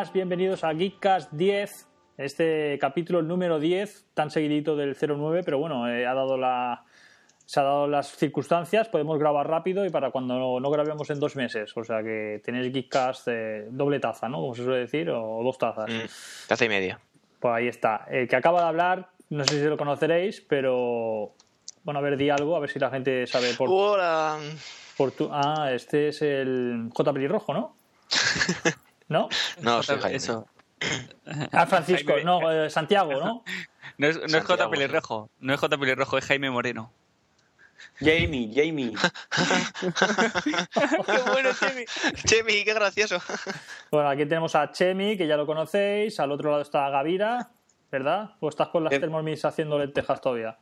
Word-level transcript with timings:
Buenas, 0.00 0.14
bienvenidos 0.14 0.64
a 0.64 0.72
Geekcast 0.72 1.30
10, 1.32 1.86
este 2.16 2.78
capítulo 2.80 3.20
número 3.20 3.60
10, 3.60 4.06
tan 4.14 4.30
seguidito 4.30 4.74
del 4.74 4.96
09, 4.98 5.42
pero 5.44 5.58
bueno, 5.58 5.90
eh, 5.90 6.06
ha 6.06 6.14
dado 6.14 6.38
la, 6.38 6.84
se 7.44 7.60
ha 7.60 7.64
dado 7.64 7.86
las 7.86 8.16
circunstancias, 8.16 8.88
podemos 8.88 9.18
grabar 9.18 9.46
rápido 9.46 9.84
y 9.84 9.90
para 9.90 10.10
cuando 10.10 10.38
no, 10.38 10.58
no 10.58 10.70
grabemos 10.70 11.10
en 11.10 11.20
dos 11.20 11.36
meses, 11.36 11.76
o 11.76 11.84
sea 11.84 12.02
que 12.02 12.40
tenéis 12.42 12.72
Geekcast 12.72 13.28
eh, 13.28 13.66
doble 13.68 14.00
taza, 14.00 14.26
¿no? 14.26 14.38
Como 14.38 14.54
se 14.54 14.64
suele 14.64 14.78
decir, 14.78 15.10
o, 15.10 15.42
dos 15.44 15.58
tazas. 15.58 15.90
Mm, 15.90 16.48
taza 16.48 16.64
y 16.64 16.68
media. 16.70 16.98
Pues 17.38 17.54
ahí 17.54 17.68
está. 17.68 18.06
El 18.08 18.26
que 18.26 18.36
acaba 18.36 18.62
de 18.62 18.68
hablar, 18.68 19.10
no 19.28 19.44
sé 19.44 19.60
si 19.60 19.66
lo 19.66 19.76
conoceréis, 19.76 20.40
pero 20.40 21.34
bueno, 21.84 22.00
a 22.00 22.02
ver, 22.02 22.16
di 22.16 22.30
algo, 22.30 22.56
a 22.56 22.60
ver 22.60 22.70
si 22.70 22.78
la 22.78 22.88
gente 22.88 23.26
sabe 23.26 23.52
por, 23.52 23.68
Hola. 23.70 24.38
por 24.96 25.10
tu... 25.10 25.28
Ah, 25.30 25.70
este 25.74 26.08
es 26.08 26.22
el 26.22 26.88
J. 26.90 27.12
Pelirrojo, 27.12 27.52
¿no? 27.52 27.76
¿No? 29.10 29.28
No, 29.60 29.82
soy 29.82 30.00
Jaime. 30.00 30.16
Eso. 30.16 30.46
Ah, 31.52 31.66
Francisco, 31.66 32.12
Jaime. 32.12 32.24
no, 32.24 32.50
eh, 32.50 32.70
Santiago, 32.70 33.12
¿no? 33.12 33.44
No 33.98 34.06
es, 34.06 34.16
no 34.16 34.38
es 34.38 34.44
J. 34.44 34.70
Pelirrojo. 34.70 35.28
No 35.40 35.52
es 35.52 35.60
J. 35.60 35.76
Pelirrojo, 35.76 36.16
es 36.16 36.24
Jaime 36.24 36.48
Moreno. 36.48 36.90
Jamie, 37.98 38.50
Jamie. 38.54 38.92
qué 41.06 41.18
bueno, 41.30 41.50
Chemi. 41.58 41.84
Chemi, 42.24 42.64
qué 42.64 42.72
gracioso. 42.72 43.18
Bueno, 43.90 44.08
aquí 44.08 44.24
tenemos 44.24 44.54
a 44.54 44.70
Chemi, 44.70 45.18
que 45.18 45.26
ya 45.26 45.36
lo 45.36 45.44
conocéis, 45.44 46.18
al 46.20 46.32
otro 46.32 46.50
lado 46.50 46.62
está 46.62 46.88
Gavira, 46.88 47.50
¿verdad? 47.90 48.30
¿O 48.40 48.48
estás 48.48 48.68
con 48.68 48.84
las 48.84 48.92
Eh. 48.92 49.00
Thermomix 49.00 49.44
haciendo 49.44 49.78
lentejas 49.78 50.20
todavía? 50.20 50.56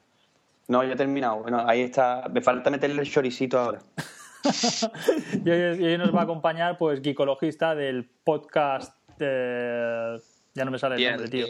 No, 0.68 0.82
ya 0.84 0.94
he 0.94 0.96
terminado. 0.96 1.36
Bueno, 1.36 1.64
ahí 1.66 1.82
está. 1.82 2.26
Me 2.30 2.40
falta 2.40 2.70
meterle 2.70 3.02
el 3.02 3.10
choricito 3.10 3.58
ahora. 3.58 3.80
y, 5.44 5.50
hoy, 5.50 5.80
y 5.80 5.84
hoy 5.86 5.98
nos 5.98 6.14
va 6.14 6.20
a 6.20 6.24
acompañar, 6.24 6.76
pues, 6.78 7.00
Geekologista 7.02 7.74
del 7.74 8.04
podcast... 8.24 8.94
eh, 9.20 10.16
ya 10.54 10.64
no 10.64 10.70
me 10.70 10.78
sale 10.78 10.96
el 10.96 11.10
nombre, 11.10 11.28
tío. 11.28 11.46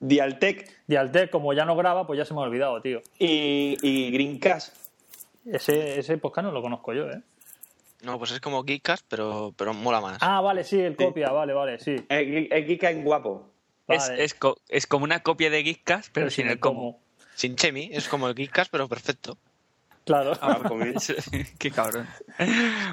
Dialtec 0.00 0.68
Dialtec, 0.86 1.30
como 1.30 1.52
ya 1.52 1.64
no 1.64 1.76
graba, 1.76 2.06
pues 2.06 2.18
ya 2.18 2.24
se 2.24 2.34
me 2.34 2.40
ha 2.40 2.44
olvidado, 2.44 2.80
tío. 2.82 3.00
y, 3.18 3.76
y 3.82 4.10
Greencast. 4.10 4.76
Ese, 5.46 5.98
ese 5.98 6.18
podcast 6.18 6.46
no 6.46 6.52
lo 6.52 6.62
conozco 6.62 6.92
yo, 6.92 7.08
¿eh? 7.10 7.20
No, 8.02 8.18
pues 8.18 8.32
es 8.32 8.40
como 8.40 8.64
Geekcast, 8.64 9.06
pero, 9.08 9.54
pero 9.56 9.72
mola 9.74 10.00
más. 10.00 10.18
Ah, 10.20 10.40
vale, 10.40 10.64
sí, 10.64 10.80
el 10.80 10.96
Sí. 10.96 11.04
copia, 11.04 11.30
vale, 11.30 11.52
vale, 11.52 11.78
sí. 11.78 11.94
Es, 12.08 12.48
es 12.50 12.66
Geeka 12.66 12.90
en 12.90 13.04
guapo. 13.04 13.48
Es, 13.88 14.08
Vale. 14.08 14.24
es, 14.24 14.34
co- 14.34 14.58
es 14.68 14.86
como 14.88 15.04
una 15.04 15.20
copia 15.22 15.50
de 15.50 15.62
Geekcast, 15.62 16.10
pero, 16.12 16.30
sin 16.30 16.48
el 16.48 16.58
cómo. 16.58 17.00
Sin 17.34 17.54
Chemi, 17.56 17.90
es 17.92 18.08
como 18.08 18.28
el 18.28 18.34
Geekcast, 18.34 18.70
pero 18.72 18.88
perfecto. 18.88 19.38
Claro. 20.04 20.32
Qué 21.58 21.70
cabrón. 21.70 22.06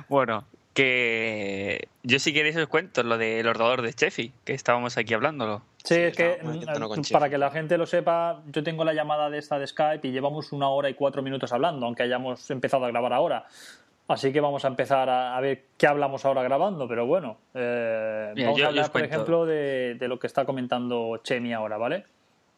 Bueno, 0.08 0.44
que 0.74 1.88
yo 2.03 2.20
si 2.20 2.34
queréis 2.34 2.56
os 2.58 2.68
cuento 2.68 3.03
lo 3.03 3.18
del 3.18 3.47
ordenador 3.47 3.81
de 3.81 3.94
Chefi, 3.94 4.31
que 4.46 4.53
estábamos 4.53 4.97
aquí 4.97 5.14
hablándolo. 5.14 5.62
Sí, 5.84 5.96
Sí, 5.96 6.02
es 6.02 6.16
que 6.16 6.40
mm, 6.44 7.02
Chef. 7.02 7.12
para 7.14 7.30
que 7.30 7.38
la 7.38 7.52
gente 7.52 7.78
lo 7.78 7.86
sepa, 7.86 8.42
yo 8.47 8.64
tengo 8.64 8.84
la 8.84 8.94
llamada 8.94 9.30
de 9.30 9.38
esta 9.40 9.58
de 9.58 9.66
Skype 9.68 10.08
y 10.08 10.12
llevamos 10.12 10.52
una 10.52 10.70
hora 10.70 10.90
y 10.90 10.94
cuatro 10.94 11.22
minutos 11.22 11.52
hablando, 11.53 11.86
aunque 11.86 12.03
hayamos 12.03 12.50
empezado 12.52 12.86
a 12.86 12.90
grabar 12.90 13.14
ahora. 13.14 13.46
Así 14.08 14.34
que 14.34 14.41
vamos 14.41 14.66
a 14.66 14.70
empezar 14.70 15.08
a, 15.09 15.38
a 15.38 15.41
ver 15.41 15.66
qué 15.78 15.86
hablamos 15.88 16.26
ahora 16.26 16.41
grabando, 16.44 16.88
pero 16.88 17.06
bueno, 17.06 17.38
eh, 17.53 18.31
Mira, 18.36 18.47
vamos 18.47 18.59
yo- 18.59 18.66
a 18.66 18.70
hablar, 18.70 18.91
por 18.91 19.03
ejemplo, 19.03 19.46
de, 19.46 19.96
de 19.96 20.08
lo 20.08 20.18
que 20.20 20.28
está 20.28 20.46
comentando 20.46 21.18
Chemi 21.24 21.53
ahora, 21.53 21.78
¿vale? 21.78 22.06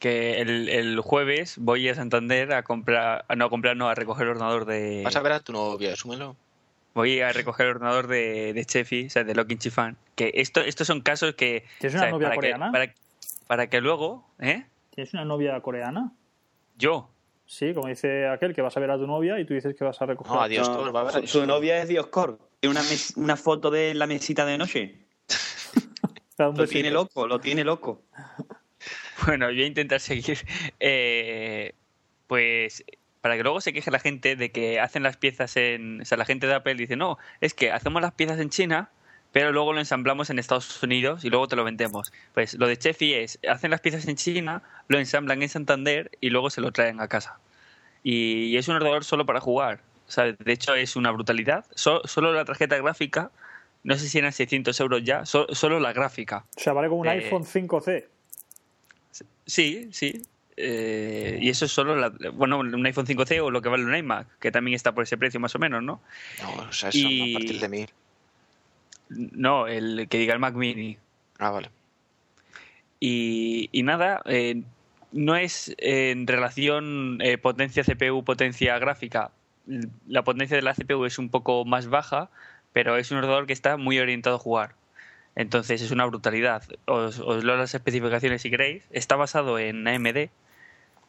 Que 0.01 0.41
el, 0.41 0.67
el 0.67 0.99
jueves 0.99 1.59
voy 1.59 1.87
a 1.87 1.93
Santander 1.93 2.53
a 2.53 2.63
comprar, 2.63 3.23
a 3.27 3.35
no 3.35 3.45
a 3.45 3.49
comprar, 3.51 3.77
no, 3.77 3.87
a 3.87 3.93
recoger 3.93 4.23
el 4.23 4.29
ordenador 4.31 4.65
de... 4.65 5.03
Vas 5.05 5.15
a 5.15 5.21
ver 5.21 5.31
a 5.33 5.39
tu 5.41 5.53
novia, 5.53 5.93
asúmelo. 5.93 6.35
Voy 6.95 7.19
a 7.21 7.31
recoger 7.31 7.67
el 7.67 7.75
ordenador 7.75 8.07
de, 8.07 8.51
de 8.53 8.65
Chefi, 8.65 9.05
o 9.05 9.09
sea, 9.11 9.23
de 9.23 9.35
Locking 9.35 9.59
Chifan. 9.59 9.95
Que 10.15 10.31
esto, 10.37 10.59
estos 10.61 10.87
son 10.87 11.01
casos 11.01 11.35
que... 11.35 11.65
¿Tienes 11.79 11.93
una 11.93 12.01
¿sabes? 12.01 12.13
novia 12.13 12.27
para 12.29 12.31
que- 12.33 12.37
coreana? 12.37 12.71
para, 12.71 12.93
para 13.45 13.67
que 13.69 13.79
luego, 13.79 14.27
¿eh? 14.39 14.65
¿Tienes 14.89 15.13
una 15.13 15.23
novia 15.23 15.61
coreana? 15.61 16.11
Yo, 16.77 17.07
Sí, 17.45 17.73
como 17.75 17.87
dice 17.89 18.27
aquel, 18.27 18.55
que 18.55 18.61
vas 18.63 18.75
a 18.77 18.79
ver 18.79 18.89
a 18.91 18.97
tu 18.97 19.05
novia 19.05 19.37
y 19.37 19.45
tú 19.45 19.53
dices 19.53 19.75
que 19.77 19.83
vas 19.83 20.01
a 20.01 20.05
recoger. 20.07 20.33
No, 20.33 20.41
adiós, 20.41 20.67
No, 20.67 20.77
Cor, 20.77 20.95
va 20.95 21.01
a 21.01 21.03
ver 21.03 21.15
a 21.25 21.27
su, 21.27 21.45
novia 21.45 21.79
es 21.81 21.89
Dioscor. 21.89 22.39
Tiene 22.59 22.71
una, 22.71 22.81
mes- 22.81 23.13
una 23.17 23.35
foto 23.35 23.69
de 23.69 23.93
la 23.93 24.07
mesita 24.07 24.45
de 24.47 24.57
noche. 24.57 25.05
Lo 26.39 26.65
tiene 26.65 26.89
loco, 26.89 27.27
lo 27.27 27.39
tiene 27.39 27.63
loco. 27.63 28.01
Bueno, 29.25 29.47
voy 29.47 29.61
a 29.63 29.65
intentar 29.65 29.99
seguir. 29.99 30.37
Eh, 30.79 31.73
pues 32.27 32.83
para 33.21 33.37
que 33.37 33.43
luego 33.43 33.61
se 33.61 33.71
queje 33.73 33.91
la 33.91 33.99
gente 33.99 34.35
de 34.35 34.51
que 34.51 34.79
hacen 34.79 35.03
las 35.03 35.17
piezas 35.17 35.55
en. 35.57 36.01
O 36.01 36.05
sea, 36.05 36.17
la 36.17 36.25
gente 36.25 36.47
de 36.47 36.55
Apple 36.55 36.75
dice, 36.75 36.95
no, 36.95 37.17
es 37.39 37.53
que 37.53 37.71
hacemos 37.71 38.01
las 38.01 38.13
piezas 38.13 38.39
en 38.39 38.49
China, 38.49 38.89
pero 39.31 39.51
luego 39.51 39.73
lo 39.73 39.79
ensamblamos 39.79 40.29
en 40.29 40.39
Estados 40.39 40.81
Unidos 40.81 41.23
y 41.23 41.29
luego 41.29 41.47
te 41.47 41.55
lo 41.55 41.63
vendemos. 41.63 42.11
Pues 42.33 42.55
lo 42.55 42.67
de 42.67 42.77
Chefi 42.77 43.13
es, 43.13 43.37
hacen 43.47 43.69
las 43.71 43.81
piezas 43.81 44.07
en 44.07 44.15
China, 44.15 44.63
lo 44.87 44.97
ensamblan 44.97 45.41
en 45.43 45.49
Santander 45.49 46.09
y 46.19 46.29
luego 46.31 46.49
se 46.49 46.61
lo 46.61 46.71
traen 46.71 46.99
a 46.99 47.07
casa. 47.07 47.39
Y, 48.03 48.45
y 48.45 48.57
es 48.57 48.67
un 48.67 48.75
ordenador 48.77 49.03
solo 49.03 49.25
para 49.25 49.39
jugar. 49.39 49.81
O 50.07 50.11
sea, 50.11 50.25
de 50.31 50.51
hecho 50.51 50.73
es 50.75 50.95
una 50.95 51.11
brutalidad. 51.11 51.65
So- 51.75 52.01
solo 52.05 52.33
la 52.33 52.43
tarjeta 52.43 52.75
gráfica, 52.77 53.29
no 53.83 53.95
sé 53.97 54.09
si 54.09 54.17
eran 54.17 54.31
600 54.33 54.79
euros 54.79 55.03
ya, 55.03 55.25
so- 55.25 55.47
solo 55.53 55.79
la 55.79 55.93
gráfica. 55.93 56.45
O 56.57 56.59
sea, 56.59 56.73
vale 56.73 56.87
como 56.89 57.01
un 57.01 57.07
Eh, 57.07 57.11
iPhone 57.11 57.43
5C. 57.45 58.05
Sí, 59.45 59.89
sí. 59.91 60.21
Eh, 60.57 61.39
y 61.41 61.49
eso 61.49 61.65
es 61.65 61.71
solo, 61.71 61.95
la- 61.95 62.09
bueno, 62.33 62.59
un 62.59 62.85
iPhone 62.85 63.07
5C 63.07 63.39
o 63.41 63.49
lo 63.49 63.61
que 63.61 63.69
vale 63.69 63.83
un 63.85 63.95
iMac, 63.95 64.27
que 64.39 64.51
también 64.51 64.75
está 64.75 64.93
por 64.93 65.03
ese 65.03 65.17
precio 65.17 65.39
más 65.39 65.55
o 65.55 65.59
menos, 65.59 65.81
¿no? 65.81 66.01
No, 66.41 66.53
o 66.69 66.71
sea, 66.71 66.89
eso 66.89 66.97
Y- 66.99 67.31
a 67.35 67.39
partir 67.39 67.59
de 67.59 67.69
mil. 67.69 67.89
No, 69.09 69.67
el 69.67 70.07
que 70.09 70.17
diga 70.19 70.33
el 70.33 70.39
Mac 70.39 70.53
Mini. 70.55 70.97
Ah, 71.39 71.49
vale. 71.49 71.69
Y, 72.99 73.69
y 73.71 73.83
nada, 73.83 74.21
eh, 74.25 74.61
no 75.11 75.35
es 75.35 75.73
en 75.79 76.27
relación 76.27 77.17
eh, 77.21 77.37
potencia 77.37 77.83
CPU, 77.83 78.23
potencia 78.23 78.77
gráfica. 78.79 79.31
La 80.07 80.23
potencia 80.23 80.55
de 80.55 80.61
la 80.63 80.73
CPU 80.75 81.05
es 81.05 81.17
un 81.17 81.29
poco 81.29 81.65
más 81.65 81.87
baja, 81.87 82.29
pero 82.73 82.97
es 82.97 83.11
un 83.11 83.17
ordenador 83.17 83.47
que 83.47 83.53
está 83.53 83.77
muy 83.77 83.99
orientado 83.99 84.35
a 84.35 84.39
jugar. 84.39 84.75
Entonces 85.35 85.81
es 85.81 85.91
una 85.91 86.05
brutalidad. 86.05 86.63
Os, 86.85 87.19
os 87.19 87.43
leo 87.43 87.55
las 87.57 87.73
especificaciones 87.73 88.41
si 88.41 88.49
queréis. 88.49 88.83
Está 88.91 89.15
basado 89.15 89.57
en 89.59 89.87
AMD, 89.87 90.29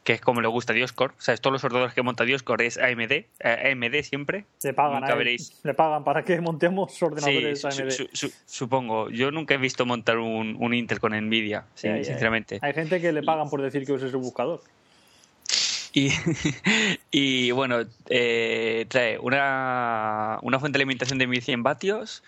que 0.05 0.13
es 0.13 0.21
como 0.21 0.41
le 0.41 0.47
gusta 0.47 0.71
a 0.73 0.75
Dioscore. 0.75 1.13
O 1.17 1.21
sea, 1.21 1.35
todos 1.37 1.51
los 1.53 1.63
ordenadores 1.63 1.93
que 1.93 2.01
monta 2.03 2.23
Dioscore 2.23 2.65
es 2.65 2.77
AMD, 2.77 3.11
eh, 3.11 3.27
AMD 3.41 4.01
siempre. 4.03 4.45
Le 4.63 4.73
pagan, 4.73 5.03
a 5.03 5.15
veréis. 5.15 5.59
le 5.63 5.73
pagan 5.73 6.03
para 6.03 6.23
que 6.23 6.39
montemos 6.41 6.93
Sí, 6.93 7.03
ordenadores 7.05 7.61
su- 7.61 7.67
AMD. 7.67 7.89
su- 7.91 8.09
su- 8.13 8.33
supongo. 8.45 9.09
Yo 9.09 9.29
nunca 9.31 9.53
he 9.55 9.57
visto 9.57 9.85
montar 9.85 10.17
un, 10.17 10.55
un 10.59 10.73
Intel 10.73 10.99
con 10.99 11.11
Nvidia, 11.13 11.65
Sí, 11.75 11.89
sinceramente. 12.05 12.59
Hay 12.61 12.73
gente 12.73 13.01
que 13.01 13.11
le 13.11 13.23
pagan 13.23 13.49
por 13.49 13.61
decir 13.61 13.85
que 13.85 13.91
use 13.93 14.09
su 14.09 14.19
buscador. 14.19 14.61
Y, 15.95 16.09
y 17.11 17.51
bueno, 17.51 17.79
eh, 18.09 18.85
trae 18.87 19.19
una, 19.19 20.39
una 20.41 20.59
fuente 20.59 20.77
de 20.77 20.81
alimentación 20.83 21.19
de 21.19 21.27
1100 21.27 21.61
vatios, 21.61 22.23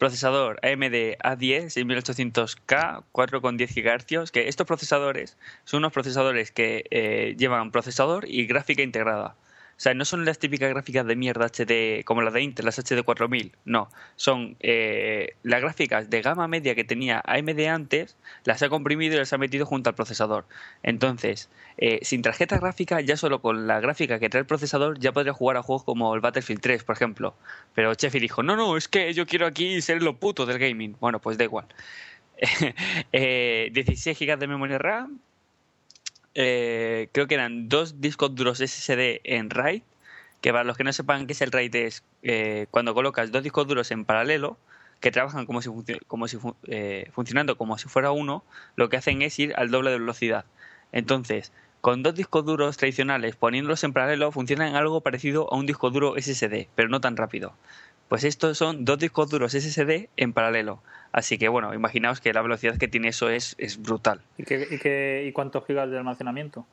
procesador 0.00 0.58
AMD 0.62 1.18
A10 1.22 1.76
6800K, 1.76 3.04
4,10 3.12 4.24
GHz, 4.24 4.30
que 4.30 4.48
estos 4.48 4.66
procesadores 4.66 5.36
son 5.64 5.78
unos 5.78 5.92
procesadores 5.92 6.50
que 6.50 6.86
eh, 6.90 7.36
llevan 7.38 7.70
procesador 7.70 8.24
y 8.26 8.46
gráfica 8.46 8.82
integrada. 8.82 9.36
O 9.80 9.82
sea, 9.82 9.94
no 9.94 10.04
son 10.04 10.26
las 10.26 10.38
típicas 10.38 10.68
gráficas 10.68 11.06
de 11.06 11.16
mierda 11.16 11.46
HD 11.46 12.04
como 12.04 12.20
las 12.20 12.34
de 12.34 12.42
Intel, 12.42 12.66
las 12.66 12.78
HD 12.78 13.02
4000. 13.02 13.52
No, 13.64 13.88
son 14.14 14.58
eh, 14.60 15.36
las 15.42 15.62
gráficas 15.62 16.10
de 16.10 16.20
gama 16.20 16.46
media 16.48 16.74
que 16.74 16.84
tenía 16.84 17.22
AMD 17.24 17.60
antes, 17.60 18.18
las 18.44 18.62
ha 18.62 18.68
comprimido 18.68 19.14
y 19.14 19.16
las 19.20 19.32
ha 19.32 19.38
metido 19.38 19.64
junto 19.64 19.88
al 19.88 19.96
procesador. 19.96 20.44
Entonces, 20.82 21.48
eh, 21.78 22.00
sin 22.02 22.20
tarjeta 22.20 22.58
gráfica, 22.58 23.00
ya 23.00 23.16
solo 23.16 23.40
con 23.40 23.66
la 23.66 23.80
gráfica 23.80 24.18
que 24.18 24.28
trae 24.28 24.40
el 24.42 24.46
procesador, 24.46 24.98
ya 24.98 25.12
podría 25.12 25.32
jugar 25.32 25.56
a 25.56 25.62
juegos 25.62 25.84
como 25.84 26.14
el 26.14 26.20
Battlefield 26.20 26.60
3, 26.60 26.84
por 26.84 26.96
ejemplo. 26.96 27.34
Pero 27.74 27.94
Chefi 27.94 28.20
dijo, 28.20 28.42
no, 28.42 28.56
no, 28.56 28.76
es 28.76 28.86
que 28.86 29.14
yo 29.14 29.24
quiero 29.24 29.46
aquí 29.46 29.80
ser 29.80 30.02
lo 30.02 30.18
puto 30.18 30.44
del 30.44 30.58
gaming. 30.58 30.94
Bueno, 31.00 31.20
pues 31.20 31.38
da 31.38 31.44
igual. 31.44 31.64
16 33.12 34.18
GB 34.18 34.38
de 34.38 34.46
memoria 34.46 34.76
RAM, 34.76 35.20
eh, 36.34 37.08
creo 37.12 37.26
que 37.26 37.34
eran 37.34 37.68
dos 37.68 38.00
discos 38.00 38.34
duros 38.34 38.58
SSD 38.58 39.20
en 39.24 39.50
RAID, 39.50 39.82
que 40.40 40.52
para 40.52 40.64
los 40.64 40.76
que 40.76 40.84
no 40.84 40.92
sepan 40.92 41.26
qué 41.26 41.32
es 41.32 41.40
el 41.42 41.52
RAID 41.52 41.74
es 41.76 42.04
eh, 42.22 42.66
cuando 42.70 42.94
colocas 42.94 43.32
dos 43.32 43.42
discos 43.42 43.66
duros 43.66 43.90
en 43.90 44.04
paralelo, 44.04 44.58
que 45.00 45.10
trabajan 45.10 45.46
como 45.46 45.62
si, 45.62 45.70
como 46.06 46.28
si 46.28 46.38
eh, 46.66 47.10
funcionando 47.12 47.56
como 47.56 47.78
si 47.78 47.88
fuera 47.88 48.12
uno, 48.12 48.44
lo 48.76 48.88
que 48.88 48.96
hacen 48.96 49.22
es 49.22 49.38
ir 49.38 49.54
al 49.56 49.70
doble 49.70 49.90
de 49.90 49.98
velocidad. 49.98 50.44
Entonces, 50.92 51.52
con 51.80 52.02
dos 52.02 52.14
discos 52.14 52.44
duros 52.44 52.76
tradicionales 52.76 53.36
poniéndolos 53.36 53.82
en 53.84 53.94
paralelo 53.94 54.30
funcionan 54.32 54.76
algo 54.76 55.00
parecido 55.00 55.52
a 55.52 55.56
un 55.56 55.64
disco 55.64 55.90
duro 55.90 56.14
SSD, 56.18 56.68
pero 56.74 56.88
no 56.88 57.00
tan 57.00 57.16
rápido. 57.16 57.54
Pues 58.10 58.24
estos 58.24 58.58
son 58.58 58.84
dos 58.84 58.98
discos 58.98 59.30
duros 59.30 59.52
SSD 59.52 60.08
en 60.16 60.32
paralelo. 60.32 60.82
Así 61.12 61.38
que 61.38 61.48
bueno, 61.48 61.72
imaginaos 61.74 62.20
que 62.20 62.32
la 62.32 62.42
velocidad 62.42 62.76
que 62.76 62.88
tiene 62.88 63.06
eso 63.06 63.30
es, 63.30 63.54
es 63.56 63.80
brutal. 63.80 64.20
¿Y, 64.36 64.42
qué, 64.42 65.24
y, 65.24 65.30
cuántos 65.30 65.64
gigas 65.64 65.88
de 65.88 65.98
almacenamiento? 65.98 66.66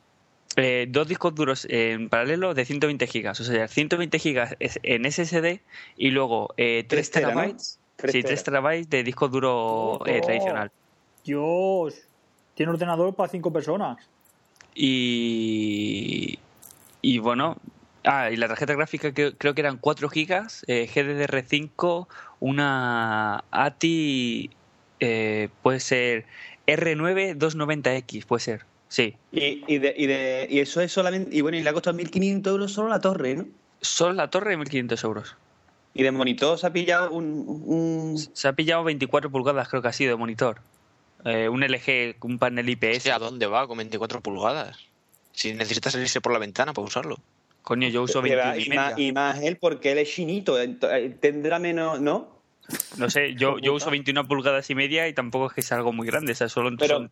Eh, 0.56 0.86
dos 0.88 1.06
discos 1.06 1.36
duros 1.36 1.64
en 1.70 2.08
paralelo 2.08 2.54
de 2.54 2.64
120 2.64 3.06
gigas. 3.06 3.38
O 3.38 3.44
sea, 3.44 3.68
120 3.68 4.18
gigas 4.18 4.56
en 4.58 5.04
SSD 5.04 5.60
y 5.96 6.10
luego 6.10 6.52
eh, 6.56 6.84
3, 6.88 7.10
terabytes. 7.12 7.78
sí, 8.04 8.24
3 8.24 8.42
terabytes 8.42 8.90
de 8.90 9.04
disco 9.04 9.28
duro 9.28 10.00
eh, 10.06 10.20
tradicional. 10.20 10.72
Dios, 11.24 12.02
tiene 12.56 12.72
ordenador 12.72 13.14
para 13.14 13.28
cinco 13.28 13.52
personas. 13.52 13.98
Y, 14.74 16.36
y 17.00 17.18
bueno, 17.18 17.58
Ah, 18.04 18.30
y 18.30 18.36
la 18.36 18.48
tarjeta 18.48 18.74
gráfica 18.74 19.12
que, 19.12 19.34
creo 19.36 19.54
que 19.54 19.60
eran 19.60 19.78
4 19.78 20.08
GB, 20.08 20.46
eh, 20.66 20.88
GDDR5, 20.92 22.06
una 22.40 23.44
ATI, 23.50 24.50
eh, 25.00 25.48
puede 25.62 25.80
ser 25.80 26.24
R9 26.66 27.36
290X, 27.36 28.24
puede 28.24 28.40
ser, 28.40 28.64
sí. 28.88 29.16
Y, 29.32 29.64
y, 29.66 29.78
de, 29.78 29.94
y, 29.96 30.06
de, 30.06 30.46
y 30.48 30.60
eso 30.60 30.80
es 30.80 30.92
solamente, 30.92 31.36
y 31.36 31.40
bueno, 31.40 31.58
y 31.58 31.62
le 31.62 31.70
ha 31.70 31.72
costado 31.72 31.98
1.500 31.98 32.48
euros 32.48 32.72
solo 32.72 32.88
la 32.88 33.00
torre, 33.00 33.34
¿no? 33.34 33.46
Solo 33.80 34.14
la 34.14 34.30
torre, 34.30 34.56
1.500 34.56 35.04
euros. 35.04 35.36
¿Y 35.94 36.02
de 36.02 36.12
monitor 36.12 36.58
se 36.58 36.66
ha 36.66 36.72
pillado 36.72 37.10
un, 37.10 38.16
Se 38.32 38.46
ha 38.48 38.52
pillado 38.52 38.84
24 38.84 39.30
pulgadas, 39.30 39.68
creo 39.68 39.82
que 39.82 39.88
ha 39.88 39.92
sido 39.92 40.10
de 40.10 40.16
monitor. 40.16 40.60
Eh, 41.24 41.48
un 41.48 41.62
LG, 41.64 42.16
un 42.20 42.38
panel 42.38 42.68
IPS. 42.68 43.08
¿A 43.08 43.18
dónde 43.18 43.46
va 43.46 43.66
con 43.66 43.78
24 43.78 44.20
pulgadas? 44.20 44.78
Si 45.32 45.52
necesitas 45.54 45.94
salirse 45.94 46.20
por 46.20 46.32
la 46.32 46.38
ventana 46.38 46.72
para 46.72 46.86
usarlo. 46.86 47.18
Coño, 47.68 47.86
yo 47.88 48.02
uso 48.02 48.22
20 48.22 48.62
y, 48.62 48.68
más, 48.70 48.98
y 48.98 49.12
más 49.12 49.42
él 49.42 49.58
porque 49.58 49.92
él 49.92 49.98
es 49.98 50.10
chinito, 50.10 50.56
tendrá 51.20 51.58
menos, 51.58 52.00
¿no? 52.00 52.40
No 52.96 53.10
sé, 53.10 53.34
yo, 53.34 53.58
yo 53.58 53.74
uso 53.74 53.90
21 53.90 54.26
pulgadas 54.26 54.70
y 54.70 54.74
media 54.74 55.06
y 55.06 55.12
tampoco 55.12 55.48
es 55.48 55.52
que 55.52 55.60
sea 55.60 55.76
algo 55.76 55.92
muy 55.92 56.06
grande, 56.06 56.32
o 56.32 56.34
sea, 56.34 56.48
solo 56.48 56.70
son, 56.86 57.10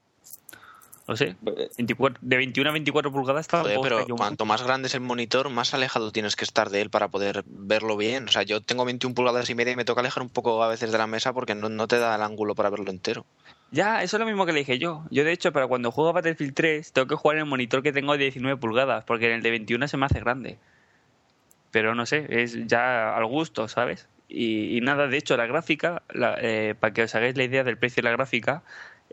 no 1.07 1.15
sé, 1.15 1.37
24, 1.77 2.21
de 2.23 2.37
21 2.39 2.71
a 2.71 2.73
24 2.73 3.13
pulgadas 3.13 3.43
está 3.43 3.65
pero 3.83 4.07
cuanto 4.07 4.47
más 4.47 4.63
grande 4.63 4.89
es 4.89 4.95
el 4.95 5.03
monitor, 5.03 5.51
más 5.51 5.75
alejado 5.75 6.11
tienes 6.11 6.37
que 6.37 6.45
estar 6.45 6.71
de 6.71 6.81
él 6.81 6.89
para 6.89 7.09
poder 7.09 7.45
verlo 7.47 7.99
bien. 7.99 8.25
O 8.27 8.33
sea, 8.33 8.43
yo 8.43 8.63
tengo 8.63 8.87
21 8.87 9.15
pulgadas 9.15 9.51
y 9.51 9.55
media 9.55 9.75
y 9.75 9.77
me 9.77 9.85
toca 9.85 10.01
alejar 10.01 10.23
un 10.23 10.31
poco 10.31 10.65
a 10.65 10.69
veces 10.69 10.91
de 10.91 10.97
la 10.97 11.07
mesa 11.07 11.35
porque 11.35 11.55
no, 11.55 11.69
no 11.69 11.87
te 11.87 11.99
da 11.99 12.15
el 12.15 12.23
ángulo 12.23 12.55
para 12.55 12.71
verlo 12.71 12.91
entero. 12.91 13.27
Ya, 13.71 14.03
eso 14.03 14.17
es 14.17 14.21
lo 14.21 14.27
mismo 14.27 14.47
que 14.47 14.53
le 14.53 14.61
dije 14.61 14.79
yo. 14.79 15.05
Yo, 15.11 15.25
de 15.25 15.33
hecho, 15.33 15.53
para 15.53 15.67
cuando 15.67 15.91
juego 15.91 16.11
a 16.11 16.13
Battlefield 16.13 16.55
3, 16.55 16.93
tengo 16.93 17.09
que 17.09 17.17
jugar 17.17 17.37
en 17.37 17.43
el 17.45 17.49
monitor 17.49 17.83
que 17.83 17.93
tengo 17.93 18.13
de 18.13 18.25
19 18.25 18.59
pulgadas, 18.59 19.05
porque 19.05 19.27
en 19.27 19.33
el 19.33 19.43
de 19.43 19.51
21 19.51 19.89
se 19.89 19.97
me 19.97 20.07
hace 20.07 20.21
grande. 20.21 20.59
Pero 21.73 21.95
no 21.95 22.07
sé, 22.07 22.27
es 22.29 22.67
ya 22.67 23.15
al 23.17 23.27
gusto, 23.27 23.69
¿sabes? 23.69 24.09
Y, 24.29 24.81
nada, 24.83 25.09
de 25.09 25.17
hecho, 25.19 25.37
la 25.37 25.47
gráfica, 25.47 26.03
eh, 26.41 26.75
para 26.79 26.93
que 26.93 27.03
os 27.03 27.15
hagáis 27.15 27.37
la 27.37 27.45
idea 27.45 27.65
del 27.65 27.79
precio 27.79 28.03
de 28.03 28.09
la 28.09 28.17
gráfica, 28.17 28.63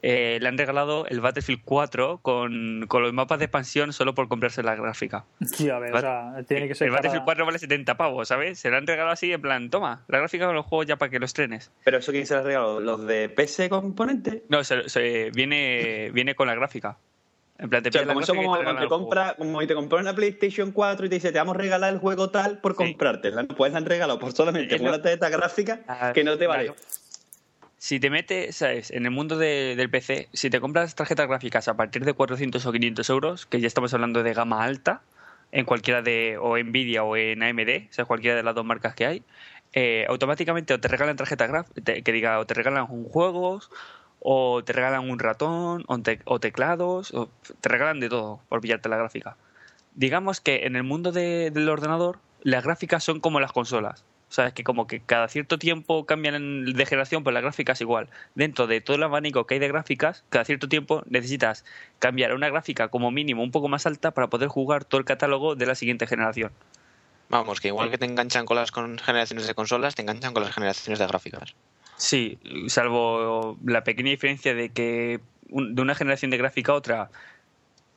eh, 0.02 0.38
le 0.42 0.48
han 0.48 0.58
regalado 0.58 1.06
el 1.08 1.22
Battlefield 1.22 1.62
4 1.64 2.20
con, 2.22 2.86
con, 2.88 3.04
los 3.04 3.14
mapas 3.14 3.40
de 3.40 3.46
expansión 3.46 3.94
solo 3.94 4.14
por 4.14 4.28
comprarse 4.28 4.64
la 4.64 4.76
gráfica. 4.76 5.26
Sí, 5.46 5.70
a 5.70 5.80
ver, 5.80 5.94
o 5.96 6.00
sea, 6.00 6.44
tiene 6.48 6.68
que 6.68 6.76
ser. 6.76 6.88
El 6.88 6.94
Battlefield 6.94 7.24
4 7.24 7.46
vale 7.46 7.60
70 7.60 7.96
pavos, 7.96 8.28
¿sabes? 8.28 8.60
Se 8.60 8.70
le 8.70 8.78
han 8.78 8.88
regalado 8.88 9.14
así, 9.14 9.32
en 9.32 9.42
plan, 9.42 9.70
toma, 9.70 10.04
la 10.08 10.20
gráfica 10.20 10.48
de 10.48 10.54
los 10.54 10.66
juegos 10.66 10.88
ya 10.88 10.98
para 10.98 11.10
que 11.10 11.20
los 11.20 11.34
trenes. 11.34 11.72
¿Pero 11.84 11.98
eso 12.00 12.12
quién 12.12 12.26
se 12.26 12.34
lo 12.34 12.42
ha 12.42 12.44
regalado? 12.44 12.80
¿Los 12.80 13.06
de 13.06 13.30
PC 13.30 13.70
componente? 13.70 14.44
No, 14.50 14.64
se, 14.64 15.32
viene, 15.34 16.12
viene 16.14 16.36
con 16.36 16.48
la 16.48 16.56
gráfica. 16.56 16.98
En 17.60 17.70
plan, 17.70 17.84
te 17.84 17.92
como 18.06 18.20
eso 18.20 18.36
como, 18.36 18.58
te 18.58 18.88
compra, 18.88 19.36
como 19.38 19.66
te 19.66 19.76
compras 19.76 20.02
una 20.02 20.14
PlayStation 20.14 20.72
4 20.72 21.06
y 21.06 21.10
te 21.10 21.16
dice, 21.16 21.32
te 21.32 21.38
vamos 21.38 21.56
a 21.56 21.60
regalar 21.60 21.94
el 21.94 22.00
juego 22.00 22.30
tal 22.30 22.60
por 22.60 22.76
comprarte. 22.76 23.32
Pues 23.56 23.72
la 23.72 23.78
han 23.78 23.86
regalado 23.86 24.20
por 24.20 24.34
solamente 24.34 24.76
una 24.82 25.02
tarjeta 25.02 25.30
gráfica 25.30 25.82
ah, 25.88 26.12
que 26.14 26.24
no 26.24 26.38
te 26.38 26.48
vale 26.48 26.74
si 27.84 28.00
te 28.00 28.10
metes, 28.10 28.56
¿sabes? 28.56 28.92
En 28.92 29.04
el 29.04 29.12
mundo 29.12 29.38
del 29.38 29.90
PC, 29.90 30.30
si 30.32 30.50
te 30.50 30.62
compras 30.62 30.96
tarjetas 30.96 31.28
gráficas 31.28 31.68
a 31.68 31.76
partir 31.76 32.06
de 32.06 32.14
400 32.14 32.66
o 32.66 32.72
500 32.72 33.10
euros, 33.10 33.46
que 33.46 33.60
ya 33.60 33.68
estamos 33.68 33.94
hablando 33.94 34.24
de 34.24 34.34
gama 34.34 34.64
alta, 34.64 35.02
en 35.52 35.66
cualquiera 35.66 36.02
de, 36.02 36.38
o 36.40 36.58
Nvidia 36.58 37.04
o 37.04 37.18
en 37.18 37.44
AMD, 37.44 37.90
o 37.90 37.94
sea, 37.94 38.06
cualquiera 38.06 38.38
de 38.38 38.44
las 38.44 38.56
dos 38.56 38.64
marcas 38.64 38.96
que 38.96 39.06
hay, 39.06 39.24
eh, 39.74 40.06
automáticamente 40.08 40.74
o 40.74 40.80
te 40.80 40.88
regalan 40.88 41.18
tarjetas 41.18 41.50
gráficas, 41.50 41.84
que 42.06 42.12
diga, 42.14 42.40
o 42.40 42.46
te 42.46 42.54
regalan 42.54 42.88
un 42.90 43.04
juegos, 43.04 43.70
o 44.22 44.64
te 44.64 44.72
regalan 44.72 45.10
un 45.10 45.20
ratón, 45.20 45.84
o, 45.88 46.40
teclados, 46.40 47.14
o 47.14 47.28
te 47.60 47.68
regalan 47.68 48.00
de 48.00 48.08
todo 48.08 48.40
por 48.48 48.62
pillarte 48.62 48.88
la 48.88 48.96
gráfica. 48.96 49.36
Digamos 49.94 50.40
que 50.40 50.68
en 50.68 50.78
el 50.78 50.84
mundo 50.84 51.12
del 51.12 51.68
ordenador, 51.68 52.20
las 52.44 52.64
gráficas 52.64 53.04
son 53.04 53.20
como 53.20 53.42
las 53.42 53.52
consolas. 53.52 54.06
O 54.34 54.36
sea, 54.36 54.48
es 54.48 54.54
que 54.54 54.64
como 54.64 54.88
que 54.88 55.00
cada 55.00 55.28
cierto 55.28 55.60
tiempo 55.60 56.08
cambian 56.08 56.66
de 56.66 56.86
generación, 56.88 57.24
pues 57.24 57.36
las 57.36 57.44
gráficas 57.44 57.80
igual. 57.82 58.10
Dentro 58.34 58.66
de 58.66 58.82
todo 58.82 58.98
el 58.98 59.04
abanico 59.04 59.46
que 59.46 59.54
hay 59.54 59.60
de 59.60 59.68
gráficas, 59.68 60.24
cada 60.30 60.44
cierto 60.44 60.68
tiempo 60.68 61.04
necesitas 61.06 61.64
cambiar 62.00 62.34
una 62.34 62.50
gráfica 62.50 62.88
como 62.88 63.12
mínimo 63.12 63.44
un 63.44 63.52
poco 63.52 63.68
más 63.68 63.86
alta 63.86 64.10
para 64.10 64.32
poder 64.32 64.50
jugar 64.50 64.86
todo 64.86 64.98
el 64.98 65.06
catálogo 65.06 65.54
de 65.54 65.68
la 65.68 65.76
siguiente 65.76 66.08
generación. 66.08 66.52
Vamos, 67.30 67.62
que 67.62 67.68
igual 67.68 67.92
que 67.92 68.00
te 68.00 68.06
enganchan 68.06 68.48
con 68.48 68.58
las 68.58 68.72
generaciones 68.72 69.46
de 69.46 69.54
consolas, 69.54 69.94
te 69.94 70.02
enganchan 70.02 70.34
con 70.34 70.42
las 70.42 70.52
generaciones 70.52 70.98
de 70.98 71.06
gráficas. 71.06 71.54
Sí, 71.98 72.40
salvo 72.70 73.60
la 73.64 73.84
pequeña 73.84 74.10
diferencia 74.10 74.56
de 74.56 74.70
que 74.70 75.20
de 75.48 75.80
una 75.80 75.94
generación 75.94 76.32
de 76.32 76.38
gráfica 76.38 76.72
a 76.72 76.76
otra 76.76 77.12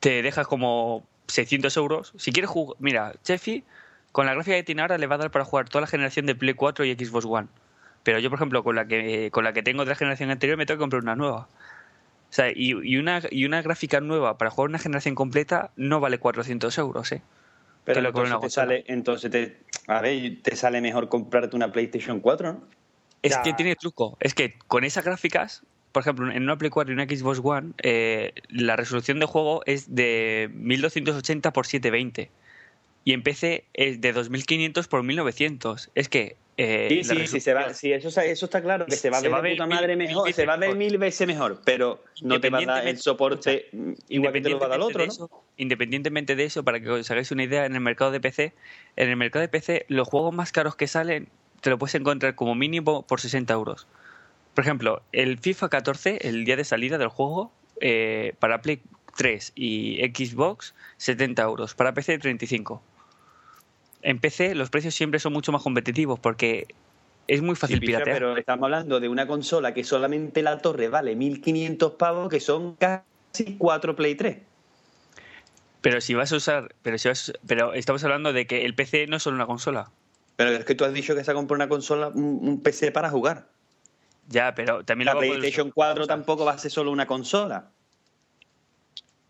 te 0.00 0.20
dejas 0.20 0.46
como 0.46 1.02
600 1.28 1.74
euros. 1.78 2.12
Si 2.18 2.30
quieres 2.30 2.50
jugar, 2.50 2.76
mira, 2.78 3.14
Chefi 3.24 3.64
con 4.16 4.24
la 4.24 4.32
gráfica 4.32 4.56
que 4.56 4.62
tiene 4.62 4.80
ahora 4.80 4.96
le 4.96 5.06
va 5.06 5.16
a 5.16 5.18
dar 5.18 5.30
para 5.30 5.44
jugar 5.44 5.68
toda 5.68 5.82
la 5.82 5.86
generación 5.86 6.24
de 6.24 6.34
Play 6.34 6.54
4 6.54 6.86
y 6.86 6.94
Xbox 6.94 7.26
One. 7.26 7.48
Pero 8.02 8.18
yo, 8.18 8.30
por 8.30 8.38
ejemplo, 8.38 8.64
con 8.64 8.74
la 8.74 8.88
que, 8.88 9.30
con 9.30 9.44
la 9.44 9.52
que 9.52 9.62
tengo 9.62 9.84
de 9.84 9.90
la 9.90 9.94
generación 9.94 10.30
anterior 10.30 10.56
me 10.56 10.64
tengo 10.64 10.78
que 10.78 10.84
comprar 10.84 11.02
una 11.02 11.16
nueva. 11.16 11.48
O 12.30 12.32
sea, 12.32 12.50
y, 12.50 12.96
una, 12.96 13.20
y 13.30 13.44
una 13.44 13.60
gráfica 13.60 14.00
nueva 14.00 14.38
para 14.38 14.50
jugar 14.50 14.70
una 14.70 14.78
generación 14.78 15.14
completa 15.14 15.70
no 15.76 16.00
vale 16.00 16.16
400 16.16 16.78
euros, 16.78 17.12
¿eh? 17.12 17.20
Pero 17.84 18.00
entonces, 18.00 18.40
te 18.40 18.48
sale, 18.48 18.84
entonces 18.86 19.30
te, 19.30 19.58
a 19.86 20.00
ver, 20.00 20.38
te 20.42 20.56
sale 20.56 20.80
mejor 20.80 21.10
comprarte 21.10 21.54
una 21.54 21.70
PlayStation 21.70 22.20
4, 22.20 22.52
¿no? 22.54 22.64
Es 23.20 23.36
que 23.36 23.52
tiene 23.52 23.76
truco. 23.76 24.16
Es 24.20 24.32
que 24.32 24.54
con 24.66 24.84
esas 24.84 25.04
gráficas, 25.04 25.62
por 25.92 26.00
ejemplo, 26.00 26.32
en 26.32 26.42
una 26.42 26.56
Play 26.56 26.70
4 26.70 26.90
y 26.90 26.94
una 26.94 27.04
Xbox 27.04 27.42
One, 27.44 27.74
eh, 27.82 28.32
la 28.48 28.76
resolución 28.76 29.20
de 29.20 29.26
juego 29.26 29.60
es 29.66 29.94
de 29.94 30.48
1280 30.54 31.50
x 31.50 31.68
720 31.68 32.30
y 33.06 33.12
en 33.12 33.22
PC 33.22 33.64
es 33.72 34.00
de 34.00 34.12
2500 34.12 34.88
por 34.88 35.04
1900. 35.04 35.90
Es 35.94 36.08
que. 36.08 36.36
Eh, 36.58 36.88
sí, 36.88 37.04
sí, 37.04 37.26
sí, 37.26 37.40
se 37.40 37.52
va, 37.52 37.72
sí 37.74 37.92
eso, 37.92 38.08
eso, 38.08 38.46
está 38.46 38.62
claro, 38.62 38.86
que 38.86 38.96
se 38.96 39.10
va 39.10 39.18
a 39.18 39.20
ver 39.20 39.42
de 39.42 39.50
puta 39.50 39.66
madre 39.66 39.94
mejor, 39.94 40.32
se 40.32 40.46
va 40.46 40.54
a 40.54 40.56
ver 40.56 40.74
mil 40.74 40.96
veces 40.96 41.26
mejor, 41.26 41.60
pero 41.66 42.02
no 42.22 42.40
te 42.40 42.48
va 42.48 42.60
a 42.60 42.64
dar 42.64 42.88
el 42.88 42.96
soporte 42.96 43.68
igual 44.08 44.32
que 44.32 44.40
te 44.40 44.48
lo 44.48 44.58
va 44.58 44.64
a 44.64 44.68
dar 44.70 44.78
el 44.78 44.84
otro, 44.84 45.04
¿no? 45.06 45.30
independientemente 45.58 46.34
de 46.34 46.44
eso, 46.44 46.64
para 46.64 46.80
que 46.80 46.88
os 46.88 47.10
hagáis 47.10 47.30
una 47.30 47.44
idea, 47.44 47.66
en 47.66 47.74
el 47.74 47.82
mercado 47.82 48.10
de 48.10 48.20
PC, 48.20 48.54
en 48.96 49.10
el 49.10 49.16
mercado 49.16 49.42
de 49.42 49.48
PC, 49.48 49.84
los 49.88 50.08
juegos 50.08 50.34
más 50.34 50.50
caros 50.50 50.76
que 50.76 50.86
salen 50.86 51.28
te 51.60 51.68
lo 51.68 51.78
puedes 51.78 51.94
encontrar 51.94 52.34
como 52.34 52.54
mínimo 52.54 53.02
por 53.02 53.20
60 53.20 53.52
euros. 53.52 53.86
Por 54.54 54.64
ejemplo, 54.64 55.02
el 55.12 55.36
FIFA 55.38 55.68
14, 55.68 56.26
el 56.26 56.46
día 56.46 56.56
de 56.56 56.64
salida 56.64 56.96
del 56.96 57.08
juego, 57.08 57.52
eh, 57.82 58.32
para 58.38 58.62
Play 58.62 58.80
3 59.18 59.52
y 59.54 59.98
Xbox, 60.14 60.74
70 60.96 61.42
euros. 61.42 61.74
Para 61.74 61.92
PC, 61.92 62.18
35 62.18 62.82
en 64.02 64.18
PC 64.18 64.54
los 64.54 64.70
precios 64.70 64.94
siempre 64.94 65.18
son 65.20 65.32
mucho 65.32 65.52
más 65.52 65.62
competitivos 65.62 66.18
porque 66.20 66.66
es 67.28 67.42
muy 67.42 67.56
fácil 67.56 67.80
sí, 67.80 67.86
piratear. 67.86 68.16
Pero 68.18 68.36
estamos 68.36 68.64
hablando 68.64 69.00
de 69.00 69.08
una 69.08 69.26
consola 69.26 69.74
que 69.74 69.84
solamente 69.84 70.42
la 70.42 70.58
torre 70.58 70.88
vale 70.88 71.16
1500 71.16 71.92
pavos, 71.92 72.28
que 72.28 72.40
son 72.40 72.76
casi 72.76 73.56
4 73.58 73.96
Play 73.96 74.14
3. 74.14 74.38
Pero 75.80 76.00
si 76.00 76.14
vas 76.14 76.32
a 76.32 76.36
usar, 76.36 76.74
pero 76.82 76.98
si 76.98 77.08
vas, 77.08 77.32
pero 77.46 77.72
estamos 77.74 78.02
hablando 78.04 78.32
de 78.32 78.46
que 78.46 78.64
el 78.64 78.74
PC 78.74 79.06
no 79.06 79.16
es 79.16 79.22
solo 79.22 79.36
una 79.36 79.46
consola. 79.46 79.90
Pero 80.36 80.50
es 80.50 80.64
que 80.64 80.74
tú 80.74 80.84
has 80.84 80.92
dicho 80.92 81.14
que 81.14 81.24
se 81.24 81.30
ha 81.30 81.34
comprado 81.34 81.56
una 81.56 81.68
consola, 81.68 82.08
un, 82.08 82.40
un 82.42 82.60
PC 82.60 82.92
para 82.92 83.08
jugar. 83.08 83.48
Ya, 84.28 84.54
pero 84.54 84.84
también 84.84 85.06
La 85.06 85.14
lo 85.14 85.20
PlayStation 85.20 85.68
usar- 85.68 85.74
4 85.74 86.06
tampoco 86.06 86.44
va 86.44 86.52
a 86.52 86.58
ser 86.58 86.70
solo 86.70 86.90
una 86.90 87.06
consola. 87.06 87.70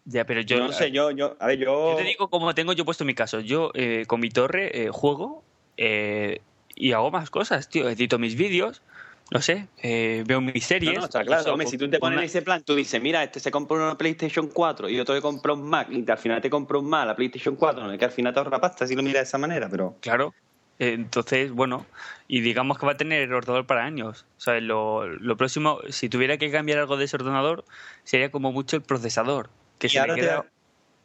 Ya, 0.07 0.25
pero 0.25 0.41
yo 0.41 0.59
no 0.59 0.73
sé, 0.73 0.93
yo, 0.93 1.11
yo, 1.11 1.37
a 1.41 1.49
ver, 1.49 1.59
yo... 1.59 1.91
Yo 1.91 1.97
te 1.97 2.05
digo 2.05 2.29
como 2.29 2.55
tengo 2.55 2.73
yo 2.73 2.85
puesto 2.85 3.05
mi 3.05 3.15
caso. 3.15 3.41
Yo 3.41 3.73
eh, 3.75 4.05
con 4.07 4.21
mi 4.21 4.31
torre 4.31 4.85
eh, 4.85 4.91
juego 4.91 5.43
eh, 5.77 6.41
y 6.77 6.93
hago 6.93 7.11
más 7.11 7.29
cosas, 7.29 7.69
tío. 7.69 7.89
Edito 7.89 8.17
mis 8.19 8.37
vídeos, 8.37 8.83
no 9.33 9.43
sé, 9.43 9.67
eh, 9.83 10.23
veo 10.25 10.41
mis 10.41 10.55
No, 10.55 10.61
series. 10.61 10.99
no, 10.99 11.05
está 11.07 11.25
claro. 11.25 11.53
Hombre, 11.53 11.67
si 11.67 11.77
tú 11.77 11.91
te 11.91 11.99
pones 11.99 12.21
en 12.21 12.25
ese 12.25 12.43
plan, 12.43 12.63
tú 12.63 12.77
dices, 12.77 13.03
mira, 13.03 13.25
este 13.25 13.41
se 13.41 13.51
compró 13.51 13.77
una 13.79 13.99
PlayStation 13.99 14.49
4 14.49 14.89
y 14.89 15.01
otro 15.01 15.17
que 15.17 15.21
compró 15.21 15.55
un 15.55 15.69
Mac 15.69 15.89
y 15.91 16.09
al 16.09 16.19
final 16.19 16.41
te 16.41 16.51
compró 16.51 16.79
un 16.79 16.89
Mac, 16.89 17.07
la 17.07 17.17
PlayStation 17.17 17.57
4, 17.57 17.85
no 17.89 17.99
que 17.99 18.05
al 18.05 18.13
final 18.13 18.33
te 18.33 18.39
ahorra 18.39 18.61
pasta 18.61 18.87
si 18.87 18.95
lo 18.95 19.03
miras 19.03 19.23
de 19.23 19.25
esa 19.25 19.39
manera, 19.39 19.69
pero... 19.69 19.97
Claro. 20.01 20.33
Eh, 20.79 20.93
Entonces, 20.93 21.51
bueno, 21.51 21.87
y 22.29 22.43
digamos 22.43 22.79
que 22.79 22.87
va 22.87 22.93
a 22.93 22.97
tener 22.97 23.33
ordenador 23.33 23.67
para 23.67 23.85
años. 23.85 24.27
O 24.37 24.41
sea, 24.41 24.61
lo, 24.61 25.09
lo 25.09 25.37
próximo, 25.37 25.81
si 25.89 26.09
tuviera 26.09 26.37
que 26.37 26.51
cambiar 26.53 26.79
algo 26.79 26.97
de 26.97 27.07
ese 27.07 27.17
ordenador, 27.17 27.65
sería 28.05 28.31
como 28.31 28.53
mucho 28.53 28.77
el 28.77 28.83
procesador. 28.83 29.51
Que 29.79 29.87
Y 29.87 29.91
se 29.91 29.99
ahora 29.99 30.15
queda... 30.15 30.47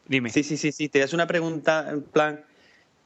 Dime. 0.07 0.29
Sí, 0.29 0.43
sí, 0.43 0.57
sí, 0.57 0.71
sí. 0.71 0.89
Te 0.89 1.03
hace 1.03 1.15
una 1.15 1.27
pregunta 1.27 1.87
en 1.89 2.01
plan, 2.03 2.43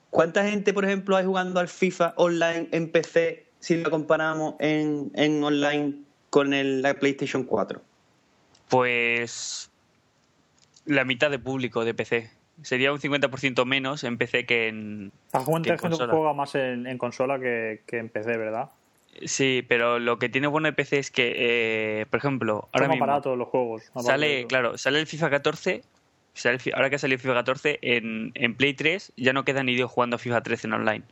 ¿cuánta 0.09 0.43
gente, 0.49 0.73
por 0.73 0.85
ejemplo, 0.85 1.15
hay 1.15 1.25
jugando 1.25 1.59
al 1.59 1.67
FIFA 1.67 2.13
online 2.17 2.67
en 2.71 2.91
PC 2.91 3.45
si 3.59 3.77
lo 3.77 3.91
comparamos 3.91 4.55
en, 4.59 5.11
en 5.15 5.43
online 5.43 5.95
con 6.29 6.53
el, 6.53 6.81
la 6.81 6.93
PlayStation 6.95 7.43
4? 7.43 7.81
Pues 8.69 9.69
la 10.85 11.03
mitad 11.05 11.29
de 11.29 11.39
público 11.39 11.85
de 11.85 11.93
PC. 11.93 12.29
Sería 12.61 12.93
un 12.93 12.99
50% 12.99 13.65
menos 13.65 14.03
en 14.03 14.17
PC 14.17 14.45
que 14.45 14.67
en, 14.69 15.11
La 15.33 15.43
gente, 15.43 15.63
que 15.63 15.73
en 15.73 15.79
gente 15.79 15.97
consola. 15.97 16.13
juega 16.13 16.33
más 16.33 16.55
en, 16.55 16.87
en 16.87 16.97
consola 16.97 17.37
que, 17.39 17.81
que 17.85 17.97
en 17.97 18.09
PC, 18.09 18.37
¿verdad? 18.37 18.69
Sí, 19.23 19.65
pero 19.67 19.99
lo 19.99 20.19
que 20.19 20.29
tiene 20.29 20.47
bueno 20.47 20.67
el 20.67 20.75
PC 20.75 20.99
es 20.99 21.11
que, 21.11 21.33
eh, 22.01 22.05
por 22.07 22.17
ejemplo, 22.19 22.69
ahora 22.73 22.87
mismo 22.89 23.05
baratos 23.07 23.37
los 23.37 23.47
juegos. 23.47 23.83
sale, 24.03 24.45
claro, 24.47 24.77
sale 24.77 24.99
el 24.99 25.07
FIFA 25.07 25.29
14. 25.29 25.83
sale 26.33 26.55
el 26.55 26.61
fi- 26.61 26.71
ahora 26.73 26.89
que 26.89 26.97
salió 26.99 27.17
FIFA 27.17 27.33
14 27.35 27.79
en, 27.81 28.31
en 28.35 28.55
Play 28.55 28.73
3 28.73 29.13
ya 29.15 29.31
no 29.31 29.45
queda 29.45 29.63
ni 29.63 29.73
Dios 29.75 29.89
jugando 29.89 30.17
a 30.17 30.19
FIFA 30.19 30.41
13 30.43 30.67
en 30.67 30.73
online. 30.73 31.03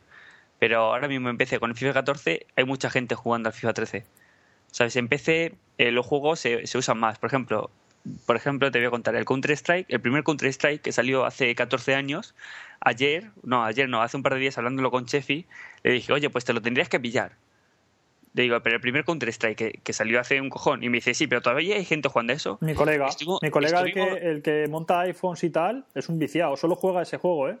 Pero 0.58 0.80
ahora 0.80 1.08
mismo 1.08 1.30
en 1.30 1.36
PC 1.38 1.58
con 1.58 1.70
el 1.70 1.76
FIFA 1.76 1.94
14 1.94 2.46
hay 2.56 2.64
mucha 2.64 2.90
gente 2.90 3.14
jugando 3.14 3.48
al 3.48 3.52
FIFA 3.54 3.72
13. 3.72 4.04
¿Sabes? 4.70 4.96
En 4.96 5.08
PC 5.08 5.54
eh, 5.78 5.90
los 5.92 6.04
juegos 6.04 6.40
se, 6.40 6.66
se 6.66 6.78
usan 6.78 6.98
más. 6.98 7.18
Por 7.18 7.28
ejemplo, 7.28 7.70
por 8.26 8.36
ejemplo, 8.36 8.70
te 8.70 8.78
voy 8.80 8.86
a 8.88 8.90
contar 8.90 9.14
el 9.16 9.24
Counter 9.24 9.52
Strike, 9.52 9.86
el 9.88 10.00
primer 10.00 10.24
Counter 10.24 10.48
Strike 10.52 10.82
que 10.82 10.92
salió 10.92 11.24
hace 11.24 11.54
14 11.54 11.94
años. 11.94 12.34
Ayer, 12.80 13.30
no, 13.42 13.64
ayer 13.64 13.88
no, 13.88 14.02
hace 14.02 14.16
un 14.18 14.22
par 14.22 14.34
de 14.34 14.40
días 14.40 14.58
hablándolo 14.58 14.90
con 14.90 15.06
Chefi, 15.06 15.46
le 15.82 15.92
dije, 15.92 16.12
oye, 16.12 16.28
pues 16.28 16.44
te 16.44 16.52
lo 16.52 16.60
tendrías 16.60 16.88
que 16.90 17.00
pillar. 17.00 17.32
Le 18.34 18.42
digo, 18.42 18.60
pero 18.62 18.74
el 18.76 18.80
primer 18.80 19.04
Counter 19.04 19.28
Strike 19.28 19.56
que, 19.56 19.80
que 19.82 19.92
salió 19.92 20.18
hace 20.20 20.40
un 20.40 20.50
cojón. 20.50 20.82
Y 20.82 20.88
me 20.88 20.96
dice, 20.96 21.14
sí, 21.14 21.26
pero 21.28 21.40
todavía 21.40 21.76
hay 21.76 21.84
gente 21.84 22.08
jugando 22.08 22.32
a 22.32 22.36
eso. 22.36 22.58
Mi 22.60 22.74
colega, 22.74 23.06
Estuvo- 23.06 23.38
mi 23.42 23.50
colega 23.50 23.80
el, 23.80 23.92
que, 23.92 24.02
el 24.02 24.42
que 24.42 24.66
monta 24.68 25.00
iPhones 25.00 25.44
y 25.44 25.50
tal, 25.50 25.84
es 25.94 26.08
un 26.08 26.18
viciado. 26.18 26.56
Solo 26.56 26.74
juega 26.74 27.02
ese 27.02 27.16
juego, 27.16 27.48
¿eh? 27.48 27.58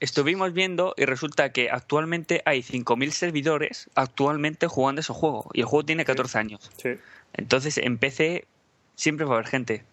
Estuvimos 0.00 0.52
viendo 0.52 0.94
y 0.96 1.04
resulta 1.04 1.50
que 1.52 1.70
actualmente 1.70 2.40
hay 2.46 2.60
5.000 2.62 3.10
servidores 3.10 3.90
actualmente 3.96 4.66
jugando 4.68 5.00
ese 5.00 5.12
juego. 5.12 5.50
Y 5.52 5.60
el 5.60 5.66
juego 5.66 5.84
tiene 5.84 6.04
14 6.04 6.38
años. 6.38 6.70
Sí. 6.76 6.90
Entonces 7.34 7.76
en 7.78 7.98
PC 7.98 8.46
siempre 8.94 9.26
va 9.26 9.32
a 9.34 9.38
haber 9.38 9.48
gente. 9.48 9.84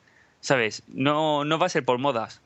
¿Sabes? 0.41 0.84
No, 0.88 1.43
no 1.43 1.57
va 1.57 1.65
a 1.65 1.69
ser 1.69 1.84
por 1.84 1.98
modas. 1.98 2.39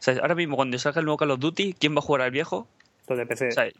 ¿Sabes? 0.00 0.20
Ahora 0.20 0.34
mismo 0.34 0.56
cuando 0.56 0.78
salga 0.78 0.98
el 0.98 1.04
nuevo 1.06 1.16
Call 1.16 1.30
of 1.30 1.38
Duty, 1.38 1.74
¿quién 1.78 1.94
va 1.94 2.00
a 2.00 2.02
jugar 2.02 2.22
al 2.22 2.30
viejo? 2.32 2.66
Los 3.08 3.16
de 3.18 3.24
PC. 3.26 3.52
¿Sabes? 3.52 3.74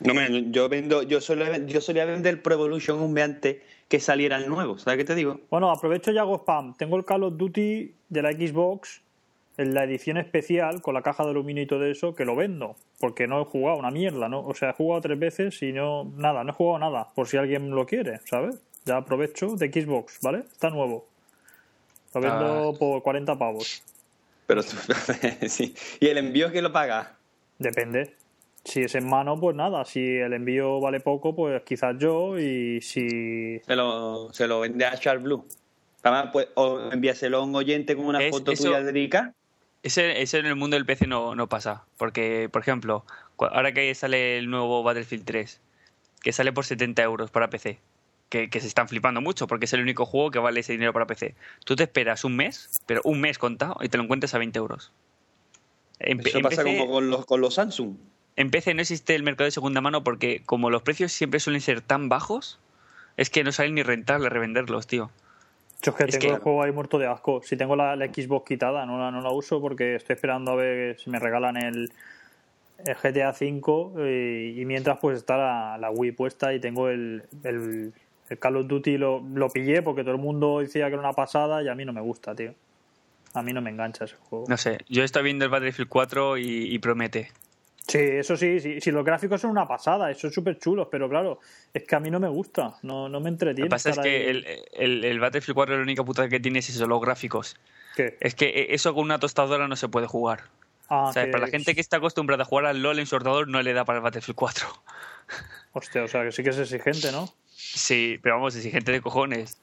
No, 0.00 0.12
me- 0.14 0.50
yo 0.50 0.68
vendo, 0.68 1.02
yo 1.02 1.20
solía, 1.20 1.56
yo 1.66 1.80
solía 1.80 2.04
vender 2.04 2.42
Pro 2.42 2.54
Evolution 2.54 3.00
un 3.00 3.12
mes 3.12 3.24
antes 3.24 3.56
que 3.88 4.00
saliera 4.00 4.36
el 4.36 4.48
nuevo, 4.48 4.78
¿sabes 4.78 4.98
qué 4.98 5.04
te 5.04 5.14
digo? 5.14 5.40
Bueno, 5.50 5.70
aprovecho 5.70 6.10
y 6.10 6.18
hago 6.18 6.36
spam. 6.38 6.74
Tengo 6.76 6.96
el 6.96 7.04
Call 7.04 7.22
of 7.22 7.36
Duty 7.36 7.92
de 8.08 8.22
la 8.22 8.32
Xbox 8.32 9.00
en 9.56 9.72
la 9.72 9.84
edición 9.84 10.16
especial 10.16 10.82
con 10.82 10.94
la 10.94 11.02
caja 11.02 11.22
de 11.24 11.30
aluminio 11.30 11.62
y 11.62 11.66
todo 11.66 11.84
eso 11.86 12.14
que 12.14 12.24
lo 12.24 12.34
vendo 12.34 12.74
porque 12.98 13.26
no 13.28 13.40
he 13.40 13.44
jugado 13.44 13.78
una 13.78 13.90
mierda, 13.90 14.28
¿no? 14.28 14.40
O 14.40 14.54
sea, 14.54 14.70
he 14.70 14.72
jugado 14.72 15.00
tres 15.02 15.18
veces 15.18 15.62
y 15.62 15.72
no 15.72 16.10
nada, 16.16 16.42
no 16.42 16.50
he 16.50 16.54
jugado 16.54 16.78
nada 16.80 17.08
por 17.14 17.28
si 17.28 17.36
alguien 17.36 17.70
lo 17.70 17.86
quiere, 17.86 18.18
¿sabes? 18.24 18.56
Ya 18.84 18.96
aprovecho 18.96 19.54
de 19.56 19.68
Xbox, 19.70 20.18
¿vale? 20.22 20.38
Está 20.50 20.70
nuevo. 20.70 21.06
Lo 22.14 22.20
vendo 22.20 22.74
por 22.78 23.02
40 23.02 23.38
pavos. 23.38 23.82
Pero 24.46 24.62
tú- 24.64 24.76
sí. 25.48 25.74
¿Y 26.00 26.06
el 26.08 26.18
envío 26.18 26.50
que 26.50 26.60
lo 26.62 26.72
paga? 26.72 27.14
Depende. 27.58 28.14
Si 28.64 28.80
es 28.80 28.94
en 28.94 29.06
mano, 29.08 29.38
pues 29.38 29.54
nada. 29.54 29.84
Si 29.84 30.00
el 30.00 30.32
envío 30.32 30.80
vale 30.80 31.00
poco, 31.00 31.34
pues 31.36 31.62
quizás 31.62 31.96
yo. 31.98 32.38
Y 32.38 32.80
si. 32.80 33.58
Se 33.60 33.76
lo, 33.76 34.32
se 34.32 34.46
lo 34.48 34.60
vende 34.60 34.86
a 34.86 34.96
Charles 34.98 35.22
Blue. 35.22 35.46
Además, 36.02 36.30
pues, 36.32 36.48
o 36.54 36.90
envíaselo 36.92 37.38
a 37.38 37.42
un 37.44 37.54
oyente 37.54 37.94
con 37.96 38.06
una 38.06 38.22
Es- 38.22 38.30
foto 38.30 38.52
eso- 38.52 38.64
tuya 38.64 38.82
dedicada. 38.82 39.34
Ese, 39.82 40.22
ese 40.22 40.38
en 40.38 40.46
el 40.46 40.56
mundo 40.56 40.76
del 40.76 40.86
PC 40.86 41.06
no, 41.06 41.34
no 41.34 41.46
pasa. 41.46 41.84
Porque, 41.98 42.48
por 42.50 42.62
ejemplo, 42.62 43.04
ahora 43.38 43.72
que 43.72 43.94
sale 43.94 44.38
el 44.38 44.48
nuevo 44.48 44.82
Battlefield 44.82 45.26
3, 45.26 45.60
que 46.22 46.32
sale 46.32 46.52
por 46.54 46.64
70 46.64 47.02
euros 47.02 47.30
para 47.30 47.50
PC, 47.50 47.78
que, 48.30 48.48
que 48.48 48.60
se 48.60 48.66
están 48.66 48.88
flipando 48.88 49.20
mucho 49.20 49.46
porque 49.46 49.66
es 49.66 49.72
el 49.74 49.82
único 49.82 50.06
juego 50.06 50.30
que 50.30 50.38
vale 50.38 50.60
ese 50.60 50.72
dinero 50.72 50.94
para 50.94 51.06
PC. 51.06 51.34
Tú 51.66 51.76
te 51.76 51.82
esperas 51.82 52.24
un 52.24 52.34
mes, 52.34 52.80
pero 52.86 53.02
un 53.04 53.20
mes 53.20 53.36
contado, 53.36 53.76
y 53.82 53.90
te 53.90 53.98
lo 53.98 54.04
encuentras 54.04 54.32
a 54.34 54.38
20 54.38 54.58
euros. 54.58 54.90
En, 55.98 56.20
Eso 56.20 56.38
en 56.38 56.42
pasa 56.44 56.62
PC 56.64 56.78
como 56.78 56.90
con 56.90 57.10
los, 57.10 57.26
con 57.26 57.40
los 57.42 57.52
Samsung. 57.54 57.94
En 58.36 58.50
PC 58.50 58.74
no 58.74 58.80
existe 58.80 59.14
el 59.14 59.22
mercado 59.22 59.44
de 59.46 59.50
segunda 59.52 59.80
mano 59.80 60.02
porque 60.04 60.42
como 60.44 60.70
los 60.70 60.82
precios 60.82 61.12
siempre 61.12 61.40
suelen 61.40 61.60
ser 61.60 61.80
tan 61.80 62.08
bajos, 62.08 62.58
es 63.16 63.30
que 63.30 63.44
no 63.44 63.52
salen 63.52 63.74
ni 63.74 63.82
rentable 63.82 64.28
revenderlos, 64.28 64.86
tío. 64.86 65.10
Yo 65.82 65.90
es 65.92 65.96
que 65.96 66.04
Es 66.04 66.18
tengo 66.18 66.32
que- 66.32 66.36
el 66.36 66.42
juego 66.42 66.62
ahí 66.62 66.72
muerto 66.72 66.98
de 66.98 67.06
asco. 67.06 67.42
Si 67.44 67.56
tengo 67.56 67.76
la, 67.76 67.94
la 67.96 68.06
Xbox 68.06 68.46
quitada, 68.48 68.86
no 68.86 68.98
la, 68.98 69.10
no 69.10 69.20
la 69.20 69.30
uso 69.30 69.60
porque 69.60 69.94
estoy 69.96 70.14
esperando 70.14 70.52
a 70.52 70.56
ver 70.56 70.98
si 70.98 71.10
me 71.10 71.18
regalan 71.18 71.56
el, 71.56 71.92
el 72.84 72.96
GTA 72.96 73.30
V 73.38 74.10
y, 74.10 74.60
y 74.60 74.64
mientras 74.64 74.98
pues 74.98 75.18
está 75.18 75.36
la, 75.36 75.78
la 75.78 75.90
Wii 75.90 76.12
puesta 76.12 76.52
y 76.54 76.60
tengo 76.60 76.88
el, 76.88 77.22
el, 77.44 77.92
el 78.30 78.38
Call 78.38 78.56
of 78.56 78.66
Duty 78.66 78.96
lo, 78.98 79.20
lo 79.20 79.50
pillé 79.50 79.82
porque 79.82 80.02
todo 80.02 80.14
el 80.14 80.20
mundo 80.20 80.60
decía 80.60 80.86
que 80.88 80.94
era 80.94 81.00
una 81.00 81.12
pasada 81.12 81.62
y 81.62 81.68
a 81.68 81.74
mí 81.74 81.84
no 81.84 81.92
me 81.92 82.00
gusta, 82.00 82.34
tío. 82.34 82.54
A 83.34 83.42
mí 83.42 83.52
no 83.52 83.60
me 83.60 83.70
engancha 83.70 84.04
ese 84.06 84.16
juego. 84.16 84.46
No 84.48 84.56
sé, 84.56 84.78
yo 84.88 85.02
estoy 85.04 85.22
viendo 85.24 85.44
el 85.44 85.50
Battlefield 85.50 85.88
4 85.88 86.38
y, 86.38 86.44
y 86.74 86.78
promete. 86.78 87.30
Sí, 87.86 87.98
eso 87.98 88.34
sí, 88.36 88.60
sí, 88.60 88.80
sí, 88.80 88.90
los 88.90 89.04
gráficos 89.04 89.40
son 89.42 89.50
una 89.50 89.68
pasada, 89.68 90.10
eso 90.10 90.28
es 90.28 90.34
súper 90.34 90.58
chulos, 90.58 90.88
pero 90.90 91.06
claro, 91.08 91.40
es 91.72 91.84
que 91.84 91.94
a 91.94 92.00
mí 92.00 92.10
no 92.10 92.18
me 92.18 92.28
gusta, 92.28 92.76
no, 92.82 93.10
no 93.10 93.20
me 93.20 93.28
entretiene. 93.28 93.60
Lo 93.60 93.66
que 93.66 93.70
pasa 93.70 93.90
es 93.90 93.98
que 93.98 94.30
el, 94.30 94.46
el, 94.72 95.04
el 95.04 95.20
Battlefield 95.20 95.54
4 95.54 95.76
la 95.76 95.82
única 95.82 96.02
puta 96.02 96.26
que 96.28 96.40
tiene 96.40 96.60
es 96.60 96.70
eso, 96.70 96.86
los 96.86 97.00
gráficos. 97.00 97.56
¿Qué? 97.94 98.16
Es 98.20 98.34
que 98.34 98.46
e, 98.46 98.74
eso 98.74 98.94
con 98.94 99.04
una 99.04 99.18
tostadora 99.18 99.68
no 99.68 99.76
se 99.76 99.88
puede 99.88 100.06
jugar. 100.06 100.44
Ah, 100.88 101.08
o 101.10 101.12
sea, 101.12 101.26
que- 101.26 101.30
para 101.30 101.44
la 101.44 101.50
gente 101.50 101.74
que 101.74 101.80
está 101.82 101.98
acostumbrada 101.98 102.42
a 102.44 102.46
jugar 102.46 102.64
al 102.66 102.82
LoL 102.82 102.98
en 103.00 103.06
su 103.06 103.16
ordenador 103.16 103.48
no 103.48 103.60
le 103.62 103.74
da 103.74 103.84
para 103.84 103.98
el 103.98 104.02
Battlefield 104.02 104.36
4. 104.36 104.66
Hostia, 105.72 106.04
o 106.04 106.08
sea, 106.08 106.24
que 106.24 106.32
sí 106.32 106.42
que 106.42 106.50
es 106.50 106.58
exigente, 106.58 107.12
¿no? 107.12 107.28
Sí, 107.48 108.18
pero 108.22 108.36
vamos, 108.36 108.56
exigente 108.56 108.92
de 108.92 109.00
cojones. 109.02 109.58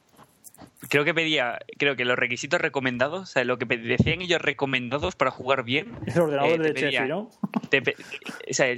Creo 0.91 1.05
que 1.05 1.13
pedía, 1.13 1.57
creo 1.79 1.95
que 1.95 2.03
los 2.03 2.17
requisitos 2.19 2.59
recomendados, 2.59 3.21
o 3.21 3.25
sea, 3.25 3.45
lo 3.45 3.57
que 3.57 3.65
decían 3.77 4.21
ellos 4.21 4.41
recomendados 4.41 5.15
para 5.15 5.31
jugar 5.31 5.63
bien. 5.63 5.97
El 6.05 6.19
ordenador 6.19 6.51
eh, 6.51 6.57
de 6.59 6.73
pedía- 6.73 6.89
Chefi, 6.99 7.07
¿no? 7.07 7.29
te 7.69 7.79
o 7.79 8.53
sea, 8.53 8.75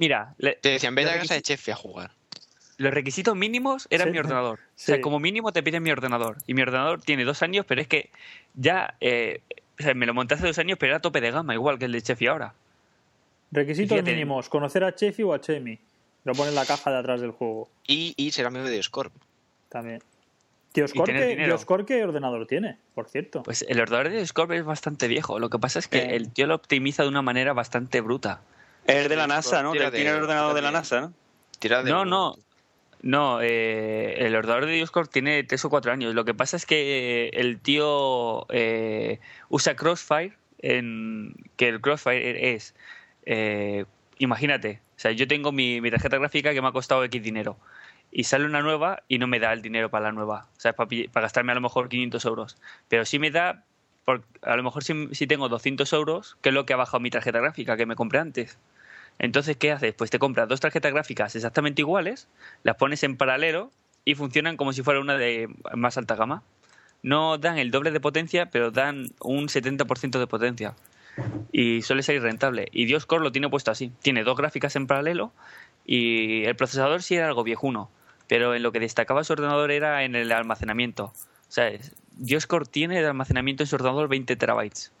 mira, 0.00 0.34
Te 0.60 0.68
decían, 0.70 0.96
vete 0.96 1.10
a 1.10 1.18
casa 1.20 1.34
de 1.34 1.42
Chefi 1.42 1.70
a 1.70 1.76
jugar. 1.76 2.10
los 2.78 2.92
requisitos 2.92 3.36
mínimos 3.36 3.86
eran 3.90 4.08
Sí. 4.08 4.12
mi 4.12 4.18
ordenador. 4.18 4.58
O 4.58 4.62
Sí. 4.74 4.86
sea, 4.86 5.00
como 5.00 5.20
mínimo 5.20 5.52
te 5.52 5.62
piden 5.62 5.84
mi 5.84 5.92
ordenador. 5.92 6.38
Y 6.48 6.54
mi 6.54 6.62
ordenador 6.62 7.00
tiene 7.00 7.24
dos 7.24 7.40
años, 7.44 7.64
pero 7.64 7.80
es 7.80 7.86
que 7.86 8.10
ya 8.54 8.96
eh, 9.00 9.40
o 9.78 9.82
sea, 9.84 9.94
me 9.94 10.06
lo 10.06 10.14
monté 10.14 10.34
hace 10.34 10.46
dos 10.48 10.58
años, 10.58 10.78
pero 10.80 10.90
era 10.90 10.96
a 10.98 11.00
tope 11.00 11.20
de 11.20 11.30
gama, 11.30 11.54
igual 11.54 11.78
que 11.78 11.84
el 11.84 11.92
de 11.92 12.02
Chefi 12.02 12.26
ahora. 12.26 12.54
Requisitos 13.52 13.90
Fíjate. 13.96 14.10
mínimos, 14.10 14.48
conocer 14.48 14.82
a 14.82 14.94
Chefi 14.96 15.22
o 15.22 15.32
a 15.32 15.40
Chemi. 15.40 15.78
Lo 16.24 16.32
pone 16.32 16.48
en 16.48 16.56
la 16.56 16.66
caja 16.66 16.90
de 16.90 16.98
atrás 16.98 17.20
del 17.20 17.30
juego 17.30 17.68
Y, 17.86 18.14
y 18.16 18.32
ser 18.32 18.46
amigo 18.46 18.64
de 18.64 18.82
Scorp. 18.82 19.12
también. 19.68 20.02
Dioscor, 20.74 21.06
tener 21.06 21.36
¿qué, 21.36 21.86
¿qué 21.86 22.04
ordenador 22.04 22.46
tiene? 22.46 22.76
Por 22.94 23.08
cierto. 23.08 23.44
Pues 23.44 23.64
el 23.68 23.80
ordenador 23.80 24.10
de 24.10 24.26
Scorp 24.26 24.50
es 24.52 24.64
bastante 24.64 25.06
viejo. 25.06 25.38
Lo 25.38 25.48
que 25.48 25.58
pasa 25.58 25.78
es 25.78 25.86
que 25.86 25.98
Eh. 25.98 26.16
el 26.16 26.32
tío 26.32 26.46
lo 26.48 26.56
optimiza 26.56 27.04
de 27.04 27.08
una 27.08 27.22
manera 27.22 27.52
bastante 27.52 28.00
bruta. 28.00 28.40
Es 28.86 28.96
el 28.96 29.08
de 29.08 29.16
la 29.16 29.26
NASA, 29.28 29.62
¿no? 29.62 29.72
tiene 29.72 29.90
de- 29.90 30.02
el 30.02 30.22
ordenador 30.22 30.50
tira 30.50 30.54
de 30.54 30.62
la 30.62 30.70
NASA, 30.72 31.00
¿no? 31.00 31.12
Tira 31.60 31.82
de 31.82 31.90
No, 31.90 32.04
no. 32.04 32.36
No, 33.02 33.40
eh, 33.42 34.14
el 34.26 34.34
ordenador 34.34 34.66
de 34.66 34.72
Dioscorp 34.72 35.12
tiene 35.12 35.44
tres 35.44 35.64
o 35.64 35.70
cuatro 35.70 35.92
años. 35.92 36.14
Lo 36.14 36.24
que 36.24 36.32
pasa 36.34 36.56
es 36.56 36.64
que 36.66 37.28
el 37.34 37.60
tío 37.60 38.46
eh, 38.50 39.20
usa 39.50 39.76
Crossfire, 39.76 40.32
en, 40.58 41.34
que 41.56 41.68
el 41.68 41.80
Crossfire 41.82 42.54
es, 42.54 42.74
eh, 43.26 43.84
imagínate, 44.18 44.80
o 44.96 45.00
sea, 45.00 45.12
yo 45.12 45.28
tengo 45.28 45.52
mi, 45.52 45.82
mi 45.82 45.90
tarjeta 45.90 46.16
gráfica 46.16 46.54
que 46.54 46.62
me 46.62 46.68
ha 46.68 46.72
costado 46.72 47.04
X 47.04 47.22
dinero 47.22 47.58
y 48.14 48.24
sale 48.24 48.46
una 48.46 48.62
nueva 48.62 49.02
y 49.08 49.18
no 49.18 49.26
me 49.26 49.40
da 49.40 49.52
el 49.52 49.60
dinero 49.60 49.90
para 49.90 50.04
la 50.04 50.12
nueva, 50.12 50.46
o 50.56 50.60
sea, 50.60 50.72
para, 50.72 50.88
para 51.12 51.24
gastarme 51.24 51.52
a 51.52 51.56
lo 51.56 51.60
mejor 51.60 51.88
500 51.88 52.24
euros, 52.24 52.56
pero 52.88 53.04
sí 53.04 53.18
me 53.18 53.32
da 53.32 53.64
por, 54.04 54.22
a 54.42 54.56
lo 54.56 54.62
mejor 54.62 54.84
si, 54.84 55.08
si 55.12 55.26
tengo 55.26 55.48
200 55.48 55.92
euros, 55.92 56.38
que 56.40 56.50
es 56.50 56.54
lo 56.54 56.64
que 56.64 56.72
ha 56.72 56.76
bajado 56.76 57.00
mi 57.00 57.10
tarjeta 57.10 57.40
gráfica 57.40 57.76
que 57.76 57.86
me 57.86 57.96
compré 57.96 58.20
antes. 58.20 58.56
Entonces, 59.18 59.56
¿qué 59.56 59.72
haces? 59.72 59.94
Pues 59.94 60.10
te 60.10 60.18
compras 60.18 60.48
dos 60.48 60.60
tarjetas 60.60 60.92
gráficas 60.92 61.34
exactamente 61.34 61.82
iguales, 61.82 62.28
las 62.62 62.76
pones 62.76 63.02
en 63.02 63.16
paralelo 63.16 63.70
y 64.04 64.14
funcionan 64.14 64.56
como 64.56 64.72
si 64.72 64.82
fuera 64.82 65.00
una 65.00 65.16
de 65.16 65.48
más 65.74 65.98
alta 65.98 66.14
gama. 66.14 66.42
No 67.02 67.38
dan 67.38 67.58
el 67.58 67.70
doble 67.70 67.90
de 67.90 68.00
potencia, 68.00 68.46
pero 68.46 68.70
dan 68.70 69.10
un 69.20 69.48
70% 69.48 70.18
de 70.18 70.26
potencia. 70.26 70.74
Y 71.52 71.82
suele 71.82 72.02
ser 72.02 72.20
rentable. 72.22 72.68
Y 72.72 72.86
Dioscore 72.86 73.22
lo 73.22 73.32
tiene 73.32 73.48
puesto 73.48 73.70
así. 73.70 73.92
Tiene 74.02 74.24
dos 74.24 74.36
gráficas 74.36 74.74
en 74.76 74.86
paralelo 74.86 75.32
y 75.84 76.44
el 76.44 76.56
procesador 76.56 77.02
sí 77.02 77.16
era 77.16 77.26
algo 77.26 77.44
viejuno. 77.44 77.90
Pero 78.28 78.54
en 78.54 78.62
lo 78.62 78.72
que 78.72 78.80
destacaba 78.80 79.24
su 79.24 79.32
ordenador 79.34 79.70
era 79.70 80.04
en 80.04 80.14
el 80.14 80.32
almacenamiento. 80.32 81.04
O 81.06 81.52
sea, 81.54 81.70
Dioscore 82.12 82.66
tiene 82.66 83.00
de 83.00 83.06
almacenamiento 83.06 83.62
en 83.62 83.66
su 83.66 83.76
ordenador 83.76 84.08
20 84.08 84.36
terabytes. 84.36 84.92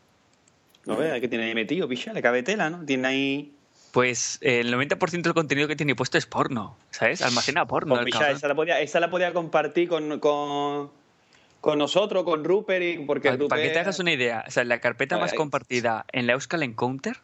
No 0.86 0.96
veas 0.96 1.20
que 1.20 1.28
tiene 1.28 1.44
ahí 1.44 1.54
metido, 1.54 1.88
picha, 1.88 2.12
le 2.12 2.20
cabe 2.20 2.42
tela, 2.42 2.68
¿no? 2.68 2.84
Tiene 2.84 3.08
ahí. 3.08 3.54
Pues 3.92 4.38
el 4.42 4.74
90% 4.74 5.22
del 5.22 5.34
contenido 5.34 5.68
que 5.68 5.76
tiene 5.76 5.94
puesto 5.94 6.18
es 6.18 6.26
porno, 6.26 6.76
¿sabes? 6.90 7.22
Almacena 7.22 7.64
porno. 7.66 7.94
Pues, 7.94 8.04
picha, 8.06 8.18
cabrón. 8.18 8.36
esa 8.36 8.48
la 8.48 8.54
podía, 8.54 8.80
esa 8.80 9.00
la 9.00 9.08
podía 9.08 9.32
compartir 9.32 9.88
con, 9.88 10.18
con, 10.18 10.90
con 11.60 11.78
nosotros, 11.78 12.24
con 12.24 12.44
Rupert, 12.44 12.84
y 12.84 12.98
porque 13.04 13.28
Para, 13.28 13.40
Rupert. 13.40 13.62
que 13.62 13.70
te 13.70 13.78
hagas 13.78 13.98
una 14.00 14.12
idea, 14.12 14.44
o 14.46 14.50
sea, 14.50 14.64
la 14.64 14.80
carpeta 14.80 15.16
más 15.16 15.32
Ay. 15.32 15.38
compartida 15.38 16.04
en 16.12 16.26
la 16.26 16.34
Euskal 16.34 16.62
Encounter 16.64 17.18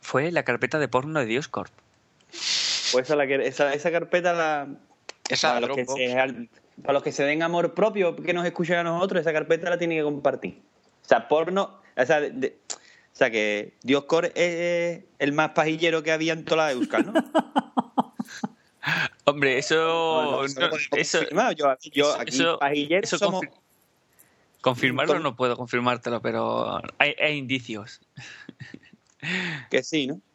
fue 0.00 0.30
la 0.30 0.44
carpeta 0.44 0.78
de 0.78 0.88
porno 0.88 1.18
de 1.20 1.26
Dioscorp. 1.26 1.72
Pues 2.30 2.94
esa, 3.06 3.16
la 3.16 3.26
que, 3.26 3.34
esa, 3.46 3.74
esa 3.74 3.90
carpeta 3.90 4.32
la. 4.32 4.68
Esa 5.28 5.54
para, 5.54 5.66
los 5.66 5.76
que 5.76 5.84
se, 5.86 6.18
al- 6.18 6.48
para 6.82 6.92
los 6.94 7.02
que 7.02 7.12
se 7.12 7.24
den 7.24 7.42
amor 7.42 7.74
propio, 7.74 8.14
que 8.16 8.32
nos 8.32 8.44
escuchen 8.46 8.76
a 8.76 8.82
nosotros, 8.82 9.20
esa 9.20 9.32
carpeta 9.32 9.68
la 9.70 9.78
tienen 9.78 9.98
que 9.98 10.04
compartir. 10.04 10.62
O 11.04 11.08
sea, 11.08 11.26
porno. 11.28 11.80
O 11.96 12.06
sea, 12.06 12.20
de- 12.20 12.58
o 12.68 13.16
sea 13.18 13.30
que 13.30 13.74
Dioscore 13.82 14.32
es 14.36 15.04
el 15.18 15.32
más 15.32 15.50
pajillero 15.50 16.02
que 16.02 16.12
había 16.12 16.32
en 16.34 16.44
toda 16.44 16.66
la 16.66 16.72
Euskal, 16.72 17.06
¿no? 17.06 17.12
Hombre, 19.24 19.58
eso... 19.58 19.74
No, 19.76 20.30
no, 20.36 20.44
eso 20.44 21.20
no, 21.32 21.52
yo, 21.52 21.68
aquí 21.68 21.90
eso- 22.30 22.58
pajilleros 22.58 23.12
eso 23.12 23.18
somos. 23.18 23.42
confir- 23.42 23.50
confirmarlo 24.62 25.14
Con- 25.14 25.22
no 25.22 25.36
puedo 25.36 25.56
confirmártelo, 25.56 26.22
pero 26.22 26.80
hay, 26.98 27.14
hay 27.20 27.36
indicios. 27.36 28.00
Que 29.70 29.82
sí, 29.82 30.06
¿no? 30.06 30.20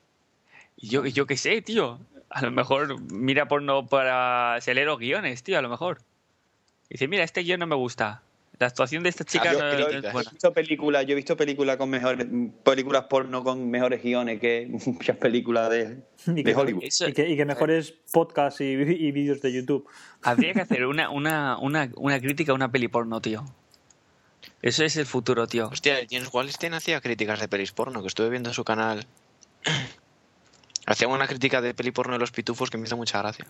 Yo, 0.78 1.06
yo 1.06 1.26
qué 1.26 1.38
sé, 1.38 1.62
tío. 1.62 1.98
A 2.36 2.42
lo 2.42 2.52
mejor 2.52 3.00
mira 3.12 3.48
porno 3.48 3.86
para... 3.88 4.58
Se 4.62 4.74
lee 4.74 4.84
los 4.86 4.98
guiones, 4.98 5.44
tío, 5.44 5.60
a 5.60 5.62
lo 5.62 5.70
mejor. 5.70 6.00
Y 6.90 6.96
dice, 6.96 7.08
mira, 7.08 7.24
este 7.24 7.42
guion 7.44 7.60
no 7.60 7.68
me 7.68 7.76
gusta. 7.76 8.24
La 8.60 8.68
actuación 8.68 9.04
de 9.04 9.10
esta 9.10 9.24
chica 9.24 9.52
yo 9.52 9.60
no, 9.60 9.66
no 9.66 9.88
es 9.88 10.04
he 10.28 10.30
visto 10.32 10.54
películas, 10.54 11.06
yo 11.06 11.14
he 11.14 11.16
visto 11.16 11.36
películas 11.36 11.76
con 11.78 11.90
mejores 11.90 12.28
películas 12.64 13.06
porno 13.10 13.44
con 13.44 13.70
mejores 13.70 14.02
guiones 14.04 14.40
que 14.40 14.68
muchas 14.86 15.18
películas 15.18 15.70
de, 15.72 16.04
Y 16.28 16.32
de 16.34 16.44
que, 16.44 16.56
Hollywood. 16.56 16.84
Eso- 16.84 17.10
y 17.10 17.14
que, 17.14 17.28
y 17.30 17.36
que 17.36 17.46
mejores 17.46 17.94
podcasts 18.12 18.62
y, 18.62 18.66
y 18.66 19.12
vídeos 19.12 19.42
de 19.42 19.54
YouTube. 19.54 19.88
Habría 20.24 20.54
que 20.54 20.62
hacer 20.62 20.86
una, 20.86 21.10
una, 21.10 21.58
una, 21.58 21.90
una 21.96 22.20
crítica 22.20 22.52
a 22.52 22.56
una 22.56 22.72
peli 22.72 22.88
porno, 22.88 23.22
tío. 23.22 23.44
Eso 24.62 24.84
es 24.86 24.98
el 24.98 25.06
futuro, 25.06 25.46
tío. 25.48 25.68
Hostia, 25.68 26.00
el 26.00 26.08
James 26.10 26.30
Wallenstein 26.32 26.74
hacía 26.74 27.02
críticas 27.02 27.40
de 27.40 27.48
pelis 27.48 27.72
porno, 27.72 28.02
que 28.02 28.08
estuve 28.08 28.30
viendo 28.30 28.50
en 28.50 28.54
su 28.56 28.64
canal. 28.64 29.06
Hacía 30.86 31.08
una 31.08 31.28
crítica 31.28 31.62
de 31.62 31.74
peli 31.74 31.92
porno 31.92 32.14
de 32.14 32.20
los 32.20 32.32
pitufos 32.32 32.70
que 32.70 32.78
me 32.78 32.86
hizo 32.86 32.98
mucha 32.98 33.20
gracia. 33.20 33.46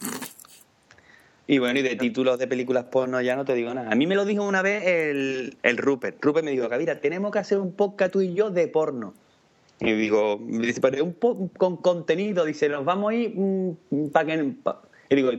Y 1.46 1.58
bueno, 1.58 1.80
y 1.80 1.82
de 1.82 1.96
títulos 1.96 2.40
de 2.40 2.48
películas 2.48 2.86
porno 2.86 3.20
ya 3.22 3.36
no 3.36 3.44
te 3.44 3.54
digo 3.54 3.74
nada. 3.74 3.92
A 3.92 3.96
mí 3.96 4.08
me 4.08 4.16
lo 4.16 4.24
dijo 4.26 4.44
una 4.44 4.62
vez 4.62 4.84
el, 4.86 5.58
el 5.64 5.78
Rupert. 5.78 6.24
Rupert 6.24 6.46
me 6.46 6.52
dijo, 6.52 6.70
Cavira, 6.70 7.00
tenemos 7.02 7.32
que 7.32 7.40
hacer 7.40 7.58
un 7.58 7.74
podcast 7.74 8.14
tú 8.14 8.22
y 8.22 8.34
yo 8.34 8.50
de 8.50 8.68
porno. 8.68 9.14
Y 9.80 9.92
digo, 9.94 10.38
me 10.40 10.66
dice, 10.68 10.80
pero 10.80 11.04
un 11.04 11.14
po- 11.14 11.50
con 11.58 11.78
contenido, 11.78 12.46
dice, 12.46 12.70
nos 12.70 12.86
vamos 12.86 13.12
a 13.12 13.16
ir 13.16 13.34
para 14.14 14.26
que... 14.28 14.44
pa-". 14.64 14.82
Y 15.10 15.16
digo, 15.16 15.32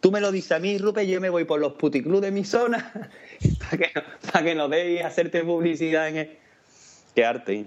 tú 0.00 0.10
me 0.10 0.20
lo 0.20 0.32
dices 0.32 0.52
a 0.52 0.58
mí, 0.58 0.78
Rupert, 0.78 1.06
yo 1.06 1.20
me 1.20 1.30
voy 1.30 1.44
por 1.44 1.60
los 1.60 1.74
puticlubs 1.74 2.22
de 2.22 2.32
mi 2.32 2.44
zona 2.44 2.90
para 3.60 3.76
que, 3.78 3.90
pa' 4.32 4.42
que 4.42 4.54
nos 4.56 4.68
deis 4.70 5.02
hacerte 5.04 5.44
publicidad 5.44 6.08
en 6.08 6.16
el... 6.16 6.38
Qué 7.14 7.24
arte. 7.24 7.66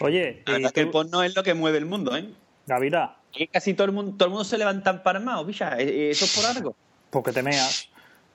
Oye, 0.00 0.42
verdad 0.44 0.66
es 0.66 0.72
que 0.72 0.80
el 0.80 0.90
porno 0.90 1.22
es 1.22 1.34
lo 1.34 1.42
que 1.42 1.54
mueve 1.54 1.78
el 1.78 1.86
mundo, 1.86 2.14
¿eh? 2.14 2.28
Gavira, 2.66 3.16
Aquí 3.30 3.46
casi 3.48 3.74
todo 3.74 3.86
el 3.86 3.92
mundo, 3.92 4.12
todo 4.16 4.26
el 4.26 4.30
mundo 4.30 4.44
se 4.44 4.56
levanta 4.58 4.90
emparmado, 4.90 5.46
picha. 5.46 5.76
¿e- 5.78 6.10
¿Eso 6.10 6.24
es 6.24 6.34
por 6.36 6.46
algo? 6.46 6.74
porque 7.10 7.32
te 7.32 7.42
meas. 7.42 7.88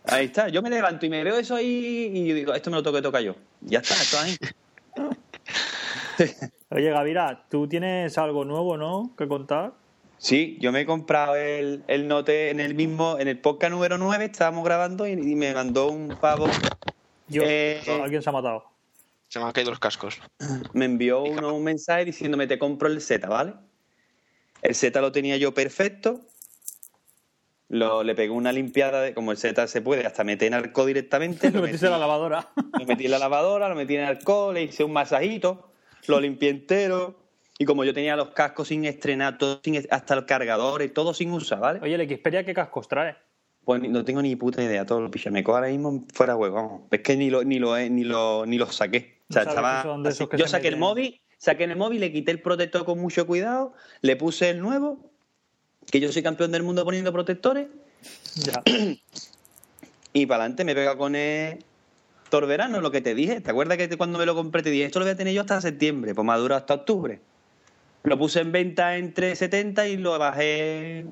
Ahí 0.05 0.25
está, 0.25 0.47
yo 0.49 0.62
me 0.62 0.69
levanto 0.69 1.05
y 1.05 1.10
me 1.10 1.23
veo 1.23 1.38
eso 1.38 1.55
ahí 1.55 2.12
y 2.13 2.27
yo 2.27 2.36
digo, 2.36 2.53
esto 2.53 2.71
me 2.71 2.77
lo 2.77 2.84
tengo 2.84 2.95
que 2.95 3.01
tocar 3.03 3.21
yo. 3.21 3.36
Ya 3.62 3.79
está, 3.79 3.93
esto 3.95 4.17
ahí. 4.19 4.36
Oye, 6.69 6.89
Gavira, 6.89 7.45
tú 7.49 7.67
tienes 7.67 8.17
algo 8.17 8.45
nuevo, 8.45 8.77
¿no? 8.77 9.12
Que 9.17 9.27
contar. 9.27 9.73
Sí, 10.17 10.58
yo 10.62 10.71
me 10.71 10.82
he 10.82 10.86
comprado 10.86 11.36
el, 11.36 11.84
el 11.88 12.08
Note 12.08 12.49
en 12.51 12.60
el 12.60 12.75
mismo, 12.75 13.17
en 13.19 13.27
el 13.27 13.39
podcast 13.39 13.71
número 13.73 13.97
9, 13.97 14.25
estábamos 14.25 14.63
grabando 14.63 15.08
y, 15.08 15.12
y 15.13 15.36
me 15.36 15.53
mandó 15.53 15.88
un 15.89 16.10
pavo, 16.19 16.47
Yo, 17.27 17.41
Eh, 17.45 17.82
alguien 18.01 18.21
se 18.21 18.29
ha 18.29 18.34
matado. 18.34 18.65
Se 19.29 19.39
me 19.39 19.45
han 19.45 19.51
caído 19.51 19.71
los 19.71 19.79
cascos. 19.79 20.19
me 20.73 20.86
envió 20.86 21.23
uno 21.23 21.53
un 21.55 21.63
mensaje 21.63 22.05
diciéndome 22.05 22.45
te 22.47 22.60
compro 22.60 22.88
el 22.88 23.01
Z, 23.01 23.27
¿vale? 23.27 23.53
El 24.62 24.76
Z 24.76 25.00
lo 25.02 25.12
tenía 25.12 25.38
yo 25.38 25.54
perfecto. 25.54 26.21
Lo, 27.69 28.04
le 28.04 28.15
pegué 28.15 28.30
una 28.32 28.52
limpiada, 28.52 29.02
de, 29.02 29.13
como 29.13 29.32
el 29.32 29.38
Z 29.38 29.65
se 29.67 29.82
puede, 29.82 30.06
hasta 30.06 30.24
meter 30.26 30.47
en 30.47 30.56
alcohol 30.56 30.88
directamente. 30.88 31.50
Lo 31.52 31.60
lo 31.60 31.65
metiste 31.65 31.86
en 31.86 31.91
la 31.93 31.97
metí- 31.97 32.02
lavadora. 32.02 32.50
Lo 32.80 32.86
metí 32.86 33.06
en 33.06 33.12
la 33.12 33.19
lavadora, 33.19 33.69
lo 33.69 33.76
metí 33.76 33.95
en 33.95 34.04
alcohol, 34.04 34.54
le 34.54 34.63
hice 34.63 34.84
un 34.84 34.91
masajito, 34.91 35.71
lo 36.08 36.19
limpié 36.19 36.50
entero. 36.50 37.17
Y 37.58 37.65
como 37.65 37.86
yo 37.86 37.93
tenía 37.93 38.15
los 38.15 38.30
cascos 38.30 38.69
sin 38.69 38.86
estrenar, 38.86 39.38
todo 39.38 39.62
sin, 39.63 39.82
hasta 39.89 40.15
el 40.15 40.26
cargador 40.26 40.82
y 40.82 40.89
todo 40.89 41.13
sin 41.13 41.32
usar, 41.32 41.60
¿vale? 41.60 41.80
Oye, 41.82 41.95
el 41.95 42.10
Xperia, 42.10 42.43
¿qué 42.43 42.54
cascos 42.54 42.88
trae? 42.88 43.15
Pues 43.63 43.82
no 43.88 44.04
tengo 44.04 44.21
ni 44.21 44.36
puta 44.36 44.63
idea, 44.63 44.84
todo 44.86 45.00
lo 45.00 45.12
picha. 45.12 45.30
Me 45.30 45.43
cojo 45.43 45.58
ahora 45.58 45.69
mismo 45.69 46.04
fuera 46.12 46.34
de 46.34 46.39
huevo, 46.39 46.56
vamos. 46.56 46.82
Es 46.89 47.02
que 47.02 47.15
ni 47.15 47.30
lo, 47.30 47.43
ni 47.43 47.60
lo, 47.60 47.78
ni 47.78 48.04
lo, 48.04 48.45
ni 48.47 48.58
lo 48.58 48.65
saqué. 48.71 49.21
O 49.30 49.34
sea, 49.34 49.43
No 49.43 49.50
estaba 49.52 49.82
así. 50.10 50.28
Yo 50.38 50.47
saqué 50.47 50.69
el 50.69 50.78
móvil, 50.78 51.21
saqué 51.41 51.63
en 51.63 51.71
el 51.71 51.77
móvil, 51.77 51.99
le 52.01 52.12
quité 52.12 52.30
el 52.32 52.39
protector 52.39 52.86
con 52.86 52.99
mucho 52.99 53.25
cuidado, 53.25 53.73
le 54.01 54.15
puse 54.15 54.51
el 54.51 54.60
nuevo, 54.62 54.99
que 55.89 55.99
yo 55.99 56.12
soy 56.12 56.21
campeón 56.21 56.51
del 56.51 56.62
mundo 56.62 56.86
poniendo 56.86 57.12
protectores, 57.12 57.67
Ya. 58.36 58.62
y 60.13 60.25
para 60.27 60.43
adelante 60.43 60.63
me 60.63 60.75
pega 60.75 60.95
con 60.97 61.15
el 61.15 61.58
Torverano, 62.30 62.80
lo 62.80 62.91
que 62.91 63.01
te 63.01 63.15
dije. 63.15 63.41
¿Te 63.41 63.49
acuerdas 63.49 63.77
que 63.77 63.88
te- 63.88 63.97
cuando 63.97 64.19
me 64.19 64.25
lo 64.27 64.36
compré 64.36 64.62
te 64.62 64.69
dije, 64.69 64.86
esto 64.86 64.99
lo 64.99 65.06
voy 65.06 65.13
a 65.13 65.17
tener 65.17 65.34
yo 65.34 65.41
hasta 65.41 65.60
septiembre? 65.62 66.13
Pues 66.13 66.25
me 66.25 66.32
ha 66.32 66.38
durado 66.38 66.60
hasta 66.60 66.75
octubre. 66.75 67.19
Lo 68.04 68.17
puse 68.19 68.39
en 68.41 68.51
venta 68.51 68.97
en 68.97 69.12
370 69.13 69.88
y 69.88 69.97
lo 69.97 70.17
bajé 70.19 71.06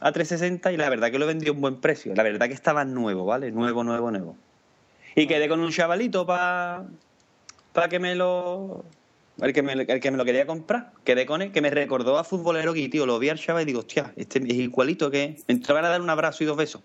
a 0.00 0.12
360 0.12 0.70
y 0.72 0.76
la 0.76 0.88
verdad 0.90 1.10
que 1.10 1.18
lo 1.18 1.26
vendí 1.26 1.48
a 1.48 1.52
un 1.52 1.60
buen 1.62 1.80
precio. 1.80 2.14
La 2.14 2.22
verdad 2.22 2.46
que 2.48 2.54
estaba 2.54 2.84
nuevo, 2.84 3.24
¿vale? 3.24 3.50
Nuevo, 3.50 3.84
nuevo, 3.84 4.10
nuevo. 4.10 4.36
Y 5.14 5.26
quedé 5.26 5.48
con 5.48 5.60
un 5.60 5.70
chavalito 5.70 6.26
para 6.26 6.84
que 7.88 7.98
me 7.98 8.14
lo... 8.14 8.84
El 9.40 9.52
que, 9.52 9.62
me, 9.62 9.72
el 9.72 10.00
que 10.00 10.10
me 10.10 10.16
lo 10.18 10.24
quería 10.24 10.46
comprar. 10.46 10.92
Quedé 11.04 11.24
con 11.26 11.42
él, 11.42 11.52
que 11.52 11.60
me 11.62 11.70
recordó 11.70 12.18
a 12.18 12.24
Futbolero 12.24 12.72
aquí, 12.72 12.88
tío. 12.88 13.06
Lo 13.06 13.18
vi 13.18 13.28
al 13.30 13.38
chaval 13.38 13.62
y 13.62 13.66
digo, 13.66 13.80
hostia, 13.80 14.12
este 14.16 14.38
es 14.38 14.54
igualito 14.54 15.10
que... 15.10 15.36
Me 15.48 15.54
entró 15.54 15.76
a 15.76 15.80
dar 15.82 16.00
un 16.00 16.10
abrazo 16.10 16.44
y 16.44 16.46
dos 16.46 16.56
besos. 16.56 16.82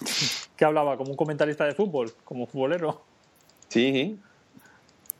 ¿Qué 0.56 0.64
hablaba? 0.64 0.96
¿Como 0.96 1.10
un 1.10 1.16
comentarista 1.16 1.64
de 1.64 1.74
fútbol? 1.74 2.12
¿Como 2.24 2.46
futbolero? 2.46 3.02
Sí, 3.68 3.92
sí. 3.92 4.18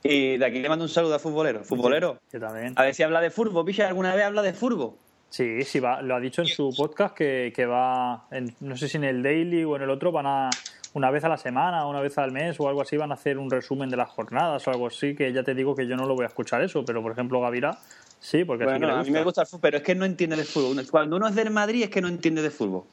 Y 0.05 0.37
de 0.39 0.45
aquí 0.47 0.61
le 0.61 0.69
mando 0.69 0.85
un 0.85 0.89
saludo 0.89 1.17
a 1.17 1.19
Futbolero. 1.19 1.65
Futbolero, 1.65 2.19
Yo 2.33 2.39
también. 2.41 2.73
a 2.77 2.85
ver 2.85 2.95
si 2.95 3.03
habla 3.03 3.21
de 3.21 3.31
fútbol. 3.31 3.65
Picha, 3.65 3.89
¿alguna 3.89 4.15
vez 4.15 4.25
habla 4.25 4.43
de 4.43 4.53
fútbol? 4.55 4.93
Sí, 5.29 5.63
sí, 5.65 5.81
va, 5.81 6.01
lo 6.01 6.15
ha 6.15 6.21
dicho 6.21 6.41
en 6.41 6.47
su 6.49 6.73
podcast 6.75 7.15
que, 7.15 7.53
que 7.55 7.67
va, 7.67 8.27
en- 8.31 8.55
no 8.61 8.77
sé 8.77 8.89
si 8.89 8.97
en 8.97 9.05
el 9.05 9.23
Daily 9.23 9.65
o 9.65 9.77
en 9.77 9.83
el 9.83 9.91
otro, 9.91 10.11
van 10.13 10.27
a, 10.27 10.51
una 10.95 11.11
vez 11.11 11.25
a 11.25 11.29
la 11.29 11.37
semana, 11.37 11.87
una 11.87 12.01
vez 12.01 12.17
al 12.19 12.33
mes 12.33 12.59
o 12.59 12.69
algo 12.69 12.83
así, 12.83 12.97
van 12.97 13.11
a 13.11 13.15
hacer 13.15 13.39
un 13.39 13.51
resumen 13.51 13.91
de 13.91 13.97
las 13.97 14.09
jornadas 14.09 14.67
o 14.67 14.71
algo 14.71 14.87
así, 14.87 15.15
que 15.15 15.33
ya 15.33 15.43
te 15.43 15.55
digo 15.55 15.75
que 15.77 15.87
yo 15.87 15.97
no 15.97 16.07
lo 16.07 16.15
voy 16.15 16.25
a 16.25 16.29
escuchar 16.29 16.63
eso, 16.63 16.85
pero 16.85 17.03
por 17.03 17.13
ejemplo 17.13 17.41
Gavira, 17.41 17.79
sí, 18.21 18.45
porque 18.45 18.65
sí 18.65 18.69
que 18.73 18.79
Bueno, 18.79 18.87
le 18.95 19.01
a 19.01 19.03
mí 19.03 19.11
me 19.11 19.23
gusta 19.23 19.43
el 19.43 19.47
fútbol, 19.47 19.61
pero 19.63 19.77
es 19.79 19.83
que 19.83 19.95
no 19.95 20.05
entiende 20.05 20.37
de 20.37 20.45
fútbol. 20.45 20.85
Cuando 20.91 21.17
uno 21.17 21.29
es 21.29 21.35
del 21.35 21.51
Madrid 21.51 21.83
es 21.85 21.91
que 21.91 22.01
no 22.01 22.09
entiende 22.09 22.43
de 22.43 22.51
fútbol. 22.51 22.85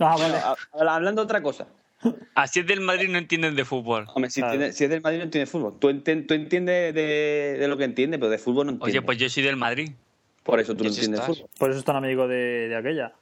Ah, 0.00 0.16
Bueno, 0.16 0.34
vale. 0.72 0.90
hablando 0.90 1.22
de 1.22 1.24
otra 1.24 1.42
cosa. 1.42 1.66
Así 2.34 2.60
es 2.60 2.66
del 2.66 2.80
Madrid 2.80 3.08
no 3.08 3.18
entienden 3.18 3.54
de 3.54 3.64
fútbol. 3.64 4.06
Hombre, 4.14 4.30
si, 4.30 4.40
Claro. 4.40 4.54
entiende- 4.54 4.76
si 4.76 4.84
es 4.84 4.90
del 4.90 5.00
Madrid 5.00 5.18
no 5.18 5.24
entiende 5.24 5.46
de 5.46 5.50
fútbol. 5.50 5.78
Tú, 5.78 5.88
enten- 5.90 6.26
tú 6.26 6.34
entiendes 6.34 6.92
de, 6.94 7.56
de 7.58 7.68
lo 7.68 7.76
que 7.76 7.84
entiendes, 7.84 8.18
pero 8.18 8.30
de 8.30 8.38
fútbol 8.38 8.66
no 8.66 8.72
entiendes. 8.72 8.94
Oye, 8.98 9.02
pues 9.06 9.18
yo 9.18 9.28
soy 9.30 9.42
del 9.44 9.56
Madrid. 9.56 9.92
Por 10.42 10.60
eso 10.60 10.74
tú 10.76 10.84
no 10.84 10.90
¿Y 10.90 10.92
si 10.92 11.00
entiendes 11.04 11.20
de 11.20 11.32
estás? 11.32 11.36
fútbol. 11.38 11.50
Por 11.58 11.70
eso 11.70 11.78
es 11.78 11.84
tan 11.84 11.96
amigo 11.96 12.28
de, 12.28 12.68
de 12.68 12.76
aquella. 12.76 13.12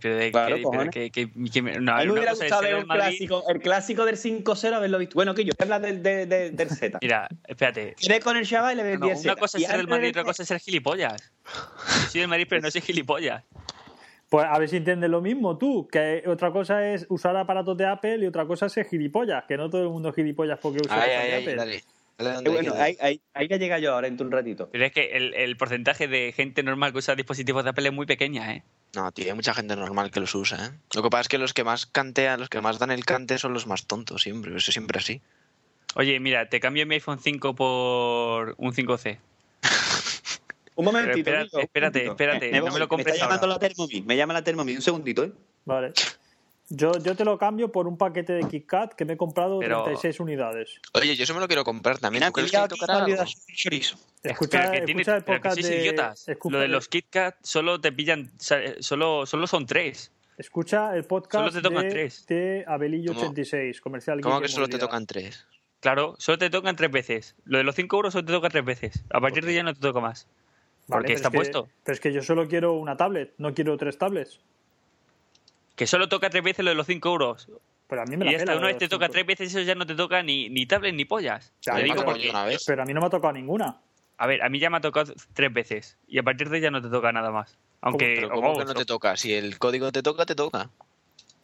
Pero 0.00 0.16
de 0.16 0.30
Claro, 0.30 0.56
que, 0.90 1.10
que- 1.10 1.30
que- 1.30 1.62
no, 1.80 1.92
A 1.92 1.98
mí 2.00 2.04
me 2.06 2.12
una 2.12 2.12
hubiera 2.12 2.30
cosa 2.32 2.44
es 2.44 2.50
gustado 2.50 2.62
ver 2.62 2.74
del 2.74 2.82
un 2.84 2.88
clásico, 2.88 3.44
el 3.48 3.60
clásico 3.60 4.04
del 4.04 4.16
5-0 4.16 4.74
haberlo 4.76 4.98
visto. 4.98 5.14
Bueno, 5.14 5.34
que 5.34 5.44
yo 5.44 5.52
habla 5.58 5.80
del, 5.80 6.02
de- 6.02 6.26
de- 6.26 6.50
del 6.50 6.70
Z. 6.70 6.98
Mira, 7.00 7.28
espérate. 7.46 7.94
Quedé 7.98 8.20
con 8.20 8.36
el 8.36 8.44
y 8.44 8.50
le 8.50 8.74
No, 8.76 8.82
vendí 8.82 8.98
no, 8.98 9.06
el 9.06 9.12
una 9.12 9.16
Z. 9.16 9.36
cosa 9.36 9.58
es 9.58 9.66
ser 9.66 9.76
del 9.76 9.88
Madrid 9.88 10.10
otra 10.10 10.24
cosa 10.24 10.42
es 10.42 10.48
ser 10.48 10.60
gilipollas. 10.60 11.32
Yo 11.44 12.08
soy 12.10 12.20
del 12.20 12.28
Madrid, 12.28 12.46
pero 12.48 12.62
no 12.62 12.70
soy 12.70 12.80
gilipollas. 12.80 13.44
Pues 14.28 14.44
a 14.46 14.58
ver 14.58 14.68
si 14.68 14.76
entiendes 14.76 15.08
lo 15.08 15.22
mismo 15.22 15.56
tú, 15.56 15.88
que 15.88 16.22
otra 16.26 16.50
cosa 16.52 16.86
es 16.92 17.06
usar 17.08 17.34
aparatos 17.36 17.76
de 17.78 17.86
Apple 17.86 18.18
y 18.18 18.26
otra 18.26 18.46
cosa 18.46 18.66
es 18.66 18.72
ser 18.72 18.86
gilipollas, 18.86 19.44
que 19.48 19.56
no 19.56 19.70
todo 19.70 19.82
el 19.82 19.88
mundo 19.88 20.10
es 20.10 20.14
gilipollas 20.14 20.58
porque 20.60 20.82
usa 20.84 21.02
Ay, 21.02 21.10
ay, 21.10 21.28
de 21.30 21.34
ay, 21.34 21.42
Apple. 21.42 21.54
dale. 21.56 21.84
Dale 22.18 22.38
Eh, 22.44 22.52
bueno, 22.52 22.74
ahí, 22.76 22.96
ahí, 23.00 23.20
ahí 23.32 23.46
que 23.48 23.58
llega 23.58 23.78
yo 23.78 23.94
ahora 23.94 24.08
en 24.08 24.20
un 24.20 24.30
ratito. 24.32 24.68
Pero 24.72 24.84
es 24.84 24.92
que 24.92 25.16
el, 25.16 25.34
el 25.34 25.56
porcentaje 25.56 26.08
de 26.08 26.32
gente 26.32 26.62
normal 26.64 26.90
que 26.92 26.98
usa 26.98 27.14
dispositivos 27.14 27.62
de 27.64 27.70
Apple 27.70 27.88
es 27.88 27.94
muy 27.94 28.06
pequeña, 28.06 28.52
¿eh? 28.54 28.64
No, 28.94 29.12
tío, 29.12 29.26
hay 29.26 29.34
mucha 29.34 29.54
gente 29.54 29.76
normal 29.76 30.10
que 30.10 30.20
los 30.20 30.34
usa, 30.34 30.66
¿eh? 30.66 30.70
Lo 30.94 31.02
que 31.02 31.10
pasa 31.10 31.22
es 31.22 31.28
que 31.28 31.38
los 31.38 31.52
que 31.52 31.62
más 31.64 31.86
cantean, 31.86 32.40
los 32.40 32.48
que 32.48 32.60
más 32.60 32.78
dan 32.78 32.90
el 32.90 33.04
cante 33.04 33.38
son 33.38 33.52
los 33.52 33.66
más 33.66 33.86
tontos 33.86 34.22
siempre. 34.22 34.50
Eso 34.56 34.70
es 34.70 34.74
siempre 34.74 34.98
así. 34.98 35.20
Oye, 35.94 36.18
mira, 36.20 36.48
te 36.48 36.60
cambio 36.60 36.86
mi 36.86 36.94
iPhone 36.94 37.18
5 37.18 37.54
por 37.54 38.54
un 38.58 38.72
5C. 38.72 39.18
Un 40.76 40.84
momentito. 40.84 41.18
espérate, 41.18 41.40
amigo, 41.40 41.60
espérate, 41.60 42.06
espérate, 42.06 42.52
Me, 42.52 42.58
no 42.58 42.64
voy, 42.66 42.72
me 42.74 42.78
lo 42.78 42.88
compres 42.88 43.14
está 43.14 43.24
llamando 43.26 43.46
ahora. 43.46 43.54
la 43.54 43.58
Thermomix, 43.68 44.06
me 44.06 44.16
llama 44.16 44.32
la 44.32 44.44
Thermomix. 44.44 44.76
Un 44.76 44.82
segundito, 44.82 45.24
¿eh? 45.24 45.32
Vale. 45.64 45.92
Yo, 46.70 46.92
yo 47.02 47.16
te 47.16 47.24
lo 47.24 47.38
cambio 47.38 47.72
por 47.72 47.86
un 47.86 47.96
paquete 47.96 48.34
de 48.34 48.46
KitKat 48.46 48.92
que 48.92 49.04
me 49.06 49.14
he 49.14 49.16
comprado 49.16 49.58
Pero- 49.58 49.84
36 49.84 50.20
unidades. 50.20 50.80
Oye, 50.92 51.16
yo 51.16 51.24
eso 51.24 51.32
me 51.34 51.40
lo 51.40 51.46
quiero 51.46 51.64
comprar 51.64 51.98
también. 51.98 52.20
Mira, 52.20 52.26
¿Tú 52.28 52.34
crees 52.34 52.50
cuidado, 52.50 52.68
que 52.68 52.74
aquí 52.74 52.80
tocará 52.80 52.98
me 52.98 53.04
olvida 53.04 53.22
algo? 53.22 53.32
el 53.48 53.54
chorizo. 53.56 53.96
Escucha, 54.22 54.58
pero 54.60 54.72
que 54.72 54.80
tiene- 54.82 55.00
escucha 55.02 55.16
el 55.16 55.24
pero 55.24 55.36
que 55.36 55.48
podcast 55.48 55.54
sois 55.60 55.68
de... 55.68 55.80
idiotas. 55.80 56.28
escucha- 56.28 56.52
Lo 56.56 56.60
de 56.60 56.68
los 56.68 56.88
KitKat 56.88 57.36
solo 57.42 57.80
te 57.80 57.92
pillan, 57.92 58.30
o 58.36 58.40
sea, 58.40 58.60
solo, 58.80 59.24
solo 59.24 59.46
son 59.46 59.64
tres. 59.64 60.12
Escucha 60.36 60.94
el 60.94 61.04
podcast 61.04 61.48
Solo 61.48 61.52
te 61.52 61.62
tocan 61.68 61.84
de, 61.84 61.90
tres. 61.90 62.26
de 62.26 62.62
¿Cómo? 62.66 62.76
Abelillo86, 62.78 63.80
comercial 63.80 64.20
¿Cómo 64.20 64.34
Geek 64.36 64.42
que 64.42 64.48
de 64.48 64.54
solo 64.54 64.66
te 64.66 64.72
movilidad. 64.72 64.86
tocan 64.86 65.06
tres? 65.06 65.46
Claro, 65.80 66.14
solo 66.18 66.38
te 66.38 66.50
tocan 66.50 66.76
tres 66.76 66.90
veces. 66.90 67.34
Lo 67.44 67.58
de 67.58 67.64
los 67.64 67.74
5 67.74 67.96
euros 67.96 68.12
solo 68.12 68.24
te 68.24 68.32
toca 68.32 68.48
tres 68.50 68.64
veces. 68.64 69.04
A 69.10 69.20
partir 69.20 69.44
de 69.46 69.54
ya 69.54 69.62
no 69.62 69.72
te 69.74 69.80
toca 69.80 70.00
más. 70.00 70.26
Vale, 70.86 71.00
porque 71.02 71.06
pero 71.06 71.16
está 71.16 71.28
es 71.28 71.32
que- 71.32 71.36
puesto. 71.38 71.68
Pero 71.84 71.94
es 71.94 72.00
que 72.00 72.12
yo 72.12 72.22
solo 72.22 72.46
quiero 72.46 72.74
una 72.74 72.96
tablet, 72.96 73.32
no 73.38 73.52
quiero 73.54 73.76
tres 73.76 73.96
tablets. 73.98 74.40
Que 75.78 75.86
solo 75.86 76.08
toca 76.08 76.28
tres 76.28 76.42
veces 76.42 76.64
lo 76.64 76.70
de 76.70 76.74
los 76.74 76.86
5 76.86 77.08
euros. 77.08 77.48
Pero 77.86 78.02
a 78.02 78.04
mí 78.04 78.16
me 78.18 78.26
Y 78.26 78.32
la 78.32 78.36
está, 78.38 78.52
lo 78.52 78.58
una 78.58 78.66
vez 78.66 78.76
te 78.78 78.88
toca 78.88 79.06
cinco. 79.06 79.12
tres 79.14 79.26
veces, 79.26 79.48
eso 79.54 79.60
ya 79.62 79.74
no 79.74 79.86
te 79.86 79.94
toca 79.94 80.22
ni, 80.22 80.50
ni 80.50 80.66
tablet 80.66 80.94
ni 80.94 81.06
pollas. 81.06 81.54
Ya, 81.62 81.72
Te 81.74 81.80
pero- 81.82 81.94
digo 81.94 82.04
porque, 82.04 82.28
una 82.28 82.44
vez. 82.44 82.62
Pero 82.66 82.82
a 82.82 82.84
mí 82.84 82.92
no 82.92 83.00
me 83.00 83.06
ha 83.06 83.10
tocado 83.10 83.32
ninguna. 83.32 83.80
a 84.18 84.26
ver, 84.26 84.42
a 84.42 84.48
mí 84.48 84.58
ya 84.58 84.68
me 84.68 84.76
ha 84.76 84.80
tocado 84.80 85.14
tres 85.32 85.52
veces. 85.52 85.96
Y 86.08 86.18
a 86.18 86.22
partir 86.24 86.50
de 86.50 86.56
ahí 86.56 86.62
ya 86.62 86.70
no 86.72 86.82
te 86.82 86.88
toca 86.90 87.12
nada 87.12 87.30
más. 87.30 87.56
Aunque, 87.80 88.14
Pero 88.16 88.30
¿cómo 88.30 88.50
oh, 88.52 88.58
que 88.58 88.64
no 88.64 88.74
te 88.74 88.84
toca? 88.84 89.16
Si 89.16 89.32
el 89.32 89.58
código 89.60 89.92
te 89.92 90.02
toca, 90.02 90.26
te 90.26 90.34
toca. 90.34 90.68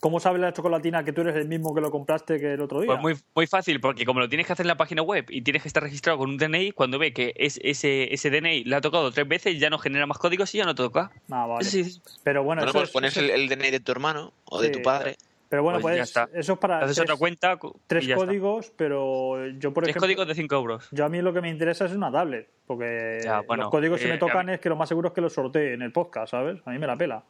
¿Cómo 0.05 0.21
sabe 0.21 0.39
la 0.39 0.53
chocolatina 0.53 1.03
que 1.03 1.15
tú 1.15 1.23
eres 1.23 1.35
el 1.35 1.49
mismo 1.49 1.75
que 1.75 1.81
lo 1.81 1.91
compraste 1.91 2.39
que 2.39 2.53
el 2.53 2.61
otro 2.61 2.81
día? 2.83 2.89
Pues 2.89 3.01
muy, 3.01 3.15
muy 3.35 3.47
fácil, 3.47 3.81
porque 3.81 4.05
como 4.05 4.21
lo 4.21 4.29
tienes 4.29 4.47
que 4.47 4.53
hacer 4.53 4.65
en 4.65 4.69
la 4.69 4.77
página 4.77 5.01
web 5.01 5.25
y 5.31 5.41
tienes 5.41 5.63
que 5.63 5.69
estar 5.69 5.83
registrado 5.83 6.19
con 6.19 6.29
un 6.29 6.37
DNI, 6.37 6.73
cuando 6.73 6.99
ve 6.99 7.15
que 7.15 7.33
es, 7.37 7.59
ese, 7.65 8.13
ese 8.13 8.29
DNI 8.29 8.65
le 8.65 8.77
ha 8.77 8.83
tocado 8.83 9.11
tres 9.13 9.27
veces, 9.27 9.59
ya 9.59 9.71
no 9.71 9.79
genera 9.79 10.05
más 10.05 10.19
códigos 10.19 10.55
y 10.55 10.59
ya 10.59 10.67
no 10.67 10.75
te 10.75 10.83
toca. 10.83 11.11
Ah, 11.31 11.47
vale. 11.47 11.65
Sí, 11.65 11.85
sí. 11.85 12.03
Pero 12.23 12.45
bueno, 12.45 12.61
Bueno, 12.61 12.71
eso 12.73 12.79
pues 12.81 12.89
es- 12.91 12.93
pones 12.93 13.17
el, 13.17 13.31
el 13.31 13.49
DNI 13.49 13.71
de 13.71 13.81
tu 13.81 13.93
hermano 13.93 14.35
o 14.45 14.61
de 14.61 14.69
tu 14.69 14.83
padre. 14.83 15.17
Pero 15.49 15.63
bueno, 15.63 15.79
Pues 15.81 15.97
pues, 15.97 16.13
ya 16.13 16.23
está. 16.25 16.39
eso 16.39 16.53
es 16.53 16.59
para 16.59 16.81
Haces 16.81 16.97
tres, 16.97 17.05
otra 17.05 17.17
cuenta 17.17 17.57
cu- 17.57 17.75
tres 17.87 18.05
y 18.05 18.09
ya 18.09 18.15
está. 18.17 18.27
códigos, 18.27 18.73
pero 18.77 19.47
yo 19.53 19.73
por 19.73 19.85
Tres 19.85 19.93
ejemplo, 19.97 20.07
códigos 20.07 20.29
de 20.29 20.35
5 20.35 20.55
euros. 20.55 20.87
yo 20.91 21.07
a 21.07 21.09
mí 21.09 21.23
lo 21.23 21.33
que 21.33 21.41
me 21.41 21.49
interesa 21.49 21.87
es 21.87 21.93
una 21.93 22.13
tablet, 22.13 22.47
porque 22.67 23.21
Ya, 23.25 23.41
bueno, 23.41 23.63
los 23.63 23.71
códigos 23.71 24.01
si 24.01 24.05
eh, 24.07 24.11
me 24.11 24.15
a 24.17 24.19
tocan 24.19 24.51
es 24.51 24.61
que 24.61 24.69
lo 24.69 24.77
más 24.77 24.87
seguro 24.91 25.09
es 25.09 25.15
que 25.15 25.23
los 25.23 25.33
sortee 25.33 25.73
en 25.73 25.81
el 25.81 25.93
podcast, 25.93 26.33
¿sabes? 26.33 26.61
A 26.67 26.71
mí 26.73 26.79
me 26.79 26.87
la 26.87 26.97
pela. 26.97 27.23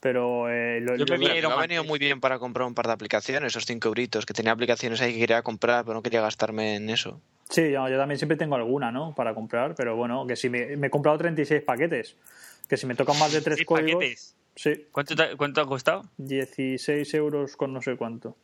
Pero 0.00 0.48
eh, 0.48 0.80
lo, 0.80 0.96
Yo 0.96 1.04
lo- 1.06 1.18
me 1.18 1.26
ha 1.26 1.56
venido 1.60 1.82
3. 1.82 1.88
muy 1.88 1.98
bien 1.98 2.20
para 2.20 2.38
comprar 2.38 2.66
un 2.68 2.74
par 2.74 2.86
de 2.86 2.92
aplicaciones, 2.92 3.48
esos 3.52 3.66
5 3.66 3.88
euritos, 3.88 4.26
que 4.26 4.34
tenía 4.34 4.52
aplicaciones 4.52 5.00
ahí 5.00 5.12
que 5.14 5.20
quería 5.20 5.42
comprar, 5.42 5.84
pero 5.84 5.94
no 5.94 6.02
quería 6.02 6.20
gastarme 6.20 6.76
en 6.76 6.88
eso. 6.90 7.20
Sí, 7.50 7.70
yo, 7.72 7.88
yo 7.88 7.96
también 7.96 8.18
siempre 8.18 8.36
tengo 8.36 8.54
alguna, 8.54 8.92
¿no? 8.92 9.14
Para 9.14 9.34
comprar, 9.34 9.74
pero 9.74 9.96
bueno, 9.96 10.26
que 10.26 10.36
si 10.36 10.48
me, 10.50 10.76
me 10.76 10.86
he 10.86 10.90
comprado 10.90 11.18
36 11.18 11.62
paquetes, 11.62 12.14
que 12.68 12.76
si 12.76 12.86
me 12.86 12.94
tocan 12.94 13.18
más 13.18 13.32
de 13.32 13.40
tres 13.40 13.56
¿Seis 13.56 13.66
códigos, 13.66 13.94
paquetes? 13.94 14.36
sí, 14.54 14.86
¿Cuánto, 14.92 15.16
te- 15.16 15.36
¿Cuánto 15.36 15.60
ha 15.62 15.66
costado? 15.66 16.04
16 16.18 17.12
euros 17.14 17.56
con 17.56 17.72
no 17.72 17.80
sé 17.82 17.96
cuánto. 17.96 18.36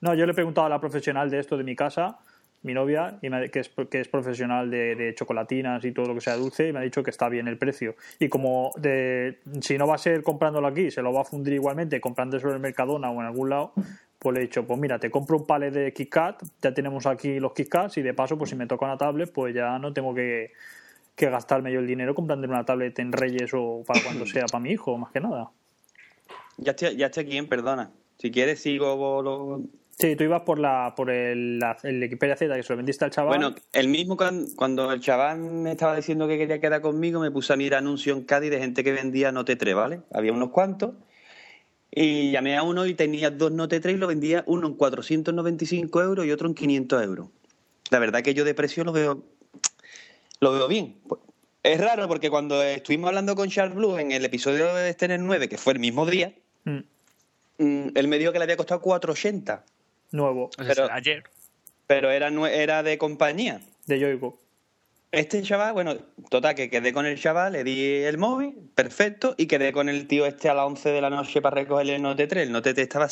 No, 0.00 0.14
yo 0.14 0.26
le 0.26 0.32
he 0.32 0.34
preguntado 0.34 0.66
a 0.66 0.70
la 0.70 0.80
profesional 0.80 1.28
de 1.30 1.40
esto 1.40 1.56
de 1.56 1.64
mi 1.64 1.76
casa, 1.76 2.18
mi 2.62 2.74
novia, 2.74 3.18
y 3.22 3.30
me 3.30 3.50
que, 3.50 3.60
es, 3.60 3.70
que 3.90 4.00
es 4.00 4.08
profesional 4.08 4.70
de, 4.70 4.94
de 4.94 5.14
chocolatinas 5.14 5.84
y 5.84 5.92
todo 5.92 6.06
lo 6.06 6.14
que 6.14 6.20
sea 6.20 6.36
dulce, 6.36 6.68
y 6.68 6.72
me 6.72 6.80
ha 6.80 6.82
dicho 6.82 7.02
que 7.02 7.10
está 7.10 7.28
bien 7.28 7.48
el 7.48 7.58
precio. 7.58 7.94
Y 8.18 8.28
como 8.28 8.72
de, 8.76 9.38
si 9.60 9.78
no 9.78 9.86
va 9.86 9.94
a 9.94 9.98
ser 9.98 10.22
comprándolo 10.22 10.66
aquí, 10.66 10.90
se 10.90 11.02
lo 11.02 11.12
va 11.12 11.22
a 11.22 11.24
fundir 11.24 11.54
igualmente 11.54 12.00
comprándolo 12.00 12.48
en 12.48 12.54
el 12.54 12.60
Mercadona 12.60 13.10
o 13.10 13.20
en 13.20 13.26
algún 13.26 13.50
lado, 13.50 13.72
pues 14.18 14.34
le 14.34 14.40
he 14.40 14.42
dicho, 14.42 14.66
pues 14.66 14.78
mira, 14.78 14.98
te 14.98 15.10
compro 15.10 15.36
un 15.36 15.46
palet 15.46 15.72
de 15.72 15.92
KitKat, 15.92 16.42
ya 16.60 16.74
tenemos 16.74 17.06
aquí 17.06 17.38
los 17.38 17.52
KitKats 17.52 17.98
y 17.98 18.02
de 18.02 18.14
paso, 18.14 18.36
pues 18.36 18.50
si 18.50 18.56
me 18.56 18.66
toca 18.66 18.86
una 18.86 18.98
tablet, 18.98 19.32
pues 19.32 19.54
ya 19.54 19.78
no 19.78 19.92
tengo 19.92 20.14
que, 20.14 20.52
que 21.14 21.30
gastarme 21.30 21.72
yo 21.72 21.80
el 21.80 21.86
dinero 21.86 22.14
comprando 22.14 22.48
una 22.48 22.64
tablet 22.64 22.98
en 22.98 23.12
Reyes 23.12 23.50
o 23.54 23.84
para 23.86 24.02
cuando 24.02 24.26
sea 24.26 24.46
para 24.46 24.60
mi 24.60 24.70
hijo, 24.70 24.98
más 24.98 25.12
que 25.12 25.20
nada. 25.20 25.50
Ya 26.56 26.72
estoy, 26.72 26.96
ya 26.96 27.06
estoy 27.06 27.24
aquí, 27.24 27.42
perdona. 27.42 27.92
Si 28.18 28.32
quieres, 28.32 28.60
sigo. 28.60 29.22
Lo... 29.22 29.62
Sí, 30.00 30.14
tú 30.14 30.24
ibas 30.24 30.42
por 30.42 30.58
la 30.60 30.94
por 30.96 31.10
el, 31.10 31.58
la- 31.58 31.76
el 31.82 32.08
Xperia 32.08 32.36
Z 32.36 32.54
que 32.54 32.62
se 32.62 32.72
lo 32.72 32.76
vendiste 32.76 33.04
al 33.04 33.10
chaval. 33.10 33.36
Bueno, 33.38 33.54
el 33.72 33.88
mismo 33.88 34.16
cuan- 34.16 34.46
cuando 34.54 34.92
el 34.92 35.00
chaval 35.00 35.38
me 35.38 35.72
estaba 35.72 35.96
diciendo 35.96 36.28
que 36.28 36.38
quería 36.38 36.60
quedar 36.60 36.80
conmigo, 36.80 37.18
me 37.20 37.30
puse 37.32 37.52
a 37.52 37.56
mirar 37.56 37.78
anuncios 37.78 38.16
en 38.16 38.24
Cádiz 38.24 38.50
de 38.50 38.58
gente 38.58 38.84
que 38.84 38.92
vendía 38.92 39.32
Note 39.32 39.56
3, 39.56 39.74
¿vale? 39.74 40.00
Había 40.12 40.32
unos 40.32 40.50
cuantos. 40.50 40.92
Y 41.90 42.30
llamé 42.30 42.56
a 42.56 42.62
uno 42.62 42.86
y 42.86 42.94
tenía 42.94 43.30
dos 43.30 43.50
Note 43.50 43.80
3 43.80 43.96
y 43.96 43.98
lo 43.98 44.06
vendía 44.06 44.44
uno 44.46 44.68
en 44.68 44.74
495 44.74 46.02
euros 46.02 46.26
y 46.26 46.30
otro 46.30 46.46
en 46.46 46.54
500 46.54 47.02
euros. 47.02 47.28
La 47.90 47.98
verdad 47.98 48.22
que 48.22 48.34
yo 48.34 48.44
de 48.44 48.54
precio 48.54 48.84
lo 48.84 48.92
veo, 48.92 49.24
lo 50.40 50.52
veo 50.52 50.68
bien. 50.68 50.96
Pues, 51.08 51.20
Es 51.64 51.80
raro 51.80 52.06
porque 52.06 52.30
cuando 52.30 52.62
estuvimos 52.62 53.08
hablando 53.08 53.34
con 53.34 53.48
Charles 53.48 53.74
Blue 53.74 53.98
en 53.98 54.12
el 54.12 54.24
episodio 54.24 54.72
de 54.74 54.94
en 55.00 55.10
el 55.10 55.26
9, 55.26 55.48
que 55.48 55.58
fue 55.58 55.72
el 55.72 55.80
mismo 55.80 56.06
día, 56.06 56.32
Mm, 56.64 56.78
mm, 57.58 57.88
él 57.94 58.08
me 58.08 58.18
dijo 58.18 58.30
que 58.32 58.38
le 58.38 58.44
había 58.44 58.56
costado 58.56 58.80
480, 58.80 59.64
nuevo, 60.12 60.50
Pero- 60.56 60.90
ayer. 60.92 61.24
pero 61.86 62.10
era, 62.10 62.28
era 62.50 62.82
de 62.82 62.98
compañía. 62.98 63.60
de 63.86 63.98
Yoigo. 63.98 64.38
Este 65.10 65.40
chaval, 65.42 65.72
bueno, 65.72 65.96
total, 66.28 66.54
que 66.54 66.68
quedé 66.68 66.92
con 66.92 67.06
el 67.06 67.18
chaval, 67.18 67.54
le 67.54 67.64
di 67.64 67.82
el 67.82 68.18
móvil, 68.18 68.54
perfecto, 68.74 69.34
y 69.38 69.46
quedé 69.46 69.72
con 69.72 69.88
el 69.88 70.06
tío 70.06 70.26
este 70.26 70.50
a 70.50 70.54
las 70.54 70.66
11 70.66 70.90
de 70.90 71.00
la 71.00 71.08
noche 71.08 71.40
para 71.40 71.54
recoger 71.62 71.88
el 71.88 72.02
Note 72.02 72.26
3. 72.26 72.46
El 72.46 72.52
Note 72.52 72.74
3 72.74 72.82
estaba 72.84 73.08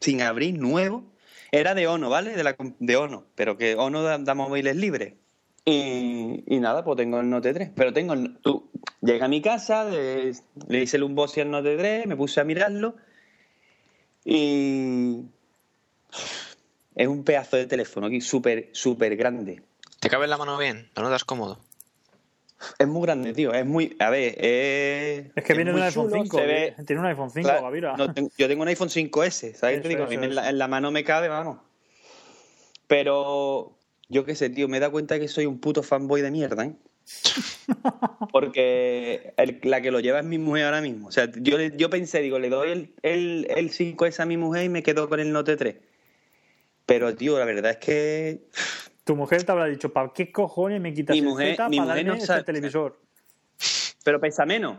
sin 0.00 0.22
abrir, 0.22 0.56
nuevo. 0.58 1.02
Era 1.50 1.74
de 1.74 1.88
Ono, 1.88 2.08
¿vale? 2.08 2.36
De, 2.36 2.44
la, 2.44 2.54
de 2.78 2.96
Ono, 2.96 3.24
pero 3.34 3.58
que 3.58 3.74
Ono 3.74 4.02
da, 4.02 4.16
da 4.18 4.34
móviles 4.34 4.76
libres. 4.76 5.14
Y, 5.64 6.44
y 6.46 6.60
nada, 6.60 6.84
pues 6.84 6.96
tengo 6.98 7.18
el 7.18 7.28
Note 7.28 7.52
3. 7.52 7.70
Pero 7.74 7.92
tengo 7.92 8.12
el... 8.14 8.36
Tú, 8.38 8.70
llegué 9.00 9.24
a 9.24 9.28
mi 9.28 9.42
casa, 9.42 9.84
le, 9.84 10.32
le 10.68 10.82
hice 10.82 10.98
el 10.98 11.02
unboxing 11.02 11.42
al 11.44 11.50
Note 11.50 11.76
3, 11.76 12.06
me 12.06 12.14
puse 12.16 12.40
a 12.40 12.44
mirarlo 12.44 12.94
y... 14.24 15.22
Es 16.94 17.08
un 17.08 17.24
pedazo 17.24 17.56
de 17.56 17.66
teléfono 17.66 18.06
aquí, 18.06 18.20
súper, 18.20 18.68
súper 18.72 19.16
grande. 19.16 19.62
¿Te 20.00 20.08
cabe 20.08 20.24
en 20.24 20.30
la 20.30 20.36
mano 20.38 20.56
bien? 20.58 20.88
¿No 20.96 21.02
notas 21.02 21.24
cómodo? 21.24 21.58
Es 22.78 22.86
muy 22.86 23.02
grande, 23.02 23.32
tío. 23.34 23.52
Es 23.52 23.66
muy. 23.66 23.96
A 23.98 24.10
ver, 24.10 24.34
es. 24.38 25.26
Es 25.34 25.44
que 25.44 25.54
viene 25.54 25.70
de 25.70 25.72
muy 25.72 25.80
un 25.80 25.86
iPhone 25.86 26.08
chulo, 26.10 26.22
5. 26.22 26.38
se 26.38 26.46
ve- 26.46 26.74
Tiene 26.86 27.00
un 27.00 27.06
iPhone 27.06 27.30
5, 27.30 27.42
claro, 27.48 27.62
Gavira. 27.64 27.96
no 27.96 28.14
tengo- 28.14 28.30
yo 28.38 28.48
tengo 28.48 28.62
un 28.62 28.68
iPhone 28.68 28.88
5S, 28.88 29.54
¿sabes? 29.54 29.74
Eso, 29.78 29.82
Te 29.82 29.88
digo, 29.88 30.04
eso, 30.04 30.12
en, 30.22 30.34
la, 30.34 30.42
eso. 30.42 30.50
en 30.50 30.58
la 30.58 30.68
mano 30.68 30.90
me 30.90 31.04
cabe, 31.04 31.28
vamos. 31.28 31.58
Pero. 32.86 33.76
Yo 34.10 34.24
qué 34.26 34.34
sé, 34.34 34.50
tío, 34.50 34.68
me 34.68 34.76
he 34.76 34.80
dado 34.80 34.92
cuenta 34.92 35.18
que 35.18 35.28
soy 35.28 35.46
un 35.46 35.58
puto 35.58 35.82
fanboy 35.82 36.20
de 36.20 36.30
mierda, 36.30 36.64
¿eh? 36.66 36.74
Porque 38.32 39.32
el- 39.36 39.60
la 39.62 39.80
que 39.80 39.90
lo 39.90 40.00
lleva 40.00 40.20
es 40.20 40.24
mi 40.24 40.38
mujer 40.38 40.66
ahora 40.66 40.80
mismo. 40.82 41.08
O 41.08 41.12
sea, 41.12 41.30
yo, 41.36 41.56
le- 41.58 41.76
yo 41.76 41.90
pensé, 41.90 42.20
digo, 42.20 42.38
le 42.38 42.48
doy 42.50 42.70
el, 42.70 42.94
el, 43.02 43.46
el 43.56 43.70
5S 43.70 44.20
a 44.22 44.26
mi 44.26 44.36
mujer 44.36 44.64
y 44.64 44.68
me 44.68 44.82
quedo 44.82 45.08
con 45.08 45.20
el 45.20 45.32
Note 45.32 45.56
3. 45.56 45.76
Pero, 46.86 47.14
tío, 47.14 47.38
la 47.38 47.44
verdad 47.44 47.72
es 47.72 47.76
que. 47.78 48.40
Tu 49.04 49.14
mujer 49.16 49.44
te 49.44 49.52
habrá 49.52 49.66
dicho, 49.66 49.92
¿para 49.92 50.12
qué 50.14 50.32
cojones 50.32 50.80
me 50.80 50.92
quitas 50.94 51.14
Mi 51.14 51.18
el 51.20 51.24
mujer- 51.26 51.56
Z 51.56 51.68
mi 51.68 51.76
para 51.78 51.88
mujer 51.90 51.96
darme 52.04 52.08
no 52.08 52.14
este 52.14 52.26
sabe- 52.26 52.42
televisor? 52.44 52.98
Pero 54.02 54.20
pesa 54.20 54.44
menos. 54.46 54.78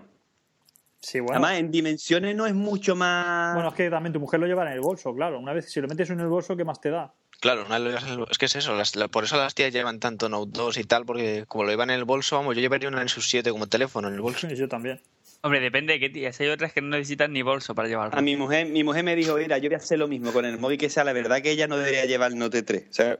Sí, 0.99 1.19
bueno. 1.19 1.33
Además, 1.35 1.59
en 1.59 1.69
dimensiones 1.71 2.35
no 2.35 2.47
es 2.47 2.55
mucho 2.55 2.95
más. 2.95 3.53
Bueno, 3.53 3.69
es 3.69 3.75
que 3.75 3.89
también 3.91 4.13
tu 4.13 4.19
mujer 4.19 4.39
lo 4.39 4.47
lleva 4.47 4.63
en 4.65 4.73
el 4.73 4.81
bolso, 4.81 5.13
claro. 5.13 5.39
Una 5.39 5.53
vez, 5.53 5.71
si 5.71 5.79
lo 5.79 5.87
metes 5.87 6.09
en 6.09 6.19
el 6.19 6.27
bolso, 6.27 6.55
¿qué 6.57 6.63
más 6.65 6.81
te 6.81 6.89
da? 6.89 7.13
Claro, 7.39 7.65
una 7.65 7.77
vez 7.77 8.03
lo- 8.15 8.27
es 8.29 8.37
que 8.39 8.45
es 8.45 8.55
eso, 8.55 8.75
las- 8.75 8.95
la- 8.95 9.07
por 9.07 9.23
eso 9.23 9.37
las 9.37 9.53
tías 9.53 9.71
llevan 9.71 9.99
tanto 9.99 10.29
Note 10.29 10.51
2 10.53 10.77
y 10.79 10.83
tal, 10.85 11.05
porque 11.05 11.45
como 11.47 11.63
lo 11.65 11.69
llevan 11.69 11.91
en 11.91 11.97
el 11.97 12.05
bolso, 12.05 12.37
vamos, 12.37 12.55
yo 12.55 12.61
llevaría 12.61 12.87
una 12.89 13.01
en 13.03 13.09
sus 13.09 13.27
7 13.29 13.51
como 13.51 13.67
teléfono 13.67 14.07
en 14.07 14.15
el 14.15 14.21
bolso. 14.21 14.47
Yo 14.47 14.67
también. 14.67 14.99
Hombre, 15.45 15.59
depende 15.59 15.93
de 15.93 15.99
qué 15.99 16.09
tías. 16.09 16.39
Hay 16.39 16.47
otras 16.47 16.73
que 16.73 16.81
no 16.81 16.87
necesitan 16.87 17.31
ni 17.31 17.43
bolso 17.43 17.75
para 17.75 17.87
llevarlo. 17.87 18.17
A 18.17 18.21
mi 18.23 18.35
mujer, 18.35 18.65
mi 18.65 18.83
mujer 18.83 19.03
me 19.03 19.15
dijo, 19.15 19.35
mira, 19.35 19.59
yo 19.59 19.69
voy 19.69 19.75
a 19.75 19.77
hacer 19.77 19.99
lo 19.99 20.07
mismo 20.07 20.33
con 20.33 20.43
el 20.43 20.57
móvil 20.57 20.79
que 20.79 20.89
sea, 20.89 21.03
la 21.03 21.13
verdad 21.13 21.39
que 21.43 21.51
ella 21.51 21.67
no 21.67 21.77
debería 21.77 22.05
llevar 22.05 22.31
el 22.31 22.39
Note 22.39 22.63
3. 22.63 22.87
O 22.89 22.93
sea, 22.93 23.19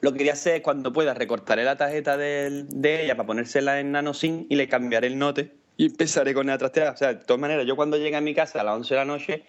lo 0.00 0.12
que 0.12 0.18
quería 0.18 0.34
hacer 0.34 0.54
es 0.54 0.60
cuando 0.60 0.92
pueda 0.92 1.12
recortaré 1.12 1.64
la 1.64 1.76
tarjeta 1.76 2.16
de, 2.16 2.64
ella 3.02 3.16
para 3.16 3.26
ponérsela 3.26 3.80
en 3.80 3.90
nano 3.90 4.14
SIM 4.14 4.46
y 4.48 4.54
le 4.54 4.68
cambiaré 4.68 5.08
el 5.08 5.18
Note 5.18 5.50
y 5.76 5.86
empezaré 5.86 6.34
con 6.34 6.46
la 6.46 6.56
trasteada. 6.56 6.92
O 6.92 6.96
sea, 6.96 7.14
de 7.14 7.24
todas 7.24 7.40
maneras, 7.40 7.66
yo 7.66 7.74
cuando 7.74 7.96
llegue 7.96 8.14
a 8.14 8.20
mi 8.20 8.32
casa 8.32 8.60
a 8.60 8.62
las 8.62 8.76
11 8.76 8.94
de 8.94 9.00
la 9.00 9.04
noche 9.04 9.42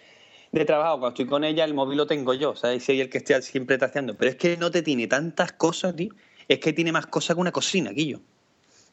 de 0.54 0.66
trabajo, 0.66 0.98
cuando 0.98 1.10
estoy 1.10 1.28
con 1.28 1.44
ella, 1.44 1.66
el 1.66 1.76
móvil 1.76 1.98
lo 1.98 2.08
tengo 2.08 2.34
yo, 2.34 2.56
¿sabes? 2.56 2.84
Soy 2.84 3.00
el 3.00 3.12
que 3.12 3.20
esté 3.20 3.40
siempre 3.44 3.78
trasteando. 3.78 4.16
Pero 4.16 4.32
es 4.32 4.38
que 4.38 4.54
el 4.54 4.60
Note 4.60 4.82
tiene 4.82 5.06
tantas 5.06 5.52
cosas, 5.52 5.96
tío. 5.96 6.10
Es 6.48 6.58
que 6.58 6.74
tiene 6.74 6.92
más 6.92 7.06
cosas 7.06 7.36
que 7.36 7.42
una 7.42 7.52
cocina, 7.52 7.92
Guillo. 7.92 8.22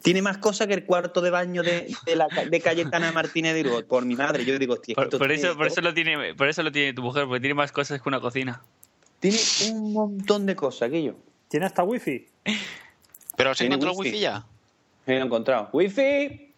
Tiene 0.03 0.21
más 0.23 0.39
cosas 0.39 0.67
que 0.67 0.75
el 0.75 0.85
cuarto 0.85 1.21
de 1.21 1.31
baño 1.31 1.63
de, 1.63 1.95
de, 2.05 2.17
la, 2.17 2.27
de 2.29 2.61
Cayetana 2.61 3.13
Martínez 3.13 3.55
de 3.55 3.61
Irgo. 3.61 3.85
Por 3.87 4.05
mi 4.05 4.17
madre, 4.17 4.45
yo 4.45 4.59
digo, 4.59 4.77
tío, 4.79 4.95
Por, 4.97 5.05
esto 5.05 5.19
por 5.19 5.29
tiene 5.29 5.43
eso, 5.43 5.57
por 5.57 5.67
eso 5.69 5.81
lo 5.81 5.95
tiene, 5.95 6.35
por 6.35 6.49
eso 6.49 6.63
lo 6.63 6.73
tiene 6.73 6.93
tu 6.93 7.03
mujer, 7.03 7.27
porque 7.27 7.41
tiene 7.41 7.55
más 7.55 7.71
cosas 7.73 8.03
que 8.03 8.09
una 8.09 8.21
cocina. 8.21 8.63
Tiene 9.21 9.39
un 9.71 9.93
montón 9.93 10.47
de 10.47 10.57
cosas, 10.57 10.91
Guillo. 10.91 11.15
¿Tiene 11.49 11.67
hasta 11.67 11.85
wifi? 11.85 12.27
¿Pero 13.37 13.51
has 13.51 13.59
¿Tiene 13.59 13.75
encontrado 13.77 13.93
el 13.95 13.99
wifi? 14.01 14.11
wifi 14.11 14.21
ya? 14.23 14.45
Sí, 15.07 15.13
lo 15.13 15.19
he 15.19 15.21
encontrado. 15.23 15.71
¡Wifi! 15.73 16.49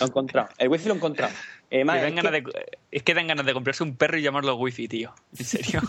Lo 0.00 0.06
he 0.06 0.08
encontrado. 0.08 0.48
El 0.58 0.68
wifi 0.68 0.88
lo 0.88 0.94
he 0.94 0.96
encontrado. 0.96 1.32
Eh, 1.70 1.84
dan 1.84 1.96
es, 1.98 2.14
ganas 2.14 2.32
que- 2.32 2.40
de- 2.42 2.78
es 2.90 3.02
que 3.02 3.14
dan 3.14 3.26
ganas 3.26 3.46
de 3.46 3.52
comprarse 3.54 3.82
un 3.82 3.96
perro 3.96 4.18
y 4.18 4.22
llamarlo 4.22 4.56
wifi, 4.56 4.88
tío. 4.88 5.14
En 5.38 5.44
serio. 5.44 5.80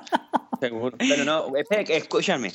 Seguro. 0.60 0.96
Pero 0.98 1.24
no, 1.24 1.52
escúchame. 1.88 2.52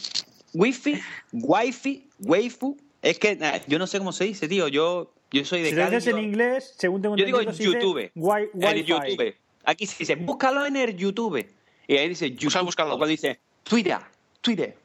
Wifi, 0.53 0.99
wifi, 1.31 2.09
waifu. 2.19 2.77
Es 3.01 3.17
que 3.19 3.35
nah, 3.35 3.53
yo 3.67 3.79
no 3.79 3.87
sé 3.87 3.97
cómo 3.97 4.11
se 4.11 4.25
dice, 4.25 4.47
tío. 4.47 4.67
Yo, 4.67 5.13
yo 5.31 5.45
soy 5.45 5.61
de 5.61 5.69
Si 5.69 5.75
lo 5.75 5.81
Cádiz, 5.83 5.99
dices 6.05 6.13
en 6.13 6.23
inglés, 6.23 6.75
según 6.77 7.01
tengo 7.01 7.15
Yo 7.17 7.25
digo 7.25 7.41
YouTube. 7.41 8.11
wi- 8.15 8.49
En 8.53 8.63
Wi-Fi. 8.63 8.83
YouTube. 8.83 9.35
Aquí 9.63 9.85
se 9.87 9.95
dice, 9.99 10.15
búscalo 10.15 10.65
en 10.65 10.75
el 10.75 10.95
YouTube. 10.95 11.45
Y 11.87 11.97
ahí 11.97 12.09
dice 12.09 12.29
YouTube. 12.31 12.47
Usa 12.47 12.59
el 12.61 12.65
buscador. 12.65 12.93
O 12.93 12.97
cuando 12.97 13.09
dice 13.11 13.39
Twitter, 13.63 13.97
Twitter. 14.41 14.77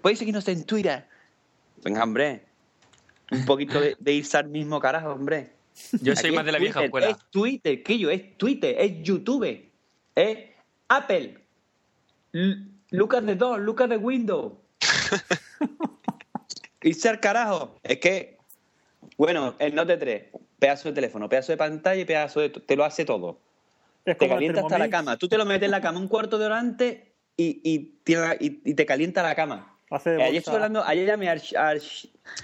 Puedes 0.00 0.18
seguirnos 0.18 0.46
en 0.48 0.64
Twitter. 0.64 1.06
Venga, 1.82 2.02
hombre. 2.02 2.44
Un 3.30 3.44
poquito 3.44 3.80
de, 3.80 3.96
de 3.98 4.12
irse 4.12 4.36
al 4.36 4.48
mismo 4.48 4.78
carajo, 4.80 5.10
hombre. 5.10 5.50
Yo 6.02 6.14
soy 6.14 6.26
Aquí 6.28 6.36
más 6.36 6.44
de 6.46 6.52
la 6.52 6.58
vieja 6.58 6.84
escuela. 6.84 7.08
Es 7.10 7.16
Twitter, 7.30 7.82
Quillo, 7.82 8.10
es 8.10 8.36
Twitter, 8.38 8.76
es 8.78 9.02
YouTube. 9.02 9.70
Es 10.14 10.38
Apple. 10.88 11.38
L- 12.32 12.56
Lucas 12.90 13.26
de 13.26 13.34
dos, 13.34 13.58
Lucas 13.58 13.88
de 13.88 13.96
Windows. 13.96 14.52
Irse 16.84 17.08
al 17.08 17.18
carajo. 17.20 17.78
Es 17.82 17.98
que, 17.98 18.36
bueno, 19.16 19.54
el 19.58 19.74
Note 19.74 19.96
3, 19.96 20.24
pedazo 20.58 20.88
de 20.90 20.94
teléfono, 20.94 21.28
pedazo 21.28 21.52
de 21.52 21.56
pantalla 21.58 22.00
y 22.00 22.04
pedazo 22.04 22.40
de... 22.40 22.50
Te 22.50 22.76
lo 22.76 22.84
hace 22.84 23.04
todo. 23.04 23.38
Es 24.04 24.18
Te 24.18 24.28
calienta 24.28 24.60
hasta 24.60 24.78
la 24.78 24.90
cama. 24.90 25.16
Tú 25.16 25.28
te 25.28 25.38
lo 25.38 25.44
metes 25.46 25.64
en 25.64 25.70
la 25.70 25.80
cama 25.80 25.98
un 25.98 26.08
cuarto 26.08 26.38
de 26.38 26.46
hora 26.46 26.58
antes 26.58 26.98
y, 27.36 27.60
y, 27.64 27.78
tiene- 28.04 28.36
y- 28.38 28.60
y 28.64 28.74
te 28.74 28.84
calienta 28.86 29.22
la 29.22 29.34
cama. 29.34 29.78
Eh, 29.90 30.22
ayer 30.22 30.36
estuve 30.36 30.56
hablando, 30.56 30.84
ayer 30.84 31.06
llamé 31.06 31.28
al, 31.28 31.40
al, 31.56 31.82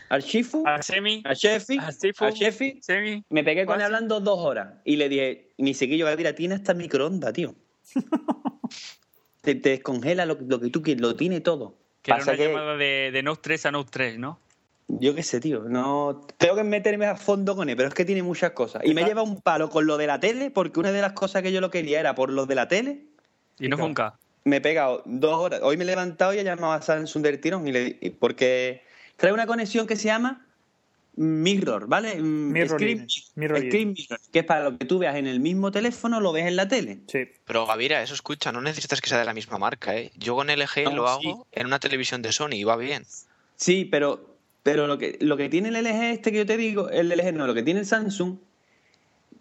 al 0.08 0.22
Shifu, 0.22 0.62
A 0.66 0.80
Semi, 0.82 1.22
al 1.24 1.36
Sifu, 1.36 2.24
al 2.24 2.32
Shefi, 2.32 2.78
Semi. 2.80 3.24
me 3.28 3.42
pegué 3.44 3.66
con 3.66 3.76
él 3.76 3.82
hablando 3.86 4.20
dos 4.20 4.38
horas 4.38 4.74
y 4.84 4.96
le 4.96 5.08
dije, 5.08 5.52
mi 5.58 5.74
sequillo 5.74 6.06
Gadira 6.06 6.34
tiene 6.34 6.54
hasta 6.54 6.74
microondas, 6.74 7.32
tío. 7.32 7.54
te, 9.42 9.54
te 9.54 9.70
descongela 9.70 10.26
lo, 10.26 10.38
lo 10.40 10.60
que 10.60 10.70
tú 10.70 10.80
quieres, 10.82 11.00
lo 11.02 11.16
tiene 11.16 11.40
todo. 11.40 11.76
Que 12.02 12.12
era 12.12 12.18
Pasa 12.18 12.32
una 12.32 12.38
que, 12.38 12.46
llamada 12.48 12.76
de, 12.76 13.10
de 13.12 13.22
Note 13.22 13.40
3 13.42 13.66
a 13.66 13.70
Note 13.72 13.90
3, 13.92 14.18
¿no? 14.18 14.38
yo 14.98 15.14
qué 15.14 15.22
sé, 15.22 15.40
tío, 15.40 15.64
no 15.68 16.26
tengo 16.36 16.56
que 16.56 16.64
meterme 16.64 17.06
a 17.06 17.16
fondo 17.16 17.54
con 17.54 17.68
él, 17.68 17.76
pero 17.76 17.88
es 17.88 17.94
que 17.94 18.04
tiene 18.04 18.22
muchas 18.22 18.52
cosas. 18.52 18.82
Y 18.84 18.94
me 18.94 19.04
lleva 19.04 19.22
un 19.22 19.40
palo 19.40 19.70
con 19.70 19.86
lo 19.86 19.96
de 19.96 20.06
la 20.06 20.18
tele, 20.18 20.50
porque 20.50 20.80
una 20.80 20.90
de 20.92 21.00
las 21.00 21.12
cosas 21.12 21.42
que 21.42 21.52
yo 21.52 21.60
lo 21.60 21.70
quería 21.70 22.00
era 22.00 22.14
por 22.14 22.30
lo 22.30 22.46
de 22.46 22.54
la 22.54 22.68
tele. 22.68 23.04
Y 23.58 23.68
no 23.68 23.76
nunca. 23.76 24.18
Me 24.44 24.56
he 24.56 24.60
pegado 24.60 25.02
dos 25.04 25.34
horas. 25.34 25.60
Hoy 25.62 25.76
me 25.76 25.84
he 25.84 25.86
levantado 25.86 26.34
y 26.34 26.38
he 26.38 26.44
llamado 26.44 26.72
a 26.72 26.82
Samsung 26.82 27.22
del 27.22 27.40
tirón. 27.40 27.68
Y 27.68 27.72
le, 27.72 28.16
porque 28.18 28.82
trae 29.16 29.32
una 29.32 29.46
conexión 29.46 29.86
que 29.86 29.96
se 29.96 30.04
llama 30.04 30.46
Mirror, 31.16 31.86
¿vale? 31.86 32.16
Mm, 32.16 32.52
Mirroring. 32.52 33.08
Screen, 33.08 33.34
Mirror, 33.34 33.68
que 34.32 34.38
es 34.38 34.44
para 34.44 34.64
lo 34.64 34.78
que 34.78 34.86
tú 34.86 34.98
veas 34.98 35.16
en 35.16 35.26
el 35.26 35.40
mismo 35.40 35.70
teléfono, 35.70 36.20
lo 36.20 36.32
ves 36.32 36.46
en 36.46 36.56
la 36.56 36.68
tele. 36.68 37.00
Sí. 37.08 37.28
Pero 37.44 37.66
Gavira, 37.66 38.02
eso 38.02 38.14
escucha, 38.14 38.52
no 38.52 38.60
necesitas 38.60 39.00
que 39.00 39.08
sea 39.08 39.18
de 39.18 39.24
la 39.24 39.34
misma 39.34 39.58
marca, 39.58 39.96
¿eh? 39.96 40.12
Yo 40.16 40.34
con 40.36 40.48
LG 40.48 40.84
No, 40.84 40.96
lo 40.96 41.20
sí. 41.20 41.28
hago 41.28 41.46
en 41.52 41.66
una 41.66 41.78
televisión 41.78 42.22
de 42.22 42.32
Sony 42.32 42.54
y 42.54 42.64
va 42.64 42.76
bien. 42.76 43.04
Sí, 43.56 43.84
pero, 43.84 44.36
pero 44.62 44.86
lo, 44.86 44.98
que, 44.98 45.18
lo 45.20 45.36
que 45.36 45.48
tiene 45.48 45.68
el 45.68 45.84
LG 45.84 46.12
este 46.12 46.32
que 46.32 46.38
yo 46.38 46.46
te 46.46 46.56
digo, 46.56 46.88
el 46.88 47.08
LG 47.08 47.34
no, 47.34 47.46
lo 47.46 47.54
que 47.54 47.62
tiene 47.62 47.80
el 47.80 47.86
Samsung, 47.86 48.38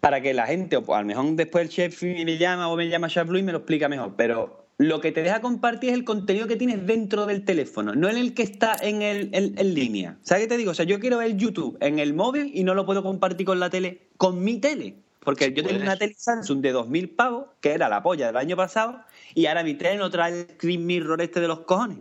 para 0.00 0.20
que 0.20 0.34
la 0.34 0.46
gente, 0.46 0.76
o 0.76 0.94
a 0.94 1.00
lo 1.00 1.06
mejor 1.06 1.26
después 1.32 1.64
el 1.64 1.70
chef 1.70 2.02
me 2.02 2.38
llama 2.38 2.68
o 2.68 2.76
me 2.76 2.88
llama 2.88 3.08
Shablu 3.08 3.38
y 3.38 3.42
me 3.42 3.52
lo 3.52 3.58
explica 3.58 3.88
mejor, 3.88 4.14
pero 4.16 4.59
lo 4.82 5.02
que 5.02 5.12
te 5.12 5.22
deja 5.22 5.42
compartir 5.42 5.90
es 5.90 5.94
el 5.94 6.04
contenido 6.04 6.46
que 6.46 6.56
tienes 6.56 6.86
dentro 6.86 7.26
del 7.26 7.44
teléfono, 7.44 7.94
no 7.94 8.08
en 8.08 8.16
el 8.16 8.32
que 8.32 8.42
está 8.42 8.74
en, 8.80 9.02
el, 9.02 9.28
en, 9.32 9.58
en 9.58 9.74
línea. 9.74 10.16
¿Sabes 10.22 10.44
qué 10.44 10.48
te 10.48 10.56
digo? 10.56 10.70
O 10.70 10.74
sea, 10.74 10.86
yo 10.86 10.98
quiero 11.00 11.18
ver 11.18 11.36
YouTube 11.36 11.76
en 11.80 11.98
el 11.98 12.14
móvil 12.14 12.50
y 12.54 12.64
no 12.64 12.72
lo 12.74 12.86
puedo 12.86 13.02
compartir 13.02 13.44
con 13.44 13.60
la 13.60 13.68
tele, 13.68 14.08
con 14.16 14.42
mi 14.42 14.58
tele. 14.58 14.96
Porque 15.22 15.44
Sí 15.46 15.50
yo 15.50 15.56
tengo 15.56 15.68
puedes. 15.68 15.82
una 15.82 15.96
tele 15.98 16.14
Samsung 16.16 16.62
de 16.62 16.72
2.000 16.74 17.14
pavos, 17.14 17.48
que 17.60 17.72
era 17.72 17.90
la 17.90 18.02
polla 18.02 18.28
del 18.28 18.38
año 18.38 18.56
pasado, 18.56 19.04
y 19.34 19.44
ahora 19.44 19.62
mi 19.64 19.74
tele 19.74 19.98
no 19.98 20.08
trae 20.10 20.32
el 20.40 20.48
screen 20.54 20.86
mirror 20.86 21.20
este 21.20 21.40
de 21.40 21.48
los 21.48 21.60
cojones. 21.60 21.98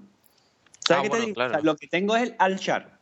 ¿Sabes 0.87 1.01
Ah, 1.01 1.03
qué 1.03 1.09
te 1.09 1.19
digo? 1.25 1.33
claro. 1.35 1.49
O 1.49 1.53
sea, 1.55 1.63
lo 1.63 1.75
que 1.75 1.87
tengo 1.87 2.15
es 2.15 2.23
el 2.23 2.35
Alshar. 2.39 2.98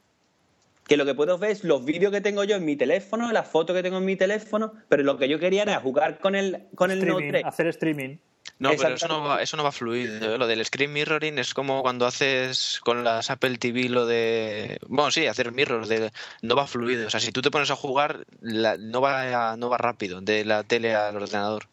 Que 0.88 0.98
lo 0.98 1.06
que 1.06 1.14
puedo 1.16 1.38
ver 1.38 1.52
es 1.52 1.64
los 1.64 1.84
vídeos 1.84 2.12
que 2.12 2.22
tengo 2.22 2.44
yo 2.44 2.56
en 2.56 2.66
mi 2.66 2.76
teléfono, 2.76 3.32
las 3.32 3.48
fotos 3.48 3.76
que 3.76 3.84
tengo 3.84 3.98
en 3.98 4.06
mi 4.06 4.16
teléfono, 4.16 4.74
pero 4.88 5.04
lo 5.04 5.18
que 5.18 5.28
yo 5.28 5.38
quería 5.40 5.64
era 5.64 5.80
jugar 5.80 6.20
con 6.20 6.36
el, 6.36 6.68
con 6.76 6.92
el 6.92 7.00
Note 7.00 7.10
Streaming, 7.12 7.32
3. 7.32 7.46
hacer 7.46 7.68
streaming. 7.68 8.18
No, 8.60 8.72
pero 8.76 8.96
eso 8.96 9.08
no, 9.10 9.22
va, 9.24 9.42
eso 9.44 9.58
no 9.58 9.64
va 9.64 9.72
fluido. 9.72 10.34
¿eh? 10.34 10.38
Lo 10.38 10.48
del 10.48 10.66
screen 10.66 10.92
mirroring 10.94 11.38
es 11.38 11.54
como 11.54 11.82
cuando 11.82 12.06
haces 12.08 12.80
con 12.84 13.04
las 13.04 13.30
Apple 13.30 13.58
TV 13.58 13.90
lo 13.90 14.06
de... 14.08 14.80
Bueno, 14.88 15.12
sí, 15.12 15.28
hacer 15.28 15.52
mirrors. 15.52 15.90
De, 15.90 16.12
no 16.42 16.56
va 16.56 16.66
fluido. 16.66 17.06
O 17.06 17.10
sea, 17.10 17.20
si 17.20 17.32
tú 17.32 17.42
te 17.42 17.52
pones 17.52 17.70
a 17.70 17.76
jugar, 17.76 18.26
la- 18.42 18.78
no, 18.78 19.02
va, 19.02 19.58
no 19.58 19.70
va 19.70 19.78
rápido 19.78 20.22
de 20.22 20.46
la 20.46 20.64
tele 20.64 20.96
al 20.96 21.16
ordenador. 21.18 21.68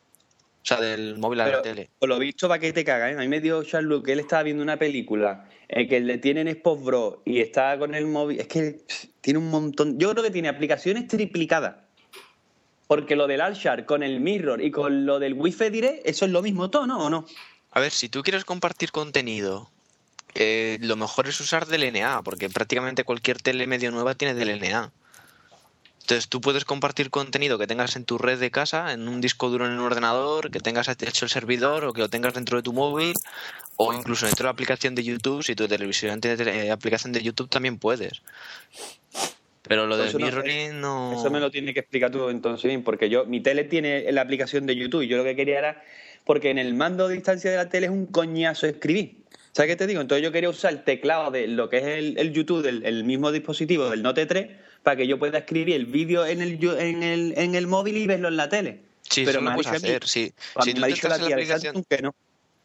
O 0.64 0.66
sea, 0.66 0.81
del 0.81 1.18
móvil 1.18 1.40
a 1.40 1.48
la 1.48 1.61
tele. 1.61 1.90
por 1.98 2.09
lo 2.09 2.18
visto, 2.18 2.48
para 2.48 2.59
que 2.59 2.72
te 2.72 2.87
cagas, 2.87 3.12
¿eh? 3.12 3.16
A 3.16 3.20
mí 3.20 3.29
me 3.29 3.42
dio 3.42 3.62
Charles 3.64 4.03
que 4.03 4.12
él 4.12 4.20
estaba 4.20 4.44
viendo 4.44 4.62
una 4.62 4.79
película 4.79 5.46
eh, 5.68 5.87
que 5.87 6.00
le 6.00 6.16
tienen 6.16 6.48
Xbox 6.48 6.83
Bro 6.83 7.22
y 7.27 7.40
está 7.40 7.79
con 7.79 7.94
el 7.94 8.07
móvil. 8.07 8.40
Es 8.40 8.48
que 8.48 8.81
pff, 8.87 9.05
tiene 9.20 9.40
un 9.40 9.50
montón. 9.50 9.98
Yo 9.98 10.11
creo 10.12 10.24
que 10.24 10.31
tiene 10.31 10.48
aplicaciones 10.48 11.07
triplicadas. 11.07 11.77
Porque 12.87 13.14
lo 13.14 13.27
del 13.27 13.42
Alshar 13.42 13.85
con 13.85 14.03
el 14.03 14.20
Mirror 14.20 14.62
y 14.62 14.70
con 14.70 15.05
lo 15.05 15.18
del 15.18 15.35
Wi-Fi 15.35 15.68
Direct, 15.68 16.07
eso 16.07 16.24
es 16.24 16.31
lo 16.31 16.40
mismo 16.40 16.70
todo, 16.70 16.87
¿no? 16.87 16.98
¿O 16.98 17.11
no? 17.11 17.27
A 17.70 17.81
ver, 17.81 17.92
si 17.92 18.09
tú 18.09 18.22
quieres 18.22 18.46
compartir 18.46 18.90
contenido, 18.90 19.70
eh, 20.35 20.79
lo 20.81 20.96
mejor 20.96 21.29
es 21.29 21.38
usar 21.40 21.66
DLNA, 21.66 22.22
porque 22.22 22.48
prácticamente 22.48 23.05
cualquier 23.05 23.40
tele 23.42 23.66
medio 23.66 23.90
nueva 23.90 24.14
tiene 24.14 24.33
DLNA. 24.33 24.92
Entonces 26.05 26.29
tú 26.29 26.43
puedes 26.43 26.67
compartir 26.67 27.09
contenido 27.09 27.57
que 27.59 27.67
tengas 27.67 27.97
en 27.97 28.05
tu 28.05 28.19
red 28.19 28.38
de 28.38 28.51
casa, 28.51 28.93
en 28.93 29.09
un 29.09 29.23
disco 29.23 29.49
duro 29.49 29.64
en 29.64 29.73
un 29.73 29.79
ordenador, 29.81 30.51
que 30.51 30.61
tengas 30.61 30.87
hecho 30.87 31.25
el 31.25 31.31
servidor 31.31 31.87
o 31.87 31.95
que 31.95 32.03
lo 32.03 32.11
tengas 32.11 32.35
dentro 32.35 32.59
de 32.59 32.62
tu 32.62 32.75
móvil 32.75 33.14
o 33.77 33.95
incluso 33.95 34.27
dentro 34.27 34.43
de 34.43 34.49
la 34.49 34.51
aplicación 34.51 34.95
de 34.95 35.03
YouTube. 35.03 35.43
Si 35.43 35.55
tu 35.55 35.67
televisión 35.67 36.21
tiene 36.21 36.43
eh, 36.67 36.71
aplicación 36.71 37.14
de 37.14 37.23
YouTube 37.23 37.49
también 37.49 37.79
puedes. 37.79 38.21
Pero 39.62 39.87
lo 39.87 39.97
del 39.97 40.09
eso 40.09 40.19
no- 40.19 40.27
mirroring 40.27 40.79
no... 40.79 41.14
Eso 41.19 41.31
me 41.31 41.40
lo 41.40 41.51
tiene 41.51 41.73
que 41.73 41.81
explicar 41.81 42.11
tú 42.11 42.29
entonces 42.29 42.69
bien, 42.69 42.85
porque 42.85 43.09
yo, 43.09 43.25
mi 43.25 43.40
tele 43.40 43.64
tiene 43.64 44.12
la 44.12 44.21
aplicación 44.21 44.67
de 44.67 44.77
YouTube 44.77 45.01
y 45.05 45.09
yo 45.09 45.17
lo 45.17 45.25
que 45.25 45.35
quería 45.35 45.59
era, 45.59 45.83
porque 46.27 46.51
en 46.51 46.59
el 46.59 46.75
mando 46.75 47.09
de 47.09 47.14
distancia 47.14 47.51
de 47.51 47.57
la 47.57 47.71
tele 47.71 47.87
es 47.87 47.93
un 47.93 48.05
coñazo 48.05 48.67
escribir. 48.67 49.25
¿Sabes 49.53 49.71
qué 49.71 49.77
te 49.77 49.87
digo? 49.87 50.03
Entonces 50.03 50.23
yo 50.23 50.33
quería 50.33 50.51
usar 50.51 50.71
el 50.75 50.85
teclado 50.85 51.31
de 51.31 51.47
lo 51.49 51.71
que 51.71 51.79
es 51.79 51.85
el, 51.85 52.19
el 52.19 52.33
YouTube, 52.35 52.61
del 52.62 52.85
el 52.85 53.05
mismo 53.05 53.33
dispositivo 53.33 53.88
del 53.88 54.03
Note 54.03 54.27
3, 54.27 54.49
para 54.85 54.97
que 54.99 55.07
yo 55.09 55.18
pueda 55.18 55.38
escribir 55.38 55.75
el 55.75 55.87
vídeo 55.87 56.25
en 56.25 56.40
el, 56.40 56.62
en, 56.79 57.03
el, 57.03 57.35
en 57.37 57.55
el 57.57 57.66
móvil 57.66 57.97
y 57.97 58.07
verlo 58.07 58.29
en 58.29 58.37
la 58.37 58.49
tele. 58.49 58.81
Sí, 59.03 59.25
Pero 59.25 59.38
eso 59.38 59.40
me 59.42 59.51
lo 59.51 59.57
puedes 59.57 59.73
dicho 59.73 59.85
a 59.85 59.88
mí- 59.88 59.94
hacer. 59.97 60.07
Sí. 60.09 60.33
Si 60.62 60.75
tú 60.75 60.81
me 60.81 60.88
la 60.88 60.94
estás 60.94 61.01
tía 61.01 61.37
la 61.37 61.85
que 61.88 62.03
no. 62.03 62.14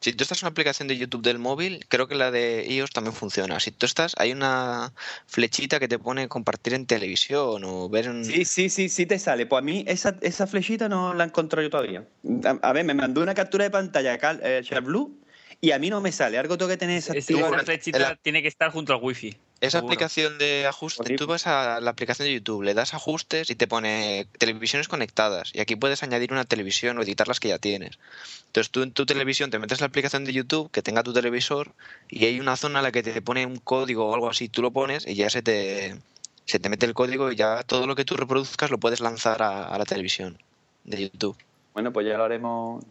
Si 0.02 0.14
tú 0.14 0.24
estás 0.24 0.42
en 0.42 0.46
una 0.46 0.52
aplicación 0.52 0.88
de 0.88 0.98
YouTube 0.98 1.22
del 1.24 1.40
móvil, 1.40 1.86
creo 1.90 2.08
que 2.08 2.16
la 2.16 2.32
de 2.32 2.66
iOS 2.70 2.92
también 2.92 3.14
funciona. 3.14 3.60
Si 3.60 3.72
tú 3.72 3.86
estás, 3.86 4.14
hay 4.18 4.32
una 4.32 4.94
flechita 5.28 5.78
que 5.78 5.90
te 5.90 6.00
pone 6.00 6.30
compartir 6.30 6.74
en 6.74 6.86
televisión 6.86 7.64
o 7.66 7.90
ver 7.90 8.06
en... 8.06 8.24
Sí, 8.24 8.46
sí, 8.46 8.70
sí, 8.70 8.88
sí 8.88 9.06
te 9.06 9.20
sale. 9.20 9.46
Pues 9.46 9.60
a 9.60 9.62
mí 9.62 9.84
esa, 9.88 10.16
esa 10.22 10.48
flechita 10.48 10.88
no 10.88 11.14
la 11.14 11.26
encontrado 11.26 11.64
yo 11.64 11.70
todavía. 11.70 12.06
A, 12.46 12.70
a 12.70 12.72
ver, 12.74 12.86
me 12.86 12.94
mandó 12.94 13.22
una 13.22 13.34
captura 13.34 13.66
de 13.66 13.72
pantalla 13.72 14.18
Cal- 14.18 14.40
eh, 14.42 14.62
Blue 14.82 15.18
y 15.60 15.72
a 15.72 15.80
mí 15.80 15.90
no 15.90 16.00
me 16.00 16.14
sale. 16.14 16.38
Algo 16.38 16.58
tengo 16.58 16.70
que 16.70 16.78
tener 16.78 16.98
esa 17.00 17.12
Es-. 17.14 17.30
Esa 17.30 17.60
flechita 17.60 18.00
la- 18.00 18.16
tiene 18.16 18.42
que 18.42 18.48
estar 18.48 18.72
junto 18.72 18.94
al 18.94 19.02
wifi. 19.02 19.36
Esa 19.62 19.80
seguro. 19.80 19.94
aplicación 19.94 20.38
de 20.38 20.66
ajuste, 20.68 21.16
tú 21.16 21.28
vas 21.28 21.46
a 21.46 21.82
la 21.82 21.92
aplicación 21.92 22.28
de 22.28 22.34
YouTube, 22.34 22.64
le 22.64 22.74
das 22.74 22.94
ajustes 22.94 23.50
y 23.50 23.56
te 23.56 23.68
pone 23.68 24.26
televisiones 24.38 24.88
conectadas. 24.88 25.52
Y 25.54 25.60
aquí 25.60 25.76
puedes 25.76 26.02
añadir 26.02 26.32
una 26.32 26.46
televisión 26.46 26.98
o 26.98 27.02
editar 27.02 27.28
las 27.28 27.42
que 27.42 27.50
ya 27.50 27.60
tienes. 27.60 28.00
Entonces 28.48 28.72
tú 28.72 28.84
en 28.84 28.92
tu 28.94 29.06
televisión 29.06 29.52
te 29.52 29.60
metes 29.60 29.82
la 29.82 29.88
aplicación 29.88 30.24
de 30.24 30.34
YouTube 30.34 30.72
que 30.72 30.82
tenga 30.82 31.04
tu 31.04 31.12
televisor 31.14 31.74
y 32.08 32.26
hay 32.26 32.40
una 32.40 32.56
zona 32.56 32.80
en 32.80 32.84
la 32.84 32.92
que 32.92 33.04
te 33.04 33.22
pone 33.22 33.46
un 33.46 33.58
código 33.58 34.08
o 34.08 34.14
algo 34.14 34.30
así. 34.30 34.48
Tú 34.48 34.62
lo 34.62 34.72
pones 34.72 35.06
y 35.06 35.16
ya 35.16 35.30
se 35.30 35.42
te, 35.42 35.98
se 36.46 36.60
te 36.60 36.70
mete 36.70 36.86
el 36.86 36.94
código 36.94 37.32
y 37.32 37.36
ya 37.36 37.64
todo 37.64 37.86
lo 37.86 37.96
que 37.96 38.06
tú 38.06 38.16
reproduzcas 38.16 38.72
lo 38.72 38.78
puedes 38.78 39.02
lanzar 39.02 39.42
a, 39.42 39.68
a 39.68 39.78
la 39.78 39.86
televisión 39.86 40.38
de 40.86 41.10
YouTube. 41.10 41.38
Bueno, 41.74 41.92
pues 41.92 42.08
ya 42.08 42.18
lo 42.18 42.24
haremos. 42.24 42.84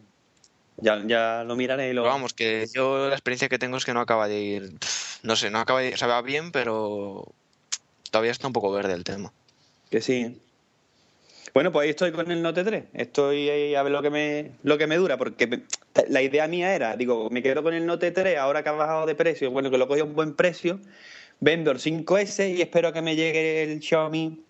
Ya, 0.81 1.01
ya 1.05 1.43
lo 1.45 1.55
miraré 1.55 1.89
y 1.89 1.93
lo. 1.93 2.03
Pero 2.03 2.13
vamos, 2.13 2.33
que 2.33 2.67
yo 2.73 3.09
la 3.09 3.15
experiencia 3.15 3.49
que 3.49 3.59
tengo 3.59 3.77
es 3.77 3.85
que 3.85 3.93
no 3.93 4.01
acaba 4.01 4.27
de 4.27 4.39
ir... 4.39 4.73
No 5.23 5.35
sé, 5.35 5.49
no 5.49 5.59
acaba 5.59 5.81
de 5.81 5.89
ir... 5.89 5.93
O 5.93 5.97
sea, 5.97 6.07
va 6.07 6.21
bien, 6.21 6.51
pero 6.51 7.25
todavía 8.11 8.31
está 8.31 8.47
un 8.47 8.53
poco 8.53 8.71
verde 8.71 8.93
el 8.93 9.03
tema. 9.03 9.33
Que 9.89 10.01
sí. 10.01 10.39
Bueno, 11.53 11.71
pues 11.71 11.85
ahí 11.85 11.89
estoy 11.89 12.11
con 12.11 12.29
el 12.31 12.41
Note 12.41 12.63
3. 12.63 12.83
Estoy 12.93 13.49
ahí 13.49 13.75
a 13.75 13.83
ver 13.83 13.91
lo 13.91 14.01
que 14.01 14.09
me, 14.09 14.51
lo 14.63 14.77
que 14.77 14.87
me 14.87 14.97
dura, 14.97 15.17
porque 15.17 15.63
la 16.07 16.21
idea 16.21 16.47
mía 16.47 16.75
era, 16.75 16.95
digo, 16.95 17.29
me 17.29 17.41
quedo 17.41 17.63
con 17.63 17.73
el 17.73 17.85
Note 17.85 18.11
3 18.11 18.37
ahora 18.37 18.63
que 18.63 18.69
ha 18.69 18.73
bajado 18.73 19.05
de 19.05 19.15
precio, 19.15 19.51
bueno, 19.51 19.71
que 19.71 19.77
lo 19.77 19.87
cogí 19.87 20.01
a 20.01 20.03
un 20.03 20.13
buen 20.13 20.35
precio, 20.35 20.79
vendo 21.39 21.71
el 21.71 21.79
5S 21.79 22.55
y 22.55 22.61
espero 22.61 22.93
que 22.93 23.01
me 23.01 23.15
llegue 23.15 23.63
el 23.63 23.81
Xiaomi 23.81 24.43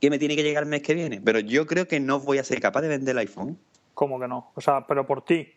que 0.00 0.10
me 0.10 0.18
tiene 0.18 0.36
que 0.36 0.42
llegar 0.42 0.64
el 0.64 0.68
mes 0.68 0.82
que 0.82 0.94
viene. 0.94 1.20
Pero 1.24 1.38
yo 1.40 1.66
creo 1.66 1.86
que 1.86 2.00
no 2.00 2.20
voy 2.20 2.38
a 2.38 2.44
ser 2.44 2.60
capaz 2.60 2.82
de 2.82 2.88
vender 2.88 3.12
el 3.12 3.18
iPhone. 3.18 3.58
¿Cómo 3.94 4.18
que 4.20 4.28
no? 4.28 4.50
O 4.54 4.60
sea, 4.60 4.86
pero 4.86 5.06
por 5.06 5.24
ti. 5.24 5.52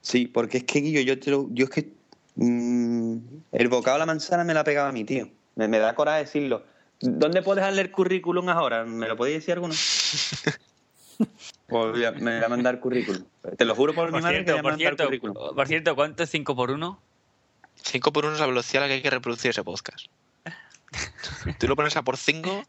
Sí, 0.00 0.26
porque 0.26 0.58
es 0.58 0.64
que 0.64 0.80
Guillo, 0.80 1.00
yo, 1.00 1.18
te 1.18 1.30
lo- 1.30 1.48
yo 1.50 1.64
es 1.64 1.70
que 1.70 1.92
Mm, 2.36 3.18
el 3.52 3.68
bocado 3.68 3.94
a 3.94 3.98
la 4.00 4.06
manzana 4.06 4.42
me 4.42 4.54
la 4.54 4.64
pegaba 4.64 4.88
a 4.88 4.92
mi 4.92 5.04
tío. 5.04 5.28
Me, 5.54 5.68
me 5.68 5.78
da 5.78 5.94
coraje 5.94 6.18
decirlo. 6.24 6.64
¿Dónde 7.00 7.42
puedes 7.42 7.62
darle 7.62 7.82
el 7.82 7.92
currículum 7.92 8.48
ahora? 8.48 8.84
¿Me 8.84 9.06
lo 9.06 9.16
podéis 9.16 9.38
decir 9.38 9.54
alguno? 9.54 9.72
Pues 11.68 11.94
me 12.20 12.34
voy 12.36 12.44
a 12.44 12.48
mandar 12.48 12.80
currículum. 12.80 13.24
Te 13.56 13.64
lo 13.64 13.74
juro 13.76 13.94
por, 13.94 14.06
mi 14.06 14.12
Por 14.14 14.22
madre 14.22 14.38
que 14.38 14.44
cierto, 14.44 14.58
a 14.58 14.62
por 14.62 14.72
mandar 14.72 14.78
cierto, 14.80 15.04
currículum. 15.04 15.34
por 15.54 15.66
cierto, 15.68 15.94
¿cuánto 15.94 16.22
es 16.24 16.30
5 16.30 16.56
por 16.56 16.70
1? 16.72 17.00
5 17.76 18.12
por 18.12 18.24
1 18.24 18.34
es 18.34 18.40
la 18.40 18.46
velocidad 18.46 18.82
a 18.82 18.86
la 18.86 18.88
que 18.90 18.94
hay 18.94 19.02
que 19.02 19.10
reproducir 19.10 19.50
ese 19.50 19.62
podcast. 19.62 20.06
Tú 21.60 21.68
lo 21.68 21.76
pones 21.76 21.96
a 21.96 22.02
por 22.02 22.16
5 22.16 22.64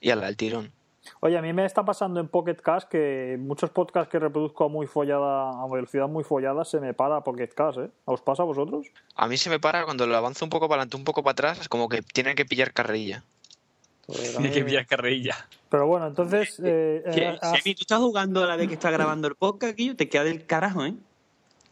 y 0.00 0.10
al, 0.10 0.24
al 0.24 0.36
tirón. 0.36 0.72
Oye, 1.20 1.36
a 1.38 1.42
mí 1.42 1.52
me 1.52 1.64
está 1.64 1.84
pasando 1.84 2.20
en 2.20 2.28
Pocket 2.28 2.56
Cast 2.56 2.88
que 2.88 3.36
muchos 3.40 3.70
podcasts 3.70 4.10
que 4.10 4.18
reproduzco 4.18 4.64
a 4.64 4.68
muy 4.68 4.86
follada, 4.86 5.50
a 5.62 5.66
velocidad 5.68 6.08
muy 6.08 6.24
follada, 6.24 6.64
se 6.64 6.80
me 6.80 6.94
para 6.94 7.22
Pocket 7.22 7.48
Cast, 7.48 7.78
¿eh? 7.78 7.90
¿Os 8.04 8.20
pasa 8.20 8.42
a 8.42 8.46
vosotros? 8.46 8.86
A 9.14 9.26
mí 9.28 9.36
se 9.36 9.50
me 9.50 9.58
para 9.60 9.84
cuando 9.84 10.06
lo 10.06 10.16
avanzo 10.16 10.44
un 10.44 10.50
poco 10.50 10.68
para 10.68 10.82
adelante, 10.82 10.96
un 10.96 11.04
poco 11.04 11.22
para 11.22 11.32
atrás, 11.32 11.60
es 11.60 11.68
como 11.68 11.88
que 11.88 12.02
tiene 12.02 12.34
que 12.34 12.44
pillar 12.44 12.72
carrerilla. 12.72 13.24
Pues 14.06 14.32
Tiene 14.32 14.50
que 14.50 14.64
pillar 14.64 14.86
carrerilla. 14.86 15.36
Pero 15.68 15.86
bueno, 15.86 16.06
entonces... 16.06 16.58
eh, 16.64 17.02
eh, 17.04 17.38
has- 17.42 17.58
Semi, 17.62 17.74
tú 17.74 17.82
estás 17.82 17.98
jugando 17.98 18.42
a 18.42 18.46
la 18.46 18.56
vez 18.56 18.68
que 18.68 18.74
está 18.74 18.90
grabando 18.90 19.28
el 19.28 19.34
podcast 19.34 19.72
aquí, 19.74 19.92
te 19.94 20.08
queda 20.08 20.24
del 20.24 20.46
carajo, 20.46 20.86
¿eh? 20.86 20.94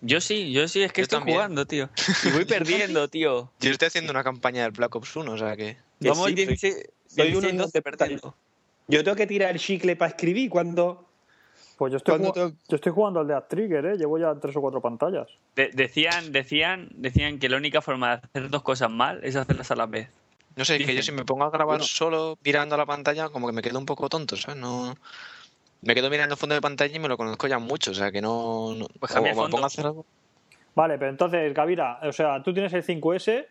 Yo 0.03 0.21
sí, 0.21 0.53
yo 0.53 0.69
sí, 0.69 0.83
es 0.83 0.93
que 0.93 1.01
Yo 1.01 1.05
estoy 1.05 1.19
también. 1.21 1.39
jugando, 1.39 1.65
tío. 1.67 1.89
Y 2.25 2.31
voy 2.33 2.45
perdiendo, 2.45 3.09
tío. 3.09 3.51
Yo 3.61 3.71
estoy 3.71 3.89
haciendo 3.89 4.11
una 4.13 4.23
campaña 4.23 4.65
del 4.65 4.73
Black 4.73 4.95
Ops 4.95 5.17
1, 5.17 5.33
o 5.33 5.39
sea 5.39 5.57
que... 5.57 5.79
Que 5.99 6.11
Vamos 6.11 6.27
sí, 6.27 6.35
16, 6.35 6.75
soy 7.07 7.29
uno 7.29 7.41
16 7.41 7.43
de 7.43 7.53
los 7.55 7.67
12 7.73 7.83
perdiendo. 7.83 8.35
Yo 8.89 9.03
tengo 9.05 9.17
que 9.17 9.27
tirar 9.27 9.51
el 9.51 9.59
chicle 9.59 9.97
para 9.97 10.11
escribir 10.11 10.49
cuando... 10.51 11.05
Pues 11.77 11.91
yo 11.93 11.99
estoy, 11.99 12.13
¿Cuándo 12.13 12.33
jugando- 12.33 12.55
te- 12.57 12.63
yo 12.69 12.77
estoy 12.77 12.93
jugando 12.93 13.21
al 13.21 13.27
de 13.29 13.35
Ad 13.35 13.45
Trigger, 13.49 13.85
¿eh? 13.85 13.97
Llevo 13.99 14.19
ya 14.19 14.35
tres 14.37 14.57
o 14.57 14.61
cuatro 14.63 14.81
pantallas. 14.81 15.29
De- 15.57 15.69
decían, 15.75 16.33
decían, 16.33 16.89
decían 16.93 17.39
que 17.39 17.51
la 17.51 17.59
única 17.59 17.83
forma 17.83 18.17
de 18.17 18.23
hacer 18.25 18.49
dos 18.51 18.63
cosas 18.63 18.91
mal 18.91 19.21
es 19.23 19.37
hacerlas 19.37 19.71
a 19.71 19.77
la 19.77 19.85
vez. 19.87 20.09
No 20.57 20.65
sé, 20.65 20.77
es 20.77 20.87
que 20.87 20.95
yo 20.95 21.03
si 21.03 21.13
me 21.13 21.27
pongo 21.27 21.45
a 21.45 21.51
grabar 21.51 21.67
Bueno. 21.79 21.85
solo 21.85 22.39
mirando 22.43 22.77
a 22.77 22.79
la 22.79 22.87
pantalla, 22.87 23.29
como 23.29 23.47
que 23.47 23.53
me 23.53 23.61
quedo 23.61 23.79
un 23.79 23.85
poco 23.85 24.09
tonto, 24.09 24.37
¿sabes? 24.37 24.59
No... 24.59 24.95
Me 25.83 25.95
quedo 25.95 26.09
mirando 26.09 26.35
el 26.35 26.39
fondo 26.39 26.55
de 26.55 26.63
pantalla 26.63 26.97
y 26.97 26.99
me 26.99 27.09
lo 27.09 27.19
conozco 27.19 27.47
ya 27.47 27.59
mucho, 27.59 27.91
o 27.91 27.95
sea 27.95 28.11
que 28.11 28.23
no... 28.23 28.75
no- 28.75 28.87
Pues 28.99 29.15
o 29.15 29.21
me 29.23 29.35
fondo. 29.35 29.51
pongo 29.51 29.65
a 29.65 29.67
hacer 29.67 29.85
algo... 29.85 30.07
Vale, 30.75 30.97
pero 30.99 31.11
entonces, 31.11 31.53
Gavira, 31.53 32.01
o 32.03 32.13
sea, 32.13 32.43
tú 32.43 32.55
tienes 32.55 32.73
el 32.73 32.83
5S 32.85 33.47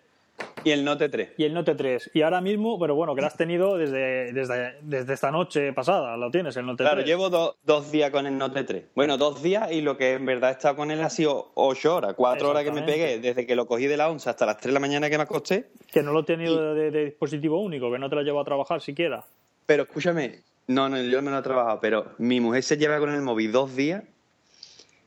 Y 0.64 0.72
el 0.72 0.84
Note 0.84 1.10
3. 1.10 1.30
y 1.38 1.44
el 1.44 1.54
Note 1.54 1.76
3. 1.76 2.10
Y 2.16 2.24
ahora 2.24 2.42
mismo, 2.42 2.80
pero 2.80 2.96
bueno, 2.96 3.14
que 3.14 3.22
lo 3.22 3.28
has 3.28 3.38
tenido 3.38 3.78
desde, 3.78 4.34
desde, 4.34 4.76
desde 4.82 5.14
esta 5.14 5.30
noche 5.32 5.72
pasada, 5.74 6.18
lo 6.18 6.32
tienes, 6.32 6.58
el 6.58 6.66
Note 6.66 6.84
Claro, 6.84 6.98
3. 6.98 7.06
llevo 7.08 7.30
do- 7.30 7.56
dos 7.64 7.92
días 7.92 8.10
con 8.10 8.26
el 8.26 8.36
Note 8.38 8.64
3. 8.64 8.84
Bueno, 8.96 9.18
dos 9.18 9.44
días 9.44 9.72
y 9.72 9.82
lo 9.82 9.96
que 9.96 10.14
en 10.14 10.26
verdad 10.26 10.50
he 10.50 10.54
estado 10.54 10.76
con 10.76 10.90
él 10.90 11.02
ha 11.02 11.10
sido 11.12 11.52
ocho 11.54 11.96
horas, 11.96 12.16
cuatro 12.18 12.50
horas 12.50 12.64
que 12.64 12.72
me 12.72 12.82
pegué 12.82 13.20
desde 13.20 13.46
que 13.46 13.56
lo 13.56 13.68
cogí 13.68 13.86
de 13.86 13.96
la 13.98 14.10
once 14.10 14.28
hasta 14.30 14.46
las 14.48 14.58
3 14.58 14.68
de 14.68 14.74
la 14.74 14.80
mañana 14.80 15.08
que 15.10 15.18
me 15.18 15.24
acosté. 15.24 15.68
Que 15.92 16.02
no 16.02 16.12
lo 16.12 16.22
he 16.22 16.24
tenido 16.24 16.74
de, 16.74 16.90
de 16.90 17.06
dispositivo 17.06 17.62
único, 17.62 17.92
que 17.92 18.00
no 18.00 18.10
te 18.10 18.16
lo 18.16 18.24
llevo 18.24 18.40
a 18.42 18.44
trabajar 18.46 18.82
siquiera. 18.82 19.24
Pero 19.68 19.84
escúchame, 19.84 20.40
no, 20.68 20.90
no, 20.90 21.00
yo 21.00 21.22
no 21.22 21.30
lo 21.30 21.38
he 21.38 21.44
trabajado, 21.44 21.80
pero 21.80 22.08
mi 22.18 22.42
mujer 22.42 22.64
se 22.64 22.76
lleva 22.78 22.98
con 23.00 23.14
el 23.14 23.22
móvil 23.22 23.52
dos 23.52 23.76
días 23.76 24.04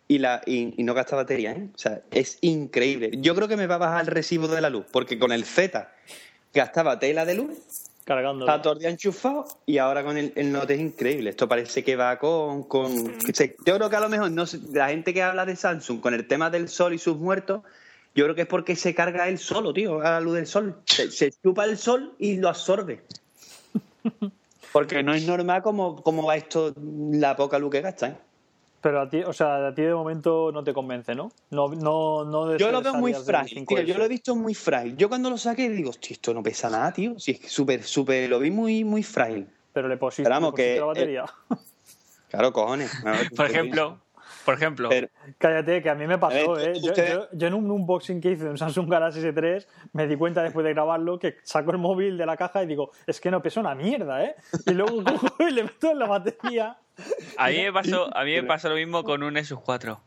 y, 0.08 0.18
la, 0.18 0.42
y, 0.46 0.74
y 0.80 0.84
no 0.84 0.94
gasta 0.94 1.16
batería, 1.16 1.52
¿eh? 1.52 1.68
O 1.74 1.78
sea, 1.78 2.00
es 2.10 2.38
increíble. 2.40 3.10
Yo 3.18 3.34
creo 3.34 3.46
que 3.46 3.56
me 3.56 3.66
va 3.66 3.76
a 3.76 3.78
bajar 3.78 4.00
el 4.00 4.06
recibo 4.08 4.48
de 4.48 4.60
la 4.60 4.70
luz, 4.70 4.86
porque 4.90 5.18
con 5.18 5.32
el 5.32 5.44
Z 5.44 5.92
gastaba 6.54 6.98
tela 6.98 7.24
de 7.26 7.34
luz, 7.34 7.58
Cargando. 8.04 8.46
está 8.46 8.62
todo 8.62 8.72
el 8.72 8.78
día 8.78 8.88
enchufado 8.88 9.46
y 9.66 9.76
ahora 9.76 10.02
con 10.02 10.16
el, 10.16 10.32
el 10.34 10.50
Note 10.50 10.74
es 10.74 10.80
increíble. 10.80 11.30
Esto 11.30 11.46
parece 11.46 11.84
que 11.84 11.94
va 11.94 12.18
con... 12.18 12.62
con 12.62 12.90
yo 12.96 13.76
creo 13.76 13.90
que 13.90 13.96
a 13.96 14.00
lo 14.00 14.08
mejor 14.08 14.30
no 14.30 14.44
la 14.72 14.88
gente 14.88 15.12
que 15.12 15.22
habla 15.22 15.44
de 15.44 15.54
Samsung 15.54 16.00
con 16.00 16.14
el 16.14 16.26
tema 16.26 16.48
del 16.48 16.70
sol 16.70 16.94
y 16.94 16.98
sus 16.98 17.18
muertos, 17.18 17.62
yo 18.14 18.24
creo 18.24 18.34
que 18.34 18.42
es 18.42 18.48
porque 18.48 18.76
se 18.76 18.94
carga 18.94 19.28
él 19.28 19.38
solo, 19.38 19.74
tío, 19.74 20.00
a 20.00 20.12
la 20.12 20.20
luz 20.20 20.36
del 20.36 20.46
sol. 20.46 20.80
Se, 20.86 21.10
se 21.10 21.30
chupa 21.32 21.66
el 21.66 21.76
sol 21.76 22.14
y 22.18 22.36
lo 22.36 22.48
absorbe. 22.48 23.02
Porque 24.72 25.02
no 25.02 25.14
es 25.14 25.26
normal 25.26 25.62
como, 25.62 26.02
como 26.02 26.26
va 26.26 26.36
esto, 26.36 26.74
la 27.10 27.36
poca 27.36 27.58
luz 27.58 27.70
que 27.70 27.80
gasta, 27.80 28.08
¿eh? 28.08 28.16
Pero 28.80 29.00
a 29.00 29.08
ti, 29.08 29.22
o 29.22 29.32
sea, 29.32 29.66
a 29.68 29.74
ti 29.74 29.82
de 29.82 29.92
momento 29.94 30.52
no 30.52 30.62
te 30.62 30.72
convence, 30.72 31.14
¿no? 31.14 31.32
No, 31.50 31.68
no, 31.68 32.24
no 32.24 32.56
Yo 32.56 32.70
lo 32.70 32.80
veo 32.80 32.94
muy 32.94 33.12
frágil, 33.12 33.66
tío. 33.66 33.76
5S. 33.78 33.84
Yo 33.86 33.98
lo 33.98 34.04
he 34.04 34.08
visto 34.08 34.36
muy 34.36 34.54
frágil. 34.54 34.96
Yo 34.96 35.08
cuando 35.08 35.30
lo 35.30 35.36
saqué 35.36 35.68
digo, 35.68 35.90
hostia, 35.90 36.14
esto 36.14 36.32
no 36.32 36.42
pesa 36.42 36.70
nada, 36.70 36.92
tío. 36.92 37.18
Si 37.18 37.32
es 37.32 37.40
que 37.40 37.48
súper, 37.48 37.82
súper, 37.82 38.28
lo 38.30 38.38
vi 38.38 38.50
muy, 38.52 38.84
muy 38.84 39.02
frágil. 39.02 39.48
Pero 39.72 39.88
le 39.88 39.96
pusiste, 39.96 40.22
Pero 40.24 40.34
vamos, 40.36 40.50
le 40.50 40.52
pusiste 40.52 40.74
que, 40.74 40.80
la 40.80 40.86
batería. 40.86 41.24
Claro, 42.30 42.52
cojones. 42.52 42.92
Por 43.36 43.46
ejemplo, 43.46 44.00
por 44.44 44.54
ejemplo, 44.54 44.88
Pero- 44.90 45.08
Cállate, 45.38 45.82
que 45.82 45.90
a 45.90 45.94
mí 45.94 46.06
me 46.06 46.18
pasó, 46.18 46.52
ver, 46.52 46.68
¿eh? 46.76 46.80
Yo, 46.80 46.90
usted- 46.90 47.12
yo- 47.14 47.28
yo 47.32 47.46
en 47.48 47.54
un 47.54 47.70
unboxing 47.70 48.20
que 48.20 48.30
hice 48.32 48.44
de 48.44 48.50
un 48.50 48.58
Samsung 48.58 48.88
Galaxy 48.90 49.20
S3 49.20 49.66
me 49.94 50.06
di 50.06 50.16
cuenta 50.16 50.42
después 50.42 50.64
de 50.64 50.72
grabarlo 50.74 51.18
que 51.18 51.36
saco 51.42 51.70
el 51.70 51.78
móvil 51.78 52.16
de 52.18 52.26
la 52.26 52.36
caja 52.36 52.62
y 52.62 52.66
digo, 52.66 52.90
es 53.06 53.20
que 53.20 53.30
no 53.30 53.42
pesa 53.42 53.60
una 53.60 53.74
mierda, 53.74 54.24
¿eh? 54.24 54.36
Y 54.66 54.72
luego 54.72 55.02
cojo 55.04 55.34
y 55.48 55.50
le 55.52 55.64
meto 55.64 55.90
en 55.90 55.98
la 55.98 56.06
batería. 56.06 56.76
A 57.37 57.48
mí 57.50 57.56
me 57.62 57.72
pasó, 57.72 58.16
a 58.16 58.24
mí 58.24 58.32
me 58.32 58.42
pasó 58.42 58.68
lo 58.68 58.74
mismo 58.74 59.04
con 59.04 59.22
un 59.22 59.34
Nexus 59.34 59.61
4. 59.61 60.00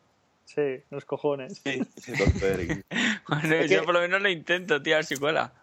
Sí, 0.46 0.82
los 0.90 1.06
cojones. 1.06 1.62
Sí, 1.64 1.82
sí, 1.98 2.12
Bueno, 3.28 3.56
Es 3.56 3.72
yo 3.72 3.80
que- 3.80 3.86
por 3.86 3.94
lo 3.94 4.02
menos 4.02 4.22
lo 4.22 4.30
intento, 4.30 4.82
tío, 4.82 4.96
a 4.96 4.98
ver 4.98 5.06
si 5.06 5.16
cuela. 5.16 5.54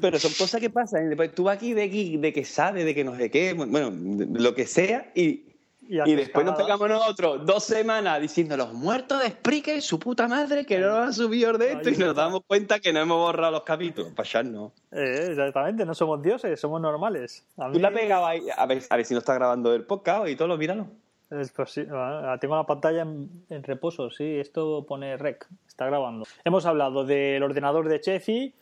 pero 0.00 0.18
son 0.18 0.32
cosas 0.32 0.60
que 0.60 0.70
pasan. 0.70 1.08
Después 1.08 1.34
tú 1.34 1.44
vas 1.44 1.56
aquí 1.56 1.74
de, 1.74 1.90
que- 1.90 2.16
de 2.18 2.32
que 2.32 2.44
sabe, 2.44 2.84
de 2.84 2.94
que 2.94 3.04
no 3.04 3.16
sé 3.16 3.30
qué, 3.30 3.52
bueno, 3.52 3.92
lo 3.94 4.54
que 4.54 4.66
sea, 4.66 5.10
y, 5.14 5.42
Y, 5.90 6.14
después 6.14 6.44
nos 6.44 6.54
pegamos 6.56 6.86
nosotros 6.88 7.46
dos 7.46 7.64
semanas 7.64 8.20
diciendo 8.20 8.56
los 8.58 8.74
muertos 8.74 9.22
de 9.22 9.30
Spreaker, 9.30 9.80
su 9.80 9.98
puta 9.98 10.28
madre, 10.28 10.66
que 10.66 10.78
no 10.78 10.88
nos 10.88 10.98
han 11.06 11.12
subido 11.14 11.56
de 11.56 11.72
esto, 11.72 11.88
y 11.88 11.96
nos 11.96 12.14
damos 12.14 12.42
cuenta 12.46 12.78
que 12.78 12.92
no 12.92 13.00
hemos 13.00 13.16
borrado 13.16 13.52
los 13.52 13.62
capítulos. 13.62 14.12
Para 14.12 14.28
allá 14.28 14.42
no. 14.42 14.72
Eh, 14.92 15.28
exactamente, 15.30 15.86
no 15.86 15.94
somos 15.94 16.22
dioses, 16.22 16.60
somos 16.60 16.80
normales. 16.80 17.46
A 17.56 17.68
mí, 17.68 17.72
Tú 17.74 17.80
la 17.80 17.90
pegabas 17.90 18.30
ahí, 18.32 18.42
a 18.54 18.66
ver, 18.66 18.82
a 18.90 18.96
ver 18.96 19.04
si 19.06 19.14
no 19.14 19.20
está 19.20 19.32
grabando 19.34 19.74
el 19.74 19.84
podcast 19.84 20.28
y 20.28 20.36
todo, 20.36 20.58
míralo. 20.58 20.88
es 21.30 21.54
posi- 21.54 21.88
ah, 21.90 22.36
tengo 22.40 22.56
la 22.56 22.64
pantalla 22.66 23.02
en, 23.02 23.30
en 23.48 23.62
reposo, 23.62 24.10
sí, 24.10 24.36
esto 24.38 24.84
pone 24.86 25.16
rec, 25.16 25.46
está 25.66 25.86
grabando. 25.86 26.26
Hemos 26.44 26.66
hablado 26.66 27.04
del 27.06 27.42
ordenador 27.42 27.88
de 27.88 28.00
Chefi, 28.00 28.54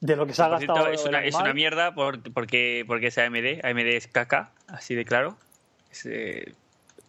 de 0.00 0.16
lo 0.16 0.26
que 0.26 0.32
se 0.34 0.42
ha 0.42 0.48
gastado. 0.48 0.78
cierto, 0.80 0.92
es 0.92 1.04
una, 1.06 1.24
es 1.24 1.34
una 1.36 1.54
mierda 1.54 1.94
por- 1.94 2.20
porque, 2.32 2.82
porque 2.88 3.06
es 3.06 3.18
AMD. 3.18 3.60
AMD 3.64 3.86
es 3.96 4.08
caca, 4.08 4.50
así 4.66 4.96
de 4.96 5.04
claro. 5.04 5.36
Es, 5.92 6.06
eh, 6.06 6.54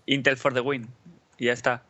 Intel 0.05 0.37
for 0.37 0.53
the 0.53 0.59
win. 0.61 0.87
Y 1.37 1.45
ya 1.45 1.53
está. 1.53 1.83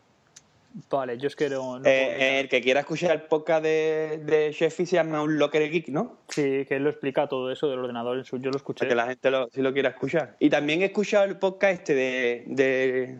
Vale, 0.90 1.20
yo 1.20 1.28
es 1.28 1.36
que 1.36 1.50
no, 1.50 1.78
no 1.80 1.86
Eh, 1.86 2.14
puedo- 2.16 2.30
el 2.40 2.50
que 2.50 2.62
quiera 2.62 2.80
escuchar 2.80 3.12
el 3.12 3.22
podcast 3.22 3.62
de, 3.64 4.22
de 4.26 4.52
Sheffield 4.52 4.90
se 4.90 4.96
llama 4.96 5.22
Un 5.22 5.38
Locker 5.38 5.70
Geek, 5.70 5.90
¿no? 5.90 6.18
Sí, 6.30 6.66
que 6.68 6.78
él 6.78 6.84
lo 6.84 6.90
explica 6.90 7.28
todo 7.28 7.52
eso 7.52 7.68
del 7.70 7.78
ordenador 7.78 8.18
en 8.18 8.26
su. 8.26 8.40
Yo 8.40 8.50
lo 8.50 8.58
escuché. 8.58 8.80
Para 8.80 8.90
que 8.90 8.96
la 8.96 9.06
gente 9.06 9.30
lo, 9.30 9.50
si 9.54 9.62
lo 9.62 9.72
quiera 9.72 9.90
escuchar. 9.90 10.36
Y 10.40 10.50
también 10.50 10.82
he 10.82 10.86
escuchado 10.86 11.26
el 11.26 11.38
podcast 11.38 11.74
este 11.74 11.94
de, 11.94 12.44
de- 12.48 13.20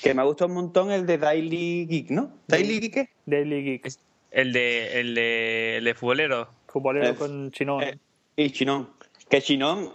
que 0.00 0.14
me 0.14 0.22
ha 0.22 0.24
gustado 0.24 0.48
un 0.48 0.54
montón, 0.54 0.92
el 0.92 1.04
de 1.06 1.18
Daily 1.18 1.86
Geek, 1.86 2.10
¿no? 2.10 2.30
¿Daily 2.46 2.78
Geek 2.78 2.94
qué? 2.94 3.08
Daily 3.26 3.64
Geek, 3.64 3.86
Es 3.86 3.98
el 4.30 4.52
de, 4.52 5.00
el 5.00 5.14
de, 5.16 5.76
el 5.78 5.84
de 5.84 5.94
futbolero. 5.94 6.48
futbolero 6.68 7.16
con 7.16 7.50
Chinón. 7.50 7.82
Eh, 7.82 7.98
y 8.36 8.50
Chinón. 8.50 8.90
Que 9.28 9.42
Chinón 9.42 9.90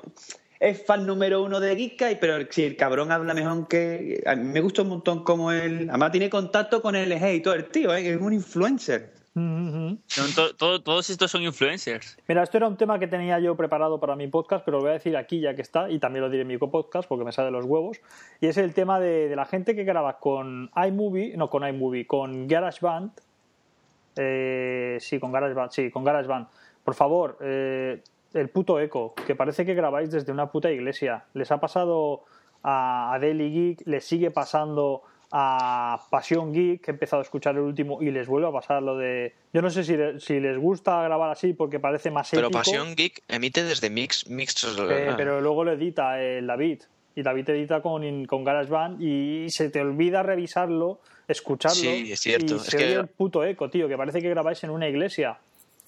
es 0.60 0.86
fan 0.86 1.06
número 1.06 1.43
uno 1.43 1.60
de 1.60 1.76
Geekscape, 1.76 2.15
pero 2.17 2.46
si 2.50 2.63
el 2.63 2.76
cabrón 2.76 3.12
habla 3.12 3.34
mejor 3.34 3.67
que... 3.67 4.24
A 4.26 4.36
mí 4.36 4.43
me 4.46 4.62
gusta 4.62 4.82
un 4.82 4.89
montón 4.89 5.24
como 5.24 5.52
él... 5.52 5.88
Además 5.89 6.12
tiene 6.12 6.30
contacto 6.30 6.82
con 6.82 6.96
el 6.96 7.10
LG 7.10 7.34
y 7.36 7.41
todo 7.41 7.54
el 7.54 7.65
tío, 7.65 7.93
¿eh? 7.96 8.04
que 8.04 8.13
es 8.13 8.22
un 8.22 8.34
influencer. 8.34 9.13
Ujú. 9.36 10.00
Son 10.08 10.34
to- 10.34 10.56
to- 10.56 10.82
todos 10.82 11.12
estos 11.12 11.30
son 11.30 11.43
influencers. 11.43 12.17
Mira, 12.28 12.41
esto 12.41 12.58
era 12.58 12.67
un 12.67 12.76
tema 12.76 12.98
que 12.98 13.06
tenía 13.06 13.39
yo 13.39 13.56
preparado 13.56 14.00
para 14.00 14.15
mi 14.15 14.28
podcast, 14.28 14.65
pero 14.65 14.78
lo 14.78 14.82
voy 14.84 14.89
a 14.89 14.93
decir 14.93 15.15
aquí 15.15 15.39
ya 15.41 15.54
que 15.54 15.62
está, 15.62 15.91
y 15.91 16.00
también 16.00 16.24
lo 16.24 16.30
diré 16.32 16.41
en 16.41 16.48
mi 16.48 16.58
podcast 16.58 17.08
porque 17.08 17.24
me 17.24 17.32
sale 17.32 17.46
de 17.46 17.52
los 17.52 17.65
huevos. 17.65 18.00
Y 18.41 18.48
es 18.48 18.58
el 18.58 18.74
tema 18.74 19.00
de, 19.00 19.30
de 19.30 19.36
la 19.36 19.46
gente 19.46 19.76
que 19.76 19.84
graba 19.84 20.17
con 20.17 20.72
iMovie, 20.76 21.38
no 21.38 21.52
con 21.52 21.67
iMovie, 21.67 22.08
con 22.08 22.48
GarageBand. 22.48 23.12
Eh, 24.15 24.98
sí, 25.00 25.20
con 25.20 25.32
GarageBand, 25.32 25.72
sí, 25.72 25.91
con 25.91 26.04
GarageBand. 26.04 26.48
Por 26.84 26.96
favor, 26.96 27.38
eh, 27.41 28.02
el 28.38 28.50
puto 28.50 28.80
eco, 28.80 29.13
que 29.26 29.36
parece 29.36 29.65
que 29.65 29.73
grabáis 29.73 30.12
desde 30.12 30.32
una 30.32 30.52
puta 30.52 30.71
iglesia. 30.71 31.26
Les 31.34 31.52
ha 31.52 31.60
pasado 31.60 32.23
a, 32.63 33.17
Daily 33.19 33.52
Geek, 33.52 33.88
les 33.88 34.06
sigue 34.06 34.32
pasando 34.32 35.04
a 35.32 36.02
Pasión 36.10 36.54
Geek, 36.54 36.82
que 36.82 36.91
he 36.91 36.93
empezado 36.93 37.22
a 37.22 37.24
escuchar 37.24 37.55
el 37.55 37.61
último 37.61 38.01
y 38.01 38.11
les 38.11 38.28
vuelve 38.28 38.47
a 38.47 38.51
pasar 38.51 38.82
lo 38.82 38.97
de... 38.97 39.34
Yo 39.53 39.61
no 39.61 39.70
sé 39.70 39.84
si, 39.84 39.95
si 40.20 40.39
les 40.39 40.57
gusta 40.57 41.01
grabar 41.03 41.32
así 41.32 41.53
porque 41.53 41.80
parece 41.80 42.11
más 42.11 42.30
Pero 42.32 42.49
Pasión 42.49 42.95
Geek 42.95 43.24
emite 43.28 43.64
desde 43.64 43.89
Mix, 43.89 44.30
Mix 44.30 44.64
eh, 44.89 45.14
pero 45.18 45.41
luego 45.41 45.64
lo 45.66 45.74
edita 45.74 46.22
el 46.22 46.47
David. 46.47 46.84
Y 47.16 47.24
David 47.24 47.49
edita 47.49 47.82
con, 47.82 48.26
con 48.26 48.43
GarageBand 48.43 49.01
y 49.01 49.49
se 49.49 49.70
te 49.70 49.82
olvida 49.82 50.22
revisarlo, 50.22 50.99
escucharlo. 51.28 51.76
Sí, 51.76 52.11
es 52.11 52.20
cierto. 52.20 52.53
Y 52.53 52.57
Es 52.57 52.64
se 52.64 52.78
que- 52.78 52.86
oye 52.86 52.93
el 52.93 53.07
puto 53.07 53.43
eco, 53.43 53.70
tío, 53.70 53.88
que 53.88 53.97
parece 53.97 54.22
que 54.22 54.30
grabáis 54.30 54.64
en 54.64 54.70
una 54.70 54.88
iglesia. 54.88 55.38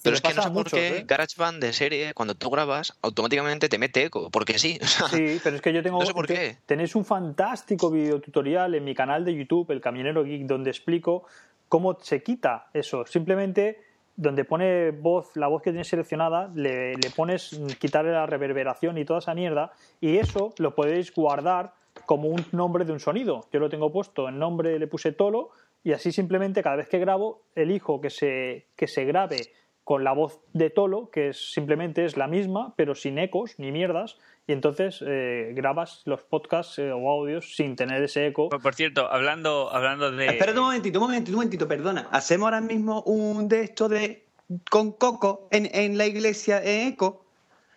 Pero 0.04 0.16
es 0.16 0.22
que 0.22 0.34
no 0.34 0.42
sé 0.42 0.52
por 0.52 0.70
qué 0.70 0.98
¿eh? 0.98 1.04
GarageBand 1.06 1.62
de 1.62 1.74
serie, 1.74 2.14
cuando 2.14 2.36
tú 2.36 2.50
grabas, 2.50 2.98
automáticamente 3.02 3.70
te 3.70 3.78
mete 3.78 4.06
eco. 4.06 4.30
Porque 4.30 4.58
sí. 4.58 4.80
Sí, 5.10 5.40
pero 5.44 5.56
es 5.56 5.62
que 5.62 5.74
yo 5.74 5.84
tengo. 5.84 6.00
No 6.00 6.06
sé 6.06 6.14
por 6.14 6.28
qué. 6.28 6.58
Tenéis 6.66 6.96
un 6.96 7.06
fantástico 7.06 7.90
videotutorial 7.90 8.76
en 8.76 8.84
mi 8.84 8.96
canal 8.96 9.26
de 9.26 9.36
YouTube, 9.36 9.72
El 9.72 9.82
Camionero 9.82 10.24
Geek, 10.24 10.46
donde 10.46 10.70
explico 10.70 11.26
cómo 11.68 11.98
se 12.02 12.24
quita 12.24 12.70
eso. 12.74 13.06
Simplemente 13.06 13.82
donde 14.16 14.44
pone 14.44 14.92
voz, 14.92 15.36
la 15.36 15.48
voz 15.48 15.62
que 15.62 15.72
tienes 15.72 15.88
seleccionada, 15.88 16.52
le, 16.54 16.96
le 16.96 17.10
pones 17.16 17.58
quitarle 17.80 18.12
la 18.12 18.26
reverberación 18.26 18.98
y 18.98 19.06
toda 19.06 19.20
esa 19.20 19.34
mierda, 19.34 19.72
y 20.02 20.18
eso 20.18 20.54
lo 20.58 20.76
podéis 20.76 21.14
guardar 21.14 21.74
como 22.06 22.28
un 22.28 22.46
nombre 22.52 22.84
de 22.84 22.92
un 22.92 23.00
sonido. 23.00 23.48
Yo 23.54 23.62
lo 23.62 23.70
tengo 23.70 23.94
puesto, 23.94 24.28
en 24.28 24.38
nombre 24.38 24.78
le 24.78 24.88
puse 24.88 25.14
Tolo, 25.14 25.52
y 25.84 25.94
así 25.94 26.12
simplemente 26.12 26.62
cada 26.62 26.76
vez 26.76 26.90
que 26.90 27.00
grabo, 27.00 27.44
elijo 27.56 28.02
que 28.02 28.10
se, 28.10 28.68
que 28.76 28.88
se 28.88 29.06
grabe 29.06 29.54
con 29.90 30.04
la 30.04 30.12
voz 30.12 30.40
de 30.54 30.70
Tolo, 30.70 31.10
que 31.10 31.30
es, 31.30 31.52
simplemente 31.52 32.06
es 32.06 32.16
la 32.16 32.28
misma, 32.28 32.76
pero 32.76 32.94
sin 32.94 33.18
ecos 33.18 33.56
ni 33.58 33.72
mierdas, 33.72 34.18
y 34.46 34.52
entonces 34.52 35.04
eh, 35.04 35.52
grabas 35.56 36.04
los 36.06 36.22
podcasts 36.22 36.78
eh, 36.78 36.92
o 36.92 37.10
audios 37.10 37.56
sin 37.56 37.76
tener 37.76 38.04
ese 38.04 38.28
eco. 38.28 38.50
Por, 38.50 38.62
por 38.62 38.76
cierto, 38.76 39.12
hablando, 39.12 39.74
hablando 39.74 40.12
de. 40.12 40.28
Espérate 40.28 40.60
un 40.60 40.66
momentito, 40.66 41.00
un 41.00 41.06
momentito, 41.06 41.32
un 41.32 41.38
momentito, 41.38 41.68
perdona. 41.68 42.08
Hacemos 42.12 42.46
ahora 42.46 42.62
mismo 42.62 43.02
un 43.02 43.48
de 43.48 43.64
esto 43.64 43.90
de 43.90 44.28
con 44.70 44.92
Coco 44.92 45.48
en, 45.50 45.68
en 45.74 45.98
la 45.98 46.06
iglesia 46.06 46.62
en 46.64 46.90
eco. 46.90 47.26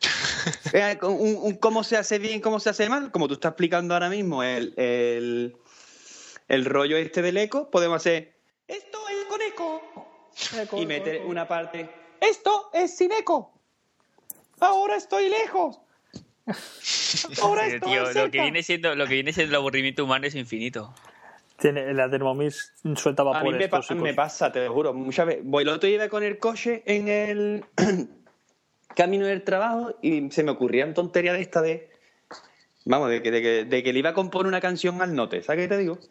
Eh, 0.74 0.98
un, 1.02 1.36
un 1.40 1.54
cómo 1.56 1.84
se 1.84 1.96
hace 1.96 2.18
bien, 2.18 2.40
cómo 2.40 2.58
se 2.58 2.70
hace 2.70 2.88
mal. 2.88 3.10
Como 3.10 3.28
tú 3.28 3.34
estás 3.34 3.50
explicando 3.50 3.94
ahora 3.94 4.08
mismo 4.08 4.42
el, 4.42 4.74
el, 4.76 5.54
el 6.48 6.64
rollo 6.64 6.96
este 6.96 7.22
del 7.22 7.36
eco, 7.36 7.70
podemos 7.70 7.96
hacer 7.96 8.34
esto 8.66 8.98
es 9.08 9.24
con 9.28 9.40
eco. 9.42 9.82
Eco, 10.58 10.78
y 10.78 10.86
meter 10.86 11.16
eco. 11.16 11.28
una 11.28 11.46
parte. 11.46 12.01
Esto 12.22 12.70
es 12.72 12.96
sin 12.96 13.10
eco. 13.12 13.52
Ahora 14.60 14.94
estoy 14.96 15.28
lejos. 15.28 15.80
Ahora 17.42 17.66
estoy 17.66 17.90
tío, 17.90 18.12
lo 18.12 18.30
que 18.30 18.40
viene 18.42 18.62
siendo, 18.62 18.94
lo 18.94 19.06
que 19.06 19.14
viene 19.14 19.32
siendo 19.32 19.50
el 19.50 19.56
aburrimiento 19.56 20.04
humano 20.04 20.26
es 20.26 20.34
infinito. 20.36 20.94
Tiene, 21.58 21.92
la 21.94 22.08
Thermomix 22.08 22.72
suelta 22.96 23.22
A 23.22 23.26
mí 23.26 23.32
vapores 23.34 23.58
me, 23.58 23.68
pa- 23.68 23.76
tóxicos. 23.78 24.02
me 24.02 24.14
pasa, 24.14 24.52
te 24.52 24.64
lo 24.64 24.72
juro, 24.72 24.94
muchas 24.94 25.26
veces. 25.26 25.42
Voy 25.44 25.62
el 25.64 25.68
otro 25.70 25.86
día 25.88 25.96
iba 25.96 26.08
con 26.08 26.22
el 26.22 26.38
coche 26.38 26.82
en 26.86 27.08
el 27.08 27.64
camino 28.96 29.26
del 29.26 29.42
trabajo 29.42 29.96
y 30.00 30.30
se 30.30 30.42
me 30.44 30.52
ocurrían 30.52 30.94
tonterías 30.94 31.34
de 31.36 31.42
esta 31.42 31.60
de. 31.60 31.90
Vamos, 32.84 33.10
de 33.10 33.22
que, 33.22 33.30
de, 33.30 33.42
que, 33.42 33.64
de 33.64 33.82
que 33.82 33.92
le 33.92 33.98
iba 34.00 34.10
a 34.10 34.14
componer 34.14 34.46
una 34.48 34.60
canción 34.60 35.00
al 35.02 35.14
note, 35.14 35.42
¿sabes 35.42 35.64
qué 35.64 35.68
te 35.68 35.78
digo? 35.78 35.98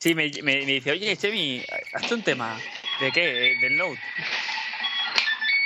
Sí, 0.00 0.14
me, 0.14 0.30
me, 0.44 0.60
me 0.64 0.64
dice, 0.64 0.92
oye, 0.92 1.16
Chemi, 1.16 1.60
hazte 1.92 2.14
un 2.14 2.22
tema. 2.22 2.56
¿De 3.00 3.12
qué? 3.12 3.56
¿Del 3.60 3.76
Note? 3.76 3.98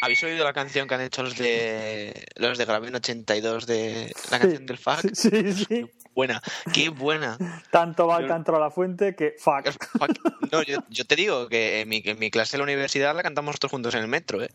¿Habéis 0.02 0.22
oído 0.24 0.44
la 0.44 0.52
canción 0.52 0.88
que 0.88 0.94
han 0.94 1.00
hecho 1.00 1.22
los 1.22 1.36
de 1.36 2.24
los 2.36 2.58
de 2.58 2.64
Graven 2.64 2.94
82 2.96 3.66
de 3.66 4.12
la 4.30 4.38
canción 4.40 4.66
del 4.66 4.78
FAC? 4.78 5.14
Sí, 5.14 5.30
sí, 5.30 5.64
sí. 5.64 5.90
Buena, 6.14 6.42
qué 6.74 6.88
buena. 6.90 7.38
Tanto 7.70 8.06
va 8.06 8.16
el 8.18 8.22
Yo- 8.24 8.28
cantro 8.28 8.56
a 8.56 8.60
la 8.60 8.70
fuente 8.70 9.14
que 9.14 9.34
fuck. 9.38 9.70
Fuck. 9.98 10.50
No, 10.52 10.62
yo, 10.62 10.78
yo 10.90 11.06
te 11.06 11.16
digo 11.16 11.48
que 11.48 11.80
en 11.82 11.88
mi, 11.88 12.02
en 12.04 12.18
mi 12.18 12.30
clase 12.30 12.52
de 12.52 12.58
la 12.58 12.64
universidad 12.64 13.14
la 13.14 13.22
cantamos 13.22 13.58
todos 13.58 13.70
juntos 13.70 13.94
en 13.94 14.02
el 14.02 14.08
metro, 14.08 14.42
¿eh? 14.42 14.50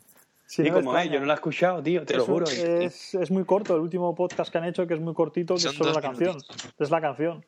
Sí, 0.45 0.63
no, 0.63 0.75
como 0.75 0.97
es, 0.97 1.09
yo 1.09 1.19
no 1.19 1.25
lo 1.25 1.31
he 1.31 1.35
escuchado, 1.35 1.81
tío, 1.83 2.05
te 2.05 2.15
lo 2.15 2.25
juro. 2.25 2.45
Es, 2.47 3.13
es 3.15 3.31
muy 3.31 3.43
corto, 3.43 3.75
el 3.75 3.81
último 3.81 4.13
podcast 4.15 4.51
que 4.51 4.57
han 4.59 4.65
hecho 4.65 4.85
que 4.87 4.93
es 4.93 4.99
muy 5.01 5.13
cortito, 5.13 5.55
que 5.55 5.59
Son 5.61 5.71
es 5.71 5.77
solo 5.77 5.91
la 5.93 6.01
canción. 6.01 6.37
Es 6.79 6.89
la 6.91 7.01
canción. 7.01 7.43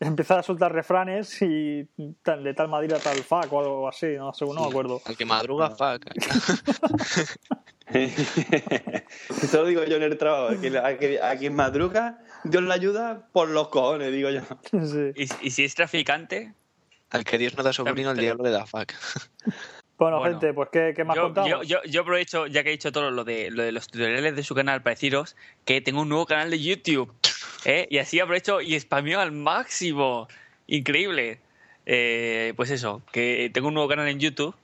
Empieza 0.00 0.38
a 0.40 0.42
soltar 0.42 0.72
refranes 0.72 1.40
y 1.42 1.88
tal- 2.22 2.42
de 2.42 2.54
tal 2.54 2.68
Madrid 2.68 2.92
a 2.92 2.98
tal 2.98 3.18
fuck 3.18 3.52
o 3.52 3.60
algo 3.60 3.88
así, 3.88 4.06
no 4.16 4.32
sé, 4.34 4.44
no 4.46 4.54
me 4.54 4.66
acuerdo. 4.66 5.00
Al 5.04 5.16
que 5.16 5.24
madruga, 5.24 5.70
fuck. 5.70 6.06
Eso 7.92 9.62
lo 9.62 9.66
digo 9.66 9.84
yo 9.84 9.96
en 9.96 10.02
el 10.02 10.16
trabajo. 10.18 10.54
A 11.22 11.36
quien, 11.36 11.54
madruga, 11.54 12.18
Dios 12.44 12.62
le 12.62 12.72
ayuda 12.72 13.28
por 13.32 13.48
los 13.48 13.68
cojones, 13.68 14.12
digo 14.12 14.30
yo. 14.30 14.40
Sí. 14.72 15.12
¿Y, 15.14 15.46
y 15.46 15.50
si 15.50 15.64
es 15.64 15.74
traficante? 15.74 16.54
Al 17.10 17.24
que 17.24 17.38
Dios 17.38 17.56
no 17.56 17.62
da 17.62 17.72
sobrino, 17.72 18.10
el 18.12 18.16
diablo 18.18 18.44
le 18.44 18.50
da 18.50 18.64
fuck. 18.66 18.92
Bueno, 19.98 20.18
Bueno, 20.18 20.32
gente, 20.32 20.52
pues 20.52 20.68
¿qué, 20.72 20.92
qué 20.96 21.04
más 21.04 21.16
Yo, 21.16 21.22
contamos? 21.24 21.50
yo, 21.50 21.62
yo, 21.62 21.78
yo 21.84 22.00
aprovecho, 22.00 22.46
ya 22.46 22.62
que 22.62 22.70
he 22.70 22.72
dicho 22.72 22.90
todo 22.90 23.10
lo 23.10 23.24
de, 23.24 23.50
lo 23.50 23.62
de 23.62 23.72
los 23.72 23.86
tutoriales 23.88 24.34
de 24.34 24.42
su 24.42 24.54
canal, 24.54 24.82
para 24.82 24.94
deciros 24.94 25.36
que 25.64 25.80
tengo 25.80 26.00
un 26.02 26.08
nuevo 26.08 26.26
canal 26.26 26.50
de 26.50 26.60
YouTube. 26.60 27.12
¿eh? 27.64 27.86
Y 27.90 27.98
así 27.98 28.18
aprovecho 28.18 28.60
y 28.60 28.78
spameo 28.78 29.20
al 29.20 29.32
máximo. 29.32 30.28
Increíble. 30.66 31.40
Eh, 31.86 32.52
pues 32.56 32.70
eso, 32.70 33.02
que 33.12 33.50
tengo 33.52 33.68
un 33.68 33.74
nuevo 33.74 33.88
canal 33.88 34.08
en 34.08 34.20
YouTube 34.20 34.54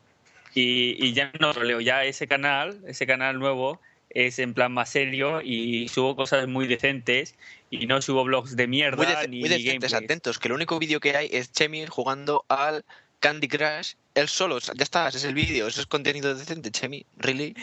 y, 0.55 1.05
y 1.05 1.13
ya 1.13 1.33
no 1.41 1.53
lo 1.53 1.63
leo. 1.65 1.81
Ya 1.81 2.05
ese 2.05 2.27
canal, 2.27 2.79
ese 2.87 3.07
canal 3.07 3.39
nuevo, 3.39 3.81
es 4.11 4.39
en 4.39 4.55
plan 4.55 4.73
más 4.73 4.91
serio 4.91 5.41
y 5.43 5.89
subo 5.89 6.17
cosas 6.17 6.47
muy 6.49 6.67
decentes 6.67 7.35
y 7.71 7.87
no 7.87 8.01
subo 8.01 8.25
blogs 8.25 8.57
de 8.57 8.67
mierda 8.67 8.97
Muy, 8.97 9.29
ni, 9.29 9.41
muy 9.41 9.49
decentes, 9.49 9.93
atentos, 9.95 10.39
que 10.39 10.49
el 10.49 10.55
único 10.55 10.79
vídeo 10.79 11.01
que 11.01 11.17
hay 11.17 11.29
es 11.33 11.53
Chemi 11.53 11.87
jugando 11.87 12.45
al 12.49 12.85
Candy 13.21 13.49
Crush, 13.49 13.95
él 14.15 14.29
solo, 14.29 14.59
ya 14.61 14.73
está, 14.83 15.09
ese 15.09 15.19
es 15.19 15.25
el 15.25 15.35
vídeo, 15.35 15.67
eso 15.67 15.81
es 15.81 15.87
contenido 15.87 16.35
decente, 16.35 16.71
Chemi, 16.71 17.05
¿really? 17.17 17.55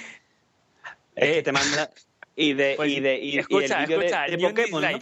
Es 1.15 1.29
Eh, 1.29 1.33
que 1.35 1.43
te 1.43 1.51
manda. 1.51 1.89
Y 2.35 2.53
de. 2.53 2.73
Pues, 2.75 2.91
y 2.91 2.99
de 2.99 3.17
y, 3.19 3.35
y 3.35 3.39
escucha, 3.39 3.79
el 3.79 3.85
vídeo 3.85 3.99
de- 3.99 4.05
escucha, 4.07 4.21
de, 4.27 4.37
ni 4.37 4.43
un. 4.45 5.01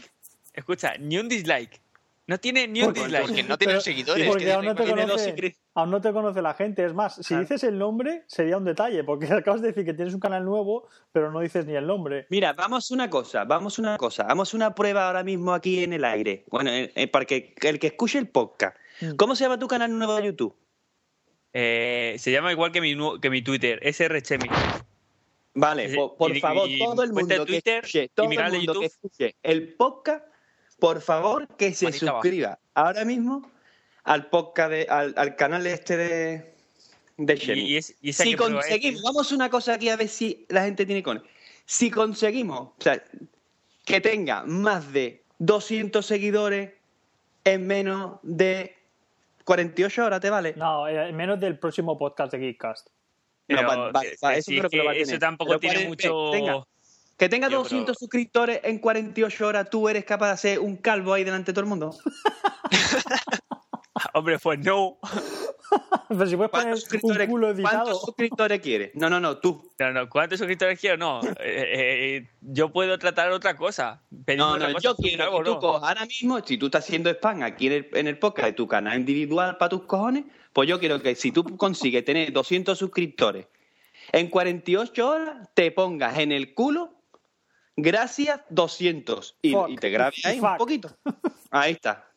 Escucha, 0.53 0.93
ni 0.99 1.17
un 1.17 1.27
dislike. 1.29 1.81
No 2.27 2.37
tiene 2.39 2.67
ni 2.67 2.79
un 2.81 2.85
Porque- 2.85 3.01
dislike. 3.01 3.25
Porque 3.25 3.43
no 3.43 3.57
tienen 3.57 3.73
Pero- 3.73 3.81
seguidores. 3.81 4.27
porque 4.27 4.45
que 4.45 4.53
aún 4.53 4.65
no, 4.65 4.75
te 4.75 4.83
tiene 4.83 5.01
conoce, 5.01 5.35
secre- 5.35 5.55
aún 5.73 5.89
no 5.91 5.99
te 5.99 6.13
conoce 6.13 6.41
la 6.41 6.53
gente. 6.53 6.85
Es 6.85 6.93
más, 6.93 7.15
si 7.15 7.33
Ah. 7.33 7.39
dices 7.41 7.63
el 7.63 7.77
nombre, 7.77 8.23
sería 8.27 8.55
un 8.57 8.63
detalle, 8.63 9.03
porque 9.03 9.25
acabas 9.33 9.61
de 9.61 9.69
decir 9.69 9.83
que 9.83 9.93
tienes 9.93 10.13
un 10.13 10.19
canal 10.21 10.45
nuevo, 10.45 10.87
pero 11.11 11.31
no 11.31 11.39
dices 11.41 11.65
ni 11.65 11.73
el 11.75 11.85
nombre. 11.87 12.27
Mira, 12.29 12.53
vamos 12.53 12.89
a 12.89 12.93
una 12.93 13.09
cosa, 13.09 13.43
vamos 13.43 13.77
a 13.77 13.81
una 13.81 13.97
cosa. 13.97 14.23
Vamos 14.23 14.53
a 14.53 14.57
una 14.57 14.73
prueba 14.75 15.07
ahora 15.07 15.23
mismo 15.23 15.53
aquí 15.53 15.83
en 15.83 15.91
el 15.93 16.05
aire. 16.05 16.45
Bueno, 16.49 16.69
eh, 16.71 17.07
para 17.11 17.25
que 17.25 17.55
el 17.61 17.79
que 17.79 17.87
escuche 17.87 18.19
el 18.19 18.27
podcast. 18.29 18.77
Mm. 19.01 19.15
¿Cómo 19.15 19.35
se 19.35 19.43
llama 19.43 19.59
tu 19.59 19.67
canal 19.67 19.97
nuevo 19.97 20.15
de 20.15 20.25
YouTube? 20.25 20.55
Eh, 21.53 22.15
se 22.19 22.31
llama 22.31 22.51
igual 22.51 22.71
que 22.71 22.81
mi, 22.81 22.95
que 23.21 23.29
mi 23.29 23.41
Twitter, 23.41 23.79
SRChemi. 23.83 24.49
Vale, 25.55 25.93
por, 25.95 26.15
por 26.17 26.35
y- 26.35 26.39
favor, 26.39 26.67
y 26.69 26.79
todo 26.79 27.03
el 27.03 27.13
mundo 27.13 27.27
que 27.45 27.45
Twitter 27.45 27.75
escuche, 27.83 28.03
y 28.05 28.07
todo 28.09 28.27
mi 28.27 28.35
el 28.35 28.37
canal 28.37 28.51
de 28.53 28.57
mundo 28.57 28.73
que 28.73 28.79
YouTube. 28.79 28.85
escuche 28.91 29.35
el 29.43 29.73
podcast, 29.75 30.25
por 30.79 30.99
favor, 31.01 31.47
que 31.57 31.73
se 31.73 31.85
Manita 31.85 32.05
abajo. 32.07 32.23
suscriba 32.23 32.59
ahora 32.73 33.05
mismo 33.05 33.51
al 34.03 34.29
podcast 34.29 34.71
de, 34.71 34.87
al, 34.89 35.13
al 35.15 35.35
canal 35.35 35.65
este 35.67 35.95
de, 35.95 36.53
de 37.17 37.33
Y, 37.35 37.37
Shemi. 37.37 37.61
y 37.61 37.77
es, 37.77 37.95
y 38.01 38.09
esa 38.09 38.23
si 38.23 38.31
que 38.31 38.37
prueba 38.37 38.59
es- 38.59 38.65
conseguimos, 38.65 39.03
vamos 39.03 39.31
a 39.31 39.35
una 39.35 39.49
cosa 39.51 39.75
aquí 39.75 39.89
a 39.89 39.95
ver 39.95 40.07
si 40.09 40.45
la 40.49 40.63
gente 40.63 40.85
tiene 40.87 41.03
con. 41.03 41.23
Si 41.65 41.91
conseguimos, 41.91 42.59
o 42.59 42.75
sea, 42.79 43.01
que 43.85 44.01
tenga 44.01 44.43
más 44.45 44.91
de 44.91 45.21
200 45.37 46.03
seguidores 46.03 46.71
en 47.43 47.67
menos 47.67 48.17
de 48.23 48.75
48 49.43 50.05
horas, 50.05 50.19
¿te 50.21 50.29
vale? 50.29 50.53
No, 50.55 50.87
eh, 50.87 51.11
menos 51.13 51.39
del 51.39 51.57
próximo 51.59 51.97
podcast 51.97 52.31
de 52.33 52.39
Geekcast. 52.39 52.87
No, 53.49 53.57
pero, 53.57 53.67
va- 53.67 53.91
va- 53.91 54.01
eh, 54.03 54.15
va, 54.23 54.35
eh, 54.35 54.37
eso 54.39 54.51
sí, 54.51 54.57
creo 54.57 54.69
que 54.69 54.77
lo 54.77 54.85
va 54.85 54.91
a 54.91 54.93
que 54.93 55.01
eso 55.01 55.07
tener. 55.09 55.19
tampoco 55.19 55.59
Pero 55.59 55.59
tiene 55.59 55.87
mucho... 55.87 56.31
venga. 56.31 56.63
Que 57.17 57.29
tenga 57.29 57.47
Yo 57.47 57.59
200 57.59 57.85
creo- 57.85 57.95
suscriptores 57.95 58.59
en 58.63 58.79
48 58.79 59.47
horas, 59.47 59.69
¿tú 59.69 59.87
eres 59.87 60.03
capaz 60.05 60.27
de 60.27 60.31
hacer 60.33 60.59
un 60.59 60.77
calvo 60.77 61.13
ahí 61.13 61.23
delante 61.23 61.51
de 61.51 61.53
todo 61.53 61.63
el 61.63 61.69
mundo? 61.69 61.95
Hombre, 64.13 64.39
pues 64.39 64.59
no. 64.59 64.97
Pero 66.09 66.27
si 66.27 66.35
puedes 66.35 66.51
poner 66.51 66.65
¿Cuántos 66.65 66.83
un 66.83 66.89
suscriptores, 66.89 67.29
culo 67.29 67.49
editado. 67.49 67.75
¿cuántos 67.75 68.01
suscriptores 68.01 68.61
quieres? 68.61 68.91
No, 68.95 69.09
no, 69.09 69.19
no, 69.19 69.37
tú. 69.37 69.71
No, 69.79 69.91
no, 69.91 70.09
¿cuántos 70.09 70.39
suscriptores 70.39 70.79
quiero? 70.79 70.97
No. 70.97 71.21
Eh, 71.45 72.17
eh, 72.17 72.29
yo 72.41 72.71
puedo 72.71 72.97
tratar 72.97 73.31
otra 73.31 73.55
cosa. 73.55 74.01
Pedir 74.25 74.39
No, 74.39 74.57
no, 74.57 74.67
cosa, 74.73 74.79
yo 74.79 74.95
quiero 74.95 75.25
algo, 75.25 75.39
que 75.39 75.45
tú 75.45 75.53
no. 75.53 75.59
cojas 75.59 75.89
ahora 75.89 76.05
mismo, 76.05 76.39
si 76.43 76.57
tú 76.57 76.67
estás 76.67 76.85
haciendo 76.85 77.09
spam 77.09 77.43
aquí 77.43 77.67
en 77.67 77.73
el, 77.73 77.89
en 77.93 78.07
el 78.07 78.17
podcast 78.17 78.47
de 78.47 78.53
tu 78.53 78.67
canal 78.67 78.97
individual 78.97 79.57
para 79.57 79.69
tus 79.69 79.83
cojones, 79.83 80.25
pues 80.53 80.69
yo 80.69 80.79
quiero 80.79 81.01
que 81.01 81.15
si 81.15 81.31
tú 81.31 81.43
consigues 81.57 82.05
tener 82.05 82.31
200 82.31 82.77
suscriptores 82.77 83.47
en 84.11 84.29
48 84.29 85.09
horas, 85.09 85.49
te 85.53 85.71
pongas 85.71 86.17
en 86.19 86.31
el 86.31 86.53
culo, 86.53 86.93
gracias 87.75 88.41
200, 88.49 89.37
y, 89.41 89.75
te 89.77 89.89
grabes 89.89 90.25
ahí 90.25 90.39
un 90.39 90.57
poquito. 90.57 90.95
Ahí 91.51 91.73
está. 91.73 92.12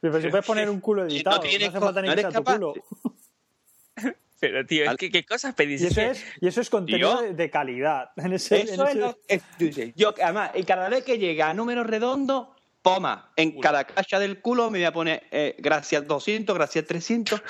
Pero 0.00 0.20
si 0.20 0.28
puedes 0.28 0.46
poner 0.46 0.68
un 0.70 0.80
culo 0.80 1.02
Si 1.08 1.22
no 1.22 1.36
editado, 1.36 1.42
no, 1.42 1.66
hace 1.68 1.80
falta 1.80 2.02
ni 2.02 2.08
no 2.08 2.32
tu 2.32 2.44
culo. 2.44 2.74
Pero, 4.40 4.66
tío, 4.66 4.90
es 4.90 4.96
que 4.96 5.10
¿qué 5.10 5.24
cosas 5.24 5.54
pedís? 5.54 5.82
Y 5.82 5.86
Es 5.86 5.92
eso 5.92 6.00
es, 6.10 6.24
y 6.40 6.48
eso 6.48 6.60
es 6.60 6.68
contenido 6.68 7.22
de, 7.22 7.32
de 7.34 7.50
calidad. 7.50 8.10
En 8.16 8.32
ese, 8.32 8.62
en 8.62 8.68
Eso 8.70 8.84
es 8.84 8.90
ese- 8.90 8.98
lo 8.98 9.18
que 9.28 9.38
tú 9.38 9.64
dices. 9.66 9.92
Yo, 9.94 10.12
además, 10.20 10.50
y 10.54 10.64
cada 10.64 10.88
vez 10.88 11.04
que 11.04 11.18
llega 11.18 11.48
a 11.48 11.54
números 11.54 11.86
redondos, 11.86 12.48
poma, 12.82 13.30
en 13.36 13.60
cada 13.60 13.84
cacha 13.84 14.18
del 14.18 14.40
culo 14.40 14.68
me 14.70 14.78
voy 14.78 14.86
a 14.86 14.92
poner 14.92 15.22
eh, 15.30 15.54
gracias 15.58 16.06
200, 16.08 16.56
gracias 16.56 16.84
300. 16.86 17.40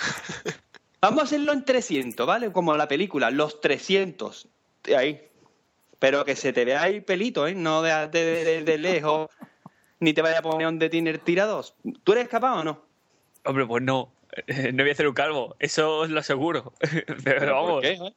Vamos 1.00 1.20
a 1.20 1.24
hacerlo 1.24 1.54
en 1.54 1.64
300, 1.64 2.26
¿vale? 2.26 2.52
Como 2.52 2.76
la 2.76 2.86
película, 2.86 3.30
los 3.30 3.60
300. 3.62 4.48
de 4.84 4.96
Ahí. 4.96 5.28
Pero 5.98 6.24
que 6.26 6.36
se 6.36 6.52
te 6.52 6.64
vea 6.66 6.82
ahí 6.82 7.00
pelito, 7.00 7.46
¿eh? 7.46 7.54
No 7.54 7.80
de, 7.80 8.08
de- 8.08 8.44
de- 8.44 8.62
de 8.64 8.78
lejos, 8.78 9.30
ni 10.02 10.12
te 10.12 10.20
vaya 10.22 10.40
a 10.40 10.42
poner 10.42 10.66
donde 10.66 10.90
tiene 10.90 11.16
tirados. 11.18 11.74
¿Tú 12.04 12.12
eres 12.12 12.28
capaz 12.28 12.60
o 12.60 12.64
no? 12.64 12.82
Hombre, 13.44 13.66
pues 13.66 13.82
no. 13.82 14.12
Eh, 14.46 14.72
No 14.72 14.82
voy 14.82 14.90
a 14.90 14.92
hacer 14.92 15.06
un 15.08 15.14
calvo, 15.14 15.56
eso 15.58 15.98
os 16.00 16.10
lo 16.10 16.20
aseguro. 16.20 16.72
Pero 17.24 17.54
vamos, 17.54 17.70
¿Por 17.72 17.82
qué, 17.82 17.92
eh? 17.92 18.12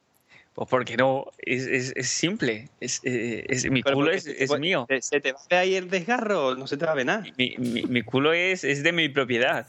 pues 0.54 0.68
porque 0.68 0.96
no, 0.96 1.26
es, 1.38 1.66
es, 1.66 1.92
es 1.94 2.08
simple. 2.08 2.68
Es, 2.80 3.00
eh, 3.04 3.44
es- 3.48 3.70
mi 3.70 3.82
culo 3.82 4.10
es, 4.10 4.24
se 4.24 4.58
mío. 4.58 4.86
¿Se, 4.88 5.00
se 5.02 5.20
te 5.20 5.32
va 5.32 5.38
a 5.38 5.46
ver 5.50 5.58
ahí 5.60 5.74
el 5.76 5.88
desgarro? 5.90 6.54
No 6.56 6.66
se 6.66 6.76
te 6.76 6.86
va 6.86 6.92
a 6.92 6.94
ver 6.96 7.06
nada. 7.06 7.24
Mi, 7.38 7.54
mi- 7.58 7.82
mi 7.84 8.02
culo 8.02 8.32
es, 8.32 8.64
es 8.64 8.82
de 8.82 8.92
mi 8.92 9.08
propiedad. 9.08 9.66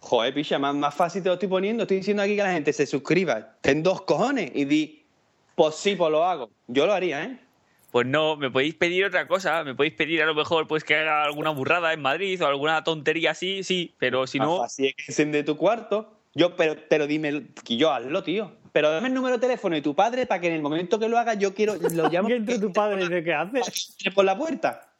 Joder, 0.00 0.32
picha, 0.32 0.58
más, 0.58 0.74
más 0.74 0.94
fácil 0.94 1.22
te 1.22 1.28
lo 1.28 1.34
estoy 1.34 1.48
poniendo. 1.48 1.82
Estoy 1.82 1.98
diciendo 1.98 2.22
aquí 2.22 2.36
que 2.36 2.42
la 2.42 2.52
gente 2.52 2.72
se 2.72 2.86
suscriba. 2.86 3.56
Ten 3.60 3.82
dos 3.82 4.00
cojones 4.02 4.50
y 4.54 4.64
di, 4.64 5.04
pues 5.56 5.74
sí, 5.74 5.94
pues 5.96 6.10
lo 6.10 6.24
hago. 6.24 6.50
Yo 6.68 6.86
lo 6.86 6.92
haría, 6.94 7.22
¿eh? 7.24 7.38
Pues 7.90 8.06
no, 8.06 8.36
me 8.36 8.50
podéis 8.50 8.74
pedir 8.74 9.04
otra 9.04 9.26
cosa, 9.26 9.64
me 9.64 9.74
podéis 9.74 9.94
pedir 9.94 10.22
a 10.22 10.26
lo 10.26 10.34
mejor 10.34 10.68
pues 10.68 10.84
que 10.84 10.94
haga 10.94 11.24
alguna 11.24 11.50
burrada 11.50 11.92
en 11.92 12.00
Madrid 12.00 12.40
o 12.42 12.46
alguna 12.46 12.84
tontería 12.84 13.32
así, 13.32 13.64
sí, 13.64 13.94
pero 13.98 14.26
si 14.26 14.38
no, 14.38 14.58
fácil 14.58 14.86
es 14.86 14.94
que 14.94 15.04
enciende 15.08 15.42
tu 15.42 15.56
cuarto. 15.56 16.16
Yo, 16.32 16.54
pero, 16.54 16.76
pero 16.88 17.08
dime, 17.08 17.48
que 17.64 17.76
yo 17.76 17.92
hazlo, 17.92 18.22
tío. 18.22 18.52
Pero 18.72 18.90
dame 18.90 19.08
el 19.08 19.14
número 19.14 19.36
de 19.36 19.40
teléfono 19.40 19.74
de 19.74 19.82
tu 19.82 19.96
padre 19.96 20.26
para 20.26 20.40
que 20.40 20.46
en 20.46 20.52
el 20.52 20.62
momento 20.62 21.00
que 21.00 21.08
lo 21.08 21.18
haga 21.18 21.34
yo 21.34 21.54
quiero, 21.54 21.74
lo 21.74 22.08
llamo 22.08 22.28
¿Qué 22.28 22.36
entre 22.36 22.58
tu 22.60 22.72
padre 22.72 23.02
y 23.02 23.08
dice 23.08 23.24
qué 23.24 23.34
hace? 23.34 24.10
por 24.12 24.24
la 24.24 24.38
puerta. 24.38 24.94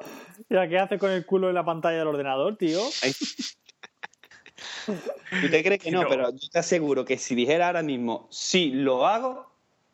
Ya, 0.48 0.68
¿Qué 0.68 0.78
hace 0.78 0.98
con 0.98 1.10
el 1.10 1.24
culo 1.24 1.48
en 1.48 1.54
la 1.54 1.64
pantalla 1.64 1.98
del 1.98 2.08
ordenador, 2.08 2.56
tío? 2.56 2.80
Ay. 3.02 3.12
¿Tú 4.86 5.50
te 5.50 5.62
crees 5.62 5.80
que 5.80 5.90
no? 5.92 6.02
No. 6.02 6.08
Pero 6.08 6.30
yo 6.30 6.48
te 6.50 6.58
aseguro 6.58 7.04
que 7.04 7.18
si 7.18 7.34
dijera 7.34 7.68
ahora 7.68 7.82
mismo, 7.82 8.26
sí, 8.30 8.70
lo 8.70 9.06
hago, 9.06 9.49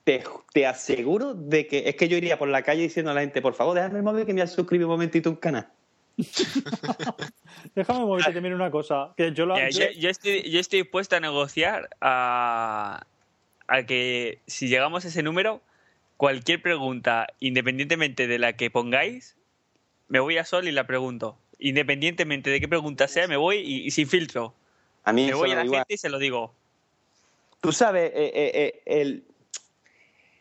te, 0.07 0.23
te 0.53 0.65
aseguro 0.67 1.35
de 1.35 1.67
que 1.67 1.89
es 1.89 1.97
que 1.97 2.07
yo 2.09 2.17
iría 2.17 2.39
por 2.39 2.47
la 2.47 2.63
calle 2.63 2.83
diciendo 2.83 3.11
a 3.11 3.15
la 3.15 3.23
gente, 3.23 3.43
por 3.43 3.55
favor, 3.55 3.75
déjame 3.75 3.97
el 3.99 4.05
móvil 4.05 4.25
que 4.25 4.33
me 4.33 4.41
voy 4.41 4.45
a 4.45 4.47
suscribir 4.47 4.87
un 4.87 4.93
momentito 4.93 5.29
a 5.29 5.33
un 5.33 5.37
canal. 5.39 5.69
Déjame 7.75 8.01
moverte 8.01 8.33
también 8.33 8.55
una 8.55 8.71
cosa. 8.71 9.13
Que 9.17 9.33
yo 9.33 9.47
lo 9.47 9.55
Mira, 9.55 9.69
yo- 9.71 9.81
yo, 9.91 9.91
yo 9.99 10.09
estoy, 10.11 10.43
yo 10.49 10.61
estoy 10.61 10.83
dispuesto 10.83 11.17
a 11.17 11.21
negociar 11.21 11.89
a, 12.01 13.05
a 13.67 13.83
que 13.83 14.39
si 14.47 14.69
llegamos 14.69 15.05
a 15.05 15.09
ese 15.09 15.25
número, 15.25 15.61
cualquier 16.17 16.63
pregunta, 16.63 17.27
independientemente 17.41 18.29
de 18.29 18.39
la 18.39 18.53
que 18.55 18.71
pongáis, 18.71 19.37
me 20.09 20.21
voy 20.21 20.39
a 20.39 20.45
Sol 20.45 20.69
y 20.69 20.73
la 20.73 20.87
pregunto. 20.87 21.37
Independientemente 21.59 22.51
de 22.51 22.61
qué 22.61 22.69
pregunta 22.69 23.09
sea, 23.09 23.27
me 23.27 23.37
voy 23.37 23.57
y, 23.57 23.87
y 23.87 23.91
sin 23.91 24.07
filtro. 24.09 24.55
A 25.03 25.13
mí 25.13 25.27
Me 25.27 25.35
voy 25.35 25.51
a 25.51 25.57
la 25.57 25.65
igual. 25.65 25.81
gente 25.81 25.95
y 25.95 25.99
se 25.99 26.11
lo 26.11 26.19
digo. 26.21 26.55
Tú 27.61 27.73
sabes, 27.73 28.13
eh, 28.15 28.31
eh, 28.35 28.53
eh, 28.55 28.83
el... 29.01 29.25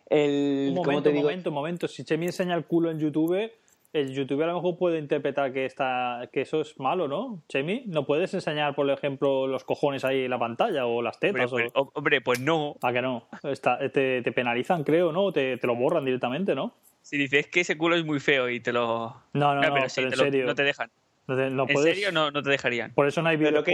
el 0.09 0.67
Un 0.69 0.75
¿Cómo 0.75 0.83
momento, 0.85 1.03
te 1.03 1.09
un 1.09 1.15
digo? 1.15 1.27
momento, 1.27 1.49
un 1.49 1.53
momento. 1.55 1.87
Si 1.87 2.03
Chemi 2.03 2.25
enseña 2.27 2.55
el 2.55 2.65
culo 2.65 2.91
en 2.91 2.99
YouTube, 2.99 3.51
el 3.93 4.13
YouTube 4.13 4.41
a 4.43 4.47
lo 4.47 4.55
mejor 4.55 4.77
puede 4.77 4.99
interpretar 4.99 5.53
que, 5.53 5.65
está, 5.65 6.29
que 6.33 6.41
eso 6.41 6.61
es 6.61 6.77
malo, 6.79 7.07
¿no? 7.07 7.41
Chemi, 7.47 7.83
¿no 7.87 8.05
puedes 8.05 8.33
enseñar, 8.33 8.75
por 8.75 8.89
ejemplo, 8.89 9.47
los 9.47 9.63
cojones 9.63 10.03
ahí 10.03 10.25
en 10.25 10.29
la 10.31 10.37
pantalla 10.39 10.85
o 10.85 11.01
las 11.01 11.19
tetas? 11.19 11.49
pues, 11.49 11.71
o... 11.73 11.79
ho- 11.81 11.91
hombre, 11.95 12.19
pues 12.21 12.39
no. 12.39 12.75
¿A 12.81 12.91
que 12.91 13.01
no? 13.01 13.27
Está- 13.43 13.79
te, 13.91 14.21
te 14.21 14.31
penalizan, 14.31 14.83
creo, 14.83 15.11
¿no? 15.11 15.23
O 15.25 15.31
te, 15.33 15.57
te 15.57 15.65
lo 15.67 15.75
borran 15.75 16.03
directamente, 16.05 16.53
¿no? 16.55 16.73
Si 17.01 17.17
dices 17.17 17.47
que 17.47 17.61
ese 17.61 17.77
culo 17.77 17.95
es 17.95 18.03
muy 18.03 18.19
feo 18.19 18.49
y 18.49 18.59
te 18.59 18.73
lo... 18.73 19.15
No, 19.33 19.55
no, 19.55 19.61
no, 19.61 19.73
pero 19.73 19.87
sí, 19.89 20.01
pero 20.01 20.07
en 20.07 20.11
te 20.11 20.17
lo- 20.17 20.23
serio. 20.23 20.45
no 20.47 20.55
te 20.55 20.63
dejan. 20.63 20.89
No 21.27 21.35
te- 21.35 21.49
no 21.49 21.63
¿En 21.67 21.73
puedes- 21.73 21.93
serio 21.95 22.11
no, 22.11 22.29
no 22.31 22.43
te 22.43 22.49
dejarían? 22.51 22.93
Por 22.93 23.07
eso 23.07 23.21
no 23.21 23.29
hay 23.29 23.37
vídeo 23.37 23.63
que 23.63 23.71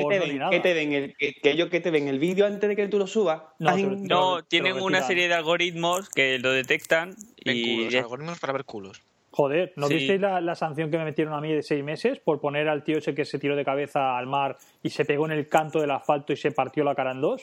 que 0.52 0.60
te 0.62 0.74
ven 0.74 0.94
el, 0.94 1.16
que, 1.18 1.34
que 1.34 1.52
ellos 1.52 1.70
que 1.70 1.82
te 1.82 1.92
ven 1.92 2.08
el 2.08 2.18
vídeo 2.20 2.46
antes 2.46 2.70
de 2.70 2.76
que 2.76 2.88
tú 2.88 2.98
lo 2.98 3.08
subas. 3.08 3.42
No, 3.60 4.44
tienen 4.44 4.82
una 4.82 5.02
serie 5.02 5.28
de 5.28 5.34
algoritmos 5.34 6.10
que 6.10 6.40
lo 6.40 6.52
detectan 6.52 7.16
Ven 7.46 7.58
y... 7.58 7.76
culos, 7.88 7.96
algoritmos 7.96 8.40
para 8.40 8.54
ver 8.54 8.64
culos. 8.66 9.02
Joder, 9.34 9.72
¿no 9.78 9.88
Sí. 9.88 9.94
visteis 9.96 10.20
la, 10.20 10.42
la 10.42 10.56
sanción 10.56 10.92
que 10.92 10.98
me 10.98 11.06
metieron 11.06 11.34
a 11.34 11.40
mí 11.40 11.54
de 11.54 11.64
seis 11.64 11.84
meses 11.84 12.20
por 12.20 12.42
poner 12.42 12.68
al 12.68 12.84
tío 12.84 12.98
ese 12.98 13.16
que 13.16 13.24
se 13.26 13.40
tiró 13.40 13.56
de 13.56 13.64
cabeza 13.64 14.18
al 14.18 14.28
mar 14.28 14.58
y 14.84 14.90
se 14.90 15.06
pegó 15.06 15.26
en 15.26 15.32
el 15.32 15.48
canto 15.48 15.80
del 15.80 15.92
asfalto 15.92 16.34
y 16.34 16.38
se 16.38 16.52
partió 16.52 16.84
la 16.84 16.96
cara 16.96 17.12
en 17.12 17.22
dos? 17.22 17.42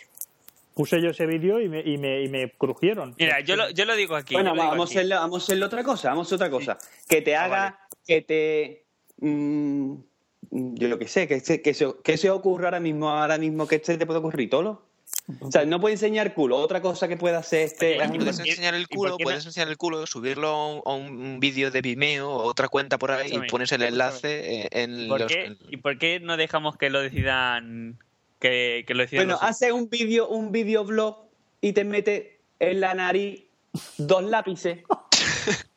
Puse 0.74 1.00
yo 1.02 1.08
ese 1.08 1.26
vídeo 1.26 1.60
y 1.60 1.68
me, 1.68 1.80
y 1.80 1.96
me, 1.98 2.22
y 2.22 2.28
me 2.28 2.50
crujieron. 2.52 3.14
Mira, 3.18 3.40
yo 3.40 3.56
lo, 3.56 3.70
yo 3.70 3.84
lo 3.86 3.96
digo 3.96 4.16
aquí. 4.16 4.34
Bueno, 4.34 4.52
digo 4.52 4.64
vamos 4.64 4.90
a, 4.90 4.92
aquí. 4.92 4.98
hacerle, 4.98 5.14
vamos 5.14 5.50
a 5.50 5.64
otra 5.66 5.82
cosa, 5.82 6.08
vamos 6.10 6.26
a 6.26 6.36
hacer 6.36 6.46
otra 6.46 6.50
cosa. 6.50 6.78
Que 7.08 7.22
te 7.22 7.34
Ah, 7.34 7.44
haga, 7.44 7.60
vale. 7.62 7.76
que 8.06 8.22
te... 8.22 8.84
mm, 9.20 9.94
yo 10.50 10.88
lo 10.88 10.98
que 10.98 11.08
sé, 11.08 11.26
que 11.28 11.40
se, 11.40 11.60
que, 11.62 11.74
se, 11.74 11.88
que 12.02 12.16
se 12.16 12.30
ocurra 12.30 12.66
ahora 12.66 12.80
mismo, 12.80 13.10
ahora 13.10 13.38
mismo 13.38 13.66
que 13.66 13.80
se 13.84 13.98
te 13.98 14.06
puede 14.06 14.20
ocurrir, 14.20 14.48
Tolo. 14.50 14.82
O 15.40 15.50
sea, 15.50 15.64
no 15.66 15.80
puede 15.80 15.94
enseñar 15.94 16.32
culo. 16.34 16.56
Otra 16.56 16.80
cosa 16.80 17.06
que 17.08 17.16
puede 17.16 17.36
hacer 17.36 17.60
este... 17.62 17.98
Oye, 17.98 18.14
¿y 18.14 18.18
Puedes 18.18 18.40
qué- 18.40 18.50
enseñar 18.50 18.74
el 18.74 18.88
culo, 18.88 19.16
qué 19.18 19.24
puedes 19.24 19.44
enseñar 19.44 19.68
el 19.68 19.76
culo, 19.76 20.06
subirlo 20.06 20.48
a 20.48 20.66
un, 20.74 20.82
a 20.86 20.94
un 20.94 21.40
vídeo 21.40 21.70
de 21.70 21.82
Vimeo 21.82 22.30
o 22.30 22.42
otra 22.44 22.68
cuenta 22.68 22.98
por 22.98 23.10
ahí 23.10 23.30
y 23.34 23.50
pones 23.50 23.70
el 23.72 23.82
enlace 23.82 24.62
eh, 24.62 24.68
en 24.72 25.08
¿Por 25.08 25.20
los... 25.20 25.32
qué? 25.32 25.54
¿Y 25.70 25.78
por 25.78 25.98
qué 25.98 26.20
no 26.20 26.36
dejamos 26.38 26.76
que 26.76 26.88
lo 26.90 27.00
decidan? 27.00 27.98
Que, 28.38 28.84
que 28.86 28.94
lo 28.94 29.02
decidan 29.02 29.26
Bueno, 29.26 29.38
los- 29.40 29.50
hace 29.50 29.72
un 29.72 29.90
vídeo, 29.90 30.28
un 30.28 30.50
videoblog 30.52 31.26
y 31.60 31.72
te 31.72 31.84
mete 31.84 32.40
en 32.58 32.80
la 32.80 32.94
nariz 32.94 33.44
dos 33.98 34.22
lápices 34.24 34.78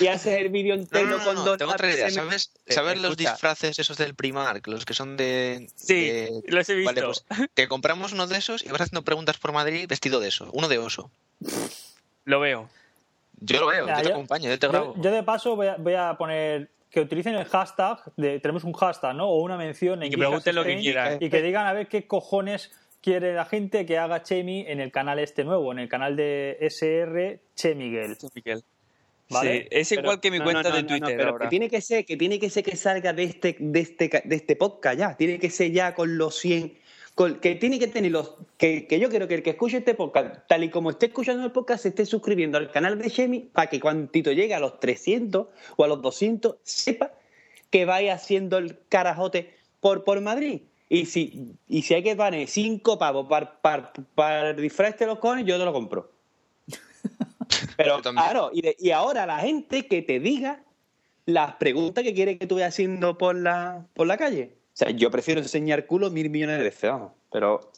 y 0.00 0.06
haces 0.06 0.38
el 0.40 0.48
vídeo 0.48 0.74
entero 0.74 1.06
no, 1.06 1.18
no, 1.18 1.24
con 1.24 1.34
no, 1.36 1.44
dos 1.44 1.58
tengo 1.58 1.72
otra 1.72 1.90
idea. 1.92 2.10
¿Sabes, 2.10 2.52
Eh, 2.66 2.72
¿sabes 2.72 3.00
los 3.00 3.16
disfraces 3.16 3.78
esos 3.78 3.96
del 3.96 4.14
Primark? 4.14 4.66
Los 4.68 4.84
que 4.84 4.94
son 4.94 5.16
de... 5.16 5.68
Sí, 5.74 5.94
de- 6.10 6.42
los 6.46 6.68
he 6.68 6.74
visto. 6.74 6.92
Vale, 6.94 7.02
pues 7.02 7.24
te 7.54 7.68
compramos 7.68 8.12
uno 8.12 8.26
de 8.26 8.38
esos 8.38 8.64
y 8.64 8.68
vas 8.68 8.80
haciendo 8.80 9.02
preguntas 9.02 9.38
por 9.38 9.52
Madrid 9.52 9.86
vestido 9.88 10.20
de 10.20 10.28
eso. 10.28 10.48
Uno 10.52 10.68
de 10.68 10.78
oso. 10.78 11.10
Lo 12.24 12.40
veo. 12.40 12.68
Yo 13.40 13.60
lo 13.60 13.66
veo, 13.66 13.84
Mira, 13.84 13.96
yo 13.98 14.02
te 14.02 14.08
yo- 14.08 14.14
acompaño, 14.14 14.48
yo 14.50 14.58
te 14.58 14.68
grabo. 14.68 14.94
yo 14.96 15.10
de 15.10 15.22
paso 15.22 15.56
voy 15.56 15.66
a, 15.66 15.76
voy 15.76 15.94
a 15.94 16.14
poner 16.16 16.70
que 16.90 17.00
utilicen 17.00 17.34
el 17.34 17.44
hashtag, 17.44 17.98
de, 18.16 18.38
tenemos 18.38 18.62
un 18.64 18.72
hashtag, 18.72 19.14
¿no? 19.16 19.28
O 19.28 19.42
una 19.42 19.56
mención 19.56 20.00
en 20.02 20.08
Y 20.08 20.10
que 20.12 20.18
pregunten 20.18 20.54
lo 20.54 20.62
que 20.64 20.78
quieran. 20.78 21.18
Y 21.20 21.28
que 21.28 21.42
digan 21.42 21.66
a 21.66 21.72
ver 21.72 21.88
qué 21.88 22.06
cojones 22.06 22.70
quiere 23.02 23.34
la 23.34 23.44
gente 23.44 23.84
que 23.84 23.98
haga 23.98 24.22
Chemi 24.22 24.64
en 24.66 24.80
el 24.80 24.92
canal 24.92 25.18
este 25.18 25.42
nuevo, 25.44 25.72
en 25.72 25.80
el 25.80 25.88
canal 25.88 26.14
de 26.16 26.56
SR 26.60 27.40
Che 27.56 27.74
Miguel. 27.74 28.16
Vale, 29.30 29.62
Sí, 29.62 29.68
es 29.70 29.88
Pero- 29.88 30.02
igual 30.02 30.20
que 30.20 30.30
mi 30.30 30.38
no, 30.38 30.44
cuenta 30.44 30.62
no, 30.64 30.68
no, 30.70 30.76
de 30.76 30.82
Twitter 30.84 31.16
pero 31.16 31.30
ahora. 31.30 31.46
Que 31.46 31.50
tiene 31.50 31.70
que 31.70 31.80
ser, 31.80 32.04
que 32.04 32.16
tiene 32.16 32.38
que 32.38 32.50
ser 32.50 32.62
que 32.62 32.76
salga 32.76 33.12
de 33.12 33.24
este, 33.24 33.56
de 33.58 33.80
este, 33.80 34.22
de 34.24 34.36
este 34.36 34.56
podcast 34.56 34.98
ya. 34.98 35.16
Tiene 35.16 35.38
que 35.38 35.50
ser 35.50 35.72
ya 35.72 35.94
con 35.94 36.18
los 36.18 36.36
100. 36.38 36.74
con- 37.14 37.40
que 37.40 37.54
tiene 37.54 37.78
que 37.78 37.86
tener 37.86 38.10
los. 38.12 38.34
Que, 38.58 38.86
que 38.86 38.98
yo 39.00 39.08
quiero 39.08 39.26
que 39.28 39.34
el 39.36 39.42
que 39.42 39.50
escuche 39.50 39.78
este 39.78 39.94
podcast, 39.94 40.46
tal 40.48 40.64
y 40.64 40.68
como 40.68 40.90
esté 40.90 41.06
escuchando 41.06 41.44
el 41.44 41.52
podcast, 41.52 41.82
se 41.84 41.88
esté 41.90 42.04
suscribiendo 42.06 42.58
al 42.58 42.70
canal 42.70 42.98
de 42.98 43.08
Shemi 43.08 43.40
para 43.40 43.68
que 43.70 43.80
cuantito 43.80 44.30
llegue 44.32 44.52
a 44.54 44.60
los 44.60 44.78
300 44.80 45.46
o 45.76 45.84
a 45.84 45.88
los 45.88 46.02
200, 46.02 46.56
sepa 46.62 47.12
que 47.70 47.84
vaya 47.86 48.14
haciendo 48.14 48.58
el 48.58 48.78
carajote 48.88 49.54
por, 49.80 50.04
por 50.04 50.20
Madrid. 50.20 50.60
Y 50.88 51.06
si, 51.06 51.54
y 51.66 51.82
si 51.82 51.94
hay 51.94 52.02
que 52.02 52.14
poner 52.14 52.46
cinco 52.46 52.98
pavos 52.98 53.26
para, 53.26 53.60
para, 53.60 53.92
para 54.14 54.50
el 54.50 54.56
disfraz 54.56 54.98
de 54.98 55.06
los 55.06 55.18
cojones, 55.18 55.44
yo 55.46 55.58
te 55.58 55.64
lo 55.64 55.72
compro. 55.72 56.10
Pero 57.76 58.00
claro, 58.02 58.50
y, 58.52 58.62
de- 58.62 58.76
y 58.78 58.90
ahora 58.90 59.26
la 59.26 59.38
gente 59.40 59.86
que 59.86 60.02
te 60.02 60.20
diga 60.20 60.62
las 61.26 61.54
preguntas 61.56 62.04
que 62.04 62.12
quiere 62.14 62.38
que 62.38 62.46
tú 62.46 62.56
vayas 62.56 62.74
haciendo 62.74 63.16
por 63.18 63.34
la, 63.36 63.86
por 63.94 64.06
la 64.06 64.16
calle. 64.16 64.54
O 64.74 64.76
sea, 64.76 64.90
yo 64.90 65.10
prefiero 65.10 65.40
enseñar 65.40 65.86
culo 65.86 66.10
mil 66.10 66.28
millones 66.30 66.58
de 66.58 66.64
veces, 66.64 66.90
vamos. 66.90 67.12
Pero 67.32 67.72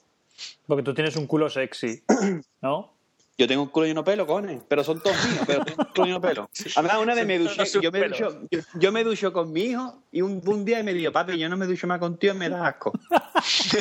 Porque 0.66 0.82
tú 0.82 0.92
tienes 0.94 1.16
un 1.16 1.26
culo 1.26 1.48
sexy, 1.48 2.02
¿no? 2.62 2.92
yo 3.38 3.46
tengo 3.46 3.62
un 3.64 3.68
culo 3.68 3.84
lleno 3.86 4.00
de 4.02 4.10
pelo, 4.10 4.26
cojones. 4.26 4.62
Pero 4.66 4.82
son 4.82 4.98
todos 5.02 5.16
míos, 5.26 5.44
pero 5.46 5.62
tengo 5.62 5.82
un 5.82 5.88
culo 5.92 6.06
lleno 6.06 6.20
de 6.20 6.28
pelo. 6.28 6.50
Además, 6.74 6.98
una 7.02 7.14
vez 7.14 7.26
me 7.26 7.38
duché, 7.38 7.64
yo 7.82 7.92
me, 7.92 8.08
ducho, 8.08 8.40
yo, 8.50 8.60
yo 8.80 8.92
me 8.92 9.04
ducho 9.04 9.30
con 9.32 9.52
mi 9.52 9.60
hijo 9.64 10.02
y 10.10 10.22
un, 10.22 10.40
un 10.46 10.64
día 10.64 10.82
me 10.82 10.94
dijo, 10.94 11.12
papi, 11.12 11.38
yo 11.38 11.46
no 11.50 11.56
me 11.58 11.66
ducho 11.66 11.86
más 11.86 11.98
contigo, 11.98 12.32
me 12.34 12.48
da 12.48 12.66
asco. 12.68 12.92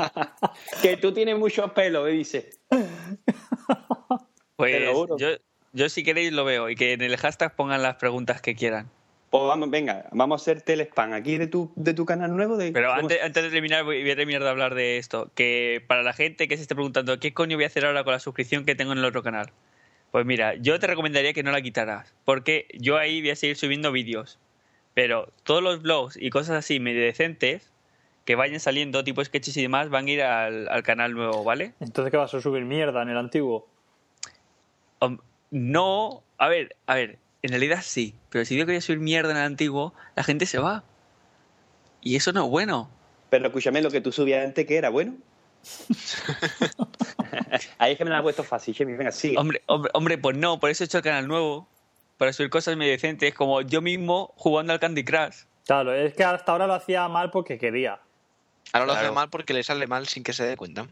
que 0.82 0.96
tú 0.96 1.12
tienes 1.12 1.38
muchos 1.38 1.70
pelos, 1.72 2.04
me 2.04 2.10
dice. 2.12 2.50
Pues 4.60 4.78
Te 4.78 4.84
lo 4.84 4.94
juro. 4.94 5.16
yo, 5.18 5.28
yo 5.72 5.88
si 5.88 6.02
queréis 6.02 6.32
lo 6.32 6.44
veo 6.44 6.68
y 6.68 6.76
que 6.76 6.92
en 6.92 7.00
el 7.00 7.16
hashtag 7.16 7.56
pongan 7.56 7.82
las 7.82 7.96
preguntas 7.96 8.40
que 8.40 8.54
quieran. 8.54 8.90
Pues 9.30 9.44
vamos, 9.44 9.70
venga, 9.70 10.06
vamos 10.10 10.40
a 10.40 10.42
hacerte 10.42 10.72
el 10.72 10.80
spam 10.80 11.12
aquí 11.12 11.38
de 11.38 11.46
tu, 11.46 11.70
de 11.76 11.94
tu 11.94 12.04
canal 12.04 12.36
nuevo. 12.36 12.56
De, 12.56 12.72
Pero 12.72 12.88
¿cómo 12.88 13.02
antes, 13.02 13.22
antes 13.22 13.44
de 13.44 13.50
terminar, 13.50 13.84
voy 13.84 14.02
voy 14.02 14.10
a 14.10 14.16
terminar 14.16 14.42
de 14.42 14.48
hablar 14.48 14.74
de 14.74 14.98
esto. 14.98 15.30
Que 15.36 15.84
para 15.86 16.02
la 16.02 16.12
gente 16.12 16.48
que 16.48 16.56
se 16.56 16.62
esté 16.62 16.74
preguntando, 16.74 17.20
¿qué 17.20 17.32
coño 17.32 17.56
voy 17.56 17.64
a 17.64 17.68
hacer 17.68 17.86
ahora 17.86 18.02
con 18.02 18.12
la 18.12 18.18
suscripción 18.18 18.64
que 18.64 18.74
tengo 18.74 18.90
en 18.92 18.98
el 18.98 19.04
otro 19.04 19.22
canal? 19.22 19.52
Pues 20.10 20.26
mira, 20.26 20.56
yo 20.56 20.80
te 20.80 20.88
recomendaría 20.88 21.32
que 21.32 21.44
no 21.44 21.52
la 21.52 21.62
quitaras. 21.62 22.12
Porque 22.24 22.66
yo 22.74 22.98
ahí 22.98 23.20
voy 23.20 23.30
a 23.30 23.36
seguir 23.36 23.56
subiendo 23.56 23.92
vídeos. 23.92 24.40
Pero 24.94 25.32
todos 25.44 25.62
los 25.62 25.80
blogs 25.80 26.16
y 26.16 26.30
cosas 26.30 26.56
así 26.56 26.80
medio 26.80 27.00
decentes 27.00 27.72
que 28.24 28.34
vayan 28.34 28.58
saliendo, 28.58 29.04
tipo 29.04 29.24
sketches 29.24 29.56
y 29.56 29.62
demás, 29.62 29.88
van 29.90 30.06
a 30.06 30.10
ir 30.10 30.22
al, 30.22 30.68
al 30.68 30.82
canal 30.82 31.14
nuevo, 31.14 31.44
¿vale? 31.44 31.72
Entonces, 31.78 32.10
¿qué 32.10 32.16
vas 32.16 32.34
a 32.34 32.40
subir 32.40 32.64
mierda 32.64 33.02
en 33.02 33.10
el 33.10 33.16
antiguo? 33.16 33.68
No, 35.50 36.22
a 36.38 36.48
ver, 36.48 36.76
a 36.86 36.94
ver, 36.94 37.18
en 37.42 37.50
realidad 37.50 37.80
sí, 37.82 38.14
pero 38.28 38.44
si 38.44 38.54
digo 38.54 38.66
que 38.66 38.72
voy 38.72 38.78
a 38.78 38.80
subir 38.80 39.00
mierda 39.00 39.32
en 39.32 39.38
el 39.38 39.42
antiguo, 39.42 39.92
la 40.14 40.22
gente 40.22 40.46
se 40.46 40.58
va. 40.58 40.84
Y 42.02 42.16
eso 42.16 42.32
no 42.32 42.44
es 42.44 42.50
bueno. 42.50 42.88
Pero 43.30 43.46
escúchame, 43.46 43.82
lo 43.82 43.90
que 43.90 44.00
tú 44.00 44.12
subías 44.12 44.44
antes, 44.44 44.66
que 44.66 44.76
era 44.76 44.90
bueno. 44.90 45.14
Ahí 47.78 47.92
es 47.92 47.98
que 47.98 48.04
me 48.04 48.10
la 48.10 48.18
ha 48.18 48.22
puesto 48.22 48.44
fácil, 48.44 48.74
Chemi. 48.74 48.94
Venga, 48.94 49.12
sigue. 49.12 49.38
Hombre, 49.38 49.62
hombre, 49.66 49.90
hombre, 49.94 50.18
pues 50.18 50.36
no, 50.36 50.60
por 50.60 50.70
eso 50.70 50.84
he 50.84 50.86
hecho 50.86 50.98
el 50.98 51.04
canal 51.04 51.28
nuevo, 51.28 51.66
para 52.16 52.32
subir 52.32 52.50
cosas 52.50 52.76
medio 52.76 52.92
decentes, 52.92 53.34
como 53.34 53.60
yo 53.62 53.82
mismo 53.82 54.32
jugando 54.36 54.72
al 54.72 54.80
Candy 54.80 55.04
Crush. 55.04 55.44
Claro, 55.66 55.94
es 55.94 56.14
que 56.14 56.24
hasta 56.24 56.52
ahora 56.52 56.66
lo 56.66 56.74
hacía 56.74 57.08
mal 57.08 57.30
porque 57.30 57.58
quería. 57.58 58.00
Ahora 58.72 58.86
lo 58.86 58.92
hace 58.92 59.10
mal 59.10 59.30
porque 59.30 59.52
le 59.52 59.62
sale 59.62 59.86
mal 59.86 60.06
sin 60.06 60.22
que 60.22 60.32
se 60.32 60.44
dé 60.44 60.56
cuenta. 60.56 60.86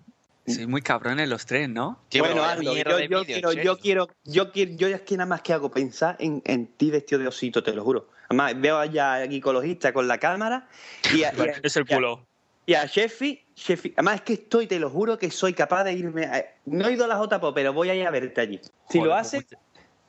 Sois 0.55 0.67
muy 0.69 0.83
cabrones 0.83 1.29
los 1.29 1.47
tres, 1.47 1.69
¿no? 1.69 1.99
Bueno, 2.19 2.43
Aldo, 2.45 2.75
yo, 2.75 3.25
quiero, 3.25 3.51
serio. 3.51 3.63
yo 3.65 3.79
quiero, 3.79 4.09
yo 4.25 4.53
quiero, 4.53 4.73
yo 4.77 4.89
es 4.89 5.01
que 5.03 5.17
nada 5.17 5.29
más 5.29 5.43
que 5.43 5.53
hago 5.53 5.71
pensar 5.71 6.17
en, 6.19 6.43
en 6.45 6.67
ti 6.67 6.91
vestido 6.91 7.21
de 7.21 7.29
osito, 7.29 7.63
te 7.63 7.73
lo 7.73 7.85
juro. 7.85 8.09
Además, 8.29 8.61
veo 8.61 8.79
allá 8.79 9.15
al 9.15 9.33
ecologista 9.33 9.93
con 9.93 10.07
la 10.09 10.19
cámara 10.19 10.69
y, 11.13 11.23
a- 11.25 11.33
y 11.37 11.41
a- 11.41 11.61
Es 11.63 11.77
el 11.77 11.85
y 11.89 11.93
a- 11.93 11.97
culo. 11.97 12.27
Y 12.67 12.75
a 12.75 12.85
Sheffi, 12.85 13.43
Sheffi, 13.57 13.95
además 13.97 14.17
es 14.17 14.21
que 14.23 14.33
estoy, 14.35 14.67
te 14.67 14.79
lo 14.79 14.91
juro 14.91 15.17
que 15.17 15.31
soy 15.31 15.55
capaz 15.55 15.85
de 15.85 15.95
irme. 15.95 16.25
a- 16.27 16.45
no 16.67 16.87
he 16.89 16.93
ido 16.93 17.05
a 17.05 17.09
la 17.09 17.17
JPO, 17.19 17.55
pero 17.55 17.73
voy 17.73 17.89
a 17.91 17.95
ir 17.95 18.07
a 18.07 18.11
verte 18.11 18.41
allí. 18.43 18.61
Si 18.91 18.99
Joder, 18.99 19.05
lo 19.05 19.11
pues 19.15 19.27
haces, 19.27 19.47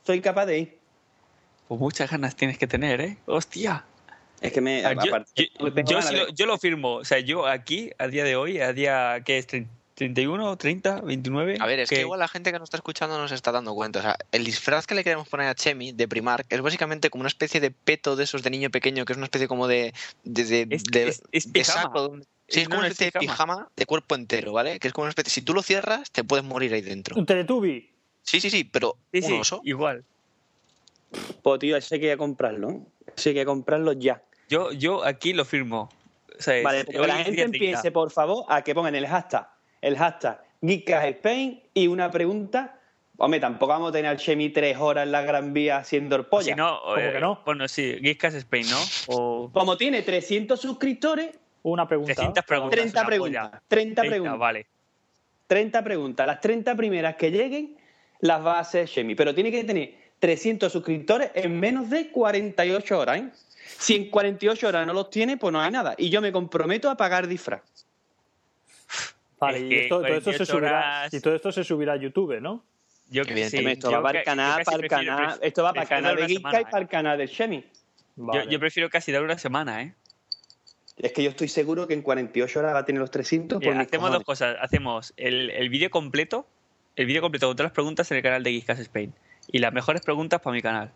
soy 0.04 0.20
capaz 0.20 0.46
de 0.46 0.58
ir. 0.58 0.78
Pues 1.68 1.80
muchas 1.80 2.10
ganas 2.10 2.36
tienes 2.36 2.58
que 2.58 2.66
tener, 2.66 3.00
¿eh? 3.00 3.16
Hostia. 3.26 3.84
Es 4.40 4.52
que 4.52 4.60
me. 4.60 4.84
Ah, 4.84 4.92
yo, 4.94 5.00
aparte, 5.02 5.30
sí 5.36 5.50
lo, 5.58 6.28
yo 6.28 6.46
lo 6.46 6.58
firmo. 6.58 6.94
O 6.96 7.04
sea, 7.04 7.18
yo 7.20 7.46
aquí, 7.46 7.90
a 7.98 8.08
día 8.08 8.24
de 8.24 8.36
hoy, 8.36 8.58
a 8.60 8.72
día, 8.72 9.22
¿qué 9.24 9.38
es? 9.38 9.46
Tre- 10.00 10.14
¿31, 10.14 10.56
30, 10.56 11.00
29? 11.02 11.58
A 11.60 11.66
ver, 11.66 11.80
es 11.80 11.90
que 11.90 12.00
igual 12.00 12.20
la 12.20 12.28
gente 12.28 12.50
que 12.52 12.58
nos 12.58 12.66
está 12.68 12.78
escuchando 12.78 13.18
no 13.18 13.28
se 13.28 13.34
está 13.34 13.52
dando 13.52 13.74
cuenta. 13.74 13.98
O 13.98 14.02
sea, 14.02 14.16
el 14.32 14.44
disfraz 14.44 14.86
que 14.86 14.94
le 14.94 15.04
queremos 15.04 15.28
poner 15.28 15.48
a 15.48 15.54
Chemi 15.54 15.92
de 15.92 16.08
Primark 16.08 16.46
es 16.48 16.60
básicamente 16.62 17.10
como 17.10 17.20
una 17.22 17.28
especie 17.28 17.60
de 17.60 17.70
peto 17.70 18.16
de 18.16 18.24
esos 18.24 18.42
de 18.42 18.50
niño 18.50 18.70
pequeño, 18.70 19.04
que 19.04 19.12
es 19.12 19.16
una 19.16 19.26
especie 19.26 19.46
como 19.48 19.66
de. 19.68 19.92
de, 20.24 20.44
de- 20.44 20.66
Es- 20.70 20.84
de- 20.84 21.14
es- 21.32 21.52
de 21.52 21.64
saco, 21.64 22.16
Sí, 22.48 22.60
es 22.60 22.64
como 22.64 22.76
no, 22.76 22.78
una 22.80 22.88
es 22.88 22.92
especie 22.92 23.12
de 23.14 23.20
pijama. 23.20 23.68
de 23.76 23.86
cuerpo 23.86 24.14
entero, 24.16 24.52
¿vale? 24.52 24.80
Que 24.80 24.88
es 24.88 24.94
como 24.94 25.04
una 25.04 25.10
especie. 25.10 25.30
Si 25.30 25.42
tú 25.42 25.54
lo 25.54 25.62
cierras, 25.62 26.10
te 26.10 26.24
puedes 26.24 26.44
morir 26.44 26.72
ahí 26.74 26.80
dentro. 26.80 27.16
Un 27.16 27.26
Teletubby. 27.26 27.92
Sí, 28.22 28.40
sí, 28.40 28.50
sí, 28.50 28.64
pero 28.64 28.96
Sí, 29.12 29.18
un 29.18 29.22
sí, 29.24 29.32
oso. 29.38 29.60
igual. 29.64 30.04
Pues 31.42 31.58
tío, 31.60 31.76
ese 31.76 31.94
hay 31.96 32.00
que 32.00 32.06
ir 32.06 32.12
a 32.12 32.16
comprarlo. 32.16 32.86
Ese 33.16 33.30
hay 33.30 33.34
que 33.36 33.44
comprarlo 33.44 33.92
ya. 33.92 34.22
Yo, 34.48 34.72
yo 34.72 35.04
aquí 35.04 35.32
lo 35.32 35.44
firmo. 35.44 35.88
O 36.38 36.42
sea, 36.42 36.56
es- 36.56 36.64
Vale, 36.64 36.84
porque 36.84 36.98
hoy 37.00 37.06
la 37.06 37.16
gente 37.16 37.30
día 37.32 37.44
30. 37.46 37.56
empiece, 37.56 37.90
por 37.92 38.10
favor, 38.10 38.44
a 38.48 38.62
que 38.62 38.74
pongan 38.74 38.94
el 38.94 39.06
hashtag, 39.06 39.48
el 39.82 39.96
hashtag 39.96 40.42
Geekcast 40.62 41.06
Spain 41.06 41.62
y 41.74 41.86
una 41.86 42.10
pregunta. 42.10 42.76
Hombre, 43.16 43.38
tampoco 43.38 43.72
vamos 43.72 43.90
a 43.90 43.92
tener 43.92 44.10
al 44.10 44.16
Chemi 44.16 44.48
tres 44.48 44.78
horas 44.78 45.04
en 45.04 45.12
la 45.12 45.22
Gran 45.22 45.52
Vía 45.52 45.78
haciendo 45.78 46.16
el 46.16 46.24
polla. 46.24 46.54
Si 46.54 46.54
no, 46.54 46.80
¿Cómo 46.82 46.96
eh, 46.96 47.12
que 47.12 47.20
no? 47.20 47.42
Bueno, 47.44 47.68
sí, 47.68 47.98
Geekscast 48.00 48.36
Spain, 48.36 48.66
¿no? 48.70 48.78
O 49.08 49.50
Como 49.52 49.76
tiene 49.76 50.02
300 50.02 50.58
suscriptores, 50.58 51.30
Una 51.62 51.86
pregunta. 51.86 52.14
300 52.14 52.44
preguntas. 52.44 52.78
30 52.78 53.00
una 53.00 53.06
preguntas. 53.06 53.48
polla. 53.50 53.62
30 53.68 54.02
30, 54.02 54.02
preguntas. 54.02 54.38
Vale. 54.38 54.66
30 55.46 55.84
preguntas. 55.84 56.26
Las 56.26 56.40
30 56.40 56.74
primeras 56.76 57.16
que 57.16 57.30
lleguen 57.30 57.76
las 58.20 58.44
va 58.44 58.56
a 58.56 58.60
hacer 58.60 58.88
Chemi. 58.88 59.14
Pero 59.14 59.34
tiene 59.34 59.50
que 59.50 59.64
tener 59.64 59.94
300 60.20 60.72
suscriptores 60.72 61.30
en 61.34 61.58
menos 61.60 61.90
de 61.90 62.08
48 62.10 62.98
horas. 62.98 63.18
¿eh? 63.18 63.28
Si 63.78 63.96
en 63.96 64.10
48 64.10 64.68
horas 64.68 64.86
no 64.86 64.92
los 64.92 65.10
tiene, 65.10 65.36
pues 65.36 65.52
no 65.52 65.60
hay 65.60 65.70
nada. 65.70 65.94
Y 65.98 66.08
yo 66.08 66.20
me 66.20 66.32
comprometo 66.32 66.88
a 66.88 66.96
pagar 66.96 67.26
disfraz. 67.26 67.62
Vale, 69.40 69.58
Es 69.58 69.64
y 69.64 69.68
que 69.68 69.82
esto, 69.82 69.96
todo 69.96 70.06
esto 70.06 70.32
se 70.32 70.38
48 70.38 70.52
subirá, 70.52 70.70
horas- 70.78 71.14
y 71.14 71.20
todo 71.20 71.34
esto 71.34 71.52
se 71.52 71.64
subirá 71.64 71.92
a 71.94 71.96
YouTube, 71.96 72.40
¿no? 72.40 72.62
Yo 73.08 73.22
Evidentemente, 73.22 73.72
esto 73.72 73.90
yo 73.90 73.96
va 73.96 74.02
para 74.04 74.18
el 74.20 74.24
canal, 74.24 74.62
para 74.64 74.76
el 74.76 74.88
canal. 74.88 75.38
Esto 75.42 75.62
va 75.64 75.70
para 75.72 75.82
el 75.82 75.88
canal 75.88 76.16
de 76.16 76.26
Geekcast 76.26 76.38
semana, 76.42 76.60
y 76.60 76.64
para 76.70 76.82
el 76.82 76.88
canal. 76.88 77.20
¿eh? 77.20 77.64
Vale. 78.16 78.44
Yo, 78.44 78.50
yo 78.50 78.60
prefiero 78.60 78.88
casi 78.90 79.10
dar 79.10 79.22
una 79.22 79.36
semana, 79.38 79.82
¿eh? 79.82 79.94
Es 80.98 81.12
que 81.12 81.22
yo 81.22 81.30
estoy 81.30 81.48
seguro 81.48 81.88
que 81.88 81.94
en 81.94 82.02
48 82.02 82.58
horas 82.58 82.74
va 82.74 82.80
a 82.80 82.84
tener 82.84 83.00
los 83.00 83.10
300 83.10 83.56
por 83.58 83.72
Mira, 83.72 83.80
hacemos 83.80 84.08
cojones. 84.10 84.18
dos 84.18 84.24
cosas. 84.24 84.56
Hacemos 84.60 85.14
el, 85.16 85.50
el 85.50 85.70
vídeo 85.70 85.88
completo, 85.90 86.46
el 86.94 87.06
vídeo 87.06 87.22
completo 87.22 87.46
con 87.46 87.56
todas 87.56 87.70
las 87.70 87.72
preguntas 87.74 88.10
en 88.10 88.18
el 88.18 88.22
canal 88.22 88.42
de 88.42 88.52
Geekscast 88.52 88.80
Spain. 88.82 89.14
Y 89.50 89.58
las 89.58 89.72
mejores 89.72 90.02
preguntas 90.02 90.40
para 90.42 90.54
mi 90.54 90.60
canal. 90.62 90.92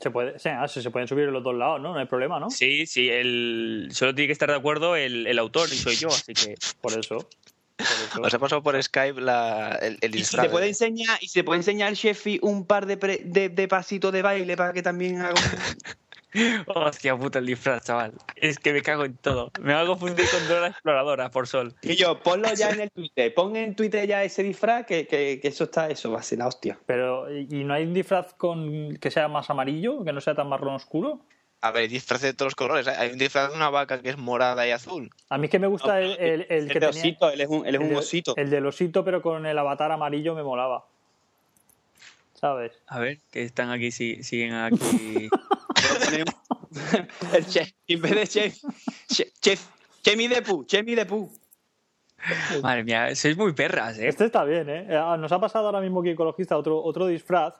Se 0.00 0.10
puede, 0.10 0.38
sí, 0.38 0.48
ah, 0.48 0.66
sí, 0.68 0.80
se 0.82 0.90
pueden 0.90 1.08
subir 1.08 1.24
en 1.24 1.32
los 1.32 1.42
dos 1.42 1.54
lados, 1.54 1.80
¿no? 1.80 1.92
No 1.92 1.98
hay 1.98 2.06
problema, 2.06 2.38
¿no? 2.40 2.48
Sí, 2.50 2.86
sí, 2.86 3.08
el, 3.10 3.88
solo 3.92 4.14
tiene 4.14 4.28
que 4.28 4.32
estar 4.32 4.48
de 4.48 4.56
acuerdo 4.56 4.96
el, 4.96 5.26
el 5.26 5.38
autor 5.38 5.68
y 5.72 5.76
soy 5.76 5.96
yo, 5.96 6.08
así 6.08 6.32
que... 6.32 6.54
Por 6.80 6.98
eso. 6.98 7.28
Os 8.22 8.32
he 8.32 8.38
pasado 8.38 8.62
por 8.62 8.80
Skype 8.80 9.20
la, 9.20 9.78
el, 9.82 9.98
el 10.00 10.10
Y 10.10 10.18
si 10.18 10.18
disfraz. 10.20 10.46
te 10.46 10.50
puede 10.50 10.68
enseñar, 10.68 11.18
y 11.20 11.26
si 11.28 11.40
te 11.40 11.44
puede 11.44 11.58
enseñar 11.58 11.88
el 11.90 11.96
Chefi 11.96 12.38
un 12.42 12.66
par 12.66 12.86
de, 12.86 12.96
pre- 12.96 13.20
de, 13.24 13.48
de 13.48 13.68
pasitos 13.68 14.12
de 14.12 14.22
baile 14.22 14.56
para 14.56 14.72
que 14.72 14.82
también 14.82 15.20
haga 15.20 15.30
un- 15.34 15.94
Hostia 16.66 17.16
puta 17.16 17.38
el 17.38 17.46
disfraz, 17.46 17.84
chaval. 17.84 18.12
Es 18.36 18.58
que 18.58 18.72
me 18.72 18.82
cago 18.82 19.04
en 19.04 19.16
todo. 19.16 19.52
Me 19.60 19.72
hago 19.72 19.96
fundir 19.96 20.26
con 20.30 20.46
Dora 20.48 20.66
Exploradora, 20.68 21.30
por 21.30 21.46
sol. 21.46 21.74
Y 21.82 21.94
yo, 21.94 22.20
ponlo 22.20 22.52
ya 22.54 22.70
en 22.70 22.80
el 22.80 22.90
Twitter, 22.90 23.32
pon 23.34 23.54
en 23.54 23.76
Twitter 23.76 24.06
ya 24.08 24.24
ese 24.24 24.42
disfraz 24.42 24.84
que, 24.84 25.06
que, 25.06 25.38
que 25.40 25.48
eso 25.48 25.64
está, 25.64 25.88
eso 25.88 26.10
va 26.10 26.18
a 26.20 26.22
ser 26.24 26.38
la 26.38 26.48
hostia. 26.48 26.76
Pero, 26.86 27.32
¿y 27.32 27.46
y 27.50 27.62
no 27.64 27.74
hay 27.74 27.84
un 27.84 27.94
disfraz 27.94 28.34
con 28.34 28.96
que 28.96 29.10
sea 29.12 29.28
más 29.28 29.48
amarillo, 29.50 30.04
que 30.04 30.12
no 30.12 30.20
sea 30.20 30.34
tan 30.34 30.48
marrón 30.48 30.74
oscuro? 30.74 31.20
A 31.64 31.70
ver, 31.70 31.88
disfraz 31.88 32.20
de 32.20 32.34
todos 32.34 32.48
los 32.48 32.54
colores. 32.56 32.86
¿eh? 32.86 32.92
Hay 32.94 33.10
un 33.12 33.16
disfraz 33.18 33.48
de 33.48 33.56
una 33.56 33.70
vaca 33.70 34.02
que 34.02 34.10
es 34.10 34.18
morada 34.18 34.68
y 34.68 34.70
azul. 34.70 35.08
A 35.30 35.38
mí 35.38 35.46
es 35.46 35.50
que 35.50 35.58
me 35.58 35.66
gusta 35.66 35.98
el, 35.98 36.10
el, 36.20 36.46
el 36.50 36.68
que 36.68 36.78
de 36.78 36.88
tenía- 36.88 37.00
osito, 37.00 37.30
él 37.30 37.40
es 37.40 37.48
un, 37.48 37.66
él 37.66 37.74
es 37.74 37.80
el 37.80 37.86
un 37.86 37.88
de- 37.88 37.96
osito. 37.96 38.34
El 38.36 38.50
del 38.50 38.66
osito, 38.66 39.02
pero 39.02 39.22
con 39.22 39.46
el 39.46 39.58
avatar 39.58 39.90
amarillo 39.90 40.34
me 40.34 40.42
molaba. 40.42 40.84
¿Sabes? 42.34 42.72
A 42.86 42.98
ver, 42.98 43.18
que 43.30 43.44
están 43.44 43.70
aquí, 43.70 43.90
si- 43.92 44.22
siguen 44.22 44.52
aquí... 44.52 45.30
el 47.32 47.46
chef, 47.46 47.70
en 47.88 48.02
vez 48.02 48.14
de 48.14 48.26
chef, 48.26 48.58
chef, 49.10 49.28
chef 49.40 49.66
Chemi 50.02 50.28
de 50.28 50.42
Pu, 50.42 50.64
Chemi 50.66 50.94
de 50.94 51.06
Pu. 51.06 51.32
Madre 52.62 52.84
mía, 52.84 53.14
sois 53.16 53.36
muy 53.38 53.54
perras, 53.54 53.98
¿eh? 53.98 54.08
Este 54.08 54.26
está 54.26 54.44
bien, 54.44 54.68
¿eh? 54.68 54.86
Ah, 54.96 55.16
Nos 55.18 55.32
ha 55.32 55.38
pasado 55.40 55.64
ahora 55.66 55.80
mismo 55.80 56.00
aquí 56.00 56.10
ecologista 56.10 56.58
otro, 56.58 56.82
otro 56.82 57.06
disfraz, 57.06 57.54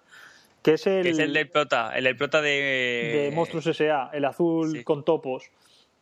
que 0.64 0.72
es 0.72 0.86
el, 0.88 1.02
Que 1.04 1.10
es 1.10 1.18
el 1.20 1.32
del 1.32 1.48
prota, 1.48 1.96
el 1.96 2.02
del 2.04 2.16
prota 2.16 2.40
de... 2.42 2.50
de 2.50 3.32
Monstruos 3.32 3.66
S.A., 3.68 4.10
el 4.12 4.24
azul 4.24 4.72
sí. 4.78 4.82
con 4.84 5.04
topos. 5.04 5.44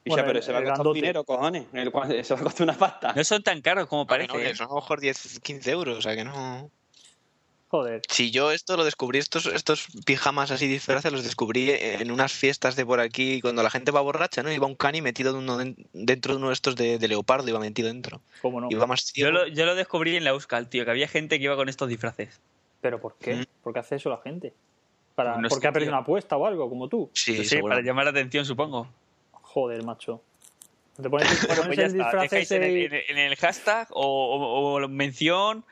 Picha, 0.04 0.14
Bueno, 0.16 0.26
pero 0.26 0.38
el- 0.38 0.44
se 0.44 0.52
va 0.52 0.60
a 0.60 0.64
costar 0.64 0.86
un 0.86 0.94
dinero, 0.94 1.24
cojones. 1.24 1.66
El 1.74 1.92
Eso 2.16 2.34
va 2.36 2.40
a 2.40 2.44
costar 2.44 2.64
una 2.64 2.78
pasta. 2.78 3.12
No 3.14 3.22
son 3.24 3.42
tan 3.42 3.60
caros 3.60 3.86
como 3.88 4.06
Parece, 4.06 4.32
parece. 4.32 4.50
¿eh? 4.50 4.54
son 4.54 4.66
a 4.66 4.70
lo 4.70 4.76
mejor 4.76 5.00
10, 5.00 5.40
15 5.42 5.70
euros. 5.70 5.98
O 5.98 6.00
sea 6.02 6.16
que 6.16 6.24
no. 6.24 6.70
Joder. 7.68 8.02
Si 8.08 8.30
yo 8.30 8.52
esto 8.52 8.76
lo 8.76 8.84
descubrí, 8.84 9.18
estos, 9.18 9.46
estos 9.46 9.86
pijamas 10.04 10.50
así 10.50 10.66
disfraces 10.66 11.10
los 11.10 11.24
descubrí 11.24 11.70
en 11.70 12.10
unas 12.10 12.30
fiestas 12.32 12.76
de 12.76 12.84
por 12.84 13.00
aquí, 13.00 13.40
cuando 13.40 13.62
la 13.62 13.70
gente 13.70 13.90
va 13.90 14.02
borracha, 14.02 14.42
¿no? 14.42 14.52
Iba 14.52 14.66
un 14.66 14.74
cani 14.74 15.00
metido 15.00 15.32
de 15.32 15.38
uno 15.38 15.56
den- 15.56 15.76
dentro 15.94 16.34
de 16.34 16.38
uno 16.38 16.48
de 16.48 16.52
estos 16.54 16.76
de, 16.76 16.98
de 16.98 17.08
leopardo, 17.08 17.48
iba 17.48 17.58
metido 17.58 17.88
dentro. 17.88 18.20
¿Cómo 18.42 18.60
no? 18.60 18.68
Iba 18.70 18.86
más 18.86 19.04
ciego. 19.06 19.30
Yo 19.30 19.32
lo, 19.32 19.46
yo 19.46 19.64
lo 19.64 19.74
descubrí 19.74 20.16
en 20.16 20.24
la 20.24 20.30
Euskal, 20.30 20.68
tío, 20.68 20.84
que 20.84 20.90
había 20.90 21.08
gente 21.08 21.38
que 21.38 21.44
iba 21.44 21.56
con 21.56 21.70
estos 21.70 21.88
disfraces. 21.88 22.40
¿Pero 22.82 23.00
por 23.00 23.14
qué? 23.16 23.36
Mm. 23.36 23.44
¿Por 23.62 23.72
qué 23.72 23.78
hace 23.78 23.96
eso 23.96 24.10
la 24.10 24.18
gente? 24.18 24.52
Para, 25.14 25.36
No 25.38 25.48
¿Por 25.48 25.52
sé, 25.56 25.60
qué 25.62 25.68
ha 25.68 25.72
perdido 25.72 25.90
tío. 25.90 25.96
una 25.96 26.02
apuesta 26.02 26.36
o 26.36 26.44
algo, 26.46 26.68
como 26.68 26.88
tú? 26.88 27.08
Sí, 27.14 27.36
sé, 27.38 27.44
seguro. 27.44 27.70
para 27.72 27.82
llamar 27.82 28.04
la 28.04 28.10
atención, 28.10 28.44
supongo. 28.44 28.88
Joder, 29.32 29.82
macho. 29.84 30.20
Te 31.00 31.08
pones, 31.08 31.28
te 31.40 31.46
Bueno, 31.46 31.62
pones 31.62 31.66
pues 31.68 31.76
ya 31.78 31.84
el 31.84 31.90
está. 31.92 32.02
disfraz 32.04 32.22
Dejáis 32.24 32.50
ese 32.50 32.56
en 32.56 32.92
el, 33.14 33.18
en 33.30 33.34
hashtag 33.36 33.88
o, 33.92 34.04
o- 34.04 34.82
o 34.84 34.88
mención 34.88 35.64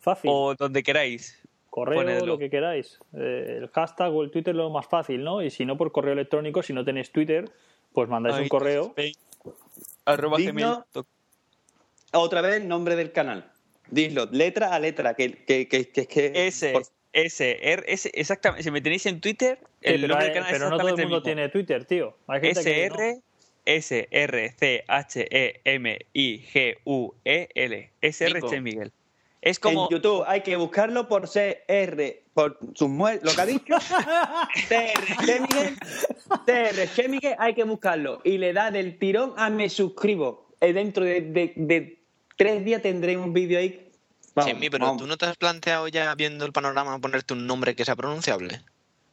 fácil. 0.00 0.30
o 0.32 0.54
donde 0.54 0.82
queráis. 0.82 1.38
correo, 1.68 1.98
ponedlo. 2.00 2.26
lo 2.26 2.38
que 2.38 2.48
queráis. 2.48 2.98
Eh, 3.14 3.56
el 3.58 3.68
hashtag 3.68 4.12
o 4.14 4.22
el 4.22 4.30
Twitter 4.30 4.52
es 4.54 4.56
lo 4.56 4.70
más 4.70 4.86
fácil, 4.86 5.22
¿no? 5.24 5.42
Y 5.42 5.50
si 5.50 5.64
no, 5.66 5.76
por 5.76 5.90
correo 5.92 6.12
electrónico, 6.14 6.62
si 6.62 6.72
no 6.72 6.84
tenéis 6.84 7.10
Twitter, 7.10 7.50
pues 7.92 8.08
mandáis 8.08 8.38
un 8.38 8.48
correo. 8.48 8.94
Arroba 10.04 10.36
Digno. 10.38 10.86
gmail. 10.94 11.06
Otra 12.12 12.40
vez 12.40 12.56
el 12.56 12.68
nombre 12.68 12.94
del 12.96 13.12
canal. 13.12 13.50
Dilo, 13.90 14.26
letra 14.32 14.74
a 14.74 14.78
letra, 14.78 15.14
que, 15.14 15.32
que, 15.44 15.68
que, 15.68 15.88
que, 15.88 16.06
que- 16.06 16.46
S, 16.46 16.72
por- 16.72 16.82
S, 17.12 17.58
R, 17.62 17.84
S, 17.86 18.10
exactamente. 18.14 18.62
Si 18.62 18.70
me 18.70 18.80
tenéis 18.80 19.06
en 19.06 19.20
Twitter, 19.20 19.58
Sí, 19.62 19.66
el 19.92 20.00
pero 20.02 20.08
nombre 20.08 20.24
del 20.26 20.34
canal 20.34 20.50
es 20.50 20.58
pero 20.58 20.70
no 20.70 20.76
todo 20.78 20.88
el 20.88 20.96
mundo 20.96 21.16
el 21.18 21.22
tiene 21.22 21.48
Twitter, 21.48 21.84
tío. 21.84 22.16
Hay 22.26 22.40
gente 22.40 22.62
que 22.62 22.88
no. 22.88 22.94
SR, 22.96 23.20
S, 23.64 24.08
R, 24.10 24.50
C, 24.58 24.84
H, 24.86 25.28
E, 25.30 25.60
M, 25.64 25.98
I, 26.12 26.38
G, 26.52 26.76
U, 26.84 27.12
E, 27.24 27.48
L. 27.54 27.90
SR 28.02 28.34
Bingo. 28.34 28.50
Che 28.50 28.60
Miguel. 28.60 28.92
Es 29.40 29.58
como. 29.60 29.84
En 29.84 29.90
YouTube 29.96 30.24
hay 30.26 30.40
que 30.42 30.56
buscarlo 30.56 31.08
por 31.08 31.28
CR, 31.28 32.02
por 32.34 32.58
sus 32.74 32.88
muertes, 32.88 33.24
lo 33.24 33.34
que 33.34 33.40
ha 33.40 33.46
dicho. 33.46 33.74
CR 34.68 35.24
Chemiguel, 35.24 35.76
CR 36.44 36.94
Chemiguel, 36.94 37.34
hay 37.38 37.54
que 37.54 37.64
buscarlo. 37.64 38.20
Y 38.24 38.38
le 38.38 38.52
da 38.52 38.70
del 38.70 38.98
tirón 38.98 39.34
a 39.36 39.50
me 39.50 39.68
suscribo. 39.68 40.46
Eh, 40.60 40.72
dentro 40.72 41.04
de, 41.04 41.20
de- 41.20 41.52
de 41.54 41.95
tres 42.36 42.64
días 42.64 42.82
tendré 42.82 43.16
un 43.16 43.32
vídeo 43.32 43.58
ahí. 43.58 43.90
Vamos, 44.34 44.52
Chemi, 44.52 44.68
pero 44.70 44.84
vamos. 44.86 45.02
tú 45.02 45.06
no 45.08 45.16
te 45.16 45.24
has 45.26 45.36
planteado 45.36 45.88
ya 45.88 46.14
viendo 46.14 46.44
el 46.44 46.52
panorama 46.52 46.98
ponerte 46.98 47.32
un 47.34 47.46
nombre 47.46 47.74
que 47.74 47.84
sea 47.84 47.96
pronunciable. 47.96 48.60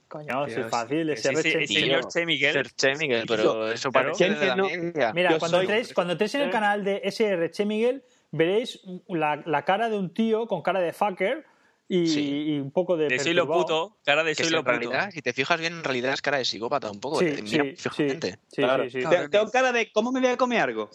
Coño, 0.10 0.46
si 0.48 0.60
es 0.60 0.70
fácil, 0.70 1.08
sí, 1.08 1.14
es 1.14 1.22
sí, 1.24 1.36
sí, 1.42 1.58
el 1.58 1.68
señor 1.68 2.08
Che 2.10 2.26
Miguel. 2.26 2.54
Ser 2.54 2.72
Che 2.72 2.96
Miguel, 2.98 3.26
pero 3.28 3.72
eso 3.72 3.92
parece 3.92 4.30
de 4.30 4.46
la 4.48 4.56
no- 4.56 4.66
media. 4.70 5.12
Mira, 5.14 5.32
Yo 5.32 5.40
cuando, 5.40 5.58
soy- 5.58 5.66
entréis, 5.66 5.94
cuando 5.94 6.12
entréis 6.14 6.36
en 6.36 6.42
el 6.42 6.52
canal 6.52 6.84
de 6.84 7.02
SR 7.04 7.50
Che 7.50 7.66
Miguel, 7.66 8.04
veréis 8.32 8.82
la, 9.08 9.42
la 9.46 9.66
cara 9.66 9.90
de 9.90 9.98
un 9.98 10.14
tío 10.14 10.46
con 10.46 10.62
cara 10.62 10.82
de 10.82 10.94
fucker 10.94 11.46
y, 11.88 12.06
Sí. 12.08 12.44
y 12.48 12.60
un 12.60 12.70
poco 12.72 12.96
de. 12.96 13.08
De 13.08 13.18
soy 13.20 13.34
lo 13.34 13.48
puto, 13.48 13.98
cara 14.06 14.24
de 14.24 14.36
soy 14.36 14.46
si 14.46 14.52
lo 14.52 14.60
puto. 14.60 14.72
realidad, 14.72 15.10
si 15.12 15.22
te 15.24 15.34
fijas 15.34 15.60
bien, 15.60 15.74
en 15.74 15.84
realidad 15.84 16.14
es 16.14 16.22
cara 16.22 16.38
de 16.38 16.46
psicópata 16.46 16.92
un 16.92 17.00
poco. 17.00 17.20
Sí, 17.20 17.26
eh, 17.26 17.40
Mira, 17.42 17.64
sí, 17.64 17.76
sí, 17.78 17.90
fijamente. 17.90 18.38
sí, 18.50 18.62
Claro. 18.62 18.84
sí, 18.84 19.02
sí. 19.02 19.10
Te- 19.10 19.30
Tengo 19.30 19.50
cara 19.52 19.72
de, 19.72 19.92
¿cómo 19.92 20.12
me 20.12 20.20
voy 20.20 20.30
a 20.30 20.38
comer 20.38 20.62
algo? 20.62 20.92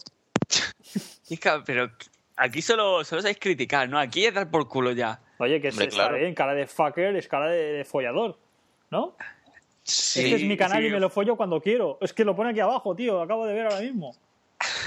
Pero 1.66 1.90
aquí 2.38 2.62
solo, 2.62 3.04
solo 3.04 3.22
sabéis 3.22 3.38
criticar, 3.40 3.88
¿no? 3.88 3.98
Aquí 3.98 4.24
es 4.24 4.34
dar 4.34 4.50
por 4.50 4.68
culo 4.68 4.92
ya. 4.92 5.20
Oye, 5.38 5.60
que 5.60 5.68
Hombre, 5.68 5.86
está 5.86 5.96
claro. 5.96 6.16
bien, 6.18 6.34
cara 6.34 6.54
de 6.54 6.66
fucker 6.66 7.14
es 7.16 7.28
cara 7.28 7.48
de, 7.48 7.72
de 7.74 7.84
follador, 7.84 8.38
¿no? 8.90 9.16
Sí. 9.82 10.20
este 10.24 10.36
es 10.36 10.42
mi 10.42 10.56
canal 10.56 10.82
sí. 10.82 10.88
y 10.88 10.90
me 10.90 11.00
lo 11.00 11.10
follo 11.10 11.36
cuando 11.36 11.60
quiero. 11.60 11.98
Es 12.00 12.12
que 12.12 12.24
lo 12.24 12.34
pone 12.36 12.50
aquí 12.50 12.60
abajo, 12.60 12.94
tío, 12.94 13.14
lo 13.14 13.22
acabo 13.22 13.46
de 13.46 13.54
ver 13.54 13.66
ahora 13.66 13.80
mismo. 13.80 14.16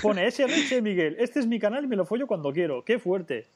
Pone 0.02 0.26
SR 0.28 0.54
Che 0.68 0.82
Miguel, 0.82 1.16
este 1.20 1.40
es 1.40 1.48
mi 1.48 1.60
canal 1.60 1.84
y 1.84 1.88
me 1.88 1.96
lo 1.96 2.06
follo 2.06 2.28
cuando 2.28 2.52
quiero. 2.52 2.84
Qué 2.84 3.00
fuerte. 3.00 3.48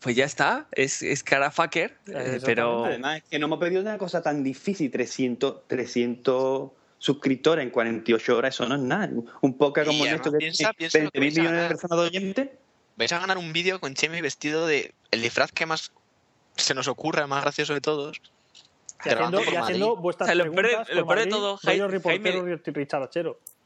Pues 0.00 0.14
ya 0.14 0.24
está, 0.26 0.66
es, 0.72 1.02
es 1.02 1.24
cara 1.24 1.50
fucker, 1.50 1.96
eh, 2.06 2.38
pero... 2.44 2.84
Además, 2.84 3.16
es 3.16 3.22
que 3.24 3.38
no 3.38 3.46
hemos 3.46 3.58
pedido 3.58 3.80
una 3.80 3.96
cosa 3.98 4.22
tan 4.22 4.44
difícil, 4.44 4.90
300, 4.90 5.66
300 5.66 6.70
suscriptores 6.98 7.62
en 7.64 7.70
48 7.70 8.36
horas, 8.36 8.54
eso 8.54 8.68
no 8.68 8.74
es 8.76 8.82
nada. 8.82 9.10
Un 9.40 9.56
podcast 9.56 9.88
como 9.88 10.04
nuestro 10.04 10.32
que 10.32 10.38
piensa- 10.38 10.72
tiene 10.76 10.90
piensa 10.90 10.98
lo 11.00 11.10
que 11.10 11.18
20.000 11.18 11.22
vais 11.22 11.38
a 11.38 11.40
millones 11.40 11.62
de 11.62 11.68
personas 11.68 11.98
de 11.98 12.06
oyentes. 12.06 12.48
Vais 12.96 13.12
a 13.12 13.18
ganar 13.18 13.38
un 13.38 13.52
vídeo 13.52 13.78
con 13.80 13.94
Chemi 13.94 14.20
vestido 14.20 14.66
de 14.66 14.92
el 15.10 15.22
disfraz 15.22 15.52
que 15.52 15.66
más 15.66 15.92
se 16.56 16.74
nos 16.74 16.88
ocurra, 16.88 17.22
el 17.22 17.28
más 17.28 17.42
gracioso 17.42 17.74
de 17.74 17.80
todos. 17.80 18.20
Y 19.04 19.10
haciendo, 19.10 19.40
y 19.42 19.56
haciendo 19.56 19.88
Madrid. 19.88 20.02
vuestras 20.02 20.26
O 20.26 20.32
sea, 20.32 20.34
lo 20.34 20.42
preguntas 20.44 20.88
lo 20.94 21.04
por 21.04 21.14
peor 21.14 21.18
de 21.18 21.24
Madrid, 21.24 21.30
todo, 21.30 21.56
Jaime-. 21.58 21.80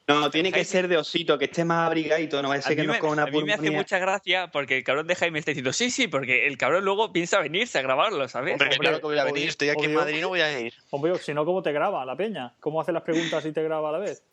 No, 0.08 0.28
tiene 0.28 0.50
que 0.50 0.58
Jaime- 0.58 0.64
ser 0.64 0.88
de 0.88 0.96
osito, 0.96 1.38
que 1.38 1.44
esté 1.44 1.64
más 1.64 1.86
abrigadito, 1.86 2.42
no 2.42 2.48
vaya 2.48 2.58
a 2.58 2.62
ser 2.62 2.76
que 2.76 2.82
nos 2.82 2.96
me, 2.96 3.00
coja 3.00 3.12
una 3.12 3.22
a 3.22 3.26
mí 3.26 3.44
me 3.44 3.52
hace 3.52 3.70
mucha 3.70 3.98
gracia 4.00 4.50
porque 4.50 4.78
el 4.78 4.82
cabrón 4.82 5.06
de 5.06 5.14
Jaime 5.14 5.38
está 5.38 5.52
diciendo 5.52 5.72
sí, 5.72 5.88
sí, 5.92 6.08
porque 6.08 6.48
el 6.48 6.58
cabrón 6.58 6.84
luego 6.84 7.12
piensa 7.12 7.38
venirse 7.38 7.78
a 7.78 7.82
grabarlo, 7.82 8.26
¿sabes? 8.26 8.54
Hombre, 8.54 8.66
Hombre, 8.66 8.78
claro 8.78 8.96
que 8.98 9.06
voy 9.06 9.18
a 9.18 9.24
venir, 9.24 9.42
obvio, 9.42 9.50
estoy 9.50 9.68
aquí 9.68 9.84
en 9.84 9.90
obvio. 9.90 9.98
Madrid 10.00 10.18
y 10.18 10.20
no 10.20 10.28
voy 10.28 10.40
a 10.40 10.60
ir. 10.60 10.74
Hombre, 10.90 11.16
si 11.20 11.32
no, 11.32 11.44
¿cómo 11.44 11.62
te 11.62 11.70
graba 11.70 12.04
la 12.04 12.16
peña? 12.16 12.54
¿Cómo 12.58 12.80
hace 12.80 12.90
las 12.90 13.04
preguntas 13.04 13.46
y 13.46 13.52
te 13.52 13.62
graba 13.62 13.90
a 13.90 13.92
la 13.92 13.98
vez? 13.98 14.24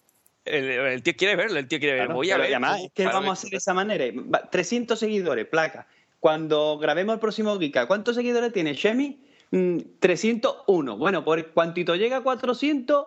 El, 0.49 0.65
el 0.65 1.03
tío 1.03 1.13
quiere 1.17 1.35
verlo, 1.35 1.59
el 1.59 1.67
tío 1.67 1.79
quiere 1.79 1.93
verlo. 1.95 2.07
Claro, 2.07 2.17
Voy 2.17 2.31
a 2.31 2.35
pero 2.35 2.43
ver. 2.43 2.51
además 2.53 2.71
cómo- 2.75 2.85
es 2.85 2.91
que 2.93 3.03
para 3.03 3.15
vamos 3.15 3.29
a 3.29 3.33
hacer 3.33 3.49
de 3.51 3.57
esa 3.57 3.73
manera. 3.73 4.05
Va- 4.33 4.49
300 4.49 4.97
seguidores, 4.99 5.45
placa. 5.47 5.87
Cuando 6.19 6.77
grabemos 6.79 7.13
el 7.13 7.19
próximo 7.19 7.57
Giga, 7.59 7.87
¿cuántos 7.87 8.15
seguidores 8.15 8.51
tiene 8.53 8.73
Shemi? 8.73 9.19
Mm, 9.51 9.77
301. 9.99 10.97
Bueno, 10.97 11.23
por 11.23 11.45
cuantito 11.51 11.95
llega 11.95 12.17
a 12.17 12.21
400, 12.23 13.05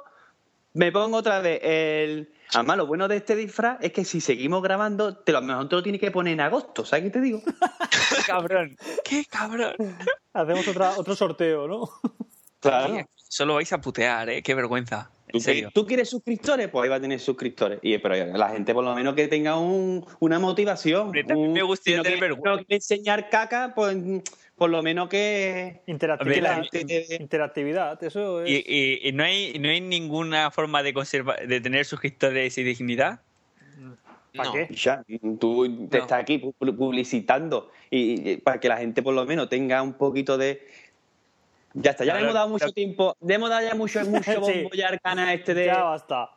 me 0.75 0.93
pongo 0.93 1.19
otra 1.19 1.41
vez 1.41 1.61
el... 1.63 2.31
Además, 2.55 2.79
lo 2.79 2.87
bueno 2.87 3.07
de 3.09 3.17
este 3.17 3.37
disfraz 3.37 3.79
es 3.81 3.93
que 3.93 4.05
si 4.05 4.21
seguimos 4.21 4.63
grabando, 4.63 5.17
te 5.17 5.31
lo, 5.33 5.39
a 5.39 5.41
lo 5.41 5.47
mejor 5.47 5.69
te 5.69 5.77
lo 5.77 5.83
tienes 5.85 6.01
que 6.01 6.11
poner 6.11 6.33
en 6.33 6.41
agosto, 6.41 6.85
¿sabes 6.85 7.05
qué 7.05 7.11
te 7.11 7.21
digo? 7.21 7.43
¡Qué 7.45 8.23
cabrón! 8.27 8.77
¡Qué 9.05 9.25
cabrón! 9.31 9.75
Hacemos 10.33 10.67
otra, 10.67 10.95
otro 10.97 11.15
sorteo, 11.15 11.69
¿no? 11.69 11.89
Claro. 12.61 13.07
Solo 13.17 13.55
vais 13.55 13.73
a 13.73 13.81
putear, 13.81 14.29
¿eh? 14.31 14.43
Qué 14.43 14.55
vergüenza. 14.55 15.11
¿Tú, 15.31 15.39
En 15.39 15.41
serio. 15.43 15.71
¿Tú 15.73 15.87
quieres 15.87 16.09
suscriptores? 16.11 16.69
Pues 16.69 16.85
ahí 16.85 16.89
va 16.91 16.97
a 16.97 17.01
tener 17.01 17.21
suscriptores. 17.21 17.79
Y, 17.83 17.99
pero 17.99 18.15
la 18.37 18.49
gente 18.51 18.75
por 18.75 18.85
lo 18.85 18.95
menos 18.95 19.15
que 19.15 19.29
tenga 19.29 19.59
un- 19.59 20.05
una 20.21 20.39
motivación. 20.39 21.09
Un- 21.09 21.53
me 21.53 21.63
gustaría 21.63 21.95
si 21.95 21.97
no 21.99 22.03
tener 22.03 22.21
vergüenza. 22.21 22.59
quiere 22.65 22.77
enseñar 22.77 23.29
caca, 23.31 23.73
pues 23.75 23.97
por 24.57 24.69
lo 24.71 24.83
menos 24.83 25.09
que... 25.09 25.81
Interactividad. 25.87 26.37
Hombre, 26.59 26.63
la 26.63 26.69
gente- 26.81 27.17
Interactividad, 27.21 28.03
eso 28.05 28.43
es. 28.43 28.51
¿Y, 28.51 28.65
y- 28.67 29.09
y 29.09 29.13
no, 29.13 29.25
hay, 29.25 29.59
no 29.59 29.69
hay 29.71 29.81
ninguna 29.81 30.51
forma 30.51 30.83
de 30.83 30.93
conservar, 30.93 31.47
de 31.47 31.61
tener 31.61 31.85
suscriptores 31.87 32.59
y 32.59 32.63
dignidad? 32.63 33.21
¿Para 34.37 34.49
No. 34.51 34.55
qué? 34.55 34.69
Ya, 34.75 35.03
tú 35.41 35.89
te 35.89 35.99
No. 35.99 36.05
estás 36.05 36.21
aquí 36.23 36.39
pu- 36.39 36.77
publicitando 36.77 37.71
y, 37.91 38.31
y 38.33 38.37
para 38.37 38.61
que 38.61 38.69
la 38.69 38.77
gente 38.77 39.03
por 39.03 39.13
lo 39.15 39.25
menos 39.27 39.49
tenga 39.49 39.83
un 39.83 39.95
poquito 39.95 40.39
de... 40.39 40.67
Ya 41.75 41.93
está, 41.93 42.05
ya 42.05 42.15
le 42.15 42.21
hemos 42.23 42.35
dado 42.35 42.49
mucho 42.49 42.73
tiempo, 42.73 43.17
le 43.21 43.35
hemos 43.35 43.49
dado 43.51 43.67
ya 43.67 43.75
mucho, 43.75 44.01
mucho 44.07 44.45
Sí. 44.45 44.61
bombo 44.63 44.71
ya 44.75 44.89
al 44.89 45.01
canal 45.01 45.29
este 45.31 45.55
de... 45.55 45.67
Ya 45.67 45.83
basta. 45.83 46.31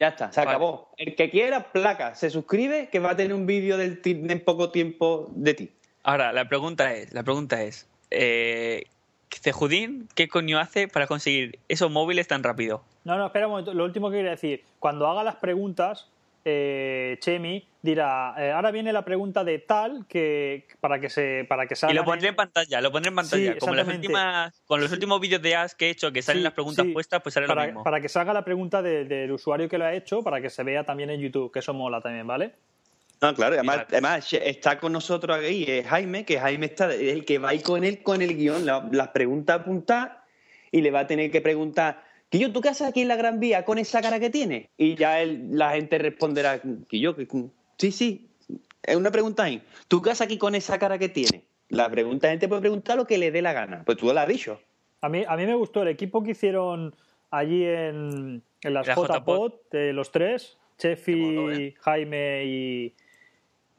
Ya 0.00 0.08
está, 0.08 0.32
se 0.32 0.40
Vale. 0.40 0.50
acabó. 0.50 0.88
El 0.96 1.14
que 1.14 1.30
quiera, 1.30 1.72
placa, 1.72 2.14
se 2.14 2.30
suscribe, 2.30 2.88
que 2.90 2.98
va 3.00 3.10
a 3.10 3.16
tener 3.16 3.34
un 3.34 3.46
vídeo 3.46 3.76
del 3.76 4.00
en 4.04 4.42
poco 4.44 4.70
tiempo 4.70 5.26
de 5.30 5.54
ti. 5.54 5.70
Ahora, 6.02 6.32
la 6.32 6.48
pregunta 6.48 6.94
es, 6.94 7.12
la 7.12 7.22
pregunta 7.22 7.62
es, 7.62 7.86
eh, 8.10 8.84
Cejudín, 9.30 10.08
¿qué 10.14 10.28
coño 10.28 10.58
hace 10.58 10.88
para 10.88 11.06
conseguir 11.06 11.58
esos 11.68 11.90
móviles 11.90 12.26
tan 12.28 12.42
rápido? 12.42 12.82
No, 13.04 13.16
no, 13.16 13.26
espera 13.26 13.46
un 13.46 13.52
momento. 13.52 13.74
Lo 13.74 13.84
último 13.84 14.10
que 14.10 14.16
quería 14.16 14.32
decir. 14.32 14.64
Cuando 14.78 15.06
haga 15.06 15.22
las 15.22 15.36
preguntas, 15.36 16.08
eh, 16.44 17.16
Chemi 17.20 17.66
dirá, 17.82 18.34
eh, 18.38 18.50
ahora 18.52 18.70
viene 18.70 18.92
la 18.92 19.04
pregunta 19.04 19.42
de 19.44 19.58
tal 19.58 20.06
que 20.08 20.66
para 20.80 20.98
que 21.00 21.08
se 21.10 21.44
para 21.48 21.66
que 21.66 21.76
salga 21.76 21.92
Y 21.92 21.96
lo 21.96 22.04
pondré 22.04 22.28
en 22.28 22.36
pantalla, 22.36 22.80
lo 22.80 22.90
pondré 22.92 23.08
en 23.10 23.14
pantalla. 23.16 23.52
Sí, 23.54 23.58
Como 23.58 23.74
las 23.74 23.82
exactamente. 23.86 24.06
últimas, 24.06 24.62
con 24.66 24.80
los 24.80 24.92
últimos 24.92 25.20
vídeos 25.20 25.42
de 25.42 25.56
As 25.56 25.74
que 25.74 25.86
he 25.86 25.90
hecho 25.90 26.12
que 26.12 26.22
salen 26.22 26.40
Sí, 26.40 26.44
las 26.44 26.52
preguntas 26.52 26.86
sí. 26.86 26.92
puestas, 26.92 27.22
pues 27.22 27.34
sale 27.34 27.46
lo 27.46 27.54
para, 27.54 27.66
mismo. 27.66 27.84
para 27.84 28.00
que 28.00 28.08
salga 28.08 28.32
la 28.32 28.44
pregunta 28.44 28.82
de- 28.82 29.04
del 29.04 29.32
usuario 29.32 29.68
que 29.68 29.78
lo 29.78 29.84
ha 29.84 29.94
hecho, 29.94 30.22
para 30.22 30.40
que 30.40 30.50
se 30.50 30.62
vea 30.62 30.84
también 30.84 31.10
en 31.10 31.20
YouTube, 31.20 31.52
que 31.52 31.58
eso 31.60 31.72
mola 31.74 32.00
también, 32.00 32.26
¿vale? 32.26 32.52
No, 33.22 33.34
claro, 33.34 33.56
además, 33.60 34.32
está 34.32 34.78
con 34.78 34.92
nosotros 34.92 35.36
ahí 35.38 35.64
eh, 35.68 35.84
Jaime, 35.86 36.24
que 36.24 36.38
Jaime 36.40 36.66
está, 36.66 36.92
es 36.94 37.12
el 37.12 37.26
que 37.26 37.38
va 37.38 37.50
ahí 37.50 37.60
con 37.60 37.84
él 37.84 38.02
con 38.02 38.22
el 38.22 38.34
guion, 38.34 38.64
la- 38.64 38.88
las 38.92 39.08
preguntas 39.08 39.60
apuntadas, 39.60 40.12
y 40.72 40.80
le 40.80 40.90
va 40.90 41.00
a 41.00 41.06
tener 41.06 41.30
que 41.30 41.40
preguntar, 41.42 42.02
Quillo, 42.30 42.52
¿tú 42.52 42.60
qué 42.60 42.68
haces 42.68 42.86
aquí 42.86 43.02
en 43.02 43.08
la 43.08 43.16
Gran 43.16 43.40
Vía 43.40 43.64
con 43.64 43.78
esa 43.78 44.00
cara 44.00 44.20
que 44.20 44.30
tienes? 44.30 44.68
Y 44.78 44.94
ya 44.94 45.20
él- 45.20 45.48
la 45.50 45.72
gente 45.72 45.98
responderá, 45.98 46.60
Quillo, 46.88 47.16
que 47.16 47.26
sí, 47.76 47.90
sí, 47.90 48.30
es 48.84 48.96
una 48.96 49.10
pregunta 49.10 49.42
ahí. 49.44 49.62
¿Tú 49.88 50.00
qué 50.00 50.10
haces 50.10 50.22
aquí 50.22 50.38
con 50.38 50.54
esa 50.54 50.78
cara 50.78 50.96
que 50.96 51.08
tienes? 51.08 51.42
La 51.68 51.90
pregunta, 51.90 52.28
la 52.28 52.32
gente 52.32 52.48
puede 52.48 52.60
preguntar 52.62 52.96
lo 52.96 53.06
que 53.06 53.18
le 53.18 53.30
dé 53.30 53.42
la 53.42 53.52
gana. 53.52 53.82
Pues 53.84 53.98
tú 53.98 54.06
lo 54.12 54.18
has 54.18 54.28
dicho. 54.28 54.60
A 55.00 55.08
mí, 55.08 55.24
a 55.26 55.36
mí 55.36 55.46
me 55.46 55.54
gustó 55.54 55.82
el 55.82 55.88
equipo 55.88 56.22
que 56.22 56.32
hicieron 56.32 56.94
allí 57.30 57.64
en, 57.64 58.42
en 58.62 58.74
las 58.74 58.86
La 58.86 58.94
JPod, 58.94 59.52
de 59.70 59.92
los 59.92 60.12
tres, 60.12 60.56
Chefi, 60.78 61.36
¿eh? 61.52 61.74
Jaime 61.80 62.44
y, 62.44 62.94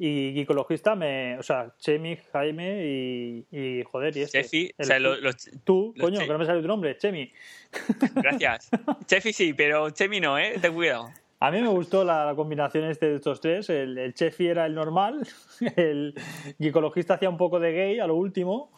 y 0.03 0.33
Gicologista, 0.33 0.95
me, 0.95 1.37
o 1.37 1.43
sea, 1.43 1.73
Chemi, 1.77 2.17
Jaime 2.33 2.85
y, 2.87 3.45
y 3.51 3.83
joder, 3.83 4.17
y 4.17 4.21
este. 4.21 4.41
Chefi, 4.41 4.65
o 4.71 4.81
el- 4.81 4.85
sea, 4.87 4.99
lo- 4.99 5.15
los, 5.17 5.35
tú, 5.63 5.93
los 5.95 6.05
coño, 6.05 6.19
Che- 6.19 6.25
que 6.25 6.31
no 6.33 6.39
me 6.39 6.45
sale 6.47 6.61
tu 6.61 6.67
nombre, 6.67 6.97
Chemi. 6.97 7.31
gracias. 8.15 8.69
Chefi 9.05 9.31
sí, 9.31 9.53
pero 9.53 9.89
Chemi 9.91 10.19
no, 10.19 10.37
¿eh? 10.39 10.55
Ten 10.59 10.73
cuidado. 10.73 11.09
A 11.39 11.51
mí 11.51 11.61
me 11.61 11.67
gustó 11.69 12.03
la, 12.03 12.25
la 12.25 12.35
combinación 12.35 12.85
este 12.85 13.09
de 13.09 13.15
estos 13.15 13.41
tres. 13.41 13.69
El, 13.69 13.97
el 13.97 14.13
Chefi 14.13 14.47
era 14.47 14.65
el 14.65 14.73
normal, 14.75 15.27
el 15.75 16.13
gicologista 16.59 17.15
hacía 17.15 17.29
un 17.29 17.37
poco 17.37 17.59
de 17.59 17.71
gay 17.71 17.99
a 17.99 18.07
lo 18.07 18.15
último 18.15 18.71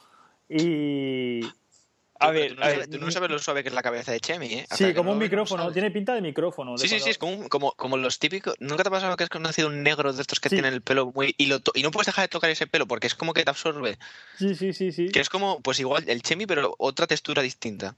y... 0.50 1.42
A 2.24 2.28
Tú- 2.28 2.34
ver, 2.34 2.50
tú 2.50 2.56
no, 2.56 2.62
a 2.62 2.66
sabes, 2.66 2.78
ver. 2.80 2.90
tú 2.90 3.06
no 3.06 3.12
sabes 3.12 3.30
lo 3.32 3.40
suave 3.40 3.64
que 3.64 3.70
es 3.70 3.76
la 3.76 3.82
cabeza 3.84 4.12
de 4.12 4.20
Chemi, 4.20 4.48
¿eh? 4.54 4.62
Hasta 4.70 4.78
Sí, 4.88 4.94
como 4.94 5.10
no 5.10 5.14
un 5.14 5.20
micrófono, 5.20 5.72
tiene 5.72 5.92
pinta 5.92 6.14
de 6.14 6.22
micrófono. 6.22 6.72
de 6.74 6.78
Sí, 6.78 6.88
sí, 6.88 7.00
sí, 7.00 7.10
es 7.10 7.18
como, 7.18 7.48
como, 7.50 7.72
como 7.74 7.98
los 7.98 8.20
típicos. 8.20 8.56
¿Nunca 8.60 8.84
te 8.84 8.90
ha 8.90 8.92
pasado 8.92 9.16
que 9.18 9.24
has 9.24 9.30
conocido 9.30 9.68
un 9.68 9.84
negro 9.84 10.14
de 10.14 10.22
estos 10.22 10.40
que 10.40 10.50
Sí. 10.50 10.56
tienen 10.56 10.74
el 10.74 10.82
pelo 10.82 11.12
muy. 11.14 11.36
Y, 11.38 11.48
lo 11.48 11.60
to- 11.60 11.72
y 11.76 11.84
no 11.84 11.92
puedes 11.92 12.08
dejar 12.08 12.24
de 12.24 12.30
tocar 12.30 12.50
ese 12.50 12.68
pelo 12.68 12.88
porque 12.88 13.08
es 13.08 13.16
como 13.16 13.34
que 13.34 13.44
te 13.44 13.50
absorbe? 13.50 13.98
Sí, 14.38 14.56
sí, 14.56 14.74
sí, 14.74 14.92
sí. 14.92 15.10
Que 15.10 15.20
es 15.20 15.30
como, 15.30 15.62
pues 15.62 15.80
igual, 15.80 16.04
el 16.08 16.22
Chemi, 16.22 16.46
pero 16.46 16.76
otra 16.78 17.08
textura 17.08 17.42
distinta. 17.42 17.96